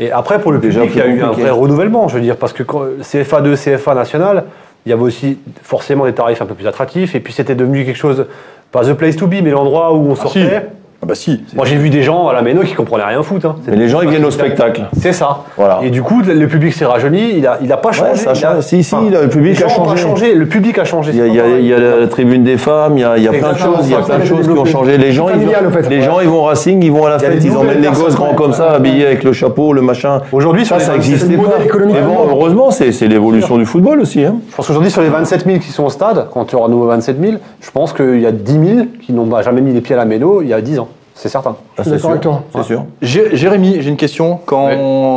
et- 0.00 0.04
Et 0.06 0.12
après, 0.12 0.38
pour 0.40 0.52
le 0.52 0.58
Déjà 0.58 0.80
public, 0.80 0.96
il 0.96 0.98
y 0.98 1.02
a 1.02 1.06
eu 1.14 1.22
un 1.22 1.32
vrai 1.32 1.50
renouvellement, 1.50 2.08
je 2.08 2.14
veux 2.16 2.20
dire, 2.22 2.36
parce 2.36 2.52
que 2.52 2.62
quand- 2.62 2.84
CFA2, 3.02 3.56
CFA 3.56 3.94
national, 3.94 4.44
il 4.86 4.90
y 4.90 4.92
avait 4.92 5.02
aussi 5.02 5.38
forcément 5.62 6.06
des 6.06 6.12
tarifs 6.14 6.40
un 6.42 6.46
peu 6.46 6.54
plus 6.54 6.66
attractifs, 6.66 7.14
et 7.14 7.20
puis 7.20 7.32
c'était 7.32 7.54
devenu 7.54 7.84
quelque 7.84 7.96
chose, 7.96 8.26
pas 8.72 8.84
the 8.84 8.94
place 8.94 9.16
to 9.16 9.26
be, 9.26 9.36
mais 9.42 9.50
l'endroit 9.50 9.92
où 9.92 10.10
on 10.10 10.14
si. 10.14 10.22
sortait. 10.22 10.56
Ah 10.56 10.62
bah 11.06 11.14
si. 11.16 11.42
Moi, 11.56 11.66
j'ai 11.66 11.76
vu 11.76 11.90
des 11.90 12.02
gens 12.02 12.28
à 12.28 12.32
la 12.32 12.42
Méno 12.42 12.62
qui 12.62 12.74
comprenaient 12.74 13.02
rien 13.04 13.18
au 13.18 13.22
foot. 13.24 13.44
hein. 13.44 13.56
Mais 13.66 13.74
les 13.76 13.88
gens 13.88 14.02
ils 14.02 14.08
viennent 14.08 14.24
au 14.24 14.30
spectacle. 14.30 14.82
C'est 15.00 15.12
ça. 15.12 15.38
Voilà. 15.56 15.80
Et 15.82 15.90
du 15.90 16.00
coup, 16.02 16.22
le 16.22 16.46
public 16.46 16.72
s'est 16.72 16.84
rajeuni, 16.84 17.32
il 17.38 17.46
a, 17.46 17.58
il 17.60 17.72
a 17.72 17.76
pas 17.76 17.90
changé. 17.92 18.14
ça 18.16 18.32
il 18.34 18.44
a- 18.44 18.52
change. 18.54 18.60
Si, 18.64 18.84
si, 18.84 18.94
enfin, 18.94 19.06
le 19.10 19.28
public 19.28 19.60
a 19.62 19.68
changé. 19.68 20.00
changé. 20.02 20.34
Le 20.34 20.46
public 20.46 20.78
a 20.78 20.84
changé. 20.84 21.10
Il 21.12 21.18
y 21.18 21.20
a, 21.20 21.24
c'est 21.24 21.28
il 21.30 21.34
y 21.34 21.40
a- 21.40 21.42
pas 21.42 21.48
il 21.58 21.66
y 21.66 21.72
a 21.72 21.76
pareil. 21.76 22.00
la 22.02 22.06
tribune 22.06 22.44
des 22.44 22.56
femmes, 22.56 22.98
il 22.98 23.00
y 23.00 23.04
a, 23.04 23.16
il 23.16 23.24
y 23.24 23.28
a 23.28 23.32
C'est 23.32 23.38
plein 23.38 23.52
de 23.52 23.58
choses, 23.58 23.78
il 23.82 23.90
y 23.90 23.94
a 23.94 23.98
ça, 23.98 24.04
plein 24.04 24.18
de 24.18 24.22
ça, 24.22 24.28
choses 24.28 24.46
qui 24.46 24.58
ont 24.58 24.64
changé. 24.64 24.96
Les 24.98 25.10
gens, 25.12 25.26
ils, 25.28 25.72
fait. 25.72 25.88
les 25.90 26.02
gens, 26.02 26.20
ils 26.20 26.28
vont 26.28 26.38
au 26.38 26.42
Racing, 26.44 26.82
ils 26.84 26.92
vont 26.92 27.06
à 27.06 27.10
la 27.10 27.18
fête, 27.18 27.42
ils 27.44 27.56
emmènent 27.56 27.80
les 27.80 27.88
gosses 27.88 28.14
grands 28.14 28.34
comme 28.34 28.52
ça, 28.52 28.70
habillés 28.72 29.06
avec 29.06 29.24
le 29.24 29.32
chapeau, 29.32 29.72
le 29.72 29.82
machin. 29.82 30.20
Aujourd'hui, 30.30 30.64
Ça, 30.64 30.78
ça 30.78 30.92
27 30.92 30.96
existait 30.96 31.26
c'est 31.26 31.36
le 31.36 31.42
pas. 31.42 31.84
Mais 31.92 32.00
bon, 32.00 32.28
heureusement, 32.30 32.70
c'est 32.70 32.90
l'évolution 33.08 33.56
du 33.58 33.66
football 33.66 33.98
aussi. 34.00 34.24
Hein. 34.24 34.36
Je 34.50 34.54
pense 34.56 34.66
qu'aujourd'hui, 34.68 34.90
sur 34.92 35.02
les 35.02 35.08
27 35.08 35.44
000 35.46 35.58
qui 35.58 35.70
sont 35.72 35.84
au 35.84 35.90
stade, 35.90 36.26
quand 36.32 36.44
tu 36.44 36.54
auras 36.54 36.68
nouveau 36.68 36.86
27 36.86 37.16
000, 37.20 37.34
je 37.60 37.70
pense 37.72 37.92
qu'il 37.92 38.20
y 38.20 38.26
a 38.26 38.30
10 38.32 38.52
000 38.52 38.86
qui 39.00 39.12
n'ont 39.12 39.26
pas 39.26 39.42
jamais 39.42 39.60
mis 39.60 39.72
les 39.72 39.80
pieds 39.80 39.94
à 39.96 39.98
la 39.98 40.04
Méno 40.04 40.42
il 40.42 40.48
y 40.48 40.52
a 40.54 40.60
10 40.60 40.78
ans. 40.78 40.88
C'est 41.14 41.28
certain. 41.28 41.56
Ah, 41.76 41.82
c'est 41.84 41.98
sûr. 41.98 42.08
C'est 42.52 42.62
Jérémy, 43.02 43.76
j'ai 43.80 43.90
une 43.90 43.96
question. 43.96 44.40
Quand 44.46 44.68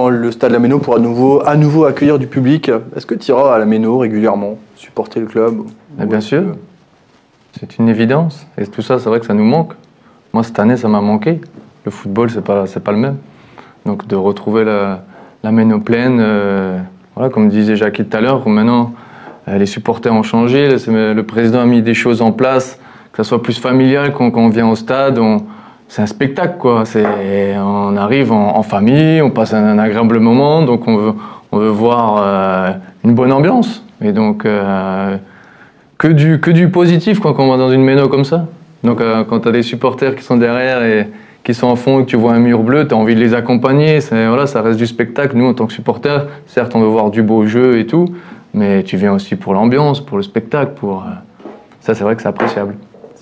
le 0.09 0.31
stade 0.31 0.51
La 0.51 0.59
Méno 0.59 0.79
pourra 0.79 0.97
à 0.97 0.99
nouveau, 0.99 1.41
à 1.45 1.55
nouveau 1.55 1.85
accueillir 1.85 2.19
du 2.19 2.27
public, 2.27 2.69
est-ce 2.95 3.05
que 3.05 3.15
tu 3.15 3.31
iras 3.31 3.55
à 3.55 3.59
La 3.59 3.65
Méno 3.65 3.97
régulièrement, 3.97 4.57
supporter 4.75 5.19
le 5.19 5.25
club 5.25 5.55
bien 6.05 6.21
sûr. 6.21 6.41
que- 6.41 6.57
C'est 7.59 7.77
une 7.79 7.87
évidence. 7.89 8.45
Et 8.57 8.67
tout 8.67 8.81
ça, 8.81 8.99
c'est 8.99 9.07
vrai 9.09 9.19
que 9.21 9.25
ça 9.25 9.33
nous 9.33 9.45
manque. 9.45 9.73
Moi, 10.33 10.43
cette 10.43 10.59
année, 10.59 10.75
ça 10.75 10.89
m'a 10.89 10.99
manqué. 11.01 11.39
Le 11.85 11.91
football, 11.91 12.29
c'est 12.29 12.43
pas, 12.43 12.65
c'est 12.67 12.83
pas 12.83 12.91
le 12.91 12.97
même. 12.97 13.17
Donc, 13.85 14.05
de 14.07 14.15
retrouver 14.17 14.65
la, 14.65 15.03
la 15.43 15.51
méno 15.51 15.79
pleine, 15.79 16.17
euh, 16.19 16.77
voilà, 17.15 17.29
comme 17.29 17.47
disait 17.47 17.77
Jackie 17.77 18.03
tout 18.03 18.17
à 18.17 18.19
l'heure, 18.19 18.45
maintenant, 18.49 18.91
euh, 19.47 19.57
les 19.57 19.65
supporters 19.67 20.13
ont 20.13 20.23
changé. 20.23 20.67
Le, 20.87 21.13
le 21.13 21.23
président 21.23 21.61
a 21.61 21.65
mis 21.65 21.81
des 21.81 21.93
choses 21.93 22.21
en 22.21 22.33
place, 22.33 22.77
que 23.13 23.23
ça 23.23 23.29
soit 23.29 23.41
plus 23.41 23.57
familial 23.57 24.11
quand, 24.11 24.29
quand 24.31 24.41
on 24.41 24.49
vient 24.49 24.67
au 24.69 24.75
stade. 24.75 25.17
on- 25.19 25.37
c'est 25.87 26.01
un 26.01 26.07
spectacle, 26.07 26.55
quoi. 26.59 26.83
On 27.57 27.97
arrive 27.97 28.31
en, 28.31 28.63
famille, 28.63 29.21
on 29.21 29.29
passe 29.29 29.53
un, 29.53 29.77
agréable 29.77 30.19
moment, 30.19 30.61
donc 30.63 30.87
on 30.87 30.97
veut, 30.97 31.13
on 31.51 31.57
veut 31.57 31.69
voir 31.69 32.15
euh, 32.17 32.71
une 33.03 33.13
bonne 33.13 33.31
ambiance. 33.31 33.83
Et 34.01 34.11
donc, 34.11 34.45
euh, 34.45 35.17
que 35.97 36.07
du, 36.07 36.39
que 36.39 36.51
du 36.51 36.69
positif 36.69 37.19
quoi, 37.19 37.33
quand 37.33 37.43
on 37.43 37.51
va 37.51 37.57
dans 37.57 37.71
une 37.71 37.83
méno 37.83 38.07
comme 38.09 38.25
ça. 38.25 38.47
Donc 38.83 38.99
euh, 38.99 39.23
quand 39.23 39.41
tu 39.41 39.47
as 39.47 39.51
des 39.51 39.63
supporters 39.63 40.15
qui 40.15 40.23
sont 40.23 40.37
derrière 40.37 40.83
et 40.83 41.07
qui 41.43 41.53
sont 41.53 41.67
en 41.67 41.75
fond 41.75 42.01
et 42.01 42.03
que 42.03 42.09
tu 42.09 42.17
vois 42.17 42.33
un 42.33 42.39
mur 42.39 42.63
bleu, 42.63 42.87
tu 42.87 42.93
as 42.93 42.97
envie 42.97 43.15
de 43.15 43.19
les 43.19 43.33
accompagner. 43.33 43.99
Voilà, 44.09 44.47
ça 44.47 44.61
reste 44.61 44.79
du 44.79 44.87
spectacle. 44.87 45.37
Nous, 45.37 45.45
en 45.45 45.53
tant 45.53 45.67
que 45.67 45.73
supporters, 45.73 46.25
certes, 46.47 46.75
on 46.75 46.81
veut 46.81 46.87
voir 46.87 47.11
du 47.11 47.21
beau 47.21 47.45
jeu 47.45 47.77
et 47.77 47.85
tout, 47.85 48.07
mais 48.53 48.83
tu 48.83 48.97
viens 48.97 49.13
aussi 49.13 49.35
pour 49.35 49.53
l'ambiance, 49.53 50.03
pour 50.03 50.17
le 50.17 50.23
spectacle. 50.23 50.73
pour 50.75 51.05
Ça, 51.81 51.93
c'est 51.93 52.03
vrai 52.03 52.15
que 52.15 52.23
c'est 52.23 52.27
appréciable. 52.27 52.75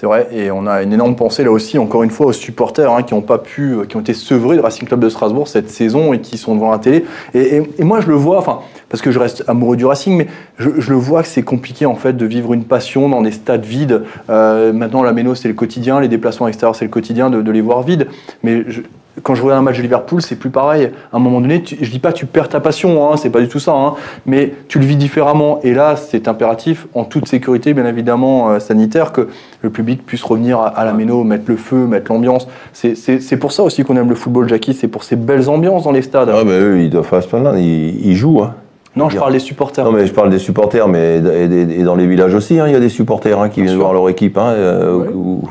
C'est 0.03 0.07
vrai, 0.07 0.27
et 0.33 0.51
on 0.51 0.67
a 0.67 0.83
une 0.83 0.91
énorme 0.91 1.15
pensée 1.15 1.45
là 1.45 1.51
aussi, 1.51 1.77
encore 1.77 2.03
une 2.03 2.09
fois, 2.09 2.25
aux 2.25 2.33
supporters 2.33 2.91
hein, 2.91 3.03
qui 3.03 3.13
ont 3.13 3.21
pas 3.21 3.37
pu, 3.37 3.77
qui 3.87 3.95
ont 3.95 4.01
été 4.01 4.13
sevrés 4.13 4.57
du 4.57 4.61
Racing 4.61 4.85
Club 4.85 4.99
de 4.99 5.07
Strasbourg 5.07 5.47
cette 5.47 5.69
saison 5.69 6.11
et 6.11 6.19
qui 6.19 6.37
sont 6.37 6.55
devant 6.55 6.71
la 6.71 6.77
télé. 6.77 7.05
Et, 7.33 7.61
moi, 7.79 8.01
je 8.01 8.07
le 8.07 8.15
vois, 8.15 8.37
enfin, 8.37 8.59
parce 8.89 9.01
que 9.01 9.11
je 9.11 9.19
reste 9.19 9.45
amoureux 9.47 9.77
du 9.77 9.85
Racing, 9.85 10.17
mais 10.17 10.27
je, 10.57 10.71
je 10.77 10.89
le 10.89 10.97
vois 10.97 11.21
que 11.21 11.29
c'est 11.29 11.43
compliqué 11.43 11.85
en 11.85 11.95
fait 11.95 12.17
de 12.17 12.25
vivre 12.25 12.51
une 12.53 12.65
passion 12.65 13.07
dans 13.07 13.21
des 13.21 13.31
stades 13.31 13.63
vides. 13.63 14.03
Euh, 14.29 14.73
maintenant, 14.73 15.03
la 15.03 15.13
Méno, 15.13 15.35
c'est 15.35 15.47
le 15.47 15.53
quotidien, 15.53 16.01
les 16.01 16.09
déplacements 16.09 16.49
extérieurs, 16.49 16.75
c'est 16.75 16.83
le 16.83 16.91
quotidien 16.91 17.29
de, 17.29 17.41
de 17.41 17.51
les 17.53 17.61
voir 17.61 17.81
vides. 17.83 18.07
Mais 18.43 18.65
je- 18.67 18.81
quand 19.21 19.35
je 19.35 19.43
regarde 19.43 19.59
un 19.59 19.63
match 19.63 19.77
de 19.77 19.83
Liverpool, 19.83 20.21
c'est 20.21 20.35
plus 20.35 20.49
pareil. 20.49 20.89
À 21.11 21.17
un 21.17 21.19
moment 21.19 21.39
donné, 21.39 21.61
tu, 21.61 21.77
je 21.79 21.91
dis 21.91 21.99
pas 21.99 22.11
tu 22.13 22.25
perds 22.25 22.49
ta 22.49 22.59
passion, 22.59 23.11
hein, 23.11 23.17
c'est 23.17 23.29
pas 23.29 23.41
du 23.41 23.47
tout 23.47 23.59
ça, 23.59 23.73
hein, 23.73 23.93
mais 24.25 24.53
tu 24.67 24.79
le 24.79 24.85
vis 24.85 24.95
différemment. 24.95 25.59
Et 25.63 25.73
là, 25.73 25.95
c'est 25.95 26.27
impératif, 26.27 26.87
en 26.95 27.03
toute 27.03 27.27
sécurité, 27.27 27.73
bien 27.73 27.85
évidemment, 27.85 28.49
euh, 28.49 28.59
sanitaire, 28.59 29.11
que 29.11 29.27
le 29.61 29.69
public 29.69 30.05
puisse 30.05 30.23
revenir 30.23 30.59
à, 30.59 30.67
à 30.67 30.83
la 30.85 30.93
méno, 30.93 31.23
mettre 31.23 31.43
le 31.47 31.57
feu, 31.57 31.85
mettre 31.85 32.11
l'ambiance. 32.11 32.47
C'est- 32.73 33.37
pour 33.37 33.51
ça 33.51 33.63
aussi 33.63 33.83
qu'on 33.83 33.97
aime 33.97 34.09
le 34.09 34.15
football, 34.15 34.49
Jackie, 34.49 34.73
c'est 34.73 34.87
pour 34.87 35.03
ces 35.03 35.15
belles 35.15 35.49
ambiances 35.49 35.83
dans 35.83 35.91
les 35.91 36.01
stades. 36.01 36.29
Ah, 36.33 36.43
mais 36.45 36.59
eux, 36.59 36.79
ils 36.81 36.89
doivent 36.89 37.05
faire 37.05 37.21
ce 37.21 37.27
plan-là. 37.27 37.53
Ils, 37.59 38.05
ils 38.05 38.15
jouent. 38.15 38.41
Hein. 38.41 38.55
non, 38.95 39.09
je 39.09 39.17
parle 39.17 39.33
des 39.33 39.39
supporters. 39.39 39.83
Non, 39.85 39.91
mais 39.91 40.05
je 40.07 40.13
parle 40.13 40.29
des 40.29 40.39
supporters, 40.39 40.87
mais 40.87 41.17
et, 41.19 41.43
et- 41.45 41.79
et 41.79 41.83
dans 41.83 41.95
les 41.95 42.07
villages 42.07 42.33
aussi, 42.33 42.59
hein, 42.59 42.67
il 42.67 42.73
y 42.73 42.75
a 42.75 42.79
des 42.79 42.89
supporters 42.89 43.49
qui 43.51 43.61
viennent 43.61 43.73
sûr. 43.73 43.81
voir 43.81 43.93
leur 43.93 44.07
équipe. 44.09 44.37
Euh, 44.39 45.05
où- 45.13 45.41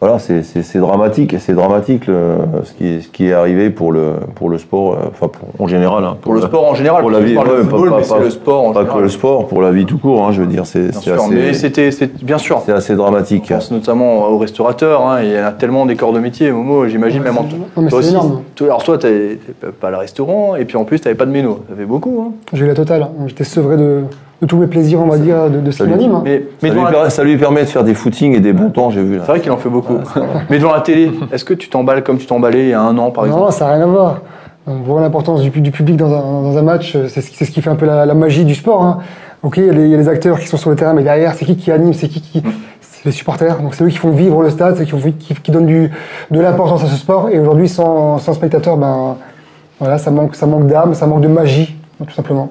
voilà, 0.00 0.18
c'est- 0.20 0.42
dramatique, 0.78 1.34
c'est 1.40 1.54
dramatique 1.54 2.06
le- 2.06 2.36
ce, 2.64 2.72
qui 2.72 2.86
est, 2.86 3.00
ce 3.00 3.08
qui 3.08 3.26
est 3.26 3.32
arrivé 3.32 3.68
pour 3.70 3.90
le, 3.90 4.12
pour 4.36 4.48
le 4.48 4.56
sport, 4.58 4.92
euh, 4.92 4.96
enfin 5.10 5.26
pour- 5.28 5.48
en 5.60 5.66
général. 5.66 6.04
hein, 6.04 6.16
Pour 6.20 6.34
le 6.34 6.40
sport 6.40 6.68
en 6.70 6.74
général, 6.74 7.00
pour 7.00 7.10
la 7.10 7.18
vie, 7.18 7.34
parle 7.34 7.48
ouais, 7.48 7.54
pas- 7.56 7.62
football, 7.62 7.90
pas- 7.90 7.96
mais 7.98 8.02
c'est 8.04 8.14
pas- 8.14 8.20
le 8.20 8.30
sport 8.30 8.64
en 8.68 8.72
Pas 8.72 8.84
que 8.84 8.98
le 8.98 9.08
sport, 9.08 9.48
pour 9.48 9.60
la 9.60 9.72
vie 9.72 9.86
tout 9.86 9.98
court, 9.98 10.24
hein, 10.26 10.30
je 10.32 10.40
veux 10.40 10.46
dire, 10.46 10.66
c'est 10.66 10.88
assez, 10.88 11.52
c'était, 11.54 11.90
c'est 11.90 12.24
bien 12.24 12.38
sûr. 12.38 12.62
c'est 12.64 12.72
assez 12.72 12.94
dramatique. 12.94 13.46
Je 13.48 13.54
pense 13.54 13.70
notamment 13.72 14.28
aux 14.28 14.38
restaurateurs, 14.38 15.04
hein, 15.06 15.20
il 15.22 15.30
y 15.32 15.40
en 15.40 15.44
a 15.46 15.50
tellement 15.52 15.84
des 15.84 15.96
corps 15.96 16.12
de 16.12 16.20
métier, 16.20 16.52
Momo, 16.52 16.86
j'imagine 16.86 17.22
même 17.22 17.36
en 17.38 17.46
c'est- 17.48 17.56
non, 17.56 17.64
mais 17.78 17.88
toi 17.90 18.00
c'est 18.02 18.06
aussi. 18.08 18.14
énorme. 18.14 18.42
Toi, 18.54 18.66
alors 18.68 18.84
toi, 18.84 18.98
t'avais 18.98 19.38
t'avais 19.60 19.72
pas 19.72 19.90
le 19.90 19.96
restaurant, 19.96 20.54
et 20.54 20.64
puis 20.64 20.76
en 20.76 20.84
plus, 20.84 21.00
t'avais 21.00 21.16
pas 21.16 21.26
de 21.26 21.32
méno. 21.32 21.60
Ça 21.68 21.74
fait 21.76 21.84
beaucoup. 21.86 22.24
Hein. 22.28 22.32
J'ai 22.52 22.64
eu 22.64 22.68
la 22.68 22.74
totale. 22.74 23.02
hein. 23.02 23.24
J'étais 23.26 23.44
sevré 23.44 23.76
de, 23.76 24.02
de 24.40 24.46
tous 24.46 24.56
mes 24.56 24.66
plaisirs, 24.68 25.00
on 25.00 25.06
va 25.08 25.18
dire, 25.18 25.50
de, 25.50 25.60
de 25.60 25.70
ce 25.70 25.82
qui 25.82 25.88
m'anime. 25.88 26.14
hein. 26.14 26.22
Mais, 26.24 26.44
mais 26.62 26.68
Ça 26.68 26.74
lui, 26.74 26.80
devant 26.80 26.90
la- 26.90 27.04
per- 27.04 27.10
ça 27.10 27.24
lui 27.24 27.36
permet 27.36 27.60
de 27.62 27.66
faire 27.68 27.82
des 27.84 27.94
footings 27.94 28.34
et 28.34 28.40
des 28.40 28.52
bons 28.52 28.70
temps, 28.70 28.90
j'ai 28.90 29.02
vu. 29.02 29.18
c'est 29.20 29.26
vrai 29.26 29.40
qu'il 29.40 29.50
en 29.52 29.56
fait 29.56 29.68
beaucoup. 29.68 29.98
mais 30.50 30.58
devant 30.58 30.72
la 30.72 30.80
télé, 30.80 31.10
est-ce 31.32 31.44
que 31.44 31.54
tu 31.54 31.68
t'emballes 31.68 32.04
comme 32.04 32.18
tu 32.18 32.26
t'emballais 32.26 32.64
il 32.64 32.68
y 32.70 32.72
a 32.74 32.80
un 32.80 32.96
an, 32.98 33.10
par 33.10 33.24
Non, 33.26 33.30
exemple? 33.32 33.52
ça 33.52 33.66
n'a 33.66 33.72
rien 33.74 33.82
à 33.82 33.86
voir. 33.86 34.20
On 34.66 34.74
voit 34.76 35.00
l'importance 35.00 35.40
du, 35.42 35.50
pu- 35.50 35.60
du 35.62 35.70
public 35.70 35.96
dans 35.96 36.12
un, 36.12 36.42
dans 36.42 36.56
un 36.58 36.62
match, 36.62 36.96
c'est 37.08 37.20
ce, 37.20 37.44
ce 37.44 37.50
qui 37.50 37.62
fait 37.62 37.70
un 37.70 37.74
peu 37.76 37.86
la, 37.86 38.04
la 38.06 38.14
magie 38.14 38.44
du 38.44 38.54
sport. 38.54 38.82
hein. 38.82 38.98
Ok, 39.42 39.56
il 39.56 39.64
y, 39.66 39.70
a 39.70 39.72
les- 39.72 39.84
il 39.84 39.90
y 39.90 39.94
a 39.94 39.96
les 39.98 40.08
acteurs 40.08 40.38
qui 40.38 40.46
sont 40.46 40.56
sur 40.56 40.68
le 40.70 40.76
terrain, 40.76 40.92
mais 40.94 41.02
derrière, 41.02 41.34
c'est 41.34 41.44
qui 41.44 41.56
qui 41.56 41.72
anime, 41.72 41.92
c'est 41.94 42.08
qui 42.08 42.20
qui. 42.20 42.42
C'est 42.80 43.04
les 43.06 43.12
supporters. 43.12 43.60
Donc 43.60 43.74
c'est 43.74 43.84
eux 43.84 43.88
qui 43.88 43.96
font 43.98 44.10
vivre 44.10 44.42
le 44.42 44.50
stade, 44.50 44.74
c'est 44.76 44.82
eux 44.82 44.84
qui, 44.84 44.90
font- 44.90 45.12
qui, 45.18 45.34
qui 45.34 45.50
donnent 45.52 45.66
du, 45.66 45.90
de 46.30 46.40
l'importance 46.40 46.82
à 46.84 46.86
ce 46.86 46.96
sport. 46.96 47.28
Et 47.30 47.38
aujourd'hui, 47.38 47.68
sans, 47.68 48.18
sans 48.18 48.32
spectateurs, 48.34 48.76
ben, 48.76 49.16
voilà, 49.80 49.98
ça 49.98 50.10
manque, 50.10 50.34
ça 50.34 50.46
manque 50.46 50.66
d'âme, 50.66 50.94
ça 50.94 51.06
manque 51.06 51.20
de 51.22 51.28
magie, 51.28 51.76
tout 52.06 52.12
simplement. 52.14 52.50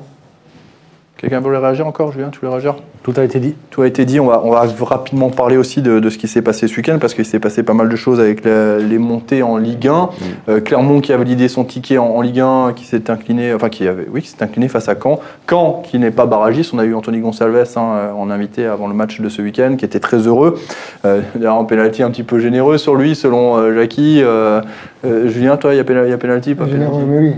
Quelqu'un 1.18 1.40
voulait 1.40 1.58
réagir 1.58 1.88
encore, 1.88 2.12
Julien 2.12 2.30
Tu 2.32 2.40
voulais 2.40 2.52
réagir? 2.52 2.76
Tout 3.02 3.14
a 3.18 3.24
été 3.24 3.40
dit. 3.40 3.56
Tout 3.72 3.82
a 3.82 3.88
été 3.88 4.06
dit, 4.06 4.20
on 4.20 4.28
va, 4.28 4.42
on 4.44 4.52
va 4.52 4.64
rapidement 4.82 5.30
parler 5.30 5.58
aussi 5.58 5.82
de, 5.82 6.00
de 6.00 6.10
ce 6.12 6.18
qui 6.20 6.28
s'est 6.28 6.42
passé 6.44 6.68
ce 6.68 6.76
week-end, 6.78 6.98
parce 7.00 7.14
qu'il 7.16 7.26
s'est 7.26 7.40
passé 7.40 7.64
pas 7.64 7.74
mal 7.74 7.90
de 7.90 7.96
choses 7.96 8.20
avec 8.20 8.44
la- 8.46 8.78
les 8.78 8.98
montées 9.00 9.42
en 9.42 9.58
Ligue 9.58 9.88
1. 9.88 10.10
Euh, 10.50 10.60
Clermont 10.60 11.00
qui 11.02 11.12
a 11.14 11.18
validé 11.18 11.48
son 11.48 11.64
ticket 11.64 11.98
en, 11.98 12.06
en 12.06 12.22
Ligue 12.22 12.42
1, 12.42 12.74
qui 12.76 12.86
s'est 12.86 13.10
incliné, 13.10 13.52
enfin 13.54 13.70
qui 13.70 13.88
avait, 13.88 14.06
oui, 14.12 14.22
qui 14.22 14.28
s'est 14.28 14.44
incliné 14.44 14.68
face 14.68 14.90
à 14.90 14.96
Caen. 15.02 15.20
Caen 15.50 15.82
qui 15.84 15.98
n'est 15.98 16.12
pas 16.12 16.26
barragiste, 16.28 16.74
on 16.76 16.80
a 16.80 16.86
eu 16.86 16.94
Anthony 16.94 17.20
Gonçalves 17.22 17.66
hein, 17.78 18.12
en 18.16 18.30
invité 18.30 18.66
avant 18.68 18.88
le 18.88 18.94
match 18.94 19.20
de 19.20 19.30
ce 19.30 19.42
week-end, 19.42 19.76
qui 19.78 19.86
était 19.86 20.00
très 20.02 20.18
heureux. 20.28 20.60
Euh, 21.06 21.22
D'ailleurs, 21.34 21.58
un 21.58 21.64
penalty 21.64 22.04
un 22.04 22.12
petit 22.12 22.24
peu 22.24 22.38
généreux 22.40 22.78
sur 22.78 22.94
lui, 22.96 23.16
selon 23.16 23.58
euh, 23.58 23.74
Jackie. 23.74 24.22
Euh, 24.22 24.62
euh, 25.06 25.28
Julien, 25.30 25.58
toi, 25.58 25.74
il 25.74 25.78
y 25.78 25.80
a 25.80 25.84
penalty, 26.18 26.54
pas 26.54 26.68
Généreux, 26.68 27.04
mais 27.08 27.18
oui. 27.20 27.34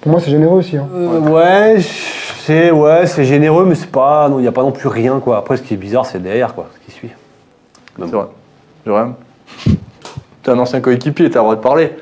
Pour 0.00 0.10
moi, 0.12 0.20
c'est 0.20 0.30
généreux 0.30 0.58
aussi. 0.58 0.76
hein. 0.76 0.88
Euh, 0.94 1.20
ouais, 1.20 1.76
c'est 2.46 2.70
ouais, 2.70 3.06
c'est 3.06 3.24
généreux, 3.24 3.64
mais 3.66 3.74
c'est 3.74 3.90
pas, 3.90 4.28
il 4.30 4.36
n'y 4.36 4.46
a 4.46 4.52
pas 4.52 4.62
non 4.62 4.70
plus 4.70 4.86
rien 4.86 5.18
quoi. 5.18 5.38
Après, 5.38 5.56
ce 5.56 5.62
qui 5.62 5.74
est 5.74 5.76
bizarre, 5.76 6.06
c'est 6.06 6.22
derrière 6.22 6.54
quoi, 6.54 6.68
ce 6.72 6.86
qui 6.86 6.92
suit. 6.96 7.10
C'est 7.98 8.04
vrai. 8.04 8.26
Jérôme 8.84 9.14
T'es 10.44 10.52
un 10.52 10.58
ancien 10.60 10.80
coéquipier, 10.80 11.28
t'as 11.28 11.40
le 11.40 11.42
droit 11.42 11.56
de 11.56 11.60
parler. 11.60 11.96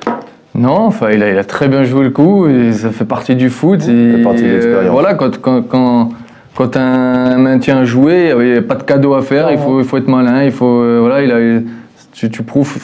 Non, 0.54 0.82
enfin, 0.82 1.10
il 1.12 1.22
a, 1.22 1.30
il 1.30 1.38
a 1.38 1.44
très 1.44 1.66
bien 1.66 1.82
joué 1.84 2.04
le 2.04 2.10
coup, 2.10 2.46
et 2.46 2.74
ça 2.74 2.90
fait 2.90 3.06
partie 3.06 3.36
du 3.36 3.48
foot. 3.48 3.82
fait 3.84 4.20
et, 4.20 4.22
partie 4.22 4.42
de 4.42 4.48
l'expérience. 4.48 4.86
euh, 4.86 4.90
voilà, 4.90 5.14
quand, 5.14 5.40
quand, 5.40 5.62
quand, 5.62 6.10
quand 6.54 6.76
un 6.76 7.38
maintien 7.38 7.84
joué, 7.84 8.34
il 8.38 8.52
n'y 8.52 8.58
a 8.58 8.62
pas 8.62 8.74
de 8.74 8.82
cadeau 8.82 9.14
à 9.14 9.22
faire, 9.22 9.50
il 9.50 9.58
faut, 9.58 9.80
il 9.80 9.86
faut 9.86 9.96
être 9.96 10.08
malin, 10.08 10.44
il 10.44 10.52
faut. 10.52 10.66
euh, 10.66 10.98
voilà, 11.00 11.22
il 11.22 11.32
a, 11.32 11.60
tu, 12.12 12.30
tu 12.30 12.42
prouves, 12.42 12.76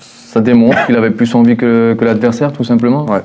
ça 0.00 0.40
démontre 0.40 0.84
qu'il 0.86 0.96
avait 0.96 1.10
plus 1.10 1.32
envie 1.36 1.56
que, 1.56 1.94
que 1.94 2.04
l'adversaire, 2.04 2.52
tout 2.52 2.64
simplement. 2.64 3.06
Ouais. 3.06 3.22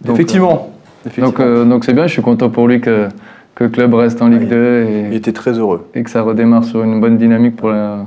Donc, 0.00 0.14
Effectivement. 0.16 0.71
Donc 1.18 1.40
euh, 1.40 1.64
donc 1.64 1.84
c'est 1.84 1.92
bien, 1.94 2.06
je 2.06 2.12
suis 2.12 2.22
content 2.22 2.48
pour 2.48 2.68
lui 2.68 2.80
que, 2.80 3.08
que 3.54 3.64
le 3.64 3.70
club 3.70 3.94
reste 3.94 4.22
en 4.22 4.28
Ligue 4.28 4.48
2 4.48 4.86
Il 5.08 5.12
et, 5.12 5.16
était 5.16 5.32
très 5.32 5.52
heureux. 5.58 5.86
et 5.94 6.02
que 6.02 6.10
ça 6.10 6.22
redémarre 6.22 6.64
sur 6.64 6.82
une 6.82 7.00
bonne 7.00 7.16
dynamique 7.18 7.56
pour 7.56 7.70
la. 7.70 7.98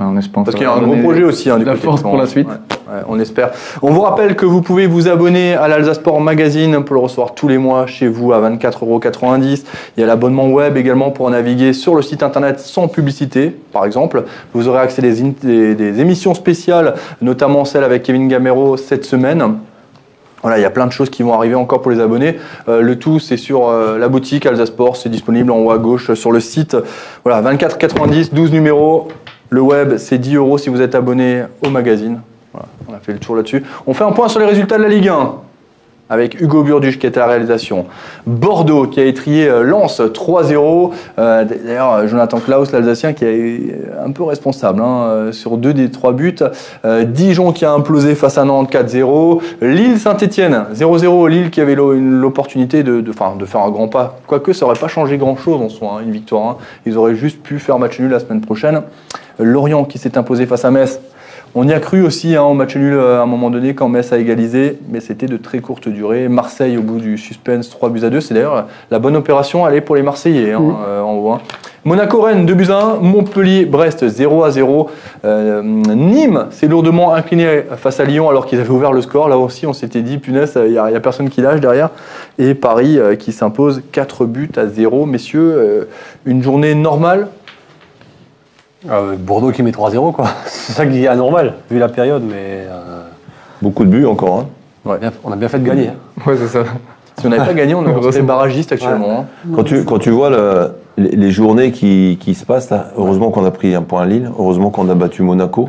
on 0.00 0.16
espère 0.16 0.44
Parce 0.44 0.54
qu'il 0.56 0.64
y 0.64 0.66
a 0.66 0.72
un 0.74 0.80
gros 0.80 0.96
projet 0.96 1.24
aussi. 1.24 1.50
Hein, 1.50 1.58
du 1.58 1.64
la 1.64 1.72
côté 1.72 1.84
force 1.84 2.02
pour 2.02 2.16
la 2.16 2.26
suite. 2.26 2.48
Ouais, 2.48 2.54
ouais, 2.94 3.02
on 3.08 3.18
espère. 3.20 3.50
On 3.82 3.90
vous 3.90 4.00
rappelle 4.00 4.34
que 4.34 4.46
vous 4.46 4.62
pouvez 4.62 4.86
vous 4.86 5.08
abonner 5.08 5.54
à 5.54 5.68
l'Alsace 5.68 5.96
Sport 5.96 6.20
Magazine 6.20 6.82
pour 6.84 6.94
le 6.94 7.00
recevoir 7.02 7.34
tous 7.34 7.48
les 7.48 7.58
mois 7.58 7.86
chez 7.86 8.08
vous 8.08 8.32
à 8.32 8.40
24,90€. 8.40 9.62
Il 9.96 10.00
y 10.00 10.02
a 10.02 10.06
l'abonnement 10.06 10.48
web 10.48 10.76
également 10.76 11.10
pour 11.10 11.28
naviguer 11.30 11.72
sur 11.72 11.94
le 11.94 12.02
site 12.02 12.22
internet 12.22 12.60
sans 12.60 12.88
publicité, 12.88 13.54
par 13.72 13.84
exemple. 13.84 14.24
Vous 14.54 14.68
aurez 14.68 14.80
accès 14.80 15.00
à 15.00 15.08
des, 15.08 15.22
in- 15.22 15.32
des- 15.42 15.74
des 15.74 16.00
émissions 16.00 16.34
spéciales, 16.34 16.94
notamment 17.22 17.64
celle 17.64 17.84
avec 17.84 18.02
Kevin 18.04 18.26
Gamero 18.28 18.76
cette 18.76 19.04
semaine. 19.04 19.58
Voilà, 20.42 20.58
il 20.58 20.62
y 20.62 20.64
a 20.66 20.70
plein 20.70 20.86
de 20.86 20.92
choses 20.92 21.10
qui 21.10 21.22
vont 21.22 21.34
arriver 21.34 21.54
encore 21.54 21.82
pour 21.82 21.90
les 21.90 22.00
abonnés. 22.00 22.38
Euh, 22.68 22.80
le 22.80 22.98
tout, 22.98 23.18
c'est 23.18 23.36
sur 23.36 23.68
euh, 23.68 23.98
la 23.98 24.08
boutique 24.08 24.46
Alsace 24.46 24.68
Sport. 24.68 24.96
C'est 24.96 25.10
disponible 25.10 25.50
en 25.50 25.58
haut 25.58 25.70
à 25.70 25.78
gauche 25.78 26.10
euh, 26.10 26.14
sur 26.14 26.32
le 26.32 26.40
site. 26.40 26.76
Voilà, 27.24 27.42
24,90, 27.52 28.32
12 28.32 28.52
numéros. 28.52 29.08
Le 29.50 29.60
web, 29.60 29.96
c'est 29.98 30.18
10 30.18 30.36
euros 30.36 30.56
si 30.58 30.70
vous 30.70 30.80
êtes 30.80 30.94
abonné 30.94 31.42
au 31.62 31.70
magazine. 31.70 32.20
Voilà, 32.52 32.68
on 32.88 32.94
a 32.94 32.98
fait 32.98 33.12
le 33.12 33.18
tour 33.18 33.36
là-dessus. 33.36 33.62
On 33.86 33.94
fait 33.94 34.04
un 34.04 34.12
point 34.12 34.28
sur 34.28 34.40
les 34.40 34.46
résultats 34.46 34.78
de 34.78 34.82
la 34.82 34.88
Ligue 34.88 35.08
1 35.08 35.34
avec 36.10 36.40
Hugo 36.40 36.62
Burduche 36.62 36.98
qui 36.98 37.06
était 37.06 37.18
à 37.20 37.26
la 37.26 37.30
réalisation. 37.30 37.86
Bordeaux 38.26 38.86
qui 38.86 39.00
a 39.00 39.04
étrié 39.04 39.48
euh, 39.48 39.62
Lens 39.62 40.00
3-0. 40.00 40.90
Euh, 41.18 41.44
D'ailleurs, 41.44 42.06
Jonathan 42.08 42.40
Klaus, 42.40 42.72
l'Alsacien, 42.72 43.12
qui 43.12 43.24
est 43.24 43.76
un 44.04 44.10
peu 44.10 44.24
responsable 44.24 44.82
hein, 44.82 45.04
euh, 45.04 45.32
sur 45.32 45.56
deux 45.56 45.72
des 45.72 45.90
trois 45.90 46.12
buts. 46.12 46.34
Dijon 47.06 47.52
qui 47.52 47.64
a 47.64 47.72
implosé 47.72 48.14
face 48.14 48.36
à 48.38 48.44
Nantes 48.44 48.72
4-0. 48.72 49.40
Lille 49.62 49.98
Saint-Etienne 49.98 50.64
0-0. 50.74 51.28
Lille 51.28 51.50
qui 51.50 51.60
avait 51.60 51.76
l'opportunité 51.76 52.82
de 52.82 53.12
faire 53.12 53.60
un 53.60 53.70
grand 53.70 53.88
pas. 53.88 54.18
Quoique 54.26 54.52
ça 54.52 54.66
n'aurait 54.66 54.78
pas 54.78 54.88
changé 54.88 55.16
grand-chose 55.16 55.60
en 55.60 55.68
soi, 55.68 55.96
hein, 55.96 56.02
une 56.04 56.10
victoire. 56.10 56.48
hein. 56.48 56.56
Ils 56.86 56.98
auraient 56.98 57.14
juste 57.14 57.42
pu 57.42 57.58
faire 57.58 57.78
match 57.78 57.98
nul 58.00 58.10
la 58.10 58.18
semaine 58.18 58.40
prochaine. 58.40 58.82
Lorient 59.38 59.84
qui 59.84 59.98
s'est 59.98 60.18
imposé 60.18 60.46
face 60.46 60.64
à 60.64 60.70
Metz. 60.70 61.00
On 61.56 61.66
y 61.66 61.72
a 61.72 61.80
cru 61.80 62.04
aussi 62.04 62.36
hein, 62.36 62.44
au 62.44 62.54
match 62.54 62.76
nul 62.76 62.94
euh, 62.94 63.18
à 63.18 63.22
un 63.22 63.26
moment 63.26 63.50
donné 63.50 63.74
quand 63.74 63.88
Metz 63.88 64.12
a 64.12 64.18
égalisé, 64.18 64.78
mais 64.88 65.00
c'était 65.00 65.26
de 65.26 65.36
très 65.36 65.58
courte 65.58 65.88
durée. 65.88 66.28
Marseille 66.28 66.78
au 66.78 66.82
bout 66.82 67.00
du 67.00 67.18
suspense, 67.18 67.68
3 67.70 67.88
buts 67.90 68.04
à 68.04 68.10
2. 68.10 68.20
C'est 68.20 68.34
d'ailleurs 68.34 68.66
la 68.92 68.98
bonne 69.00 69.16
opération 69.16 69.64
allée 69.64 69.80
pour 69.80 69.96
les 69.96 70.02
Marseillais 70.02 70.52
hein, 70.52 70.60
Mhm. 70.60 70.76
euh, 70.86 71.02
en 71.02 71.14
haut. 71.14 71.30
hein. 71.32 71.40
Monaco-Rennes 71.84 72.46
2 72.46 72.54
buts 72.54 72.70
à 72.70 72.76
1. 72.80 72.96
Montpellier-Brest 73.00 74.06
0 74.06 74.44
à 74.44 74.50
0. 74.52 74.90
Euh, 75.24 75.60
Nîmes 75.62 76.46
s'est 76.50 76.68
lourdement 76.68 77.14
incliné 77.14 77.62
face 77.78 77.98
à 77.98 78.04
Lyon 78.04 78.28
alors 78.28 78.46
qu'ils 78.46 78.60
avaient 78.60 78.68
ouvert 78.70 78.92
le 78.92 79.00
score. 79.00 79.28
Là 79.28 79.36
aussi, 79.38 79.66
on 79.66 79.72
s'était 79.72 80.02
dit, 80.02 80.18
punaise, 80.18 80.56
il 80.64 80.70
n'y 80.72 80.78
a, 80.78 81.00
personne 81.00 81.30
qui 81.30 81.40
lâche 81.40 81.58
derrière. 81.60 81.88
Et 82.38 82.54
Paris 82.54 82.96
euh, 82.98 83.16
qui 83.16 83.32
s'impose 83.32 83.82
4 83.90 84.24
buts 84.26 84.50
à 84.56 84.66
0. 84.66 85.04
Messieurs, 85.06 85.88
une 86.26 86.42
journée 86.44 86.76
normale 86.76 87.26
Euh, 88.88 89.16
Bordeaux 89.18 89.50
qui 89.52 89.62
met 89.62 89.72
3-0 89.72 90.12
quoi. 90.12 90.26
C'est 90.46 90.72
ça 90.72 90.86
qui 90.86 91.04
est 91.04 91.08
anormal 91.08 91.54
vu 91.70 91.78
la 91.78 91.88
période, 91.88 92.22
mais 92.22 92.64
euh, 92.68 93.02
Beaucoup 93.60 93.84
de 93.84 93.90
buts 93.90 94.06
encore. 94.06 94.38
Hein. 94.40 94.46
on, 94.86 94.90
a 94.92 94.96
bien, 94.96 95.12
on 95.22 95.32
a 95.32 95.36
bien 95.36 95.48
fait 95.48 95.58
de 95.58 95.66
gagner. 95.66 95.88
hein. 95.88 96.22
Ouais, 96.26 96.34
c'est 96.38 96.46
ça. 96.48 96.64
Si 97.18 97.26
on 97.26 97.28
n'avait 97.30 97.44
pas 97.44 97.52
gagné, 97.52 97.74
on 97.74 97.84
aurait 97.84 98.22
barragiste 98.22 98.72
actuellement. 98.72 99.20
hein. 99.20 99.24
Quand 99.54 99.64
tu, 99.64 99.84
quand 99.84 99.98
tu 99.98 100.08
vois 100.10 100.30
le- 100.30 100.70
les, 100.96 101.10
les 101.10 101.30
journées 101.30 101.72
qui, 101.72 102.16
qui 102.20 102.34
se 102.34 102.46
passent, 102.46 102.70
là, 102.70 102.86
heureusement 102.96 103.30
qu'on 103.30 103.44
a 103.44 103.50
pris 103.50 103.74
un 103.74 103.82
point 103.82 104.02
à 104.02 104.06
Lille, 104.06 104.30
heureusement 104.38 104.70
qu'on 104.70 104.88
a 104.88 104.94
battu 104.94 105.22
Monaco, 105.22 105.68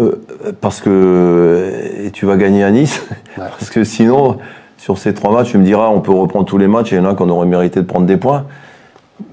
euh, 0.00 0.20
parce 0.60 0.80
que 0.80 1.70
et 2.04 2.10
tu 2.10 2.26
vas 2.26 2.36
gagner 2.36 2.64
à 2.64 2.72
Nice, 2.72 3.06
Ouais. 3.38 3.44
parce 3.58 3.70
que 3.70 3.84
sinon, 3.84 4.38
sur 4.76 4.98
ces 4.98 5.14
trois 5.14 5.32
matchs, 5.32 5.50
tu 5.52 5.58
me 5.58 5.64
diras, 5.64 5.88
on 5.90 6.00
peut 6.00 6.12
reprendre 6.12 6.46
tous 6.46 6.58
les 6.58 6.66
matchs, 6.68 6.92
et 6.92 6.96
il 6.96 7.02
y 7.02 7.06
en 7.06 7.08
a 7.08 7.14
qu'on 7.14 7.28
aurait 7.30 7.46
mérité 7.46 7.80
de 7.80 7.86
prendre 7.86 8.06
des 8.06 8.16
points, 8.16 8.44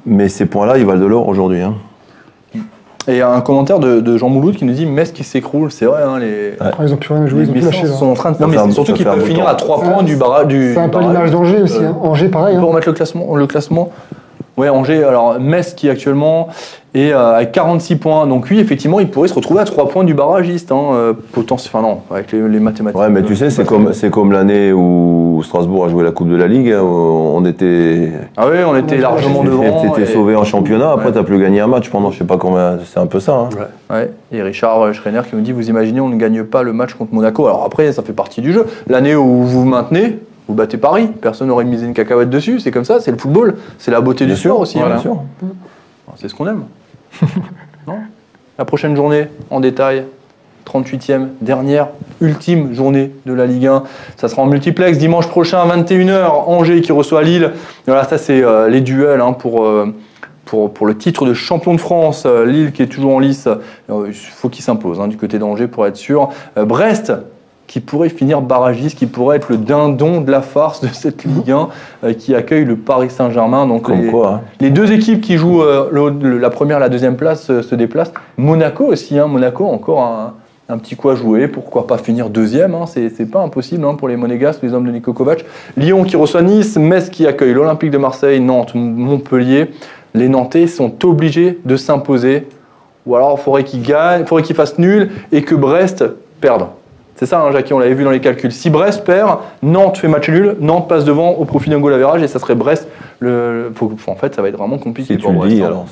mais 0.06 0.30
ces 0.30 0.46
points-là, 0.46 0.78
ils 0.78 0.86
valent 0.86 1.02
de 1.02 1.06
l'or 1.08 1.28
aujourd'hui. 1.28 1.62
Hein. 1.62 1.74
Et 3.08 3.14
il 3.14 3.18
y 3.18 3.22
a 3.22 3.30
un 3.32 3.42
commentaire 3.42 3.80
de, 3.80 4.00
de 4.00 4.18
Jean 4.18 4.30
Mouloud 4.30 4.56
qui 4.56 4.64
nous 4.64 4.74
dit 4.74 4.86
Metz 4.86 5.12
qui 5.12 5.24
s'écroule. 5.24 5.72
C'est 5.72 5.86
vrai, 5.86 6.04
hein, 6.04 6.20
les, 6.20 6.54
Ah, 6.60 6.72
ils 6.84 6.94
ont 6.94 6.98
plus 6.98 7.14
rien 7.14 7.24
à 7.24 7.28
jouer, 7.28 7.44
ils 7.44 7.50
ont 7.50 7.54
les 7.54 7.60
tout 7.60 7.66
lâché. 7.66 7.82
Messins 7.82 7.94
là. 7.94 8.00
sont 8.00 8.08
en 8.08 8.14
train 8.14 8.32
de. 8.32 8.38
Non, 8.40 8.48
mais 8.48 8.58
c'est 8.58 8.72
surtout 8.72 8.94
qu'ils 8.94 9.06
peuvent 9.06 9.26
finir 9.26 9.48
à 9.48 9.56
3 9.56 9.80
C'est 9.82 9.92
points 9.92 10.04
du 10.04 10.16
barrage. 10.16 10.48
du 10.48 10.74
C'est 10.74 10.80
un 10.80 10.90
peu 10.90 11.00
l'image 11.00 11.32
d'Angers 11.32 11.62
aussi. 11.64 11.78
Euh, 11.78 11.90
hein. 11.90 11.98
Angers, 12.02 12.30
pareil. 12.30 12.56
On 12.56 12.60
hein. 12.60 12.62
peut 12.62 12.68
remettre 12.68 12.88
le 12.88 12.94
classement, 12.94 13.36
le 13.36 13.48
classement 13.48 13.92
Ouais, 14.58 14.70
Angers, 14.70 15.04
alors 15.04 15.40
Metz 15.40 15.74
qui 15.74 15.90
actuellement 15.90 16.50
est 16.94 17.14
euh, 17.14 17.36
à 17.38 17.46
46 17.46 17.96
points. 17.96 18.28
Donc 18.28 18.48
oui, 18.52 18.60
effectivement, 18.60 19.00
il 19.00 19.10
pourrait 19.10 19.30
se 19.30 19.34
retrouver 19.34 19.62
à 19.62 19.64
3 19.64 19.88
points 19.88 20.04
du 20.04 20.14
barragiste. 20.14 20.72
Hein, 20.74 20.90
euh, 20.94 21.14
potentiel- 21.32 21.72
enfin 21.74 21.82
non, 21.88 22.00
avec 22.12 22.32
les, 22.34 22.48
les 22.50 22.60
mathématiques. 22.60 23.00
Ouais, 23.00 23.10
mais 23.10 23.24
tu 23.24 23.36
sais, 23.38 23.50
c'est 23.50 23.66
comme, 23.66 23.94
c'est 23.94 24.10
comme 24.10 24.34
l'année 24.34 24.74
où 24.74 25.42
Strasbourg 25.46 25.86
a 25.86 25.90
joué 25.90 26.04
la 26.04 26.12
Coupe 26.12 26.28
de 26.30 26.36
la 26.36 26.48
Ligue. 26.48 26.70
hein, 26.72 26.82
On 26.84 27.46
était, 27.46 28.12
Ah 28.36 28.46
oui, 28.52 28.58
on 28.68 28.76
était 28.76 28.98
largement 28.98 29.44
devant. 29.44 29.82
t'étais 29.96 30.02
et- 30.12 30.14
sauvé 30.14 30.36
en 30.36 30.44
championnat. 30.44 30.92
Après, 30.92 31.08
Ouais. 31.08 31.12
t'as 31.14 31.24
plus 31.24 31.40
gagné 31.40 31.62
un 31.62 31.68
match 31.68 31.90
pendant 31.90 32.12
je 32.12 32.18
sais 32.20 32.26
pas 32.26 32.38
combien. 32.38 32.78
C'est 32.86 33.00
un 33.00 33.08
peu 33.08 33.22
ça. 33.22 33.34
hein. 33.34 33.50
Ouais, 33.90 34.12
et 34.34 34.42
Richard 34.42 34.82
euh, 34.82 34.92
Schreiner 34.94 35.22
qui 35.30 35.36
nous 35.38 35.42
dit 35.42 35.54
Vous 35.54 35.70
imaginez, 35.70 36.02
on 36.02 36.10
ne 36.10 36.18
gagne 36.18 36.44
pas 36.44 36.62
le 36.62 36.74
match 36.74 36.94
contre 36.96 37.14
Monaco. 37.14 37.46
Alors 37.48 37.64
après, 37.66 37.92
ça 37.94 38.04
fait 38.04 38.12
partie 38.14 38.42
du 38.42 38.52
jeu. 38.52 38.66
L'année 38.90 39.16
où 39.16 39.24
vous 39.44 39.48
vous 39.62 39.66
maintenez, 39.66 40.20
vous 40.52 40.58
battez 40.58 40.78
Paris. 40.78 41.08
Personne 41.22 41.48
n'aurait 41.48 41.64
misé 41.64 41.86
une 41.86 41.94
cacahuète 41.94 42.30
dessus. 42.30 42.60
C'est 42.60 42.72
comme 42.72 42.84
ça, 42.84 43.00
c'est 43.00 43.12
le 43.12 43.18
football. 43.18 43.56
C'est 43.78 43.90
la 43.90 44.02
beauté 44.02 44.26
Bien 44.26 44.36
du 44.36 44.40
sûr, 44.40 44.52
sport 44.52 44.60
aussi. 44.60 44.78
bien 44.78 44.92
hein. 44.92 44.98
sûr. 45.00 45.22
C'est 46.18 46.28
ce 46.28 46.36
qu'on 46.36 46.46
aime. 46.48 46.64
non? 47.88 48.00
La 48.60 48.66
prochaine 48.66 48.94
journée, 48.94 49.28
en 49.50 49.62
détail, 49.62 50.04
38e, 50.66 51.28
dernière, 51.40 51.88
ultime 52.20 52.74
journée 52.74 53.12
de 53.26 53.32
la 53.32 53.46
Ligue 53.46 53.68
1. 53.68 53.84
Ça 54.18 54.28
sera 54.28 54.42
en 54.42 54.46
multiplex 54.46 54.98
dimanche 54.98 55.28
prochain, 55.28 55.66
21h, 55.66 56.30
Angers 56.48 56.82
qui 56.82 56.92
reçoit 56.92 57.24
Lille. 57.24 57.54
Voilà, 57.88 58.04
ça 58.04 58.18
c'est 58.18 58.44
euh, 58.44 58.68
les 58.68 58.82
duels 58.82 59.22
hein, 59.22 59.32
pour, 59.32 59.66
euh, 59.66 59.94
pour, 60.44 60.74
pour 60.74 60.86
le 60.86 60.98
titre 60.98 61.26
de 61.26 61.34
champion 61.34 61.74
de 61.74 61.80
France. 61.80 62.24
Euh, 62.26 62.46
Lille 62.46 62.74
qui 62.74 62.84
est 62.84 62.88
toujours 62.88 63.16
en 63.16 63.20
lice, 63.20 63.48
il 63.90 64.14
faut 64.14 64.50
qu'il 64.50 64.66
s'impose 64.66 65.00
hein, 65.00 65.08
du 65.08 65.16
côté 65.16 65.40
d'Angers 65.40 65.68
pour 65.68 65.88
être 65.88 65.96
sûr. 65.96 66.28
Brest 66.58 67.14
qui 67.72 67.80
pourrait 67.80 68.10
finir 68.10 68.42
barragiste, 68.42 68.98
qui 68.98 69.06
pourrait 69.06 69.38
être 69.38 69.48
le 69.50 69.56
dindon 69.56 70.20
de 70.20 70.30
la 70.30 70.42
farce 70.42 70.82
de 70.82 70.90
cette 70.92 71.24
Ligue 71.24 71.52
1 71.52 71.70
euh, 72.04 72.14
qui 72.14 72.36
accueille 72.36 72.66
le 72.66 72.76
Paris 72.76 73.10
Saint-Germain. 73.10 73.66
Donc 73.66 73.84
Comme 73.84 74.02
les- 74.02 74.12
quoi. 74.12 74.28
hein. 74.34 74.42
les 74.60 74.72
deux 74.72 74.92
équipes 74.92 75.22
qui 75.22 75.38
jouent 75.38 75.62
euh, 75.64 75.88
le- 75.90 76.38
la 76.38 76.50
première 76.50 76.78
et 76.78 76.80
la 76.82 76.90
deuxième 76.90 77.16
place 77.16 77.50
euh, 77.50 77.62
se 77.62 77.74
déplacent. 77.76 78.12
Monaco 78.38 78.88
aussi, 78.88 79.18
hein, 79.18 79.28
Monaco 79.28 79.66
encore 79.66 80.02
un, 80.02 80.34
un 80.68 80.78
petit 80.80 80.98
coup 80.98 81.10
à 81.12 81.16
jouer. 81.16 81.48
Pourquoi 81.48 81.88
pas 81.88 81.98
finir 81.98 82.30
deuxième 82.30 82.76
hein, 82.76 82.88
C'est 82.88 83.32
pas 83.32 83.40
impossible 83.42 83.86
hein, 83.86 83.96
pour 83.96 84.10
les 84.10 84.18
Monégasques, 84.18 84.62
les 84.64 84.74
hommes 84.74 84.86
de 84.86 84.92
Nico 84.92 85.14
Kovac. 85.14 85.46
Lyon 85.78 86.04
qui 86.04 86.18
reçoit 86.18 86.42
Nice, 86.42 86.76
Metz 86.78 87.10
qui 87.10 87.26
accueille 87.26 87.54
l'Olympique 87.54 87.92
de 87.92 87.98
Marseille, 87.98 88.42
Nantes, 88.42 88.76
Montpellier. 88.76 89.72
Les 90.14 90.28
Nantais 90.28 90.68
sont 90.68 90.92
obligés 91.06 91.60
de 91.64 91.78
s'imposer. 91.78 92.50
Ou 93.06 93.16
alors 93.16 93.38
il 93.40 93.42
faudrait 93.42 93.64
qu'ils 93.64 93.82
gagnent, 93.82 94.22
il 94.24 94.28
faudrait 94.28 94.44
qu'ils 94.44 94.58
fassent 94.58 94.78
nul 94.78 95.10
et 95.32 95.42
que 95.42 95.56
Brest 95.56 96.04
perde. 96.42 96.66
C'est 97.22 97.28
ça, 97.28 97.40
hein, 97.40 97.52
Jackie, 97.52 97.72
on 97.72 97.78
l'avait 97.78 97.94
vu 97.94 98.04
dans 98.04 98.10
les 98.10 98.20
calculs. 98.20 98.52
Si 98.52 98.72
Brest 98.72 99.04
perd, 99.06 99.38
Nantes 99.62 100.00
fait 100.00 100.08
match 100.08 100.28
nul, 100.28 100.56
Nantes 100.60 100.88
passe 100.90 101.06
devant 101.06 101.30
au 101.34 101.46
profit 101.46 101.70
d'un 101.70 101.80
goal 101.80 101.94
average 101.94 102.24
et 102.24 102.28
ça 102.28 102.40
serait 102.40 102.56
Brest. 102.56 102.88
Le, 103.20 103.66
le- 103.66 103.72
faut- 103.76 103.92
en 104.08 104.16
fait, 104.16 104.34
ça 104.34 104.42
va 104.42 104.48
être 104.48 104.58
vraiment 104.58 104.80
compliqué 104.80 105.14
Si 105.14 105.20
pour 105.22 105.32
Brest. 105.34 105.54
dis, 105.54 105.62
hein. 105.62 105.68
alors. 105.68 105.86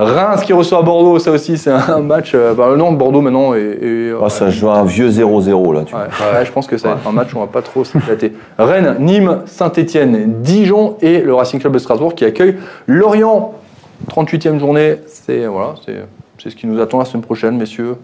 Reims 0.00 0.42
qui 0.42 0.52
reçoit 0.52 0.82
Bordeaux, 0.82 1.20
ça 1.20 1.30
aussi, 1.30 1.56
c'est 1.56 1.70
un 1.70 2.00
match. 2.00 2.32
Euh, 2.34 2.52
bah, 2.54 2.70
non, 2.76 2.90
Bordeaux 2.90 3.20
maintenant. 3.20 3.54
Et, 3.54 3.60
et, 3.60 4.12
Ah, 4.20 4.28
ça 4.28 4.50
joue 4.50 4.70
un 4.70 4.82
vieux 4.82 5.08
0-0 5.08 5.72
là. 5.72 5.82
Tu 5.86 5.94
Ouais, 5.94 6.00
vois. 6.10 6.40
ouais, 6.40 6.44
je 6.44 6.50
pense 6.50 6.66
que 6.66 6.76
ça 6.76 6.88
va 6.88 6.94
être 6.94 7.06
un 7.06 7.12
match 7.12 7.32
où 7.32 7.36
on 7.38 7.42
va 7.42 7.46
pas 7.46 7.62
trop 7.62 7.84
s'éclater. 7.84 8.32
Rennes, 8.58 8.96
Nîmes, 8.98 9.42
Saint-Etienne, 9.46 10.40
Dijon 10.42 10.96
et 11.00 11.20
le 11.20 11.32
Racing 11.32 11.60
Club 11.60 11.74
de 11.74 11.78
Strasbourg 11.78 12.16
qui 12.16 12.24
accueille 12.24 12.56
Lorient. 12.88 13.52
38e 14.10 14.58
journée, 14.58 14.96
c'est 15.06 15.46
voilà, 15.46 15.74
c'est 15.86 16.50
ce 16.50 16.56
qui 16.56 16.66
nous 16.66 16.80
attend 16.80 16.98
la 16.98 17.04
semaine 17.04 17.22
prochaine, 17.22 17.56
messieurs. 17.56 17.94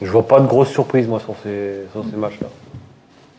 Je 0.00 0.10
vois 0.10 0.26
pas 0.26 0.40
de 0.40 0.46
grosse 0.46 0.68
surprise, 0.68 1.08
moi, 1.08 1.18
sur 1.20 1.34
ces, 1.42 1.86
sur 1.92 2.04
ces 2.10 2.16
matchs-là. 2.16 2.46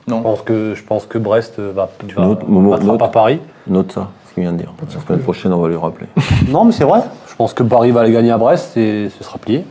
Je 0.07 0.13
Non. 0.13 0.21
pense 0.21 0.41
que, 0.41 0.73
je 0.75 0.83
pense 0.83 1.05
que 1.05 1.17
Brest 1.17 1.59
va, 1.59 1.71
va 1.83 1.89
battra 2.27 2.83
note. 2.85 2.99
pas 2.99 3.07
Paris. 3.07 3.39
Note 3.67 3.91
ça, 3.93 4.09
ce 4.27 4.33
qu'il 4.33 4.43
vient 4.43 4.51
de 4.53 4.57
dire. 4.57 4.73
La 4.93 4.99
semaine 5.01 5.19
prochaine, 5.21 5.53
on 5.53 5.59
va 5.59 5.67
lui 5.69 5.77
rappeler. 5.77 6.07
Non, 6.49 6.65
mais 6.65 6.71
c'est 6.71 6.83
vrai. 6.83 7.01
Je 7.29 7.35
pense 7.35 7.53
que 7.53 7.63
Paris 7.63 7.91
va 7.91 8.01
aller 8.01 8.11
gagner 8.11 8.31
à 8.31 8.37
Brest 8.37 8.75
et 8.75 9.09
ce 9.17 9.23
sera 9.23 9.37
plié. 9.37 9.65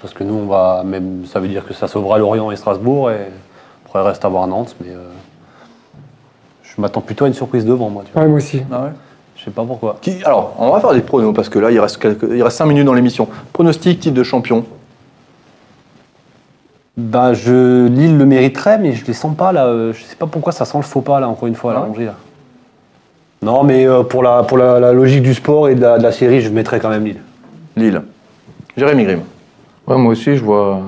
Parce 0.00 0.14
que 0.14 0.22
nous, 0.24 0.34
on 0.34 0.46
va 0.46 0.82
même. 0.84 1.24
Ça 1.26 1.40
veut 1.40 1.48
dire 1.48 1.66
que 1.66 1.74
ça 1.74 1.88
sauvera 1.88 2.18
Lorient 2.18 2.50
et 2.52 2.56
Strasbourg. 2.56 3.10
Et 3.10 3.16
après, 3.84 4.00
il 4.00 4.06
reste 4.06 4.24
à 4.24 4.28
voir 4.28 4.46
Nantes. 4.46 4.76
Mais 4.80 4.90
euh, 4.92 5.08
je 6.62 6.80
m'attends 6.80 7.00
plutôt 7.00 7.24
à 7.24 7.28
une 7.28 7.34
surprise 7.34 7.64
devant, 7.66 7.90
moi. 7.90 8.04
Tu 8.06 8.12
vois. 8.12 8.22
Ouais, 8.22 8.28
moi 8.28 8.36
aussi. 8.38 8.62
Ah 8.70 8.84
ouais? 8.84 8.90
Je 9.36 9.44
sais 9.44 9.50
pas 9.50 9.64
pourquoi. 9.64 9.96
Qui- 10.00 10.22
alors, 10.24 10.54
on 10.58 10.70
va 10.70 10.80
faire 10.80 10.92
des 10.94 11.00
pronos 11.00 11.32
parce 11.34 11.48
que 11.48 11.58
là, 11.58 11.70
il 11.72 11.80
reste, 11.80 11.98
quelques, 11.98 12.26
il 12.30 12.42
reste 12.42 12.56
5 12.56 12.66
minutes 12.66 12.84
dans 12.86 12.94
l'émission. 12.94 13.28
Pronostic, 13.52 13.98
titre 14.00 14.14
de 14.14 14.22
champion. 14.22 14.64
Bah, 16.98 17.32
je 17.32 17.86
Lille 17.86 18.18
le 18.18 18.26
mériterait, 18.26 18.76
mais 18.76 18.92
je 18.92 19.06
les 19.06 19.12
sens 19.12 19.36
pas 19.36 19.52
là. 19.52 19.66
euh, 19.66 19.92
Je 19.92 20.02
sais 20.02 20.16
pas 20.16 20.26
pourquoi 20.26 20.50
ça 20.52 20.64
sent 20.64 20.78
le 20.78 20.82
faux 20.82 21.00
pas 21.00 21.20
là, 21.20 21.28
encore 21.28 21.46
une 21.46 21.54
fois, 21.54 21.72
là, 21.72 21.82
Ah 21.84 21.88
Angers, 21.90 22.06
là. 22.06 22.14
Non, 23.40 23.62
mais 23.62 23.86
euh, 23.86 24.02
pour, 24.02 24.24
la, 24.24 24.42
pour 24.42 24.58
la, 24.58 24.80
la 24.80 24.92
logique 24.92 25.22
du 25.22 25.32
sport 25.32 25.68
et 25.68 25.76
de 25.76 25.80
la, 25.80 25.98
de 25.98 26.02
la 26.02 26.10
série, 26.10 26.40
je 26.40 26.48
mettrais 26.50 26.80
quand 26.80 26.88
même 26.88 27.04
Lille. 27.04 27.20
Lille. 27.76 28.02
Jérémy 28.76 29.04
Grimm. 29.04 29.20
Ouais, 29.86 29.96
moi 29.96 30.10
aussi, 30.10 30.34
je 30.36 30.42
vois, 30.44 30.80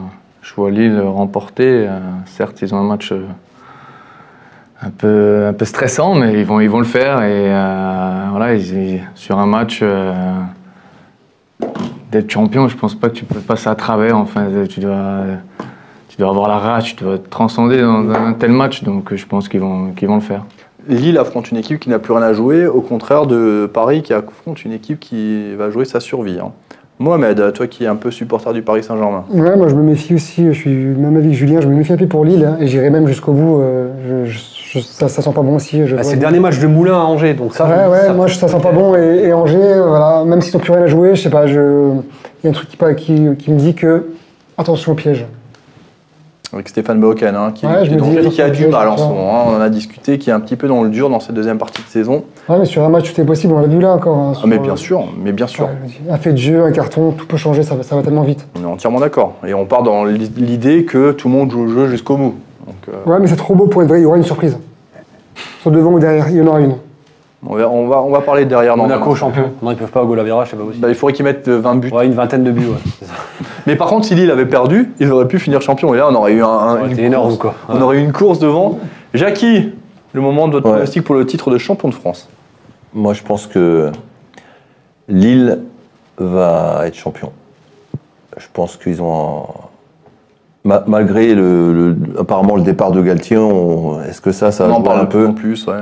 je 0.43 0.53
vois 0.55 0.73
Lille 0.73 1.01
remporter. 1.01 1.87
Euh, 1.87 2.01
certes, 2.27 2.61
ils 2.61 2.75
ont 2.75 2.79
un 2.79 2.83
match 2.89 3.13
euh, 3.13 3.25
un 4.83 4.91
peu, 4.91 5.47
un 5.47 5.53
peu 5.53 5.65
stressant, 5.65 6.17
mais 6.17 6.33
ils 6.41 6.45
vont, 6.45 6.59
ils 6.59 6.69
vont 6.71 6.81
le 6.81 6.85
faire. 6.87 7.23
Et 7.23 7.53
euh, 7.55 8.25
voilà, 8.33 8.55
ils- 8.55 8.95
ils- 8.95 9.03
sur 9.15 9.39
un 9.39 9.47
match 9.47 9.79
euh, 9.85 10.13
d'être 12.11 12.29
champion, 12.33 12.67
je 12.67 12.77
pense 12.77 12.97
pas 12.97 13.09
que 13.11 13.15
tu 13.15 13.25
peux 13.25 13.39
passer 13.39 13.69
à 13.69 13.77
travers. 13.77 14.17
Enfin, 14.17 14.49
tu 14.69 14.81
dois, 14.81 15.23
dois 16.21 16.31
avoir 16.31 16.49
la 16.49 16.59
rage, 16.59 16.95
tu 16.97 17.05
dois 17.05 17.19
te 17.19 17.29
transcender 17.29 17.81
dans, 17.81 18.09
un 18.11 18.33
tel 18.35 18.53
match. 18.53 18.85
Donc, 18.85 19.15
je 19.15 19.27
pense 19.27 19.49
qu'ils 19.49 19.61
vont, 19.61 19.91
qu'ils 19.97 20.09
vont 20.09 20.15
le 20.17 20.21
faire. 20.21 20.45
Lille 20.89 21.19
affronte 21.19 21.51
une 21.51 21.59
équipe 21.59 21.79
qui 21.81 21.91
n'a 21.91 21.99
plus 21.99 22.13
rien 22.15 22.23
à 22.23 22.33
jouer, 22.33 22.67
au 22.67 22.81
contraire 22.81 23.27
de 23.27 23.69
Paris 23.73 24.03
qui 24.03 24.15
affronte 24.15 24.65
une 24.65 24.73
équipe 24.73 24.99
qui 25.01 25.55
va 25.55 25.71
jouer 25.71 25.85
sa 25.85 26.01
survie. 26.01 26.39
hein. 26.43 26.53
Mohamed, 26.99 27.53
toi 27.55 27.67
qui 27.67 27.85
es 27.85 27.87
un 27.87 27.97
peu 27.97 28.11
supporter 28.11 28.53
du 28.53 28.61
Paris 28.63 28.83
Saint-Germain. 28.83 29.25
Ouais, 29.31 29.57
moi 29.57 29.69
je 29.69 29.75
me 29.75 29.83
méfie 29.83 30.15
aussi, 30.15 30.47
je 30.47 30.53
suis 30.53 30.71
même 30.71 31.17
avis 31.17 31.31
que 31.31 31.35
Julien, 31.35 31.61
je 31.63 31.67
me 31.69 31.75
méfie 31.75 31.95
un 31.95 31.97
peu 31.97 32.07
pour 32.07 32.27
Lille, 32.27 32.45
hein, 32.45 32.59
et 32.61 32.67
j'irai 32.67 32.91
même 32.91 33.07
jusqu'au 33.07 33.33
bout. 33.33 33.61
euh, 33.63 34.25
je- 34.27 34.31
je- 34.33 34.79
je- 34.81 34.85
ça, 34.85 35.09
ça 35.09 35.23
sent 35.23 35.33
pas 35.35 35.41
bon 35.41 35.57
aussi. 35.57 35.87
Je 35.87 35.97
Bah, 35.97 36.03
c'est 36.03 36.15
le 36.17 36.21
dernier 36.21 36.41
match 36.41 36.59
de 36.59 36.67
Moulin 36.67 36.95
à 36.95 37.05
Angers, 37.05 37.33
donc 37.33 37.55
ça. 37.55 37.67
Ouais, 37.67 37.91
ouais, 37.91 38.07
ça- 38.07 38.13
moi 38.13 38.27
je- 38.27 38.35
ça 38.37 38.49
sent 38.49 38.61
pas 38.63 38.73
bon. 38.73 38.95
Et, 38.97 39.29
et 39.29 39.33
Angers, 39.33 39.57
euh, 39.63 39.87
voilà, 39.89 40.25
même 40.27 40.43
s'ils 40.43 40.55
n'ont 40.55 40.61
plus 40.61 40.73
rien 40.75 40.83
à 40.83 40.87
jouer, 40.89 41.15
je 41.15 41.23
sais 41.23 41.31
pas, 41.31 41.47
il 41.47 41.55
y 41.55 42.47
a 42.47 42.51
un 42.51 42.53
truc 42.53 42.69
qui, 42.69 42.77
pas- 42.77 42.93
qui, 42.95 43.29
qui 43.39 43.51
me 43.51 43.59
dit 43.59 43.75
que 43.75 44.11
attention 44.59 44.93
au 44.93 44.95
piège. 44.95 45.25
Avec 46.53 46.69
Stéphane 46.69 46.99
Boken, 46.99 47.37
hein, 47.37 47.53
qui, 47.55 47.65
Ouais, 47.65 47.83
qui 47.83 47.87
je 47.87 47.93
est 47.93 47.95
me 47.97 48.01
dis, 48.01 48.15
d'Angers, 48.17 48.29
qui 48.31 48.43
a 48.43 48.51
du 48.51 48.67
mal 48.67 48.89
en 48.89 48.97
ce 48.97 49.05
moment. 49.05 49.41
hein. 49.41 49.45
On 49.51 49.57
en 49.57 49.61
a 49.61 49.69
discuté, 49.69 50.19
qui 50.19 50.31
est 50.31 50.33
un 50.33 50.41
petit 50.41 50.57
peu 50.57 50.67
dans 50.67 50.83
le 50.83 50.91
dur 50.91 51.09
dans 51.09 51.21
cette 51.21 51.35
deuxième 51.37 51.59
partie 51.59 51.81
de 51.81 51.87
saison. 51.87 52.25
Ouais, 52.49 52.59
mais 52.59 52.65
sur 52.65 52.83
un 52.83 52.89
match, 52.89 53.13
tout 53.15 53.21
est 53.21 53.25
possible, 53.25 53.53
on 53.55 53.61
l'a 53.61 53.69
vu 53.69 53.79
là 53.79 53.93
encore. 53.95 54.17
hein, 54.19 54.33
Ah, 54.37 54.47
mais 54.49 54.59
bien 54.59 54.75
sûr, 54.75 55.05
mais 55.23 55.31
bien 55.31 55.47
sûr. 55.47 55.67
Ouais, 55.67 55.71
je 56.07 56.13
un 56.13 56.17
fait 56.17 56.33
de 56.33 56.39
jeu, 56.39 56.65
un 56.65 56.73
carton, 56.73 57.13
tout 57.13 57.27
peut 57.27 57.37
changer, 57.37 57.63
ça, 57.63 57.77
va- 57.77 57.85
ça 57.85 57.95
va 57.95 58.03
tellement 58.03 58.23
vite. 58.23 58.45
On 58.59 58.63
est 58.63 58.67
entièrement 58.73 58.99
d'accord. 58.99 59.35
Et 59.47 59.55
on 59.55 59.65
part 59.65 59.85
dans 59.85 60.05
l'idée 60.05 60.85
que 60.85 61.13
tout 61.13 61.29
le 61.29 61.35
monde 61.35 61.53
joue 61.53 61.67
le 61.67 61.73
jeu 61.73 61.87
jusqu'au 61.89 62.17
bout. 62.17 62.35
Donc, 62.67 62.77
euh, 62.89 63.09
Ouais, 63.11 63.19
mais 63.21 63.29
c'est 63.29 63.37
trop 63.37 63.55
beau 63.55 63.67
pour 63.69 63.83
être 63.83 63.89
vrai, 63.89 64.01
il 64.01 64.03
y 64.03 64.07
aura 64.07 64.17
une 64.17 64.25
surprise. 64.25 64.59
Soit 65.63 65.71
devant 65.71 65.93
ou 65.93 66.01
derrière, 66.01 66.29
il 66.31 66.37
y 66.37 66.41
en 66.41 66.47
aura 66.49 66.61
une. 66.61 66.75
on, 67.47 67.55
va, 67.55 67.69
on, 67.71 67.87
va, 67.87 68.03
on 68.03 68.11
va 68.11 68.21
parler 68.23 68.45
derrière. 68.45 68.77
dans- 68.77 68.83
Monaco 68.83 69.15
champion. 69.15 69.51
Non, 69.63 69.71
ils 69.71 69.77
peuvent 69.77 69.89
pas 69.91 70.03
au 70.03 70.07
goal 70.07 70.19
à 70.19 70.25
virage, 70.25 70.49
c'est 70.51 70.57
pas 70.57 70.65
possible. 70.65 70.83
Bah, 70.83 70.89
il 70.89 70.95
faudrait 70.97 71.13
qu'ils 71.13 71.25
mettent 71.25 71.47
euh, 71.49 71.61
20 71.61 71.77
buts. 71.77 71.91
Ouais, 71.93 72.07
une 72.07 72.15
vingtaine 72.15 72.43
de 72.43 72.51
buts, 72.51 72.67
ouais. 72.67 73.07
Mais 73.71 73.77
par 73.77 73.87
contre, 73.89 74.05
si 74.07 74.15
Lille 74.17 74.31
avait 74.31 74.47
perdu, 74.47 74.93
ils 74.99 75.11
auraient 75.13 75.29
pu 75.29 75.39
finir 75.39 75.61
champion. 75.63 75.95
Et 75.95 75.99
là, 75.99 76.09
on 76.11 76.15
aurait 76.17 76.33
eu 76.33 76.43
un, 76.43 76.49
un- 76.49 76.83
Ouais, 76.83 76.91
une 76.91 76.99
énorme, 76.99 77.37
course. 77.39 77.55
On 77.69 77.81
aurait 77.81 77.99
eu 77.99 78.05
une 78.05 78.13
course 78.13 78.41
devant. 78.41 78.79
Jackie, 79.15 79.71
le 80.13 80.21
moment 80.21 80.49
de 80.49 80.53
votre 80.55 80.67
Ouais. 80.67 80.73
pronostic 80.73 81.05
pour 81.05 81.15
le 81.15 81.25
titre 81.25 81.51
de 81.51 81.59
champion 81.59 81.89
de 81.89 81.95
France. 81.95 82.29
Moi, 82.93 83.13
je 83.15 83.23
pense 83.23 83.47
que 83.47 83.93
Lille 85.09 85.61
va 86.19 86.83
être 86.87 86.95
champion. 86.97 87.31
Je 88.37 88.47
pense 88.53 88.77
qu'ils 88.77 89.01
ont. 89.03 89.45
un- 90.69 90.83
malgré 90.87 91.35
le, 91.35 91.73
le- 91.73 91.97
apparemment 92.19 92.57
le 92.57 92.63
départ 92.63 92.91
de 92.93 93.01
Galtier, 93.01 93.37
on- 93.39 94.03
est-ce 94.03 94.21
que 94.21 94.33
ça, 94.33 94.51
ça 94.53 94.67
on 94.69 94.73
en 94.73 94.77
joue 94.79 94.83
parle 94.83 95.01
un 95.01 95.05
peu 95.07 95.27
en 95.29 95.33
plus. 95.33 95.67
Ouais. 95.67 95.75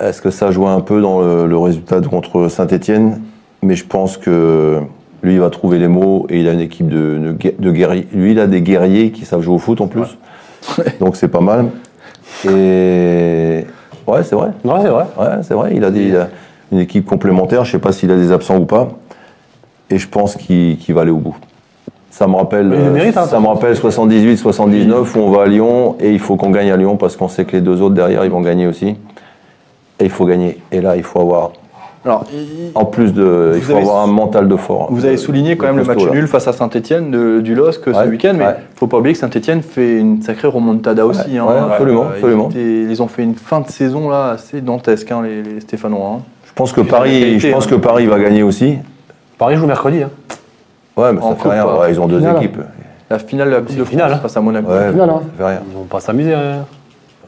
Est-ce 0.00 0.22
que 0.22 0.30
ça 0.30 0.50
joue 0.50 0.66
un 0.66 0.80
peu 0.80 1.00
dans 1.02 1.20
le, 1.20 1.46
le 1.46 1.58
résultat 1.58 2.00
de- 2.00 2.08
contre 2.08 2.48
Saint-Etienne 2.48 3.20
Mais 3.62 3.74
je 3.76 3.84
pense 3.84 4.16
que 4.16 4.80
lui, 5.22 5.34
il 5.34 5.40
va 5.40 5.50
trouver 5.50 5.78
les 5.78 5.88
mots 5.88 6.26
et 6.30 6.40
il 6.40 6.48
a 6.48 6.52
une 6.52 6.60
équipe 6.60 6.88
de, 6.88 7.18
de, 7.18 7.32
guer- 7.32 7.54
de 7.58 7.70
guerriers. 7.70 8.08
Lui, 8.12 8.32
il 8.32 8.40
a 8.40 8.46
des 8.46 8.60
guerriers 8.62 9.10
qui 9.12 9.24
savent 9.24 9.40
jouer 9.42 9.54
au 9.54 9.58
foot 9.58 9.80
en 9.80 9.86
plus. 9.86 10.18
Donc 11.00 11.16
c'est 11.16 11.28
pas 11.28 11.40
mal. 11.40 11.66
Et 12.44 13.64
ouais, 14.06 14.22
c'est 14.24 14.34
vrai. 14.34 14.48
Ouais, 14.64 14.80
c'est 14.82 14.88
vrai. 14.88 15.04
Ouais, 15.18 15.26
c'est 15.42 15.54
vrai. 15.54 15.72
Il 15.74 15.84
a, 15.84 15.90
des, 15.90 16.08
il 16.08 16.16
a 16.16 16.28
une 16.72 16.78
équipe 16.80 17.04
complémentaire. 17.06 17.64
Je 17.64 17.72
sais 17.72 17.78
pas 17.78 17.92
s'il 17.92 18.10
a 18.10 18.16
des 18.16 18.32
absents 18.32 18.58
ou 18.58 18.64
pas. 18.66 18.88
Et 19.90 19.98
je 19.98 20.08
pense 20.08 20.36
qu'il 20.36 20.78
va 20.94 21.02
aller 21.02 21.10
au 21.10 21.18
bout. 21.18 21.36
Ça 22.10 22.26
me 22.26 22.34
rappelle, 22.36 22.70
euh, 22.72 22.90
mérite, 22.92 23.16
hein, 23.16 23.26
ça 23.26 23.40
me 23.40 23.46
rappelle 23.46 23.74
78-79 23.74 25.16
où 25.16 25.18
on 25.20 25.30
va 25.30 25.44
à 25.44 25.46
Lyon 25.46 25.96
et 25.98 26.10
il 26.12 26.18
faut 26.18 26.36
qu'on 26.36 26.50
gagne 26.50 26.70
à 26.70 26.76
Lyon 26.76 26.98
parce 26.98 27.16
qu'on 27.16 27.28
sait 27.28 27.46
que 27.46 27.52
les 27.52 27.62
deux 27.62 27.80
autres 27.80 27.94
derrière 27.94 28.22
ils 28.24 28.30
vont 28.30 28.42
gagner 28.42 28.66
aussi. 28.66 28.88
Et 29.98 30.04
il 30.04 30.10
faut 30.10 30.26
gagner. 30.26 30.58
Et 30.72 30.80
là, 30.82 30.96
il 30.96 31.02
faut 31.02 31.20
avoir, 31.20 31.52
Alors, 32.04 32.24
il- 32.32 32.72
en 32.74 32.84
plus 32.84 33.12
de, 33.14 33.52
il 33.54 33.60
Vous 33.60 33.66
faut 33.66 33.72
avez- 33.74 33.82
avoir 33.82 34.02
un 34.02 34.08
mental 34.08 34.48
de 34.48 34.56
fort. 34.56 34.88
vous 34.90 35.04
avez 35.04 35.16
souligné 35.16 35.56
quand 35.56 35.66
même 35.66 35.76
le 35.78 35.84
match 35.84 36.04
nul 36.10 36.26
face 36.26 36.48
à 36.48 36.52
Saint-Etienne 36.52 37.40
du 37.42 37.54
LOSC 37.54 37.80
ce 37.94 38.08
week-end, 38.08 38.34
mais 38.36 38.44
ouais. 38.44 38.56
faut 38.74 38.88
pas 38.88 38.98
oublier 38.98 39.12
que 39.14 39.20
Saint-Etienne 39.20 39.62
fait 39.62 39.98
une 39.98 40.20
sacrée 40.20 40.48
remontada 40.48 41.06
aussi. 41.06 41.30
Ouais, 41.30 41.38
hein. 41.38 41.46
ouais, 41.46 41.72
absolument, 41.72 42.06
ils 42.10 42.14
absolument. 42.16 42.48
étaient- 42.50 42.82
Ils, 42.90 43.02
ont 43.02 43.06
fait 43.08 43.22
une 43.22 43.36
fin 43.36 43.60
de 43.60 43.68
saison 43.68 44.08
là 44.10 44.30
assez 44.30 44.60
dantesque, 44.60 45.12
hein, 45.12 45.22
les, 45.22 45.42
les 45.42 45.60
Stéphanois. 45.60 46.16
hein. 46.16 46.20
Je 46.44 46.52
pense 46.54 46.72
que 46.72 46.80
Paris, 46.80 47.20
qualité, 47.20 47.38
je 47.48 47.52
pense 47.54 47.66
hein. 47.66 47.70
que 47.70 47.74
Paris 47.76 48.06
va 48.06 48.18
gagner 48.18 48.42
aussi. 48.42 48.78
Paris 49.38 49.54
joue 49.56 49.66
mercredi. 49.66 50.02
Hein. 50.02 50.10
Ouais, 50.96 51.12
mais 51.12 51.20
ça 51.20 51.26
En 51.26 51.30
fait 51.36 51.42
coupe, 51.42 51.52
rien. 51.52 51.66
ils 51.88 52.00
ont 52.00 52.06
deux 52.08 52.18
Finale. 52.18 52.36
équipes. 52.38 52.58
La 53.10 53.18
finale 53.18 53.48
de 53.48 53.52
la 53.54 53.60
Coupe 53.60 53.68
C'est 53.70 53.76
de 53.78 53.84
finale, 53.84 54.08
France 54.10 54.22
face 54.22 54.36
à 54.36 54.40
Monaco. 54.40 54.70
Hein. 54.72 54.92
ça 54.92 54.92
fait 55.38 55.44
rien. 55.44 55.60
Ils 55.70 55.76
vont 55.76 55.84
pas 55.84 56.00
s'amuser. 56.00 56.34
Hein. 56.34 56.64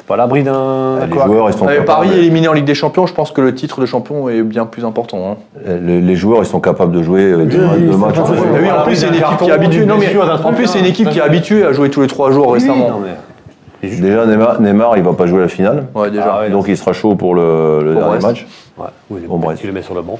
Pas 0.06 0.14
à 0.14 0.16
l'abri 0.18 0.42
d'un. 0.42 1.00
Les 1.06 1.08
quoi. 1.16 1.24
joueurs, 1.26 1.48
ils 1.48 1.54
sont 1.54 1.64
Ouais, 1.64 1.76
capables. 1.78 1.86
Paris 1.86 2.18
éliminé 2.18 2.46
en 2.48 2.52
Ligue 2.52 2.66
des 2.66 2.74
Champions, 2.74 3.06
je 3.06 3.14
pense 3.14 3.30
que 3.32 3.40
le 3.40 3.54
titre 3.54 3.80
de 3.80 3.86
champion 3.86 4.28
est 4.28 4.42
bien 4.42 4.66
plus 4.66 4.84
important. 4.84 5.32
hein. 5.32 5.36
Les, 5.82 6.00
les 6.02 6.16
joueurs, 6.16 6.40
ils 6.42 6.46
sont 6.46 6.60
capables 6.60 6.92
de 6.92 7.02
jouer 7.02 7.22
euh, 7.22 7.44
deux, 7.46 7.64
Oui, 7.74 7.80
deux 7.86 7.92
c'est 7.92 7.98
matchs. 7.98 8.18
en 8.18 8.24
oui, 8.26 8.68
plus 8.84 8.96
c'est 8.96 9.06
une 9.08 9.14
équipe 9.14 9.22
carton, 9.24 9.44
qui 9.46 9.50
est 9.50 9.54
habituée. 9.54 9.78
d'une 9.80 9.88
Non 9.88 9.94
mais 9.94 10.00
blessure, 10.06 10.26
d'un 10.26 10.34
en 10.34 10.38
truc, 10.38 10.56
plus 10.56 10.66
c'est 10.66 10.78
une 10.80 10.84
hein. 10.84 10.88
équipe 10.88 11.08
qui 11.08 11.18
est 11.18 11.22
habituée 11.22 11.64
à 11.64 11.72
jouer 11.72 11.88
tous 11.88 12.02
les 12.02 12.06
trois 12.06 12.30
jours 12.32 12.48
Oui, 12.48 12.58
récemment. 12.58 12.90
non, 12.90 13.00
mais- 13.02 13.88
Déjà, 13.88 14.24
Neymar, 14.26 14.60
Neymar, 14.62 14.96
il 14.96 15.02
va 15.02 15.12
pas 15.12 15.26
jouer 15.26 15.40
la 15.40 15.48
finale. 15.48 15.86
Ouais 15.94 16.10
déjà. 16.10 16.36
Ah 16.36 16.40
ouais, 16.40 16.50
Donc 16.50 16.66
il 16.68 16.76
sera 16.76 16.92
chaud 16.94 17.14
pour 17.16 17.34
le, 17.34 17.94
dernier 17.98 18.18
match. 18.22 18.46
Ouais, 18.78 18.86
oui, 19.10 19.20
bref. 19.26 19.58
qu'il 19.58 19.66
le 19.68 19.72
met 19.74 19.82
sur 19.82 19.94
le 19.94 20.00
banc. 20.02 20.18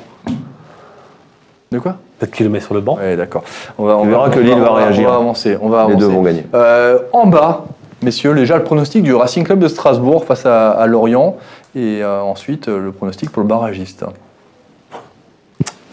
De 1.72 1.78
quoi? 1.78 1.97
Peut-être 2.18 2.30
qu'il 2.32 2.45
le 2.47 2.53
met 2.53 2.61
sur 2.61 2.74
le 2.74 2.80
banc. 2.80 2.97
Ouais 2.97 3.16
d'accord. 3.16 3.43
On 3.78 3.85
va, 3.85 3.97
on 3.97 4.03
Tu 4.03 4.09
va- 4.11 4.16
verras 4.18 4.28
que 4.30 4.39
on 4.39 4.43
Lille 4.43 4.59
va 4.61 4.70
on 4.72 4.74
réagir. 4.74 5.09
On 5.09 5.12
va 5.12 5.16
avancer. 5.16 5.59
On 5.61 5.68
va 5.68 5.76
Les 5.78 5.82
avancer. 5.93 5.99
deux 5.99 6.07
vont 6.12 6.22
gagner. 6.22 6.47
Euh, 6.55 6.99
en 7.12 7.26
bas, 7.26 7.64
messieurs, 8.05 8.35
déjà 8.35 8.57
le 8.57 8.65
pronostic 8.65 9.03
du 9.03 9.15
Racing 9.15 9.45
Club 9.45 9.59
de 9.59 9.69
Strasbourg 9.69 10.25
face 10.25 10.47
à, 10.47 10.71
à 10.71 10.87
Lorient 10.87 11.37
et 11.75 12.01
euh, 12.03 12.21
ensuite 12.23 12.69
euh, 12.69 12.79
le 12.79 12.93
pronostic 12.93 13.31
pour 13.31 13.43
le 13.43 13.49
barragiste. 13.49 14.05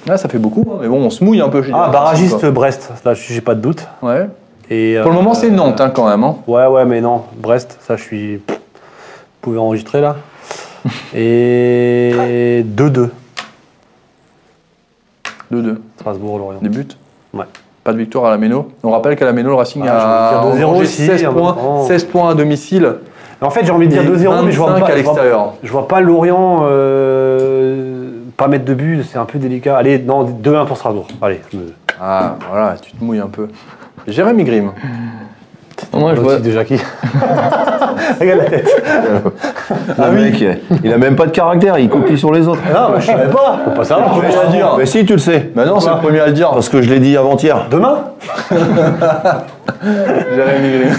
Là, 0.05 0.18
ça 0.18 0.30
fait 0.30 0.39
beaucoup, 0.39 0.66
hein, 0.72 0.80
mais 0.82 0.88
bon, 0.88 0.97
on 0.97 1.09
se 1.09 1.24
mouille 1.24 1.41
un 1.41 1.49
peu 1.49 1.64
Ah, 1.74 1.89
barragiste 1.91 2.45
Brest, 2.47 2.91
là 3.05 3.14
j'ai 3.14 3.41
pas 3.41 3.55
de 3.55 3.62
doute. 3.62 3.88
Ouais. 4.01 4.28
Et, 4.70 4.97
Pour 5.01 5.12
le 5.12 5.18
euh, 5.18 5.22
moment, 5.22 5.34
c'est 5.34 5.49
Nantes 5.49 5.80
hein, 5.82 5.89
quand 5.89 6.07
même. 6.07 6.24
hein. 6.24 6.38
Ouais, 6.47 6.66
ouais, 6.66 6.86
mais 6.86 7.01
non, 7.01 7.24
Brest, 7.38 7.78
ça 7.82 7.95
je 7.97 8.03
suis. 8.03 8.38
Vous 8.38 8.43
pouvez 9.41 9.57
enregistrer 9.59 10.01
là. 10.01 10.18
Et 11.16 12.64
2-2, 12.68 13.09
2-2. 15.53 15.78
Strasbourg-Lorient. 15.99 16.59
Des 16.62 16.70
buts 16.70 16.88
Ouais. 17.34 17.45
Pas 17.84 17.93
de 17.93 17.97
victoire 17.97 18.25
à 18.25 18.29
la 18.32 18.38
Méno. 18.38 18.69
On 18.84 18.91
rappelle 18.91 19.15
qu'à 19.15 19.25
la 19.25 19.34
Méno, 19.34 19.49
le 19.49 19.55
Racing 19.55 19.84
Ah, 19.88 20.29
a 20.29 20.32
j'ai 20.32 20.36
envie 20.38 20.51
de 20.53 20.57
dire 20.57 20.67
2-0 20.67 20.69
engrangé 20.69 20.84
aussi, 20.86 21.05
16 21.07 21.25
en 21.25 21.34
points, 21.34 21.55
même 21.55 21.63
temps. 21.63 21.84
16 21.86 22.03
points 22.05 22.29
à 22.29 22.34
domicile. 22.36 22.95
En 23.41 23.49
fait, 23.49 23.65
j'ai 23.65 23.71
envie 23.71 23.88
de 23.88 23.91
dire 23.93 24.03
Et 24.03 24.05
2-0, 24.05 24.45
mais 24.45 24.51
je 24.51 24.57
vois 24.57 24.67
25 24.67 24.79
pas. 24.79 24.86
à 24.86 24.97
je 24.97 25.01
vois- 25.03 25.13
l'extérieur. 25.13 25.53
Je 25.63 25.71
vois 25.71 25.88
pas 25.88 25.99
Lorient 25.99 26.59
euh, 26.63 28.11
pas 28.38 28.47
mettre 28.47 28.65
de 28.65 28.73
but, 28.75 29.03
c'est 29.03 29.17
un 29.17 29.25
peu 29.25 29.39
délicat. 29.39 29.77
Allez, 29.77 29.97
non, 29.97 30.23
2-1 30.25 30.65
pour 30.67 30.77
Strasbourg. 30.77 31.07
Allez, 31.23 31.41
je 31.51 31.57
me. 31.57 31.63
Ah, 31.99 32.36
voilà, 32.51 32.75
tu 32.79 32.91
te 32.91 33.03
mouilles 33.03 33.19
un 33.19 33.27
peu. 33.27 33.47
Jérémy 34.07 34.43
Grimm. 34.43 34.71
Moi, 35.93 36.15
je 36.15 36.21
vois, 36.21 36.37
de 36.37 36.51
Jackie. 36.51 36.77
Regarde 38.19 38.39
la 38.39 38.45
tête. 38.49 38.83
Le 39.97 40.11
mec, 40.11 40.43
il 40.83 40.93
a 40.93 40.97
même 40.97 41.15
pas 41.17 41.25
de 41.25 41.31
caractère, 41.31 41.77
il 41.77 41.89
copie 41.89 42.17
sur 42.17 42.31
les 42.31 42.47
autres. 42.47 42.61
Non, 42.73 42.89
mais 42.95 43.01
je 43.01 43.07
savais 43.07 43.29
pas. 43.29 43.59
Faut 43.65 43.71
pas 43.71 43.83
savoir. 43.83 44.11
premier 44.11 44.35
à 44.35 44.45
dire. 44.47 44.75
Mais 44.77 44.85
si, 44.85 45.05
tu 45.05 45.13
le 45.13 45.19
sais. 45.19 45.51
Bah 45.53 45.65
non, 45.65 45.79
c'est 45.81 45.89
le 45.89 45.97
premier 45.97 46.19
à 46.21 46.27
le 46.27 46.33
dire. 46.33 46.49
Parce 46.51 46.69
que 46.69 46.81
je 46.81 46.89
l'ai 46.89 46.99
dit 46.99 47.17
avant-hier. 47.17 47.67
Demain 47.69 48.05
Grimm. 49.81 50.93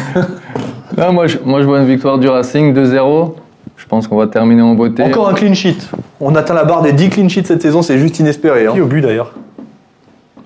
là, 0.97 1.11
moi, 1.13 1.27
je, 1.27 1.39
moi, 1.45 1.61
je 1.61 1.67
vois 1.67 1.79
une 1.81 1.87
victoire 1.87 2.19
du 2.19 2.29
Racing 2.29 2.75
2-0. 2.75 3.35
Je 3.77 3.87
pense 3.87 4.07
qu'on 4.07 4.17
va 4.17 4.27
terminer 4.27 4.63
en 4.63 4.75
beauté. 4.75 5.03
Encore 5.05 5.29
un 5.29 5.35
clean 5.35 5.55
sheet. 5.55 5.79
On 6.21 6.35
atteint 6.35 6.55
la 6.55 6.65
barre 6.65 6.83
des 6.83 6.93
10 6.93 7.09
clean 7.11 7.29
sheets 7.29 7.45
cette 7.47 7.63
saison, 7.63 7.83
c'est 7.83 7.99
juste 7.99 8.19
inespéré. 8.21 8.67
hein. 8.67 8.73
Qui 8.75 8.81
au 8.81 8.87
but 8.87 9.01
d'ailleurs 9.01 9.33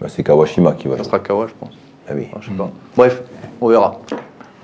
Bah, 0.01 0.07
c'est 0.09 0.23
Kawashima 0.23 0.73
qui 0.73 0.89
va. 0.89 0.97
Ça 0.99 1.05
sera 1.05 1.19
Kawa, 1.19 1.47
je 1.49 1.53
pense. 1.59 1.75
Ah 2.09 2.13
oui. 2.15 2.29
Enfin, 2.31 2.39
je 2.41 2.49
sais 2.49 2.55
pas. 2.55 2.71
Bref, 2.97 3.23
on 3.61 3.69
verra. 3.69 3.97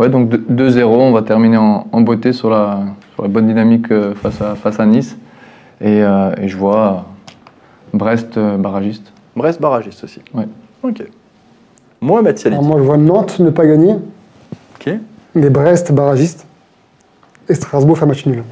Ouais, 0.02 0.08
donc 0.08 0.30
2-0, 0.32 0.82
on 0.84 1.12
va 1.12 1.22
terminer 1.22 1.58
en, 1.58 1.86
en 1.92 2.00
beauté 2.00 2.32
sur 2.32 2.50
la, 2.50 2.80
sur 3.14 3.22
la 3.22 3.28
bonne 3.28 3.46
dynamique 3.46 3.88
euh, 3.92 4.16
face 4.16 4.42
à, 4.42 4.56
face 4.56 4.80
à 4.80 4.84
Nice. 4.84 5.16
Et, 5.80 6.02
euh, 6.02 6.34
et 6.38 6.48
je 6.48 6.56
vois 6.56 7.04
Brest 7.94 8.36
euh, 8.36 8.56
barragiste. 8.56 9.12
Brest 9.36 9.60
barragiste 9.60 10.02
aussi. 10.02 10.20
Ouais. 10.34 10.48
Ok. 10.82 11.04
Salih. 12.40 12.56
Alors 12.56 12.66
moi, 12.66 12.78
je 12.78 12.82
vois 12.82 12.96
Nantes 12.96 13.38
ne 13.38 13.50
pas 13.50 13.64
gagner, 13.64 13.94
Ok. 14.74 14.92
mais 15.36 15.50
Brest 15.50 15.92
barragiste. 15.92 16.46
Et 17.48 17.54
Strasbourg 17.54 17.96
fait 17.96 18.06
match 18.06 18.26
nul. 18.26 18.42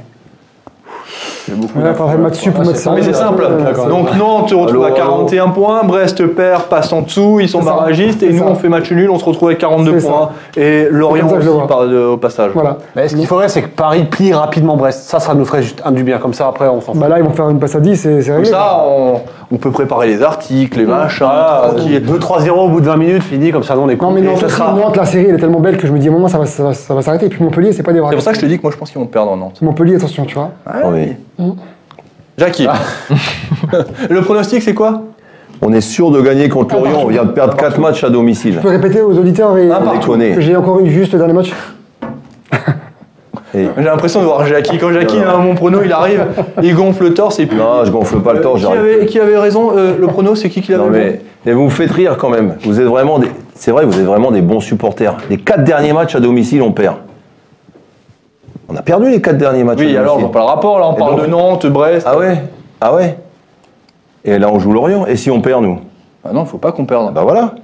Beaucoup 1.49 1.73
Voilà, 1.75 1.91
d'infos, 1.91 2.05
par 2.05 2.13
là. 2.15 2.21
match 2.21 2.35
sup 2.39 2.55
ou 2.59 2.63
match 2.65 2.85
Non, 2.87 2.93
mais 2.95 3.03
c'est 3.03 3.13
simple. 3.15 3.43
euh. 3.49 3.89
Donc 3.89 4.15
Nantes 4.17 4.49
se 4.51 4.55
retrouve 4.55 4.85
à 4.85 4.89
Allô, 4.89 4.97
allô. 4.97 5.05
41 5.27 5.49
points, 5.49 5.83
Brest 5.85 6.25
perd, 6.27 6.63
passe 6.65 6.93
en 6.93 7.03
dessous, 7.03 7.39
ils 7.41 7.49
sont 7.49 7.61
ça. 7.63 7.67
barragistes, 7.71 8.23
et 8.23 8.33
nous 8.33 8.39
ça. 8.41 8.45
on 8.49 8.55
fait 8.55 8.69
match 8.69 8.91
nul, 8.93 9.11
on 9.11 9.19
se 9.19 9.25
retrouve 9.25 9.49
avec 9.49 9.59
42 9.59 9.93
C'est 9.95 10.07
ça. 10.07 10.09
points. 10.13 10.29
Et 10.57 10.87
Lorient 10.91 11.29
comme 11.29 11.43
ça 11.43 11.49
aussi 11.49 11.91
de- 11.91 12.05
au 12.07 12.17
passage. 12.17 12.51
Voilà. 12.55 12.77
Mais 12.97 13.09
ce 13.09 13.17
qu'il 13.17 13.27
faudrait, 13.27 13.49
c'est 13.49 13.63
que 13.63 13.69
Paris 13.69 14.05
plie 14.05 14.33
rapidement 14.33 14.77
Brest. 14.77 15.03
Ça, 15.09 15.19
ça 15.21 15.35
nous 15.35 15.45
ferait 15.45 15.63
juste 15.63 15.83
un 15.85 15.93
du 15.93 16.05
bien. 16.05 16.19
Comme 16.19 16.35
ça, 16.35 16.47
après, 16.49 16.69
on 16.69 16.81
s'en 16.81 16.93
fout. 16.93 17.01
Bah 17.01 17.09
là, 17.09 17.19
ils 17.19 17.25
vont 17.25 17.31
faire 17.31 17.49
une 17.49 17.59
passe 17.59 17.75
à 17.75 17.81
10 17.81 18.05
et 18.07 18.21
c'est 18.23 18.27
Comme 18.29 18.37
réglé. 18.37 18.51
ça, 18.51 18.85
on, 18.87 19.21
on 19.53 19.57
peut 19.57 19.71
préparer 19.71 20.09
les 20.09 20.23
articles, 20.23 20.79
les 20.79 20.87
machins. 20.87 21.27
Voilà, 21.27 21.63
tranquille. 21.75 22.03
2-3-0 22.07 22.51
au 22.51 22.69
bout 22.69 22.81
de 22.81 22.87
20 22.87 22.97
minutes, 22.97 23.23
fini, 23.23 23.51
comme 23.51 23.63
ça, 23.65 23.75
on 23.79 23.89
est 23.89 24.01
Non, 24.01 24.11
mais 24.11 24.21
non, 24.21 24.37
sera- 24.37 24.73
Nantes, 24.73 24.97
la 24.97 25.05
série, 25.05 25.27
elle 25.29 25.35
est 25.37 25.39
tellement 25.39 25.61
belle 25.61 25.77
que 25.79 25.87
je 25.87 25.93
me 25.93 25.99
dis, 25.99 26.09
à 26.09 26.11
un 26.11 26.15
moment, 26.15 26.29
ça 26.29 26.39
va, 26.39 26.47
ça 26.47 26.63
va, 26.63 26.75
ça 26.75 26.95
va 26.95 27.03
s'arrêter. 27.03 27.27
Et 27.27 27.29
puis 27.29 27.43
Montpellier, 27.43 27.73
c'est 27.73 27.83
pas 27.83 27.93
des 27.93 28.01
C'est 28.09 28.15
pour 28.15 28.23
ça 28.23 28.31
que 28.31 28.37
je 28.37 28.43
te 28.43 28.47
dis 28.47 28.57
que 28.59 28.63
moi 28.63 28.71
je 28.73 28.77
pense 28.77 28.91
qu'ils 28.91 29.01
vont 29.01 29.07
perdre 29.07 29.31
en 29.33 29.37
Nantes. 29.37 29.59
Montpellier, 29.63 29.97
attention, 29.97 30.25
tu 30.25 30.35
vois. 30.35 30.51
Ah 30.67 30.81
oui. 30.93 31.17
Jackie. 32.39 32.67
le 34.11 34.21
pronostic 34.23 34.63
c'est 34.63 34.75
quoi? 34.75 35.03
On 35.63 35.73
est 35.73 35.83
sûr 35.83 36.11
de 36.11 36.21
gagner 36.23 36.49
contre 36.49 36.75
Lorient. 36.75 37.03
On 37.05 37.09
vient 37.09 37.25
de 37.25 37.33
perdre 37.33 37.55
4 37.55 37.79
matchs 37.79 38.03
à 38.03 38.09
domicile. 38.09 38.55
Tu 38.55 38.61
peux 38.61 38.69
répéter 38.69 39.03
aux 39.03 39.17
auditeurs 39.17 39.59
et, 39.59 39.69
que 40.35 40.41
j'ai 40.41 40.57
encore 40.57 40.81
une 40.81 40.87
juste 40.87 41.13
le 41.13 41.19
dernier 41.19 41.35
match 41.35 41.53
Et- 43.53 43.67
J'ai 43.77 43.85
l'impression 43.85 44.21
de 44.21 44.27
voir 44.27 44.47
Jackie. 44.47 44.79
Quand 44.79 44.93
Jackie 44.93 45.19
a 45.19 45.37
mon 45.37 45.55
prono, 45.55 45.83
il 45.85 45.93
arrive, 45.93 46.25
il 46.63 46.75
gonfle 46.75 47.05
le 47.05 47.15
torse 47.15 47.41
et 47.41 47.47
puis. 47.47 47.59
Non, 47.59 47.85
je 47.85 47.91
gonfle 47.91 48.21
pas 48.21 48.33
le 48.33 48.41
torse. 48.41 48.61
qui, 48.61 48.63
j'arrive. 48.63 48.81
avait, 48.81 49.07
qui 49.07 49.19
avait 49.19 49.37
raison 49.37 49.73
Euh, 49.77 49.97
Le 49.99 50.07
prono, 50.07 50.35
c'est 50.35 50.49
qui 50.49 50.63
qui 50.63 50.71
l'avait 50.71 50.85
Non 50.85 50.91
mais, 50.91 51.21
mais 51.45 51.53
vous 51.53 51.65
me 51.65 51.69
faites 51.71 51.91
rire 51.91 52.17
quand 52.17 52.31
même. 52.31 52.55
Vous 52.65 52.81
êtes 52.81 52.87
vraiment 52.87 53.19
des, 53.19 53.29
c'est 53.55 53.73
vrai, 53.73 53.85
vous 53.85 53.99
êtes 53.99 54.07
vraiment 54.07 54.31
des 54.31 54.41
bons 54.41 54.61
supporters. 54.61 55.17
Les 55.29 55.37
quatre 55.37 55.65
derniers 55.65 55.93
matchs 55.93 56.15
à 56.15 56.21
domicile, 56.21 56.63
on 56.63 56.73
perd. 56.73 56.97
On 58.73 58.77
a 58.77 58.83
perdu 58.83 59.11
les 59.11 59.21
quatre 59.21 59.39
derniers 59.39 59.65
matchs. 59.65 59.79
Oui, 59.81 59.97
alors, 59.97 60.15
on 60.17 60.21
domicile. 60.21 60.33
voit 60.33 60.33
pas 60.33 60.39
le 60.41 60.45
rapport, 60.55 60.79
là, 60.79 60.89
on 60.91 60.95
Et 60.95 60.99
parle 60.99 61.17
donc- 61.17 61.23
de 61.27 61.31
Nantes, 61.31 61.67
Brest. 61.67 62.07
Ah 62.09 62.17
ouais, 62.17 62.43
ah 62.81 62.95
ouais. 62.95 63.17
Et 64.25 64.39
là, 64.39 64.49
on 64.53 64.59
joue 64.59 64.73
Lorient. 64.73 65.07
Et 65.07 65.17
si 65.17 65.31
on 65.31 65.41
perd 65.41 65.63
nous? 65.63 65.79
Ah 66.25 66.33
non, 66.33 66.45
faut 66.45 66.59
pas 66.59 66.71
qu'on 66.73 66.85
perde. 66.85 67.13
Bah 67.15 67.23
voilà. 67.23 67.55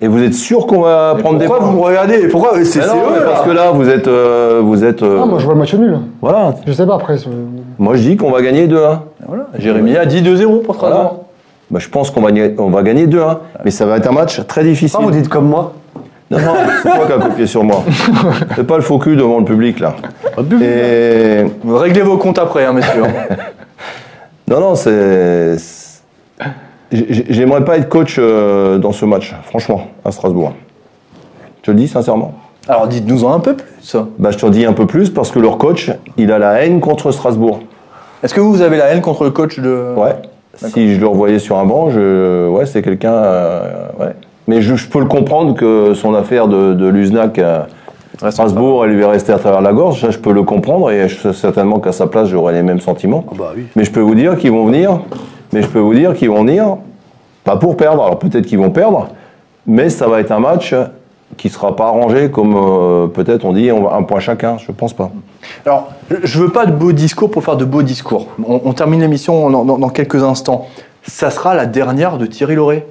Et 0.00 0.08
vous 0.08 0.22
êtes 0.22 0.34
sûr 0.34 0.66
qu'on 0.66 0.80
va 0.82 1.14
Mais 1.16 1.22
prendre 1.22 1.38
des 1.38 1.46
pourquoi 1.46 1.64
points 1.64 1.72
vous 1.72 1.78
me 1.78 1.84
regardez? 1.84 2.28
Pourquoi? 2.28 2.50
C'est 2.54 2.58
Mais 2.58 2.64
c'est 2.64 2.86
non, 2.86 2.94
mais 3.12 3.18
eux, 3.18 3.24
parce 3.24 3.40
là. 3.40 3.46
que 3.46 3.50
là, 3.50 3.70
vous 3.72 3.88
êtes, 3.88 4.08
euh, 4.08 4.60
vous 4.64 4.84
êtes. 4.84 5.02
euh, 5.02 5.20
Ah, 5.22 5.26
moi, 5.26 5.38
je 5.38 5.44
vois 5.44 5.54
le 5.54 5.60
match 5.60 5.74
nul. 5.74 5.98
Voilà. 6.22 6.54
Je 6.66 6.72
sais 6.72 6.86
pas 6.86 6.94
après. 6.94 7.18
c'est- 7.18 7.28
Moi, 7.78 7.96
je 7.96 8.02
dis 8.02 8.16
qu'on 8.16 8.30
va 8.30 8.40
gagner 8.40 8.66
2-1. 8.68 9.02
Voilà. 9.26 9.46
Jérémy 9.58 9.96
a 9.96 10.06
dit 10.06 10.22
2-0 10.22 10.58
pour 10.60 10.76
Strasbourg. 10.76 11.00
Voilà. 11.00 11.14
Bah, 11.70 11.78
je 11.80 11.88
pense 11.88 12.10
qu'on 12.10 12.20
va, 12.22 12.30
gagner- 12.32 12.54
on 12.58 12.70
va 12.70 12.82
gagner 12.82 13.06
2-1. 13.06 13.40
Mais 13.64 13.70
ça 13.72 13.86
va 13.86 13.96
être 13.98 14.08
un 14.08 14.12
match 14.14 14.40
très 14.46 14.62
difficile. 14.64 14.98
Ah, 15.00 15.04
vous 15.04 15.10
dites 15.10 15.28
comme 15.28 15.48
moi? 15.48 15.72
Non, 16.30 16.38
non, 16.38 16.54
c'est 16.82 16.90
toi 16.90 17.06
qui 17.06 17.12
as 17.12 17.18
copié 17.18 17.46
sur 17.46 17.64
moi. 17.64 17.82
Fais 18.54 18.64
pas 18.64 18.76
le 18.76 18.82
faux 18.82 18.98
cul 18.98 19.16
devant 19.16 19.38
le 19.38 19.44
public, 19.44 19.80
là. 19.80 19.94
Et... 20.62 21.44
Réglez 21.66 22.02
vos 22.02 22.18
comptes 22.18 22.38
après, 22.38 22.64
hein, 22.64 22.72
messieurs. 22.72 23.02
Non, 24.50 24.60
non, 24.60 24.74
c'est... 24.76 25.58
c'est- 25.58 26.00
j'ai- 26.90 27.26
J'aimerais 27.28 27.62
pas 27.66 27.76
être 27.76 27.90
coach 27.90 28.16
euh, 28.18 28.78
dans 28.78 28.92
ce 28.92 29.04
match, 29.04 29.34
franchement, 29.44 29.88
à 30.06 30.10
Strasbourg. 30.10 30.54
Je 31.58 31.62
te 31.66 31.70
le 31.70 31.76
dis 31.76 31.86
sincèrement. 31.88 32.32
Alors 32.66 32.86
dites-nous-en 32.88 33.30
un 33.34 33.40
peu 33.40 33.54
plus. 33.56 33.94
Bah, 34.18 34.30
je 34.30 34.38
te 34.38 34.46
le 34.46 34.52
dis 34.52 34.64
un 34.64 34.72
peu 34.72 34.86
plus 34.86 35.10
parce 35.10 35.30
que 35.30 35.38
leur 35.38 35.58
coach, 35.58 35.90
il 36.16 36.32
a 36.32 36.38
la 36.38 36.62
haine 36.62 36.80
contre 36.80 37.10
Strasbourg. 37.12 37.60
Est-ce 38.22 38.32
que 38.32 38.40
vous 38.40 38.62
avez 38.62 38.78
la 38.78 38.86
haine 38.86 39.02
contre 39.02 39.24
le 39.24 39.30
coach 39.32 39.58
de. 39.60 39.92
Ouais. 39.96 40.16
Si 40.54 40.94
je 40.94 41.00
le 41.00 41.06
revoyais 41.06 41.38
sur 41.38 41.58
un 41.58 41.66
banc, 41.66 41.90
je... 41.90 42.48
ouais, 42.48 42.64
c'est 42.64 42.80
quelqu'un. 42.80 43.12
euh, 43.12 43.86
ouais. 44.00 44.14
Mais 44.48 44.60
je, 44.62 44.74
je 44.74 44.88
peux 44.88 44.98
le 44.98 45.04
comprendre 45.06 45.54
que 45.54 45.94
son 45.94 46.14
affaire 46.14 46.48
de, 46.48 46.74
de 46.74 46.86
Luznac 46.88 47.38
à 47.38 47.68
Strasbourg, 48.30 48.84
elle 48.84 48.92
lui 48.92 49.02
est 49.02 49.06
restée 49.06 49.32
à 49.32 49.38
travers 49.38 49.60
la 49.60 49.72
gorge. 49.72 50.00
Ça, 50.00 50.10
je 50.10 50.18
peux 50.18 50.32
le 50.32 50.42
comprendre 50.42 50.90
et 50.90 51.08
je, 51.08 51.32
certainement 51.32 51.78
qu'à 51.78 51.92
sa 51.92 52.06
place, 52.08 52.28
j'aurais 52.28 52.52
les 52.54 52.62
mêmes 52.64 52.80
sentiments. 52.80 53.24
Bah 53.38 53.52
oui. 53.54 53.66
Mais 53.76 53.84
je 53.84 53.92
peux 53.92 54.00
vous 54.00 54.14
dire 54.16 54.36
qu'ils 54.36 54.50
vont 54.50 54.64
venir. 54.66 55.00
Mais 55.52 55.62
je 55.62 55.68
peux 55.68 55.78
vous 55.78 55.94
dire 55.94 56.14
qu'ils 56.14 56.28
vont 56.30 56.42
venir, 56.44 56.76
pas 57.44 57.56
pour 57.56 57.76
perdre. 57.76 58.02
Alors 58.02 58.18
peut-être 58.18 58.44
qu'ils 58.46 58.58
vont 58.58 58.70
perdre, 58.70 59.08
mais 59.66 59.88
ça 59.88 60.06
va 60.08 60.20
être 60.20 60.32
un 60.32 60.40
match 60.40 60.74
qui 61.36 61.48
sera 61.50 61.74
pas 61.76 61.86
arrangé 61.86 62.30
comme 62.30 62.54
euh, 62.56 63.06
peut-être 63.06 63.44
on 63.44 63.52
dit 63.52 63.70
on 63.70 63.82
va- 63.84 63.94
un 63.96 64.02
point 64.02 64.18
chacun. 64.20 64.56
Je 64.58 64.72
pense 64.72 64.92
pas. 64.94 65.10
Alors, 65.64 65.90
je- 66.10 66.16
je 66.24 66.38
veux 66.40 66.50
pas 66.50 66.66
de 66.66 66.72
beaux 66.72 66.92
discours 66.92 67.30
pour 67.30 67.44
faire 67.44 67.56
de 67.56 67.64
beaux 67.64 67.82
discours. 67.82 68.26
On, 68.46 68.60
on 68.64 68.72
termine 68.72 69.00
l'émission 69.00 69.48
dans, 69.50 69.64
dans- 69.64 69.78
dans 69.78 69.88
quelques 69.90 70.22
instants. 70.22 70.66
Ça 71.06 71.30
sera 71.30 71.54
la 71.54 71.64
dernière 71.66 72.18
de 72.18 72.26
Thierry 72.26 72.54
Lauré 72.56 72.86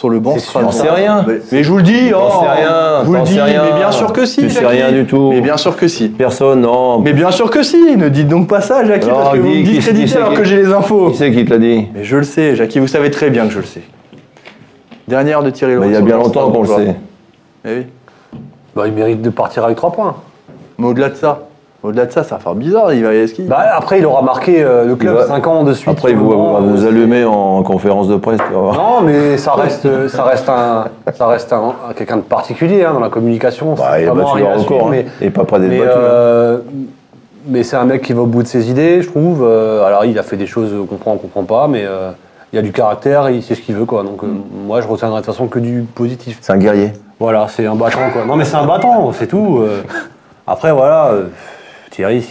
sur 0.00 0.08
le 0.08 0.18
banc. 0.18 0.34
J'en 0.54 0.70
sais 0.70 0.88
rien. 0.88 1.26
Mais, 1.52 1.62
je 1.62 1.70
vous 1.70 1.76
le 1.76 1.82
dis, 1.82 2.10
oh, 2.14 2.40
sais 2.40 2.62
rien, 2.62 3.02
vous 3.04 3.12
le 3.12 3.20
rien. 3.20 3.64
mais 3.64 3.78
bien 3.78 3.92
sûr 3.92 4.14
que 4.14 4.24
si. 4.24 4.40
Tu 4.40 4.48
sais 4.48 4.64
rien 4.66 4.90
du 4.92 5.04
tout. 5.04 5.28
Mais 5.28 5.42
bien 5.42 5.58
sûr 5.58 5.76
que 5.76 5.88
si. 5.88 6.08
Personne, 6.08 6.62
non. 6.62 7.00
Mais 7.00 7.12
bien 7.12 7.30
sûr 7.30 7.50
que 7.50 7.62
si. 7.62 7.98
Ne 7.98 8.08
dites 8.08 8.28
donc 8.28 8.48
pas 8.48 8.62
ça, 8.62 8.82
Jackie, 8.82 9.08
parce 9.08 9.34
que 9.34 9.38
vous 9.38 9.48
me 9.48 9.62
discréditez 9.62 10.16
alors 10.16 10.32
que 10.32 10.42
j'ai 10.42 10.56
les 10.56 10.72
infos. 10.72 11.10
Qui 11.10 11.18
c'est 11.18 11.30
qui 11.32 11.44
te 11.44 11.50
l'a 11.50 11.58
dit 11.58 11.86
Mais 11.94 12.02
je 12.02 12.16
le 12.16 12.22
sais, 12.22 12.56
Jackie, 12.56 12.78
vous 12.78 12.86
savez 12.86 13.10
très 13.10 13.28
bien 13.28 13.46
que 13.46 13.52
je 13.52 13.58
le 13.58 13.66
sais. 13.66 13.82
Dernière 15.06 15.42
de 15.42 15.50
Thierry 15.50 15.74
Lauré. 15.74 15.88
Il 15.88 15.92
y 15.92 15.96
a 15.96 16.00
bien 16.00 16.16
longtemps 16.16 16.50
qu'on 16.50 16.62
le 16.62 16.68
sait. 16.68 16.96
Eh 17.66 17.68
oui. 17.68 17.86
Bah, 18.74 18.84
il 18.86 18.94
mérite 18.94 19.20
de 19.20 19.30
partir 19.30 19.64
avec 19.64 19.76
3 19.76 19.92
points. 19.92 20.16
Mais 20.78 20.86
au-delà 20.86 21.10
de 21.10 21.16
ça, 21.16 21.42
Au-delà 21.82 22.04
de 22.04 22.12
ça, 22.12 22.24
ça 22.24 22.34
va 22.34 22.40
faire 22.40 22.54
bizarre. 22.54 22.92
Il 22.92 23.02
va, 23.04 23.14
est-ce 23.14 23.32
qu'il- 23.32 23.46
Bah, 23.48 23.64
après, 23.74 24.00
il 24.00 24.06
aura 24.06 24.20
marqué 24.20 24.62
euh, 24.62 24.84
le 24.84 24.96
club 24.96 25.14
Il 25.14 25.18
va- 25.20 25.26
5 25.26 25.46
ans 25.46 25.62
de 25.64 25.72
suite. 25.72 25.88
Après, 25.88 26.12
va 26.12 26.20
banc, 26.22 26.52
va 26.52 26.60
vous 26.60 26.84
euh, 26.84 26.88
allumer 26.88 27.24
en 27.24 27.62
conférence 27.62 28.06
de 28.08 28.16
presse. 28.16 28.38
tu 28.46 28.52
vas 28.52 28.60
voir. 28.60 28.74
Non, 28.74 29.00
mais 29.02 29.36
ça 29.38 29.52
reste, 29.54 30.08
ça 30.08 30.24
reste 30.24 30.48
un, 30.50 30.84
ça 31.16 31.26
reste 31.26 31.52
un, 31.54 31.74
un- 31.88 31.92
quelqu'un 31.94 32.18
de 32.18 32.22
particulier 32.22 32.84
hein, 32.84 32.92
dans 32.92 33.00
la 33.00 33.08
communication. 33.08 33.74
Bah, 33.74 33.92
C'est 33.94 34.02
il 34.02 34.08
a 34.08 34.12
vraiment 34.12 34.28
battu 34.34 34.42
rien 34.42 34.50
le 34.50 34.50
à 34.56 34.58
record. 34.62 34.80
suivre, 34.80 34.86
hein. 34.88 35.04
mais, 35.20 35.26
Et 35.26 35.30
pas 35.30 35.44
près 35.44 35.58
d'être 35.60 35.70
mais, 35.70 35.78
battu. 35.78 35.90
hein. 35.90 36.00
euh, 36.02 36.58
mais 37.46 37.62
c'est 37.62 37.76
un 37.76 37.84
mec 37.86 38.02
qui 38.02 38.12
va 38.12 38.20
au 38.22 38.26
bout 38.26 38.42
de 38.42 38.48
ses 38.48 38.70
idées, 38.70 39.00
je 39.00 39.08
trouve. 39.08 39.42
Euh, 39.42 39.82
alors, 39.86 40.04
il 40.04 40.18
a 40.18 40.22
fait 40.22 40.36
des 40.36 40.46
choses 40.46 40.70
qu'on 40.72 40.84
comprend, 40.84 41.12
on 41.12 41.16
comprend 41.16 41.44
pas, 41.44 41.66
mais 41.66 41.84
euh, 41.86 42.10
il 42.52 42.58
a 42.58 42.62
du 42.62 42.72
caractère, 42.72 43.30
il 43.30 43.42
sait 43.42 43.54
ce 43.54 43.62
qu'il 43.62 43.74
veut, 43.74 43.86
quoi. 43.86 44.02
Donc, 44.02 44.22
euh, 44.22 44.26
moi, 44.66 44.82
je 44.82 44.86
retiendrai 44.86 45.20
de 45.22 45.24
toute 45.24 45.32
façon 45.34 45.46
que 45.46 45.58
du 45.58 45.86
positif. 45.94 46.36
C'est 46.42 46.52
un 46.52 46.58
guerrier. 46.58 46.92
Voilà, 47.18 47.46
c'est 47.48 47.64
un 47.66 47.74
battant, 47.74 48.10
quoi. 48.12 48.26
Non, 48.26 48.36
mais 48.36 48.44
c'est 48.44 48.56
un 48.56 48.66
battant, 48.66 49.12
c'est 49.12 49.28
tout. 49.28 49.60
euh. 49.62 49.80
Après, 50.46 50.72
voilà, 50.72 51.08
euh, 51.12 51.24
Thierry, 51.90 52.24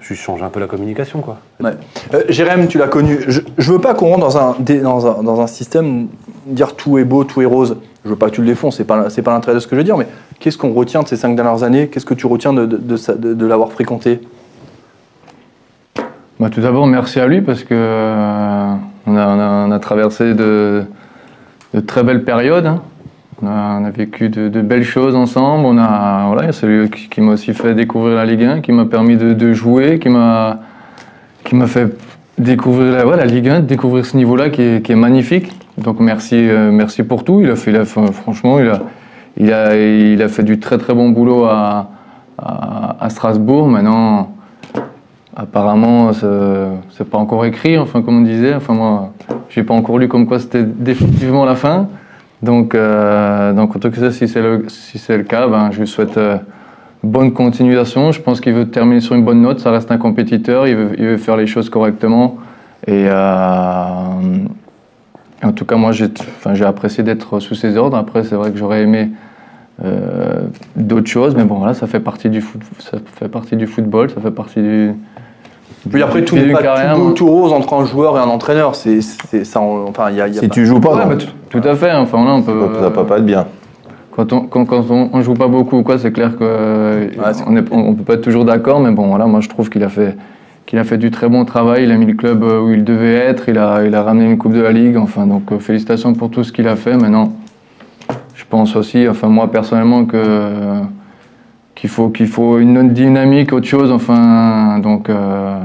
je 0.00 0.14
change 0.14 0.42
un 0.42 0.48
peu 0.48 0.60
la 0.60 0.66
communication, 0.66 1.20
quoi. 1.20 1.38
Ouais. 1.62 1.70
Euh, 2.14 2.22
Jérém, 2.28 2.66
tu 2.66 2.78
l'as 2.78 2.88
connu. 2.88 3.18
Je, 3.28 3.40
je 3.56 3.72
veux 3.72 3.78
pas 3.80 3.94
qu'on 3.94 4.08
rentre 4.08 4.20
dans 4.20 4.36
un, 4.38 4.56
dé- 4.58 4.80
dans, 4.80 5.06
un, 5.06 5.22
dans 5.22 5.40
un 5.40 5.46
système 5.46 6.08
dire 6.46 6.74
tout 6.74 6.98
est 6.98 7.04
beau, 7.04 7.24
tout 7.24 7.40
est 7.42 7.46
rose. 7.46 7.76
Je 8.04 8.10
veux 8.10 8.16
pas 8.16 8.26
que 8.30 8.34
tu 8.34 8.40
le 8.40 8.48
défonces, 8.48 8.76
c'est 8.78 8.84
pas, 8.84 9.08
c'est 9.10 9.22
pas 9.22 9.30
l'intérêt 9.32 9.54
de 9.54 9.60
ce 9.60 9.68
que 9.68 9.76
je 9.76 9.80
veux 9.80 9.84
dire, 9.84 9.96
mais 9.96 10.08
qu'est-ce 10.40 10.58
qu'on 10.58 10.72
retient 10.72 11.02
de 11.04 11.08
ces 11.08 11.16
cinq 11.16 11.36
dernières 11.36 11.62
années? 11.62 11.86
Qu'est-ce 11.88 12.04
que 12.06 12.14
tu 12.14 12.26
retiens 12.26 12.52
de, 12.52 12.66
de, 12.66 12.76
de 12.76 12.96
ça- 12.96 13.14
de- 13.14 13.32
de 13.34 13.46
l'avoir 13.46 13.70
fréquenté? 13.70 14.20
Bah, 16.40 16.50
tout 16.50 16.60
d'abord, 16.60 16.86
merci 16.88 17.20
à 17.20 17.26
lui 17.28 17.40
parce 17.40 17.62
que 17.62 17.74
euh, 17.74 18.74
on, 19.06 19.16
a, 19.16 19.26
on 19.28 19.38
a- 19.40 19.66
on 19.68 19.70
a 19.70 19.78
traversé 19.78 20.34
de, 20.34 20.82
de 21.74 21.80
très 21.80 22.02
belles 22.02 22.24
périodes. 22.24 22.66
hein. 22.66 22.82
On, 23.42 23.84
a, 23.84 23.90
vécu 23.90 24.28
de, 24.28 24.60
belles 24.60 24.84
choses 24.84 25.16
ensemble. 25.16 25.66
On 25.66 25.76
a, 25.76 26.26
voilà, 26.28 26.52
c'est 26.52 26.66
lui 26.66 26.88
qui, 26.88 27.20
m'a 27.20 27.32
aussi 27.32 27.52
fait 27.54 27.74
découvrir 27.74 28.14
la 28.14 28.24
Ligue 28.24 28.44
1, 28.44 28.60
qui 28.60 28.70
m'a 28.70 28.84
permis 28.84 29.16
de, 29.16 29.52
jouer, 29.52 29.98
qui 29.98 30.08
m'a, 30.08 30.60
qui 31.44 31.56
m'a 31.56 31.66
fait 31.66 31.96
découvrir 32.38 32.92
la, 32.92 33.06
ouais, 33.06 33.26
Ligue 33.26 33.48
1, 33.48 33.60
découvrir 33.60 34.06
ce 34.06 34.16
niveau-là 34.16 34.50
qui 34.50 34.62
est, 34.62 34.84
qui 34.84 34.92
est 34.92 34.96
magnifique. 34.96 35.50
Donc 35.76 35.98
merci, 35.98 36.36
euh, 36.36 36.70
merci 36.70 37.02
pour 37.02 37.24
tout. 37.24 37.40
Il 37.40 37.50
a 37.50 37.56
fait, 37.56 37.72
il 37.72 37.76
a 37.76 37.84
franchement, 37.84 38.60
il 38.60 38.68
a, 38.68 38.82
il 39.36 39.52
a, 39.52 39.76
il 39.76 40.22
a 40.22 40.28
fait 40.28 40.44
du 40.44 40.60
très 40.60 40.78
très 40.78 40.94
bon 40.94 41.10
boulot 41.10 41.44
à, 41.44 41.90
à, 42.38 42.96
à 43.00 43.10
Strasbourg. 43.10 43.68
Maintenant. 43.68 44.36
Apparemment, 45.34 46.12
c'est 46.12 47.08
pas 47.08 47.16
encore 47.16 47.46
écrit, 47.46 47.78
enfin 47.78 48.02
comme 48.02 48.18
on 48.18 48.20
disait. 48.20 48.54
Enfin 48.54 48.74
moi, 48.74 49.12
j'ai 49.48 49.62
pas 49.62 49.72
encore 49.72 49.98
lu 49.98 50.06
comme 50.06 50.26
quoi 50.26 50.38
c'était 50.38 50.62
définitivement 50.62 51.46
la 51.46 51.54
fin. 51.54 51.88
Donc, 52.42 52.74
euh, 52.74 53.52
donc 53.52 53.76
en 53.76 53.78
tout 53.78 53.90
cas, 53.90 54.10
si 54.10 54.26
c'est 54.28 54.42
le, 54.42 54.64
si 54.68 54.98
c'est 54.98 55.16
le 55.16 55.22
cas, 55.24 55.46
ben, 55.46 55.70
je 55.70 55.80
lui 55.80 55.86
souhaite 55.86 56.16
euh, 56.18 56.36
bonne 57.04 57.32
continuation. 57.32 58.10
Je 58.12 58.20
pense 58.20 58.40
qu'il 58.40 58.52
veut 58.52 58.68
terminer 58.68 59.00
sur 59.00 59.14
une 59.14 59.24
bonne 59.24 59.40
note. 59.42 59.60
Ça 59.60 59.70
reste 59.70 59.90
un 59.92 59.98
compétiteur. 59.98 60.66
Il 60.66 60.76
veut, 60.76 60.90
il 60.98 61.04
veut 61.06 61.16
faire 61.18 61.36
les 61.36 61.46
choses 61.46 61.70
correctement. 61.70 62.38
Et 62.88 63.06
euh, 63.08 63.94
en 65.42 65.52
tout 65.52 65.64
cas, 65.64 65.76
moi, 65.76 65.92
j'ai 65.92 66.06
enfin, 66.38 66.54
j'ai 66.54 66.64
apprécié 66.64 67.04
d'être 67.04 67.38
sous 67.40 67.54
ses 67.54 67.76
ordres. 67.76 67.96
Après, 67.96 68.24
c'est 68.24 68.34
vrai 68.34 68.50
que 68.50 68.58
j'aurais 68.58 68.82
aimé 68.82 69.10
euh, 69.84 70.42
d'autres 70.76 71.08
choses, 71.08 71.34
mais 71.36 71.44
bon, 71.44 71.56
voilà, 71.56 71.74
ça 71.74 71.86
fait 71.86 72.00
partie 72.00 72.28
du 72.28 72.40
foot, 72.40 72.60
ça 72.78 72.98
fait 73.16 73.28
partie 73.28 73.56
du 73.56 73.66
football, 73.66 74.10
ça 74.10 74.20
fait 74.20 74.30
partie 74.30 74.60
du. 74.60 74.92
Puis 75.90 76.02
après, 76.02 76.22
tout 76.24 76.36
n'est 76.36 76.52
pas 76.52 76.62
carrière, 76.62 76.92
tout 76.94 76.98
beau, 76.98 77.04
moi. 77.06 77.14
tout 77.14 77.26
rose 77.28 77.52
entre 77.52 77.72
un 77.74 77.84
joueur 77.84 78.16
et 78.16 78.20
un 78.20 78.28
entraîneur. 78.28 78.74
C'est, 78.76 79.00
c'est, 79.00 79.44
ça, 79.44 79.60
en- 79.60 79.86
enfin, 79.88 80.10
il 80.10 80.16
y 80.16 80.20
a, 80.20 80.28
il 80.28 80.34
y 80.34 80.38
a 80.38 80.40
Si 80.42 80.48
pas- 80.48 80.54
tu 80.54 80.66
joues 80.66 80.78
pas, 80.78 80.94
Ouais, 80.94 81.16
bah, 81.16 81.16
tout 81.52 81.68
à 81.68 81.74
fait. 81.76 81.92
Enfin, 81.92 82.24
là, 82.24 82.34
on 82.34 82.42
peut. 82.42 82.68
ça 82.80 82.88
va 82.88 83.04
pas 83.04 83.18
être 83.18 83.24
bien. 83.26 83.46
Quand 84.14 84.32
on, 84.32 84.40
quand, 84.42 84.64
quand 84.66 84.84
on, 84.90 85.08
on 85.12 85.22
joue 85.22 85.34
pas 85.34 85.48
beaucoup 85.48 85.78
ou 85.78 85.82
quoi, 85.82 85.98
c'est 85.98 86.12
clair 86.12 86.36
que 86.36 87.08
c'est 87.32 87.44
on, 87.46 87.56
est- 87.56 87.72
on- 87.72 87.88
on 87.88 87.94
peut 87.94 88.02
pas 88.04 88.14
être 88.14 88.20
toujours 88.22 88.44
d'accord, 88.44 88.80
mais 88.80 88.90
bon, 88.90 89.06
voilà, 89.08 89.24
moi 89.26 89.40
je 89.40 89.48
trouve 89.48 89.70
qu'il 89.70 89.82
a 89.84 89.88
fait 89.88 90.16
qu'il 90.66 90.78
a 90.78 90.84
fait 90.84 90.98
du 90.98 91.10
très 91.10 91.28
bon 91.28 91.44
travail. 91.44 91.84
Il 91.84 91.90
a 91.90 91.96
mis 91.96 92.06
le 92.06 92.12
club 92.14 92.42
euh, 92.44 92.60
où 92.60 92.72
il 92.72 92.84
devait 92.84 93.14
être. 93.14 93.48
Il 93.48 93.58
a, 93.58 93.84
il 93.84 93.94
a 93.94 94.02
ramené 94.02 94.26
une 94.30 94.38
coupe 94.38 94.52
de 94.52 94.60
la 94.60 94.70
ligue. 94.72 94.96
Enfin, 94.96 95.26
donc 95.26 95.50
euh, 95.50 95.58
félicitations 95.58 96.12
pour 96.14 96.30
tout 96.30 96.44
ce 96.44 96.52
qu'il 96.52 96.68
a 96.68 96.76
fait. 96.76 96.96
Maintenant, 96.96 97.32
je 98.34 98.44
pense 98.48 98.76
aussi, 98.76 99.08
enfin 99.08 99.28
moi 99.28 99.50
personnellement 99.50 100.04
que 100.04 100.80
qu'il 101.74 101.88
faut 101.90 102.10
qu'il 102.10 102.28
faut 102.28 102.58
une 102.58 102.76
autre 102.78 102.90
dynamique, 102.90 103.52
autre 103.52 103.66
chose. 103.66 103.90
Enfin, 103.90 104.78
donc 104.78 105.08
euh, 105.08 105.56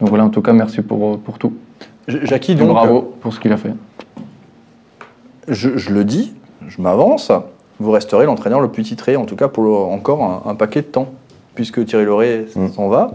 donc 0.00 0.10
voilà. 0.10 0.24
En 0.26 0.28
tout 0.28 0.42
cas, 0.42 0.52
merci 0.52 0.82
pour 0.82 1.18
pour 1.20 1.38
tout. 1.38 1.54
Jackie, 2.08 2.54
donc, 2.54 2.68
bravo 2.68 3.14
pour 3.20 3.32
ce 3.32 3.40
qu'il 3.40 3.52
a 3.52 3.56
fait. 3.56 3.72
Je, 5.48 5.76
je 5.76 5.90
le 5.90 6.04
dis, 6.04 6.34
je 6.68 6.80
m'avance, 6.80 7.30
vous 7.80 7.90
resterez 7.90 8.24
l'entraîneur 8.26 8.60
le 8.60 8.68
plus 8.68 8.82
titré, 8.82 9.16
en 9.16 9.24
tout 9.24 9.36
cas 9.36 9.48
pour 9.48 9.62
le- 9.64 9.70
encore 9.70 10.22
un, 10.22 10.50
un 10.50 10.54
paquet 10.54 10.80
de 10.82 10.86
temps, 10.86 11.08
puisque 11.54 11.84
Thierry 11.84 12.04
Loret 12.04 12.46
Mm. 12.54 12.68
s'en 12.68 12.88
va. 12.88 13.12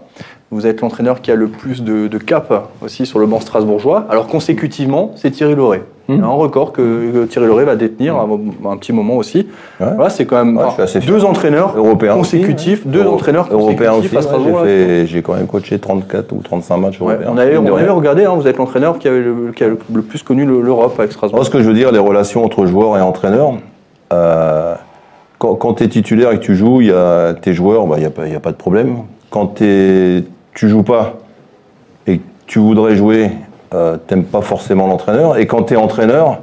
Vous 0.52 0.68
êtes 0.68 0.82
l'entraîneur 0.82 1.22
qui 1.22 1.32
a 1.32 1.36
le 1.36 1.48
plus 1.48 1.82
de, 1.82 2.08
de 2.08 2.18
cap 2.18 2.70
aussi 2.82 3.06
sur 3.06 3.20
le 3.20 3.26
banc 3.26 3.40
strasbourgeois. 3.40 4.06
Alors 4.10 4.28
consécutivement, 4.28 5.12
c'est 5.16 5.32
Thierry 5.32 5.56
Loret. 5.56 5.84
A 6.20 6.26
un 6.26 6.30
record 6.30 6.72
que, 6.72 6.82
que 7.12 7.26
Thierry 7.26 7.48
Loret 7.48 7.66
va 7.66 7.76
détenir 7.76 8.16
à 8.16 8.28
un, 8.70 8.78
petit 8.78 8.92
moment 8.94 9.16
aussi. 9.18 9.48
Ouais. 9.80 9.88
Voilà, 9.96 10.10
c'est 10.10 10.26
quand 10.26 10.44
même 10.44 10.58
Ouais, 10.58 11.02
deux 11.08 11.24
entraîneurs 11.26 11.74
Européen 11.78 12.16
aussi, 12.16 12.38
consécutifs, 12.40 12.86
ouais. 12.86 12.92
deux 12.92 13.04
Euro- 13.04 13.16
entraîneurs 13.16 13.48
Européen 13.52 13.92
consécutifs 13.92 14.26
aussi. 14.34 15.08
j'ai, 15.08 15.22
quand 15.22 15.34
même 15.36 15.48
coaché 15.48 15.80
34 15.80 16.32
ou 16.34 16.42
35 16.44 16.78
matchs 16.78 17.00
européens. 17.02 17.30
on 17.34 17.38
avait, 17.38 17.58
on 17.58 17.76
avait 17.76 17.90
regardé, 17.90 18.26
hein, 18.26 18.34
vous 18.36 18.48
êtes 18.48 18.58
l'entraîneur 18.58 19.00
qui, 19.00 19.08
avait 19.08 19.22
le, 19.22 19.52
qui 19.56 19.64
a 19.64 19.68
le, 19.68 19.76
plus 20.02 20.24
connu 20.24 20.46
le- 20.46 20.62
l'Europe 20.62 20.96
avec 21.00 21.12
Strasbourg. 21.12 21.38
Moi, 21.38 21.46
ce 21.46 21.50
que 21.50 21.60
je 21.62 21.68
veux 21.68 21.74
dire, 21.74 21.92
les 21.92 22.00
relations 22.00 22.44
entre 22.44 22.66
joueurs 22.66 22.98
et 22.98 23.02
entraîneurs, 23.02 23.54
euh, 24.14 24.76
quand, 25.38 25.56
quand 25.56 25.76
tu 25.76 25.84
es 25.84 25.88
titulaire 25.88 26.32
et 26.32 26.38
que 26.40 26.44
tu 26.44 26.56
joues, 26.56 26.82
il 26.82 26.88
y 26.88 26.92
a 26.92 27.34
tes 27.34 27.54
joueurs, 27.54 27.86
il 27.96 28.00
n'y 28.00 28.06
a, 28.06 28.10
pas- 28.10 28.28
y 28.28 28.36
a 28.36 28.40
pas 28.40 28.52
de 28.52 28.58
problème. 28.58 28.98
Quand 29.30 29.48
t'es- 29.48 30.24
tu 30.54 30.68
joues 30.70 30.84
pas 30.84 31.14
et 32.08 32.18
que 32.18 32.24
tu 32.48 32.60
voudrais 32.60 32.96
jouer, 32.96 33.32
euh, 33.74 33.98
t'aimes 34.08 34.24
pas 34.26 34.42
forcément 34.42 34.88
l'entraîneur. 34.88 35.38
Et 35.38 35.48
quand 35.48 35.64
tu 35.64 35.74
es 35.74 35.78
entraîneur, 35.78 36.40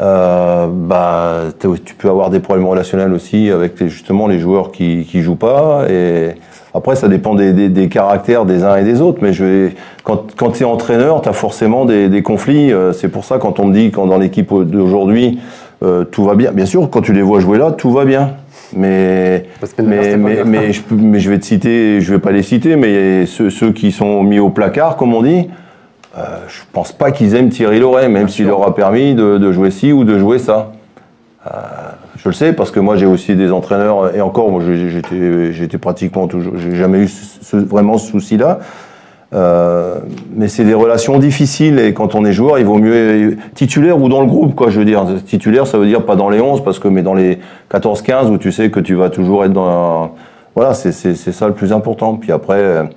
euh, 0.00 0.66
bah, 0.70 1.40
t'es- 1.58 1.68
tu 1.84 1.94
peux 1.94 2.08
avoir 2.08 2.30
des 2.30 2.40
problèmes 2.40 2.66
relationnels 2.66 3.12
aussi 3.12 3.50
avec 3.50 3.80
les- 3.80 3.88
justement 3.88 4.28
les 4.28 4.38
joueurs 4.38 4.70
qui 4.70 5.04
qui 5.10 5.22
jouent 5.22 5.34
pas. 5.36 5.84
Et 5.90 6.30
après, 6.72 6.94
ça 6.96 7.08
dépend 7.08 7.34
des, 7.34 7.52
des- 7.52 7.68
des 7.68 7.88
caractères 7.88 8.44
des 8.44 8.62
uns 8.62 8.76
et 8.76 8.84
des 8.84 9.00
autres. 9.00 9.18
Mais 9.22 9.32
je 9.32 9.44
vais, 9.44 9.74
quand, 10.04 10.34
quand 10.36 10.50
tu 10.52 10.62
es 10.62 10.66
entraîneur, 10.66 11.20
tu 11.22 11.28
as 11.28 11.32
forcément 11.32 11.84
des, 11.84 12.08
des 12.08 12.22
conflits. 12.22 12.72
Euh, 12.72 12.92
C'est 12.92 13.08
pour 13.08 13.24
ça 13.24 13.38
quand 13.38 13.58
on 13.60 13.66
me 13.66 13.74
dit 13.74 13.90
quand 13.90 14.06
dans 14.06 14.18
l'équipe 14.18 14.52
d'aujourd'hui 14.54 15.40
euh, 15.84 16.04
tout 16.04 16.24
va 16.24 16.34
bien. 16.34 16.50
Bien 16.52 16.66
sûr, 16.66 16.88
quand 16.90 17.02
tu 17.02 17.12
les 17.12 17.22
vois 17.22 17.38
jouer 17.40 17.58
là, 17.58 17.70
tout 17.72 17.90
va 17.92 18.04
bien. 18.04 18.32
Mais 18.76 19.44
mais, 19.88 19.96
mais, 20.18 20.34
mais 20.44 20.72
je, 20.72 20.80
mais 20.90 21.20
je 21.20 21.30
vais 21.30 21.38
te 21.38 21.44
citer, 21.46 22.00
je 22.00 22.12
vais 22.12 22.18
pas 22.18 22.32
les 22.32 22.42
citer, 22.42 22.76
mais 22.76 23.26
ceux, 23.26 23.48
ceux 23.48 23.72
qui 23.72 23.92
sont 23.92 24.22
mis 24.24 24.38
au 24.40 24.50
placard, 24.50 24.96
comme 24.96 25.14
on 25.14 25.22
dit, 25.22 25.48
euh, 26.16 26.20
je 26.48 26.60
pense 26.72 26.92
pas 26.92 27.10
qu'ils 27.10 27.34
aiment 27.34 27.50
Thierry 27.50 27.80
Loret, 27.80 28.08
même 28.08 28.28
s'il 28.28 28.46
leur 28.46 28.66
a 28.66 28.74
permis 28.74 29.14
de, 29.14 29.36
de 29.38 29.52
jouer 29.52 29.70
ci 29.70 29.92
ou 29.92 30.04
de 30.04 30.18
jouer 30.18 30.38
ça. 30.38 30.72
Euh, 31.46 31.50
je 32.16 32.28
le 32.28 32.34
sais 32.34 32.52
parce 32.52 32.70
que 32.70 32.80
moi 32.80 32.96
j'ai 32.96 33.06
aussi 33.06 33.34
des 33.36 33.52
entraîneurs 33.52 34.14
et 34.14 34.20
encore 34.20 34.50
moi 34.50 34.60
j'ai- 34.66 34.90
j'étais 34.90 35.52
j'étais 35.52 35.78
pratiquement 35.78 36.26
toujours 36.26 36.54
j'ai 36.56 36.74
jamais 36.74 36.98
eu 36.98 37.08
ce- 37.08 37.56
vraiment 37.56 37.96
ce 37.98 38.10
souci-là. 38.10 38.58
Euh, 39.34 39.96
mais 40.34 40.48
c'est 40.48 40.64
des 40.64 40.72
relations 40.74 41.18
difficiles 41.18 41.78
et 41.78 41.92
quand 41.92 42.14
on 42.14 42.24
est 42.24 42.32
joueur, 42.32 42.58
il 42.58 42.64
vaut 42.64 42.78
mieux 42.78 43.36
titulaire 43.54 44.00
ou 44.00 44.08
dans 44.08 44.20
le 44.22 44.26
groupe 44.26 44.54
quoi. 44.54 44.70
Je 44.70 44.78
veux 44.78 44.86
dire 44.86 45.04
titulaire, 45.26 45.66
ça 45.66 45.76
veut 45.78 45.86
dire 45.86 46.04
pas 46.06 46.16
dans 46.16 46.30
les 46.30 46.40
11 46.40 46.64
parce 46.64 46.78
que 46.78 46.88
mais 46.88 47.02
dans 47.02 47.14
les 47.14 47.38
14-15 47.70 48.30
où 48.30 48.38
tu 48.38 48.50
sais 48.52 48.70
que 48.70 48.80
tu 48.80 48.94
vas 48.94 49.10
toujours 49.10 49.44
être 49.44 49.52
dans 49.52 50.12
voilà 50.56 50.72
c'est 50.74 50.92
ça 50.92 51.46
le 51.46 51.54
plus 51.54 51.72
important. 51.72 52.14
Puis 52.16 52.32
après 52.32 52.88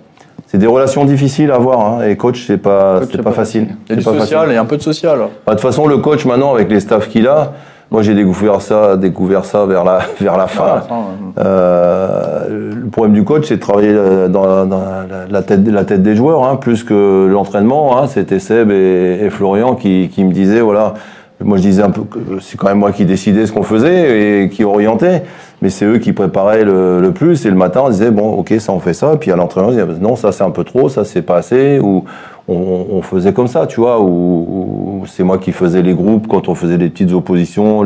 c'est 0.51 0.57
des 0.57 0.67
relations 0.67 1.05
difficiles 1.05 1.49
à 1.51 1.55
avoir 1.55 1.79
hein, 1.79 1.99
et 2.05 2.17
coach 2.17 2.43
c'est 2.45 2.57
pas 2.57 2.99
Coach, 2.99 3.09
c'est 3.13 3.21
pas 3.21 3.31
facile. 3.31 3.67
Il 3.87 3.91
y 3.91 3.93
a 3.93 3.95
du 3.95 4.01
social 4.03 4.39
facile. 4.41 4.53
et 4.53 4.57
un 4.57 4.65
peu 4.65 4.75
de 4.75 4.81
social. 4.81 5.17
Bah, 5.19 5.27
De 5.47 5.51
toute 5.51 5.61
façon, 5.61 5.87
le 5.87 5.97
coach 5.97 6.25
maintenant 6.25 6.53
avec 6.53 6.69
les 6.69 6.81
staffs 6.81 7.07
qu'il 7.07 7.25
a, 7.27 7.53
moi 7.89 8.01
j'ai 8.01 8.13
découvert 8.13 8.59
ça, 8.61 8.97
découvert 8.97 9.45
ça 9.45 9.65
vers 9.65 9.85
la 9.85 9.99
vers 10.19 10.35
la 10.37 10.47
fin. 10.47 10.81
Enfin, 10.83 10.95
euh, 11.37 12.41
Euh, 12.49 12.71
le 12.83 12.89
problème 12.89 13.13
du 13.13 13.23
coach, 13.23 13.45
c'est 13.47 13.55
de 13.55 13.61
travailler 13.61 13.93
dans, 14.29 14.45
la- 14.45 14.65
dans 14.65 14.79
la, 14.81 15.05
la 15.29 15.41
tête, 15.41 15.65
la 15.67 15.85
tête 15.85 16.03
des 16.03 16.15
joueurs, 16.15 16.43
hein, 16.43 16.57
plus 16.57 16.83
que 16.83 17.27
l'entraînement. 17.31 17.97
Hein, 17.97 18.07
C'était 18.07 18.39
Seb 18.39 18.71
et, 18.71 19.19
et 19.23 19.29
Florian 19.29 19.75
qui, 19.75 20.09
qui 20.13 20.23
me 20.25 20.33
disaient, 20.33 20.59
voilà, 20.61 20.95
moi 21.43 21.57
je 21.57 21.61
disais 21.63 21.81
un 21.83 21.89
peu 21.91 22.01
que 22.01 22.19
c'est 22.41 22.57
quand 22.57 22.67
même 22.67 22.79
moi 22.79 22.91
qui 22.91 23.05
décidais 23.05 23.45
ce 23.45 23.51
qu'on 23.53 23.63
faisait 23.63 24.43
et 24.43 24.49
qui 24.49 24.63
orientait, 24.65 25.23
mais 25.62 25.70
c'est 25.70 25.86
eux 25.86 25.99
qui 25.99 26.14
préparaient 26.14 26.64
le, 26.64 27.12
plus. 27.14 27.45
Et 27.45 27.49
le 27.49 27.55
matin, 27.55 27.82
on 27.86 27.89
disait, 27.89 28.12
bon, 28.12 28.34
ok, 28.34 28.53
ça 28.59 28.74
on 28.74 28.80
fait 28.80 28.93
ça. 28.93 29.16
Puis 29.18 29.32
à 29.32 29.36
l'entraînement, 29.36 29.70
on 29.70 29.72
disait, 29.72 29.86
non, 29.99 30.16
ça 30.16 30.32
c'est 30.32 30.43
un 30.43 30.49
peu 30.49 30.64
trop, 30.64 30.89
ça 30.89 31.05
c'est 31.05 31.22
pas 31.22 31.38
assez. 31.38 31.80
Ou 31.80 32.03
on, 32.47 33.01
faisait 33.01 33.34
comme 33.34 33.47
ça, 33.47 33.68
tu 33.68 33.80
vois, 33.80 34.01
ou, 34.01 35.03
c'est 35.07 35.24
moi 35.24 35.38
qui 35.38 35.51
faisais 35.51 35.82
les 35.82 35.93
groupes 35.93 36.28
quand 36.28 36.49
on 36.49 36.55
faisait 36.55 36.78
les 36.78 36.89
petites 36.89 37.14
oppositions, 37.14 37.86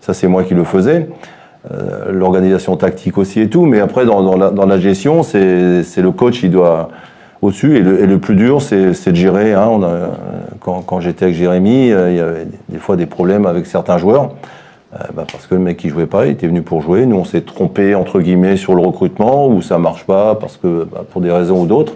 ça 0.00 0.14
c'est 0.14 0.28
moi 0.28 0.44
qui 0.44 0.54
le 0.54 0.64
faisais. 0.64 1.08
Euh, 1.72 2.12
l'organisation 2.12 2.76
tactique 2.76 3.16
aussi 3.16 3.40
et 3.40 3.48
tout, 3.48 3.64
mais 3.64 3.80
après 3.80 4.04
dans, 4.04 4.36
la, 4.36 4.78
gestion, 4.78 5.22
c'est 5.22 5.82
le 5.96 6.10
coach, 6.10 6.42
il 6.42 6.50
doit 6.50 6.90
au-dessus, 7.40 7.76
et 7.76 7.80
le, 7.80 8.18
plus 8.18 8.36
dur, 8.36 8.62
c'est 8.62 9.10
de 9.10 9.16
gérer. 9.16 9.54
Hein, 9.54 9.80
quand 10.60 11.00
j'étais 11.00 11.26
avec 11.26 11.36
Jérémy, 11.36 11.90
euh, 11.90 12.10
il 12.10 12.16
y 12.16 12.20
avait 12.20 12.46
des 12.68 12.78
fois 12.78 12.96
des 12.96 13.06
problèmes 13.06 13.46
avec 13.46 13.66
certains 13.66 13.98
joueurs. 13.98 14.30
Euh, 14.94 15.04
bah, 15.14 15.24
parce 15.30 15.46
que 15.46 15.54
le 15.54 15.60
mec 15.60 15.76
qui 15.76 15.88
jouait 15.88 16.06
pas, 16.06 16.26
il 16.26 16.32
était 16.32 16.46
venu 16.46 16.62
pour 16.62 16.80
jouer. 16.80 17.06
Nous, 17.06 17.16
on 17.16 17.24
s'est 17.24 17.40
trompé 17.40 17.94
entre 17.94 18.20
guillemets 18.20 18.56
sur 18.56 18.74
le 18.74 18.82
recrutement 18.82 19.48
ou 19.48 19.60
ça 19.60 19.78
marche 19.78 20.04
pas 20.04 20.34
parce 20.36 20.56
que 20.56 20.84
bah, 20.84 21.04
pour 21.10 21.20
des 21.20 21.30
raisons 21.30 21.62
ou 21.62 21.66
d'autres. 21.66 21.94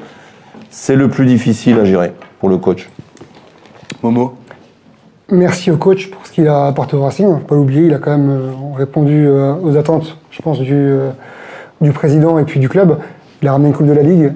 C'est 0.70 0.96
le 0.96 1.08
plus 1.08 1.26
difficile 1.26 1.78
à 1.78 1.84
gérer 1.84 2.12
pour 2.40 2.48
le 2.48 2.58
coach. 2.58 2.88
Momo 4.02 4.34
Merci 5.30 5.70
au 5.70 5.76
coach 5.76 6.10
pour 6.10 6.26
ce 6.26 6.32
qu'il 6.32 6.48
a 6.48 6.66
apporté 6.66 6.96
au 6.96 7.02
Racing. 7.02 7.26
Faut 7.26 7.38
Pas 7.38 7.54
l'oublier, 7.54 7.86
il 7.86 7.94
a 7.94 7.98
quand 7.98 8.16
même 8.16 8.30
euh, 8.30 8.50
répondu 8.76 9.26
euh, 9.26 9.54
aux 9.62 9.76
attentes, 9.76 10.16
je 10.30 10.40
pense, 10.40 10.58
du, 10.58 10.98
du 11.80 11.92
président 11.92 12.38
et 12.38 12.44
puis 12.44 12.60
du 12.60 12.68
club. 12.68 12.98
Il 13.42 13.48
a 13.48 13.52
ramené 13.52 13.68
une 13.68 13.74
Coupe 13.74 13.86
de 13.86 13.92
la 13.92 14.02
Ligue. 14.02 14.32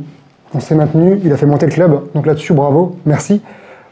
On 0.54 0.60
s'est 0.60 0.74
maintenu. 0.74 1.20
Il 1.24 1.32
a 1.32 1.36
fait 1.36 1.46
monter 1.46 1.66
le 1.66 1.72
club. 1.72 2.00
Donc 2.14 2.26
là-dessus, 2.26 2.52
bravo. 2.52 2.96
Merci. 3.06 3.40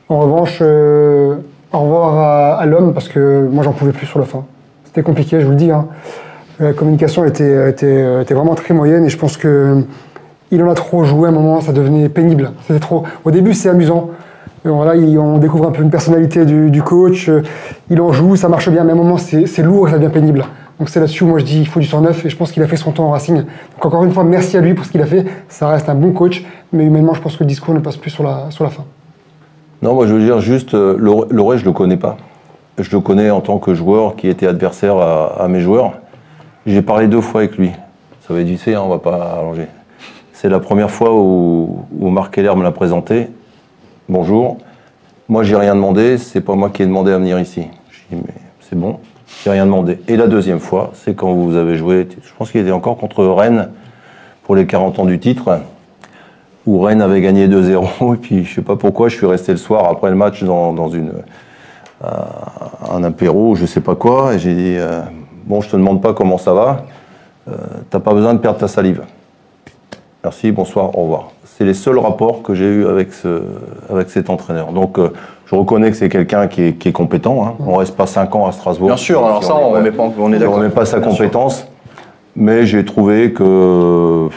En 0.09 0.21
revanche, 0.21 0.59
euh, 0.61 1.37
au 1.73 1.81
revoir 1.81 2.19
à, 2.19 2.61
à 2.61 2.67
l'homme 2.67 2.93
parce 2.93 3.09
que 3.09 3.49
moi, 3.51 3.65
j'en 3.65 3.73
pouvais 3.73 3.93
plus 3.93 4.07
sur 4.07 4.19
la 4.19 4.27
fin. 4.27 4.45
C'était 4.91 5.03
compliqué, 5.05 5.41
je 5.41 5.45
vous 5.45 5.53
le 5.53 5.57
dis. 5.57 5.71
hein. 5.71 5.87
La 6.59 6.73
communication 6.73 7.25
était, 7.25 7.71
était, 7.71 8.23
était 8.23 8.35
vraiment 8.35 8.57
très 8.57 8.75
moyenne 8.75 9.05
et 9.05 9.09
je 9.09 9.17
pense 9.17 9.37
que 9.37 9.85
il 10.51 10.61
en 10.65 10.69
a 10.69 10.75
trop 10.75 11.05
joué 11.05 11.27
à 11.29 11.31
un 11.31 11.35
moment, 11.35 11.61
ça 11.61 11.73
devenait 11.73 12.09
pénible. 12.09 12.51
C'était 12.67 12.81
trop. 12.81 13.05
Au 13.25 13.31
début, 13.31 13.55
c'est 13.55 13.69
amusant. 13.69 14.11
Et 14.65 14.69
voilà, 14.69 14.97
il- 14.97 15.17
on 15.17 15.39
découvre 15.39 15.69
un 15.69 15.71
peu 15.71 15.81
une 15.85 15.91
personnalité 15.91 16.45
du, 16.45 16.83
coach. 16.83 17.29
euh, 17.29 17.43
Il 17.89 18.01
en 18.01 18.13
joue, 18.13 18.35
ça 18.35 18.49
marche 18.49 18.69
bien, 18.69 18.83
mais 18.83 18.91
à 18.91 18.95
un 18.95 18.99
moment, 18.99 19.17
c'est 19.17 19.63
lourd 19.63 19.87
et 19.87 19.93
ça 19.93 19.99
devient 19.99 20.13
pénible. 20.13 20.45
Donc 20.81 20.89
c'est 20.89 20.99
là-dessus 20.99 21.23
où 21.23 21.29
moi 21.29 21.39
je 21.39 21.45
dis 21.45 21.61
il 21.61 21.67
faut 21.69 21.79
du 21.79 21.87
109 21.87 22.25
et 22.27 22.29
je 22.31 22.37
pense 22.37 22.51
qu'il 22.51 22.63
a 22.63 22.67
fait 22.67 22.77
son 22.77 22.91
temps 22.91 23.07
au 23.07 23.11
Racing. 23.11 23.45
Encore 23.81 24.03
une 24.03 24.11
fois, 24.13 24.25
merci 24.25 24.57
à 24.57 24.61
lui 24.61 24.75
pour 24.75 24.85
ce 24.85 24.91
qu'il 24.91 25.03
a 25.03 25.07
fait. 25.07 25.25
Ça 25.49 25.69
reste 25.69 25.89
un 25.89 25.95
bon 25.95 26.11
coach, 26.13 26.45
mais 26.73 26.85
humainement, 26.85 27.15
je 27.15 27.21
pense 27.21 27.37
que 27.37 27.45
le 27.45 27.49
discours 27.49 27.75
ne 27.75 27.79
passe 27.81 27.97
plus 27.97 28.11
sur 28.11 28.25
la, 28.25 28.47
sur 28.51 28.65
la 28.65 28.71
fin. 28.71 28.85
Non, 29.83 29.95
moi 29.95 30.07
je 30.07 30.15
veux 30.15 30.21
dire 30.25 30.41
juste, 30.41 30.75
euh, 30.75 30.97
Loré, 31.31 31.59
je 31.59 31.65
le 31.65 31.73
connais 31.73 31.97
pas. 31.99 32.17
Je 32.83 32.91
le 32.91 33.01
connais 33.01 33.31
en 33.31 33.41
tant 33.41 33.59
que 33.59 33.75
joueur 33.75 34.17
qui 34.17 34.29
était 34.29 34.47
adversaire 34.47 34.97
à, 34.97 35.47
mes 35.49 35.61
joueurs. 35.61 35.93
J'ai 36.67 36.83
parlé 36.83 37.09
deux 37.09 37.21
fois 37.21 37.43
avec 37.43 37.57
lui. 37.57 37.71
Ça 38.27 38.33
va 38.33 38.41
être 38.41 38.47
vite 38.47 38.61
fait, 38.61 38.75
hein, 38.75 38.83
on 38.85 38.89
va 38.89 38.99
pas 38.99 39.39
allonger. 39.39 39.67
C'est 40.33 40.49
la 40.49 40.61
première 40.61 40.91
fois 40.91 41.15
où, 41.15 41.85
Marc 41.93 42.35
Keller 42.35 42.55
me 42.57 42.63
l'a 42.63 42.71
présenté. 42.71 43.29
Bonjour. 44.09 44.57
Moi, 45.29 45.43
j'ai 45.43 45.57
rien 45.57 45.75
demandé. 45.75 46.17
C'est 46.17 46.41
pas 46.41 46.55
moi 46.55 46.71
qui 46.71 46.83
ai 46.83 46.87
demandé 46.87 47.13
à 47.13 47.19
venir 47.19 47.39
ici. 47.39 47.67
Je 47.91 48.17
dis, 48.17 48.23
mais 48.27 48.35
c'est 48.61 48.79
bon. 48.79 48.99
J'ai 49.45 49.51
rien 49.51 49.67
demandé. 49.67 50.01
Et 50.09 50.17
la 50.17 50.27
deuxième 50.27 50.61
fois, 50.61 50.93
c'est 50.95 51.15
quand 51.15 51.33
vous 51.33 51.57
avez 51.57 51.77
joué. 51.77 52.09
Je 52.23 52.31
pense 52.39 52.51
qu'il 52.51 52.61
était 52.63 52.73
encore 52.73 52.97
contre 52.97 53.25
Rennes 53.27 53.69
pour 54.45 54.57
les 54.57 54.67
40 54.67 54.99
ans 55.01 55.05
du 55.05 55.19
titre 55.19 55.61
où 56.67 56.81
Rennes 56.81 57.03
avait 57.03 57.21
gagné 57.21 57.49
2-0. 57.49 58.15
Et 58.15 58.17
puis, 58.17 58.45
je 58.45 58.55
sais 58.55 58.63
pas 58.63 58.77
pourquoi, 58.77 59.09
je 59.09 59.17
suis 59.17 59.27
resté 59.27 59.53
le 59.53 59.59
soir 59.59 59.87
après 59.91 60.11
le 60.11 60.17
match 60.17 60.43
dans, 60.43 60.89
une, 60.89 61.13
un 62.03 63.05
apéro, 63.05 63.55
je 63.55 63.67
sais 63.67 63.81
pas 63.81 63.95
quoi. 63.95 64.35
Et 64.35 64.39
j'ai 64.39 64.55
dit, 64.55 64.77
euh, 64.79 65.01
bon, 65.45 65.61
je 65.61 65.69
te 65.69 65.77
demande 65.77 66.01
pas 66.01 66.13
comment 66.13 66.39
ça 66.39 66.53
va. 66.53 66.85
Euh, 67.49 67.53
T'as 67.91 68.01
pas 68.01 68.15
besoin 68.15 68.35
de 68.35 68.39
perdre 68.39 68.59
ta 68.59 68.69
salive. 68.69 69.03
Merci, 70.23 70.53
bonsoir, 70.53 70.97
au 70.99 71.03
revoir. 71.03 71.31
C'est 71.45 71.65
les 71.65 71.75
seuls 71.75 71.99
rapports 71.99 72.43
que 72.43 72.55
j'ai 72.55 72.67
eus 72.67 72.87
avec, 72.87 73.13
ce, 73.13 73.43
avec 73.91 74.11
cet 74.11 74.31
entraîneur. 74.31 74.73
Donc, 74.73 74.99
euh, 74.99 75.13
je 75.47 75.55
reconnais 75.55 75.91
que 75.91 75.97
c'est 75.97 76.09
quelqu'un 76.09 76.47
qui 76.47 76.63
est, 76.63 76.73
qui 76.75 76.89
est 76.89 76.93
compétent. 76.93 77.45
Hein. 77.45 77.55
On 77.67 77.77
reste 77.77 77.97
pas 77.97 78.07
5 78.07 78.35
ans 78.35 78.47
à 78.47 78.53
Strasbourg. 78.53 78.89
Bien 78.89 78.97
sûr, 78.97 79.25
alors 79.25 79.43
ça, 79.43 79.55
on 79.57 79.71
remet 79.71 79.91
pas 79.91 80.05
on 80.19 80.33
est 80.33 80.47
on 80.47 80.53
remet 80.53 80.69
pas 80.69 80.85
sa 80.85 81.01
compétence. 81.01 81.67
Mais 82.37 82.65
j'ai 82.67 82.85
trouvé 82.85 83.33
que 83.33 84.29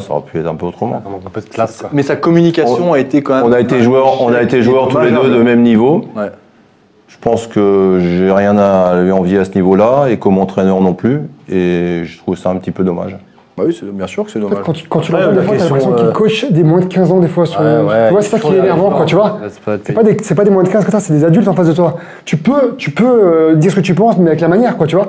ça 0.00 0.12
aurait 0.12 0.22
pu 0.22 0.38
être 0.38 0.46
un 0.46 0.54
peu 0.54 0.66
autrement. 0.66 1.02
Un 1.26 1.30
peu 1.30 1.40
de 1.40 1.46
classe. 1.48 1.78
quoi. 1.80 1.90
Mais 1.92 2.02
sa 2.02 2.16
communication 2.16 2.92
a 2.92 2.98
été 2.98 3.22
quand 3.22 3.34
même. 3.36 3.44
On 3.46 3.52
a 3.52 3.60
été 3.60 3.80
joueurs, 3.80 4.22
on 4.22 4.32
a 4.32 4.42
été 4.42 4.62
joueurs 4.62 4.88
tous 4.88 4.98
les 5.00 5.10
deux 5.10 5.30
de 5.34 5.42
même 5.42 5.62
niveau. 5.62 6.04
Ouais. 6.16 6.30
Je 7.08 7.16
pense 7.20 7.46
que 7.46 7.98
j'ai 8.00 8.32
rien 8.32 8.56
à 8.58 9.00
lui 9.02 9.12
envier 9.12 9.38
à 9.38 9.44
ce 9.44 9.54
niveau-là 9.54 10.06
et 10.08 10.18
comme 10.18 10.38
entraîneur 10.38 10.80
non 10.80 10.94
plus. 10.94 11.20
Et 11.48 12.02
je 12.04 12.18
trouve 12.18 12.36
ça 12.36 12.50
un 12.50 12.56
petit 12.56 12.70
peu 12.70 12.82
dommage. 12.84 13.16
Bah 13.56 13.64
oui, 13.66 13.78
bien 13.92 14.06
sûr 14.06 14.24
que 14.24 14.30
c'est 14.30 14.38
dommage. 14.40 14.60
quand 14.64 14.72
tu, 14.72 14.88
quand 14.88 15.00
tu 15.00 15.12
Ouais, 15.12 15.20
l'entends, 15.20 15.32
des 15.34 15.42
fois, 15.42 15.56
t'as 15.58 15.64
l'impression 15.64 15.92
qu'il 15.92 16.06
euh, 16.06 16.12
coach 16.12 16.46
des 16.50 16.64
moins 16.64 16.80
de 16.80 16.86
15 16.86 17.12
ans, 17.12 17.20
des 17.20 17.28
fois. 17.28 17.44
Sur, 17.44 17.60
Ouais, 17.60 17.66
ouais, 17.66 18.06
tu 18.06 18.12
vois, 18.12 18.22
c'est 18.22 18.30
ça 18.30 18.38
qui 18.38 18.50
est 18.54 18.58
énervant, 18.58 18.90
quoi, 18.90 19.04
tu 19.04 19.14
vois. 19.14 19.40
C'est 19.50 19.60
pas- 19.94 20.02
des, 20.02 20.14
pas 20.14 20.44
des 20.44 20.50
moins 20.50 20.62
de 20.62 20.68
15 20.70 20.86
que 20.86 20.90
ça, 20.90 21.00
c'est 21.00 21.12
des 21.12 21.22
adultes 21.22 21.46
en 21.48 21.52
face 21.52 21.68
de 21.68 21.74
toi. 21.74 21.98
Tu 22.24 22.38
peux, 22.38 22.74
tu 22.78 22.90
peux 22.92 23.04
euh, 23.04 23.54
dire 23.56 23.70
ce 23.70 23.76
que 23.76 23.80
tu 23.82 23.94
penses, 23.94 24.16
mais 24.16 24.28
avec 24.28 24.40
la 24.40 24.48
manière, 24.48 24.78
quoi, 24.78 24.86
tu 24.86 24.96
vois. 24.96 25.08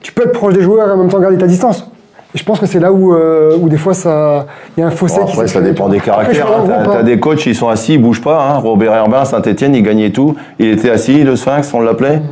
Tu 0.00 0.12
peux 0.12 0.22
être 0.22 0.32
proche 0.32 0.54
des 0.54 0.62
joueurs 0.62 0.88
et 0.88 0.92
en 0.92 0.96
même 0.96 1.10
temps 1.10 1.20
garder 1.20 1.36
ta 1.36 1.46
distance. 1.46 1.91
Et 2.34 2.38
je 2.38 2.44
pense 2.44 2.58
que 2.58 2.66
c'est 2.66 2.80
là 2.80 2.90
où, 2.92 3.12
euh, 3.14 3.56
où 3.60 3.68
des 3.68 3.76
fois, 3.76 3.92
ça, 3.92 4.46
il 4.76 4.80
y 4.80 4.84
a 4.84 4.86
un 4.86 4.90
fossé 4.90 5.20
Bon, 5.20 5.26
après, 5.26 5.46
ça 5.48 5.60
dépend 5.60 5.88
des 5.88 6.00
caractères. 6.00 6.46
hein. 6.46 6.82
T'as 6.84 6.98
hein. 7.00 7.02
des 7.02 7.20
coachs, 7.20 7.44
ils 7.44 7.54
sont 7.54 7.68
assis, 7.68 7.94
ils 7.94 8.02
bougent 8.02 8.22
pas. 8.22 8.40
hein. 8.40 8.58
Robert 8.58 8.94
Herbin, 8.94 9.24
Saint-Etienne, 9.26 9.74
il 9.74 9.82
gagnait 9.82 10.10
tout. 10.10 10.34
Il 10.58 10.68
était 10.68 10.90
assis, 10.90 11.22
le 11.24 11.36
Sphinx, 11.36 11.72
on 11.74 11.80
l'appelait. 11.80 12.22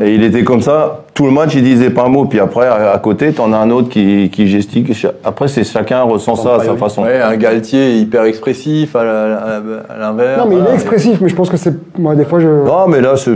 Et 0.00 0.14
il 0.14 0.24
était 0.24 0.42
comme 0.42 0.62
ça, 0.62 1.02
tout 1.12 1.26
le 1.26 1.32
match, 1.32 1.54
il 1.54 1.62
disait 1.62 1.90
pas 1.90 2.04
un 2.04 2.08
mot. 2.08 2.24
Puis 2.24 2.40
après, 2.40 2.66
à 2.66 2.92
à 2.92 2.98
côté, 2.98 3.30
t'en 3.34 3.52
as 3.52 3.58
un 3.58 3.68
autre 3.70 3.90
qui, 3.90 4.30
qui 4.32 4.48
gestique. 4.48 4.90
Après, 5.22 5.48
c'est 5.48 5.64
chacun 5.64 6.00
ressent 6.04 6.34
ça 6.34 6.54
à 6.54 6.60
sa 6.64 6.76
façon. 6.76 7.02
Ouais, 7.02 7.20
un 7.20 7.36
Galtier 7.36 7.96
hyper 7.98 8.24
expressif 8.24 8.96
à 8.96 9.04
la- 9.04 9.34
à 9.36 9.56
à 9.94 9.98
l'inverse. 9.98 10.38
Non, 10.42 10.46
mais 10.48 10.56
il 10.56 10.66
est 10.66 10.74
expressif, 10.74 11.18
mais 11.20 11.28
je 11.28 11.34
pense 11.34 11.50
que 11.50 11.58
c'est. 11.58 11.74
Moi, 11.98 12.14
des 12.14 12.24
fois, 12.24 12.40
je. 12.40 12.48
Non, 12.48 12.88
mais 12.88 13.02
là, 13.02 13.16
c'est- 13.18 13.34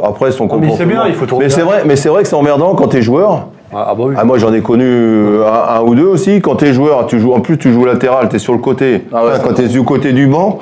après, 0.00 0.30
son 0.30 0.44
mais 0.44 0.50
comportement. 0.50 0.76
c'est 0.78 0.86
bien, 0.86 1.02
il 1.08 1.14
faut 1.14 1.26
tourner 1.26 1.46
Mais 1.46 1.50
c'est 1.50 1.62
vrai, 1.62 1.82
mais 1.84 1.96
c'est 1.96 2.08
vrai 2.08 2.22
que 2.22 2.28
c'est 2.28 2.36
emmerdant 2.36 2.76
quand 2.76 2.86
t'es 2.86 3.02
joueur. 3.02 3.48
Ah, 3.78 3.88
ah 3.90 3.94
bah 3.94 4.04
oui. 4.06 4.14
Ah, 4.16 4.24
moi, 4.24 4.38
j'en 4.38 4.54
ai 4.54 4.62
connu 4.62 4.84
euh, 4.86 5.44
un, 5.46 5.76
un 5.76 5.82
ou 5.82 5.94
deux 5.94 6.06
aussi. 6.06 6.40
Quand 6.40 6.56
t'es 6.56 6.72
joueur, 6.72 7.06
tu 7.06 7.20
joues, 7.20 7.34
en 7.34 7.40
plus, 7.40 7.58
tu 7.58 7.72
joues 7.74 7.84
latéral, 7.84 8.28
t'es 8.30 8.38
sur 8.38 8.54
le 8.54 8.58
côté. 8.58 9.02
Ah 9.12 9.22
ouais, 9.22 9.30
Enfin, 9.32 9.36
ça- 9.36 9.44
quand 9.48 9.54
t'es 9.54 9.68
du 9.68 9.82
côté 9.82 10.12
du 10.14 10.26
banc, 10.26 10.58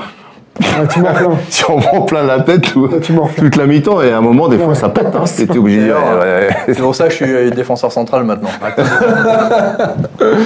Ah, 0.60 0.86
tu 0.88 1.00
m'enflammes. 1.00 1.36
tu 1.50 1.64
en 1.70 1.76
prends 1.78 2.02
plein 2.02 2.22
la 2.22 2.40
tête 2.40 2.62
tout- 2.72 2.88
tu 3.02 3.12
m'enflammes. 3.12 3.50
toute 3.50 3.56
la 3.56 3.66
mi-temps. 3.66 4.00
Et 4.02 4.12
à 4.12 4.18
un 4.18 4.20
moment, 4.20 4.48
des 4.48 4.58
fois, 4.58 4.74
ça 4.74 4.88
pète. 4.88 5.06
Hein, 5.06 5.24
obligé 5.58 5.78
de 5.80 5.84
dire. 5.84 5.94
D'ailleurs, 5.96 6.20
ouais, 6.20 6.46
ouais. 6.48 6.56
C'est 6.74 6.80
pour 6.82 6.94
ça 6.94 7.04
que 7.04 7.10
je 7.10 7.16
suis 7.16 7.32
euh, 7.34 7.50
défenseur 7.50 7.90
central 7.90 8.24
maintenant. 8.24 8.48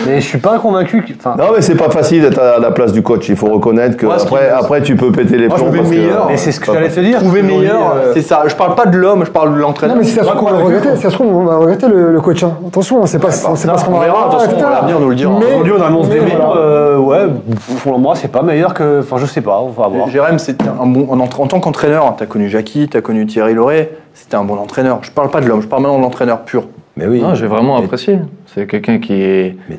Mais 0.07 0.21
je 0.21 0.27
suis 0.27 0.39
pas 0.39 0.59
convaincu. 0.59 1.03
que- 1.03 1.13
Enfin, 1.19 1.35
Non, 1.39 1.51
mais 1.55 1.61
c'est 1.63 1.75
pas 1.75 1.91
facile 1.91 2.23
d'être 2.23 2.39
à 2.41 2.59
la 2.59 2.71
place 2.71 2.93
du 2.93 3.03
coach. 3.03 3.29
Il 3.29 3.37
faut 3.37 3.49
reconnaître 3.49 3.97
que 3.97 4.07
après, 4.07 4.49
après, 4.51 4.83
tu 4.83 4.97
peux 4.97 5.13
péter 5.13 5.37
les 5.37 5.49
plombs. 5.49 5.67
parce 5.71 5.89
que- 5.89 5.95
meilleur. 5.95 6.27
mais 6.29 6.37
c'est 6.37 6.53
ce 6.53 6.61
que 6.61 6.73
j'allais 6.73 6.89
te 6.89 7.01
dire. 7.01 7.19
Trouver 7.19 7.43
meilleur, 7.43 7.95
euh, 7.97 8.13
c'est 8.15 8.23
ça. 8.23 8.43
Je 8.47 8.55
parle 8.55 8.75
pas 8.75 8.87
de 8.87 8.97
l'homme, 8.97 9.25
je 9.25 9.31
parle 9.31 9.55
de 9.55 9.59
l'entraîneur. 9.61 9.97
Non, 9.97 10.03
mais 10.03 10.09
si 10.09 10.15
ça 10.15 10.23
se 10.25 10.29
trouve, 10.29 10.49
on 10.51 10.57
va 10.57 10.65
regretter. 10.65 10.97
Si 10.97 11.03
ça 11.03 11.11
se 11.11 11.15
trouve, 11.15 11.35
on 11.37 11.45
va 11.45 11.57
regretter 11.57 11.89
le, 11.89 12.13
le 12.13 12.21
coach. 12.21 12.43
hein. 12.43 12.53
Attention, 12.67 13.05
c'est 13.07 13.19
pas, 13.19 13.31
c'est 13.31 13.47
pas 13.69 13.79
ce 13.79 13.85
qu'on 13.85 13.95
on 13.95 13.99
va 13.99 14.05
verra, 14.07 14.31
etc. 14.45 14.57
l'avenir 14.71 15.01
nous 15.01 15.11
le 15.11 15.15
dira. 15.15 15.33
Aujourd'hui, 15.33 15.73
on 15.79 15.83
annonce 15.83 16.09
des 16.09 16.19
euh, 16.57 16.97
ouais, 16.99 17.27
pour 17.83 17.99
moi, 17.99 18.15
c'est 18.17 18.29
pas 18.31 18.43
meilleur 18.43 18.75
que. 18.75 19.01
Enfin, 19.01 19.17
je 19.19 19.27
sais 19.27 19.41
pas, 19.41 19.61
on 19.61 19.69
va 19.71 19.89
voir. 19.99 20.11
Jérém, 20.11 20.39
c'était 20.39 20.67
un 20.69 20.87
bon. 20.87 21.07
En, 21.11 21.21
en 21.21 21.27
tant 21.47 21.61
qu'entraîneur, 21.61 22.15
tu 22.17 22.23
as 22.23 22.27
connu 22.27 22.49
Jackie, 22.49 22.89
tu 22.89 22.97
as 22.97 23.01
connu 23.01 23.27
Thierry 23.27 23.55
Lauré, 23.55 23.91
c'était 24.15 24.37
un 24.37 24.45
bon 24.45 24.57
entraîneur. 24.57 24.99
Je 25.03 25.11
parle 25.11 25.31
pas 25.31 25.41
de 25.41 25.47
l'homme, 25.47 25.63
je 25.63 25.67
parle 25.69 25.83
maintenant 25.83 25.99
de 25.99 26.03
l'entraîneur 26.03 26.41
pur. 26.43 26.65
Mais 26.97 27.07
oui. 27.07 27.23
J'ai 27.35 27.47
vraiment 27.47 27.79
Mais- 27.79 27.85
apprécié. 27.85 28.19
C'est 28.47 28.67
quelqu'un 28.67 28.99
qui 28.99 29.15
est 29.15 29.57
Mais- 29.69 29.79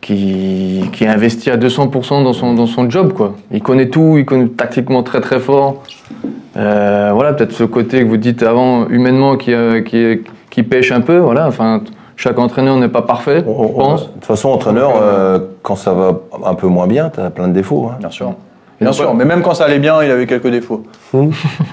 qui, 0.00 0.84
qui 0.92 1.04
est 1.04 1.08
investi 1.08 1.50
à 1.50 1.56
200% 1.56 2.22
dans 2.24 2.32
son 2.32 2.54
dans 2.54 2.66
son 2.66 2.88
job 2.88 3.12
quoi. 3.12 3.34
Il 3.50 3.62
connaît 3.62 3.88
tout, 3.88 4.16
il 4.18 4.24
connaît 4.24 4.48
tactiquement 4.48 5.02
très 5.02 5.20
très 5.20 5.40
fort. 5.40 5.82
Euh, 6.56 7.10
voilà, 7.14 7.32
peut-être 7.32 7.52
ce 7.52 7.64
côté 7.64 8.00
que 8.02 8.08
vous 8.08 8.16
dites 8.16 8.42
avant 8.42 8.88
humainement 8.88 9.36
qui 9.36 9.52
euh, 9.52 9.82
qui 9.82 10.20
qui 10.50 10.62
pêche 10.62 10.90
un 10.92 11.00
peu. 11.00 11.18
Voilà, 11.18 11.46
enfin 11.46 11.82
chaque 12.16 12.38
entraîneur 12.38 12.76
n'est 12.76 12.88
pas 12.88 13.02
parfait, 13.02 13.42
On- 13.46 13.68
je 13.68 13.72
pense. 13.72 14.06
De 14.08 14.12
toute 14.14 14.24
façon, 14.26 14.50
entraîneur, 14.50 14.92
euh, 15.00 15.38
quand 15.62 15.76
ça 15.76 15.92
va 15.94 16.20
un 16.44 16.54
peu 16.54 16.66
moins 16.66 16.86
bien, 16.86 17.08
t'as 17.08 17.30
plein 17.30 17.48
de 17.48 17.52
défauts. 17.54 17.88
hein. 17.90 17.96
Bien 17.98 18.10
sûr. 18.10 18.34
Bien 18.80 18.92
sûr, 18.92 19.14
mais 19.14 19.26
même 19.26 19.42
quand 19.42 19.52
ça 19.52 19.64
allait 19.64 19.78
bien, 19.78 20.02
il 20.02 20.10
avait 20.10 20.26
quelques 20.26 20.48
défauts. 20.48 20.82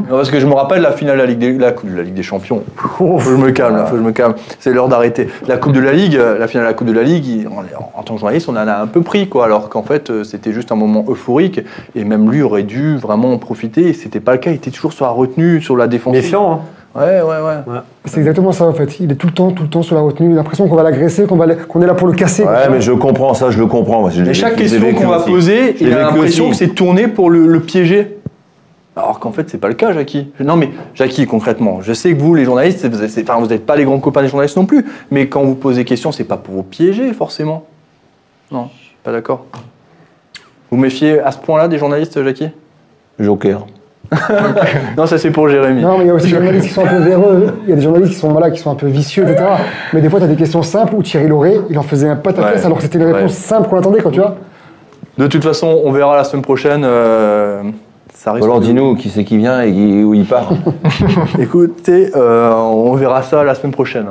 Non, 0.10 0.16
parce 0.16 0.32
que 0.32 0.40
je 0.40 0.46
me 0.46 0.54
rappelle 0.54 0.82
la 0.82 0.94
finale 0.94 1.18
de 1.18 1.22
la 1.22 1.28
Ligue 1.28 1.40
des, 1.40 1.52
la, 1.54 1.74
coupe 1.74 1.90
de 1.92 1.98
la 1.98 2.04
Ligue 2.04 2.14
des 2.14 2.24
Champions. 2.24 2.64
Faut 2.78 3.18
que 3.18 3.24
je 3.24 3.30
me 3.32 3.52
calme, 3.52 3.76
là, 3.76 3.86
faut 3.86 3.92
que 3.92 3.98
je 3.98 4.04
me 4.04 4.14
calme. 4.14 4.36
C'est 4.60 4.72
l'heure 4.72 4.88
d'arrêter. 4.88 5.28
La 5.48 5.58
Coupe 5.58 5.74
de 5.74 5.82
la 5.82 5.92
Ligue, 5.92 6.16
euh, 6.16 6.38
la 6.38 6.48
finale 6.48 6.66
de 6.66 6.70
la 6.70 6.74
Coupe 6.74 6.88
de 6.88 6.94
la 6.94 7.04
Ligue, 7.04 7.46
en 7.94 8.04
tant 8.04 8.14
que 8.14 8.20
journaliste, 8.22 8.48
on 8.48 8.54
en 8.54 8.68
a 8.68 8.76
un 8.78 8.88
peu 8.88 9.02
pris, 9.02 9.28
quoi. 9.28 9.44
Alors 9.44 9.68
qu'en 9.68 9.84
fait, 9.84 10.10
euh, 10.10 10.24
c'était 10.24 10.54
juste 10.54 10.72
un 10.72 10.76
moment 10.76 11.04
euphorique. 11.10 11.60
Et 11.94 12.06
même 12.06 12.32
lui 12.32 12.42
aurait 12.42 12.64
dû 12.64 12.96
vraiment 12.96 13.34
en 13.34 13.38
profiter. 13.38 13.90
Et 13.90 13.94
c'était 13.94 14.22
pas 14.22 14.32
le 14.32 14.38
cas. 14.38 14.52
Il 14.52 14.56
était 14.56 14.72
toujours 14.72 14.94
sur 14.94 15.04
la 15.04 15.12
retenue, 15.12 15.62
sur 15.62 15.76
la 15.76 15.88
défense. 15.88 16.14
Méfiant, 16.14 16.54
hein. 16.54 16.60
Ouais, 16.98 17.22
ouais, 17.22 17.42
ouais. 17.68 17.80
C'est 18.06 18.18
exactement 18.20 18.52
ça 18.52 18.66
en 18.66 18.74
fait. 18.74 19.00
Il 19.00 19.12
est 19.12 19.16
tout 19.16 19.28
le 19.28 19.34
temps, 19.34 19.52
tout 19.52 19.64
le 19.64 19.70
temps 19.70 19.84
sur 19.84 19.96
la 19.96 20.02
retenue. 20.02 20.30
Il 20.30 20.34
a 20.34 20.38
l'impression 20.38 20.68
qu'on 20.68 20.76
va 20.76 20.84
l'agresser, 20.84 21.26
qu'on 21.26 21.36
va, 21.36 21.54
qu'on 21.56 21.82
est 21.82 21.86
là 21.86 21.94
pour 21.94 22.08
le 22.08 22.14
casser. 22.14 22.44
Ouais, 22.44 22.70
mais 22.72 22.82
je 22.82 22.92
comprends 22.92 23.34
ça, 23.36 23.52
je 23.52 23.60
le 23.60 23.68
comprends. 23.68 24.02
moi, 24.02 24.10
je 24.10 24.24
Et 24.24 24.34
chaque 24.34 24.56
question 24.56 24.94
qu'on 24.94 25.08
va 25.08 25.20
aussi. 25.20 25.30
poser, 25.30 25.76
il 25.80 25.94
a 25.94 26.04
l'impression 26.04 26.50
que 26.50 26.56
c'est 26.56 26.70
tourné 26.70 27.08
pour 27.08 27.30
le, 27.30 27.46
le 27.48 27.60
piéger. 27.60 28.18
Alors 28.96 29.20
qu'en 29.20 29.32
fait, 29.32 29.48
c'est 29.48 29.60
pas 29.60 29.68
le 29.68 29.76
cas, 29.76 29.94
Jackie. 29.94 30.32
Non, 30.40 30.56
mais 30.56 30.72
Jackie, 30.96 31.28
concrètement, 31.28 31.82
je 31.82 31.94
sais 31.94 32.16
que 32.16 32.20
vous, 32.20 32.34
les 32.34 32.46
journalistes, 32.46 32.84
enfin, 32.84 33.40
vous 33.40 33.46
n'êtes 33.48 33.64
pas 33.68 33.76
les 33.76 33.86
grands 33.86 34.00
copains 34.00 34.24
des 34.24 34.28
journalistes 34.28 34.58
non 34.58 34.66
plus, 34.66 34.84
mais 35.12 35.28
quand 35.28 35.44
vous 35.44 35.54
posez 35.54 35.82
des 35.82 35.86
questions, 35.86 36.12
c'est 36.12 36.24
pas 36.24 36.38
pour 36.38 36.56
vous 36.56 36.64
piéger, 36.64 37.14
forcément. 37.14 37.66
Non, 38.52 38.70
je 38.76 38.86
suis 38.86 38.96
pas 39.04 39.12
d'accord. 39.12 39.46
Vous 40.72 40.78
méfiez 40.78 41.20
à 41.20 41.32
ce 41.32 41.38
point-là 41.38 41.68
des 41.68 41.78
journalistes, 41.78 42.24
Jackie? 42.24 42.50
Joker. 43.20 43.68
Non, 44.98 45.06
ça 45.06 45.18
c'est 45.18 45.32
pour 45.32 45.50
Jérémy. 45.50 45.82
Non, 45.82 45.98
mais 45.98 46.06
il 46.06 46.08
y 46.08 46.10
a 46.10 46.14
aussi 46.14 46.28
des 46.28 46.34
journalistes 46.36 46.68
qui 46.68 46.74
sont 46.74 46.84
un 46.86 46.88
peu 46.88 46.98
véreux. 47.00 47.54
Il 47.64 47.70
y 47.70 47.74
a 47.74 47.76
des 47.76 47.82
journalistes 47.82 48.14
qui 48.14 48.20
sont, 48.20 48.30
voilà, 48.30 48.50
qui 48.52 48.60
sont 48.60 48.72
un 48.72 48.76
peu 48.76 48.88
vicieux, 48.88 49.24
etc. 49.24 49.44
Mais 49.94 50.02
des 50.02 50.10
fois, 50.10 50.20
tu 50.20 50.26
as 50.26 50.30
des 50.30 50.36
questions 50.36 50.62
simples 50.64 50.96
où 50.96 51.04
Thierry 51.04 51.28
Lauré, 51.28 51.60
il 51.70 51.78
en 51.78 51.84
faisait 51.84 52.08
un 52.10 52.16
pataquès 52.16 52.60
Ouais. 52.62 52.66
alors 52.66 52.78
que 52.78 52.84
c'était 52.84 52.98
une 53.00 53.06
réponse 53.06 53.22
Ouais. 53.24 53.30
simple 53.30 53.68
qu'on 53.70 53.78
attendait, 53.80 54.02
quand 54.02 54.12
tu 54.12 54.20
vois. 54.20 54.36
De 55.18 55.28
toute 55.28 55.44
façon, 55.44 55.82
on 55.84 55.92
verra 55.92 56.16
la 56.16 56.24
semaine 56.24 56.44
prochaine. 56.44 56.84
euh, 56.86 57.64
Ça 58.14 58.32
risque 58.34 58.46
Alors 58.46 58.60
dis-nous 58.60 58.96
qui 58.96 59.10
c'est 59.10 59.24
qui 59.24 59.38
vient 59.38 59.62
et 59.62 59.72
qui- 59.72 60.04
où 60.04 60.14
il 60.14 60.26
part. 60.26 60.50
Écoutez, 61.40 62.12
euh, 62.16 62.52
on 62.54 62.94
verra 62.96 63.22
ça 63.22 63.44
la 63.44 63.56
semaine 63.56 63.72
prochaine. 63.74 64.08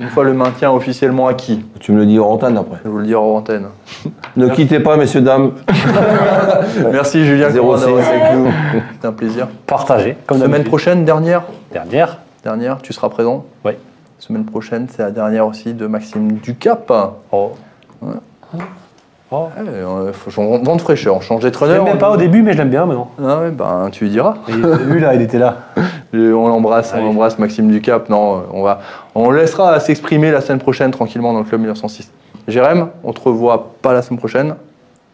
Une 0.00 0.08
fois 0.08 0.24
le 0.24 0.34
maintien 0.34 0.72
officiellement 0.72 1.28
acquis. 1.28 1.64
tu 1.80 1.92
me 1.92 1.98
le 1.98 2.06
dis 2.06 2.18
en 2.18 2.26
antenne 2.26 2.56
après. 2.56 2.78
Je 2.84 2.88
vous 2.88 2.98
le 2.98 3.06
dire 3.06 3.22
en 3.22 3.36
antenne. 3.36 3.66
Ne 4.36 4.48
quittez 4.48 4.80
pas, 4.80 4.96
messieurs, 4.96 5.20
dames. 5.20 5.52
Merci 6.92 7.24
Julien 7.24 7.50
06. 7.50 7.58
Conrad 7.58 7.80
d'avoir 7.80 8.00
été 8.00 8.10
avec 8.10 8.36
nous. 8.36 8.50
C'était 8.92 9.06
un 9.06 9.12
plaisir. 9.12 9.48
Partagé, 9.66 10.16
comme 10.26 10.40
Semaine 10.40 10.64
prochaine, 10.64 11.04
dernière 11.04 11.44
Dernière. 11.72 12.18
Dernière, 12.42 12.82
tu 12.82 12.92
seras 12.92 13.08
présent 13.08 13.44
Oui. 13.64 13.72
Semaine 14.18 14.44
prochaine, 14.44 14.86
c'est 14.90 15.02
la 15.02 15.10
dernière 15.10 15.46
aussi 15.46 15.74
de 15.74 15.86
Maxime 15.86 16.32
Ducap. 16.34 16.92
Oh. 17.30 17.52
Oh. 19.36 19.48
Ouais, 20.04 20.12
faut 20.12 20.30
changer- 20.30 20.62
vent 20.64 20.76
de 20.76 20.80
fraîcheur, 20.80 21.16
on 21.16 21.20
change 21.20 21.42
Je 21.42 21.48
d'entraîneur. 21.48 21.84
l'aime 21.84 21.98
pas 21.98 22.10
au 22.10 22.16
début, 22.16 22.42
mais 22.42 22.52
je 22.52 22.58
l'aime 22.58 22.70
bien 22.70 22.86
maintenant. 22.86 23.10
Ah 23.22 23.40
ouais, 23.40 23.50
ben 23.50 23.88
tu 23.90 24.04
lui 24.04 24.10
diras. 24.10 24.34
Et 24.48 24.52
Lui 24.52 25.00
là, 25.00 25.14
il 25.14 25.22
était 25.22 25.38
là. 25.38 25.56
Et 26.14 26.32
On 26.32 26.46
l'embrasse, 26.48 26.92
on 26.92 26.98
Allez. 26.98 27.06
l'embrasse 27.06 27.38
Maxime 27.38 27.68
Ducap. 27.68 28.08
Non, 28.08 28.44
on 28.52 28.62
va, 28.62 28.80
on 29.14 29.30
laissera 29.30 29.80
s'exprimer 29.80 30.30
la 30.30 30.40
semaine 30.40 30.60
prochaine 30.60 30.90
tranquillement 30.92 31.32
dans 31.32 31.40
le 31.40 31.44
club 31.44 31.60
1906. 31.60 32.10
Jérém, 32.46 32.88
on 33.02 33.12
te 33.12 33.20
revoit 33.20 33.72
pas 33.82 33.92
la 33.92 34.02
semaine 34.02 34.18
prochaine, 34.18 34.54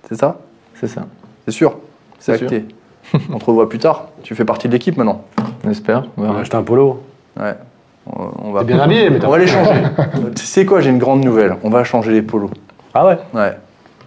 c'est 0.08 0.16
ça? 0.18 0.36
C'est 0.74 0.88
ça. 0.88 1.02
C'est 1.46 1.52
sûr 1.52 1.74
C'est 2.18 2.32
acté. 2.32 2.66
on 3.32 3.38
te 3.38 3.44
revoit 3.46 3.68
plus 3.68 3.78
tard. 3.78 4.06
Tu 4.22 4.34
fais 4.34 4.44
partie 4.44 4.68
de 4.68 4.72
l'équipe 4.72 4.96
maintenant. 4.96 5.22
On 5.64 5.70
espère. 5.70 6.04
on 6.16 6.20
On 6.20 6.24
verra. 6.24 6.38
a 6.38 6.40
acheté 6.42 6.56
un 6.56 6.62
polo. 6.62 7.02
Ouais. 7.38 7.54
On, 8.06 8.48
on 8.48 8.52
va. 8.52 8.64
Bien 8.64 8.80
habillé, 8.80 9.08
mais 9.10 9.24
On 9.24 9.30
va 9.30 9.38
les 9.38 9.46
changer. 9.46 9.72
tu 10.36 10.44
sais 10.44 10.66
quoi 10.66 10.80
J'ai 10.80 10.90
une 10.90 10.98
grande 10.98 11.24
nouvelle. 11.24 11.56
On 11.62 11.70
va 11.70 11.84
changer 11.84 12.12
les 12.12 12.22
polos. 12.22 12.50
Ah 12.92 13.06
ouais? 13.06 13.18
Ouais. 13.32 13.52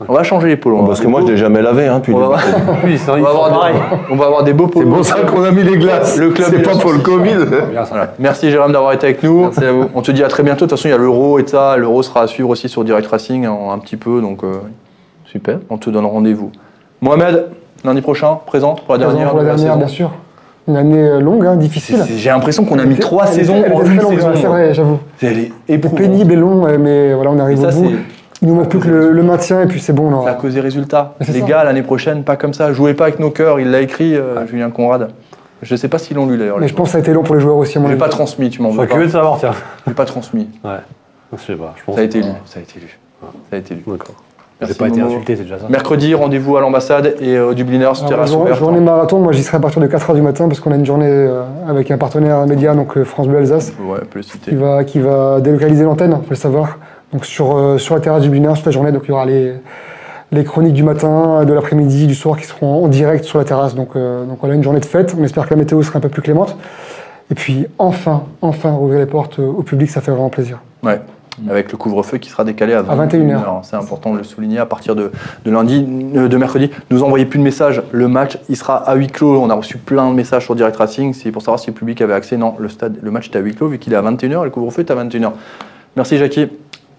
On 0.07 0.13
va 0.13 0.23
changer 0.23 0.47
les 0.49 0.55
polos. 0.57 0.79
On 0.81 0.85
Parce 0.85 0.99
que 1.01 1.07
moi, 1.07 1.21
je 1.21 1.31
l'ai 1.31 1.37
jamais 1.37 1.61
lavé. 1.61 1.87
Hein, 1.87 1.99
depuis 1.99 2.13
On 2.13 2.19
va, 2.27 2.37
c'est 2.97 3.11
on 3.11 3.21
va 3.21 3.29
avoir 3.29 3.49
des, 3.71 3.77
on 4.11 4.15
va 4.15 4.25
avoir 4.25 4.43
des 4.43 4.53
beaux 4.53 4.67
polos. 4.67 5.13
qu'on 5.31 5.43
a 5.43 5.51
mis 5.51 5.63
les 5.63 5.77
glaces. 5.77 6.17
Le 6.17 6.29
club 6.31 6.47
C'est 6.51 6.61
pas 6.63 6.71
pour 6.77 6.91
le 6.91 6.97
1906. 6.99 7.03
Covid. 7.03 7.55
Ça. 7.75 7.83
Voilà. 7.89 8.13
Merci 8.19 8.51
Jérôme 8.51 8.71
d'avoir 8.71 8.93
été 8.93 9.07
avec 9.07 9.23
nous. 9.23 9.41
Merci 9.41 9.63
à 9.63 9.71
vous. 9.71 9.85
On 9.95 10.01
te 10.01 10.11
dit 10.11 10.23
à 10.23 10.27
très 10.27 10.43
bientôt. 10.43 10.65
De 10.65 10.69
toute 10.69 10.77
façon, 10.77 10.87
il 10.87 10.91
y 10.91 10.95
a 10.95 10.97
l'euro 10.97 11.39
et 11.39 11.47
ça. 11.47 11.77
L'euro 11.77 12.01
sera 12.03 12.21
à 12.23 12.27
suivre 12.27 12.49
aussi 12.49 12.69
sur 12.69 12.83
Direct 12.83 13.07
Racing 13.07 13.47
en- 13.47 13.71
un 13.71 13.77
petit 13.79 13.97
peu. 13.97 14.21
Donc, 14.21 14.43
euh, 14.43 14.53
Super. 15.25 15.59
on 15.69 15.77
te 15.77 15.89
donne 15.89 16.05
rendez-vous. 16.05 16.51
Mohamed, 17.01 17.45
lundi 17.83 18.01
prochain, 18.01 18.37
présent 18.45 18.75
pour 18.75 18.93
la 18.93 18.99
Présent 18.99 19.11
dernière. 19.11 19.29
pour 19.29 19.37
la 19.39 19.43
de 19.43 19.49
la 19.49 19.55
dernière, 19.55 19.77
bien 19.77 19.87
sûr. 19.87 20.11
Une 20.65 20.77
année 20.77 20.97
euh, 20.97 21.19
longue, 21.19 21.45
hein, 21.45 21.53
C'est- 21.55 21.59
difficile. 21.59 22.03
c'est- 22.07 22.17
J'ai 22.17 22.29
l'impression 22.29 22.63
qu'on 22.63 22.79
a 22.79 22.85
mis 22.85 22.95
trois 22.95 23.25
saisons 23.27 23.63
en 23.73 23.83
une 23.83 23.99
saison. 23.99 24.31
C'est 24.35 24.47
vrai, 24.47 24.73
j'avoue. 24.73 24.99
C'est 25.17 25.77
pénible 25.93 26.31
et 26.31 26.35
long, 26.37 26.65
mais 26.79 27.13
voilà, 27.13 27.31
on 27.31 27.39
arrive 27.39 27.59
Ça, 27.59 27.67
au 27.77 27.81
bout. 27.81 27.91
Il 28.43 28.49
nous 28.49 28.55
manque 28.55 28.69
plus 28.69 28.79
que 28.79 28.87
le, 28.89 29.11
le 29.11 29.23
maintien 29.23 29.61
et 29.61 29.65
puis 29.65 29.79
c'est 29.79 29.93
bon. 29.93 30.09
on 30.09 30.13
aura- 30.13 30.25
C'est 30.25 30.29
à 30.37 30.39
cause 30.39 30.53
des 30.53 30.59
résultats. 30.59 31.13
Mais 31.19 31.25
c'est 31.25 31.31
Les 31.31 31.39
ça. 31.39 31.45
gars, 31.47 31.63
l'année 31.63 31.81
prochaine, 31.81 32.23
pas 32.23 32.35
comme 32.35 32.53
ça. 32.53 32.71
Jouez 32.73 32.93
pas 32.93 33.05
avec 33.05 33.19
nos 33.19 33.29
cœurs. 33.31 33.59
Il 33.59 33.71
l'a 33.71 33.81
écrit, 33.81 34.15
euh, 34.15 34.45
Julien 34.45 34.69
Conrad. 34.69 35.09
Je 35.61 35.75
sais 35.77 35.87
pas 35.87 35.97
s'ils 35.97 36.17
l'ont 36.17 36.25
lu 36.27 36.37
d'ailleurs. 36.37 36.59
Mais 36.59 36.67
je 36.67 36.73
pense 36.75 36.87
que 36.89 36.91
ça 36.91 36.97
a 36.97 37.01
été 37.01 37.13
long 37.13 37.23
pour 37.23 37.35
les 37.35 37.41
joueurs 37.41 37.55
aussi. 37.55 37.79
Je 37.81 37.87
l'ai 37.87 37.95
pas 37.95 38.09
transmis, 38.09 38.49
tu 38.49 38.61
m'en 38.61 38.69
Je 38.71 38.75
veux 38.77 38.85
pas. 38.85 38.91
curieux 38.91 39.07
de 39.07 39.11
savoir, 39.11 39.37
tiens. 39.39 39.51
Je 39.85 39.89
l'ai 39.91 39.95
pas 39.95 40.05
transmis. 40.05 40.49
Ouais. 40.63 40.71
Je 41.35 41.41
sais 41.41 41.55
pas, 41.55 41.73
je 41.77 41.83
pense. 41.83 41.95
Ça 41.95 42.01
a 42.01 42.03
été 42.03 42.19
que- 42.19 42.25
lu. 42.25 42.31
Ça 42.45 42.59
a 42.59 42.61
été 42.61 42.79
lu. 42.79 42.99
Ça 43.49 43.55
a 43.55 43.55
été 43.57 43.73
lu. 43.73 43.81
D'accord. 43.87 44.15
J'ai 44.61 44.73
pas 44.75 44.87
été 44.87 44.99
Momo. 45.01 45.11
insulté, 45.13 45.35
c'est 45.35 45.43
déjà 45.43 45.57
ça. 45.59 45.65
Mercredi, 45.67 46.13
rendez-vous 46.13 46.55
à 46.57 46.61
l'ambassade 46.61 47.15
et 47.19 47.35
euh, 47.35 47.53
du 47.53 47.63
Bliners, 47.63 47.85
Alors, 47.85 48.05
terrasse 48.07 48.31
jour- 48.31 48.41
ouverte. 48.43 48.59
journée 48.59 48.79
marathon, 48.79 49.19
moi 49.19 49.33
j'y 49.33 49.41
serai 49.43 49.57
à 49.57 49.59
partir 49.59 49.81
de 49.81 49.87
4h 49.87 50.13
du 50.15 50.21
matin 50.21 50.47
parce 50.47 50.59
qu'on 50.61 50.71
a 50.71 50.75
une 50.75 50.85
journée 50.85 51.07
euh, 51.09 51.41
avec 51.67 51.89
un 51.91 51.97
partenaire 51.97 52.45
média, 52.45 52.73
donc 52.75 53.01
France 53.03 53.27
Bleu 53.27 53.39
Alsace, 53.39 53.73
Ouais, 53.83 53.99
peut 54.09 54.19
le 54.19 54.23
citer. 54.23 54.51
qui 54.51 54.55
va, 54.55 54.83
qui 54.85 54.99
va 54.99 55.41
délocaliser 55.41 55.83
l'antenne, 55.83 56.11
faut 56.11 56.19
le 56.29 56.35
savoir. 56.35 56.77
Donc 57.13 57.25
sur, 57.25 57.55
euh, 57.55 57.77
sur 57.77 57.95
la 57.95 58.01
terrasse 58.01 58.23
du 58.23 58.29
Bliners 58.29 58.55
toute 58.55 58.65
la 58.65 58.71
journée, 58.71 58.91
donc 58.91 59.03
il 59.05 59.09
y 59.09 59.11
aura 59.11 59.25
les, 59.25 59.53
les 60.33 60.43
chroniques 60.43 60.73
du 60.73 60.83
matin, 60.83 61.45
de 61.45 61.53
l'après-midi, 61.53 62.07
du 62.07 62.15
soir 62.15 62.37
qui 62.37 62.45
seront 62.45 62.83
en 62.83 62.87
direct 62.87 63.23
sur 63.23 63.37
la 63.37 63.45
terrasse. 63.45 63.75
Donc, 63.75 63.89
euh, 63.95 64.25
donc 64.25 64.39
voilà, 64.39 64.55
une 64.55 64.63
journée 64.63 64.79
de 64.79 64.85
fête. 64.85 65.15
On 65.17 65.23
espère 65.23 65.45
que 65.45 65.51
la 65.51 65.57
météo 65.57 65.81
sera 65.83 65.99
un 65.99 66.01
peu 66.01 66.09
plus 66.09 66.21
clémente. 66.21 66.57
Et 67.31 67.35
puis 67.35 67.67
enfin, 67.77 68.23
enfin 68.41 68.71
rouvrir 68.71 68.99
les 68.99 69.05
portes 69.05 69.39
euh, 69.39 69.47
au 69.47 69.63
public, 69.63 69.89
ça 69.89 70.01
fait 70.01 70.11
vraiment 70.11 70.29
plaisir. 70.29 70.59
Ouais. 70.81 70.99
Avec 71.49 71.71
le 71.71 71.77
couvre-feu 71.79 72.19
qui 72.19 72.29
sera 72.29 72.43
décalé 72.43 72.73
à 72.73 72.83
21 72.83 73.29
heures. 73.29 73.41
heures. 73.41 73.61
C'est 73.63 73.75
important 73.75 74.13
de 74.13 74.19
le 74.19 74.23
souligner 74.23 74.59
à 74.59 74.67
partir 74.67 74.95
de, 74.95 75.11
de 75.45 75.51
lundi, 75.51 75.87
euh, 76.15 76.27
de 76.27 76.37
mercredi. 76.37 76.69
Nous 76.91 77.01
envoyez 77.01 77.25
plus 77.25 77.39
de 77.39 77.43
messages. 77.43 77.81
Le 77.91 78.07
match, 78.07 78.37
il 78.49 78.57
sera 78.57 78.77
à 78.77 78.93
huis 78.95 79.07
clos. 79.07 79.39
On 79.39 79.49
a 79.49 79.55
reçu 79.55 79.77
plein 79.77 80.09
de 80.09 80.15
messages 80.15 80.45
sur 80.45 80.55
Direct 80.55 80.77
Racing. 80.77 81.13
C'est 81.13 81.31
pour 81.31 81.41
savoir 81.41 81.59
si 81.59 81.67
le 81.67 81.73
public 81.73 82.01
avait 82.01 82.13
accès. 82.13 82.37
Non, 82.37 82.55
le, 82.59 82.69
stade, 82.69 82.97
le 83.01 83.11
match 83.11 83.29
est 83.29 83.35
à 83.35 83.39
huis 83.39 83.55
clos 83.55 83.67
vu 83.67 83.79
qu'il 83.79 83.93
est 83.93 83.95
à 83.95 84.01
21h 84.01 84.41
et 84.41 84.43
le 84.45 84.49
couvre-feu 84.51 84.81
est 84.81 84.91
à 84.91 84.95
21h. 84.95 85.31
Merci 85.95 86.17
Jackie. 86.17 86.49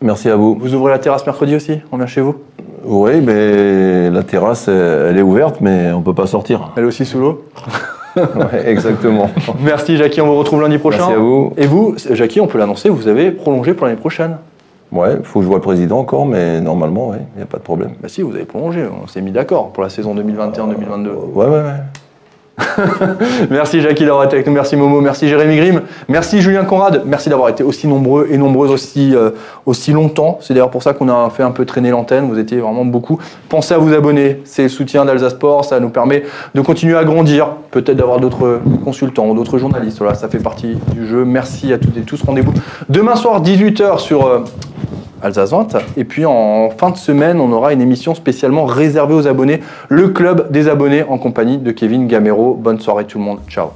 Merci 0.04 0.28
à 0.28 0.36
vous. 0.36 0.54
Vous 0.60 0.74
ouvrez 0.74 0.92
la 0.92 0.98
terrasse 0.98 1.24
mercredi 1.24 1.56
aussi 1.56 1.80
On 1.90 1.96
vient 1.96 2.06
chez 2.06 2.20
vous? 2.20 2.36
Oui, 2.84 3.22
mais 3.22 4.10
la 4.10 4.22
terrasse, 4.22 4.68
elle 4.68 5.16
est 5.16 5.22
ouverte, 5.22 5.62
mais 5.62 5.92
on 5.92 6.02
peut 6.02 6.12
pas 6.12 6.26
sortir. 6.26 6.72
Elle 6.76 6.84
est 6.84 6.86
aussi 6.86 7.04
sous 7.04 7.18
l'eau? 7.18 7.44
Ouais, 8.16 8.70
exactement. 8.70 9.28
Merci 9.60 9.96
Jackie, 9.96 10.20
on 10.20 10.26
vous 10.26 10.36
retrouve 10.36 10.62
lundi 10.62 10.78
prochain. 10.78 10.98
Merci 10.98 11.14
à 11.14 11.18
vous. 11.18 11.52
Et 11.56 11.66
vous, 11.66 11.96
Jackie, 12.12 12.40
on 12.40 12.46
peut 12.46 12.58
l'annoncer, 12.58 12.88
vous 12.88 13.08
avez 13.08 13.32
prolongé 13.32 13.74
pour 13.74 13.86
l'année 13.86 13.98
prochaine? 13.98 14.36
Ouais, 14.92 15.16
faut 15.24 15.40
que 15.40 15.42
je 15.42 15.48
vois 15.48 15.56
le 15.56 15.62
président 15.62 15.98
encore, 15.98 16.24
mais 16.24 16.60
normalement, 16.60 17.08
ouais, 17.08 17.18
il 17.34 17.38
n'y 17.38 17.42
a 17.42 17.46
pas 17.46 17.58
de 17.58 17.64
problème. 17.64 17.94
Bah 18.00 18.06
si, 18.08 18.22
vous 18.22 18.32
avez 18.36 18.44
prolongé, 18.44 18.84
on 18.86 19.08
s'est 19.08 19.20
mis 19.20 19.32
d'accord 19.32 19.72
pour 19.72 19.82
la 19.82 19.88
saison 19.88 20.14
2021-2022. 20.14 21.08
Ouais, 21.34 21.46
ouais, 21.46 21.50
ouais. 21.50 21.62
Merci 23.50 23.80
Jackie 23.80 24.04
d'avoir 24.04 24.24
été 24.24 24.34
avec 24.34 24.46
nous, 24.46 24.52
merci 24.52 24.76
Momo, 24.76 25.00
merci 25.00 25.28
Jérémy 25.28 25.56
Grimm, 25.56 25.82
merci 26.08 26.40
Julien 26.40 26.64
Conrad, 26.64 27.02
merci 27.04 27.28
d'avoir 27.28 27.48
été 27.48 27.64
aussi 27.64 27.88
nombreux 27.88 28.28
et 28.30 28.38
nombreuses 28.38 28.70
aussi, 28.70 29.14
euh, 29.14 29.30
aussi 29.66 29.92
longtemps. 29.92 30.38
C'est 30.40 30.54
d'ailleurs 30.54 30.70
pour 30.70 30.82
ça 30.82 30.92
qu'on 30.94 31.08
a 31.08 31.30
fait 31.30 31.42
un 31.42 31.50
peu 31.50 31.64
traîner 31.64 31.90
l'antenne, 31.90 32.28
vous 32.28 32.38
étiez 32.38 32.58
vraiment 32.58 32.84
beaucoup. 32.84 33.18
Pensez 33.48 33.74
à 33.74 33.78
vous 33.78 33.92
abonner, 33.92 34.40
c'est 34.44 34.64
le 34.64 34.68
soutien 34.68 35.04
d'Alsace 35.04 35.32
Sport, 35.32 35.64
ça 35.64 35.80
nous 35.80 35.90
permet 35.90 36.22
de 36.54 36.60
continuer 36.60 36.96
à 36.96 37.04
grandir, 37.04 37.48
peut-être 37.72 37.96
d'avoir 37.96 38.20
d'autres 38.20 38.60
consultants, 38.84 39.34
d'autres 39.34 39.58
journalistes, 39.58 39.98
voilà, 39.98 40.14
ça 40.14 40.28
fait 40.28 40.38
partie 40.38 40.76
du 40.92 41.06
jeu. 41.06 41.24
Merci 41.24 41.72
à 41.72 41.78
toutes 41.78 41.96
et 41.96 42.02
tous, 42.02 42.22
rendez-vous 42.22 42.54
demain 42.88 43.16
soir 43.16 43.42
18h 43.42 43.98
sur... 43.98 44.26
euh, 44.26 44.44
Alsace 45.24 45.50
Vente. 45.50 45.76
Et 45.96 46.04
puis 46.04 46.24
en 46.26 46.70
fin 46.70 46.90
de 46.90 46.96
semaine, 46.96 47.40
on 47.40 47.50
aura 47.50 47.72
une 47.72 47.80
émission 47.80 48.14
spécialement 48.14 48.66
réservée 48.66 49.14
aux 49.14 49.26
abonnés, 49.26 49.60
le 49.88 50.08
club 50.08 50.52
des 50.52 50.68
abonnés 50.68 51.02
en 51.02 51.18
compagnie 51.18 51.58
de 51.58 51.70
Kevin 51.70 52.06
Gamero. 52.06 52.54
Bonne 52.54 52.78
soirée 52.78 53.06
tout 53.06 53.18
le 53.18 53.24
monde. 53.24 53.40
Ciao. 53.48 53.70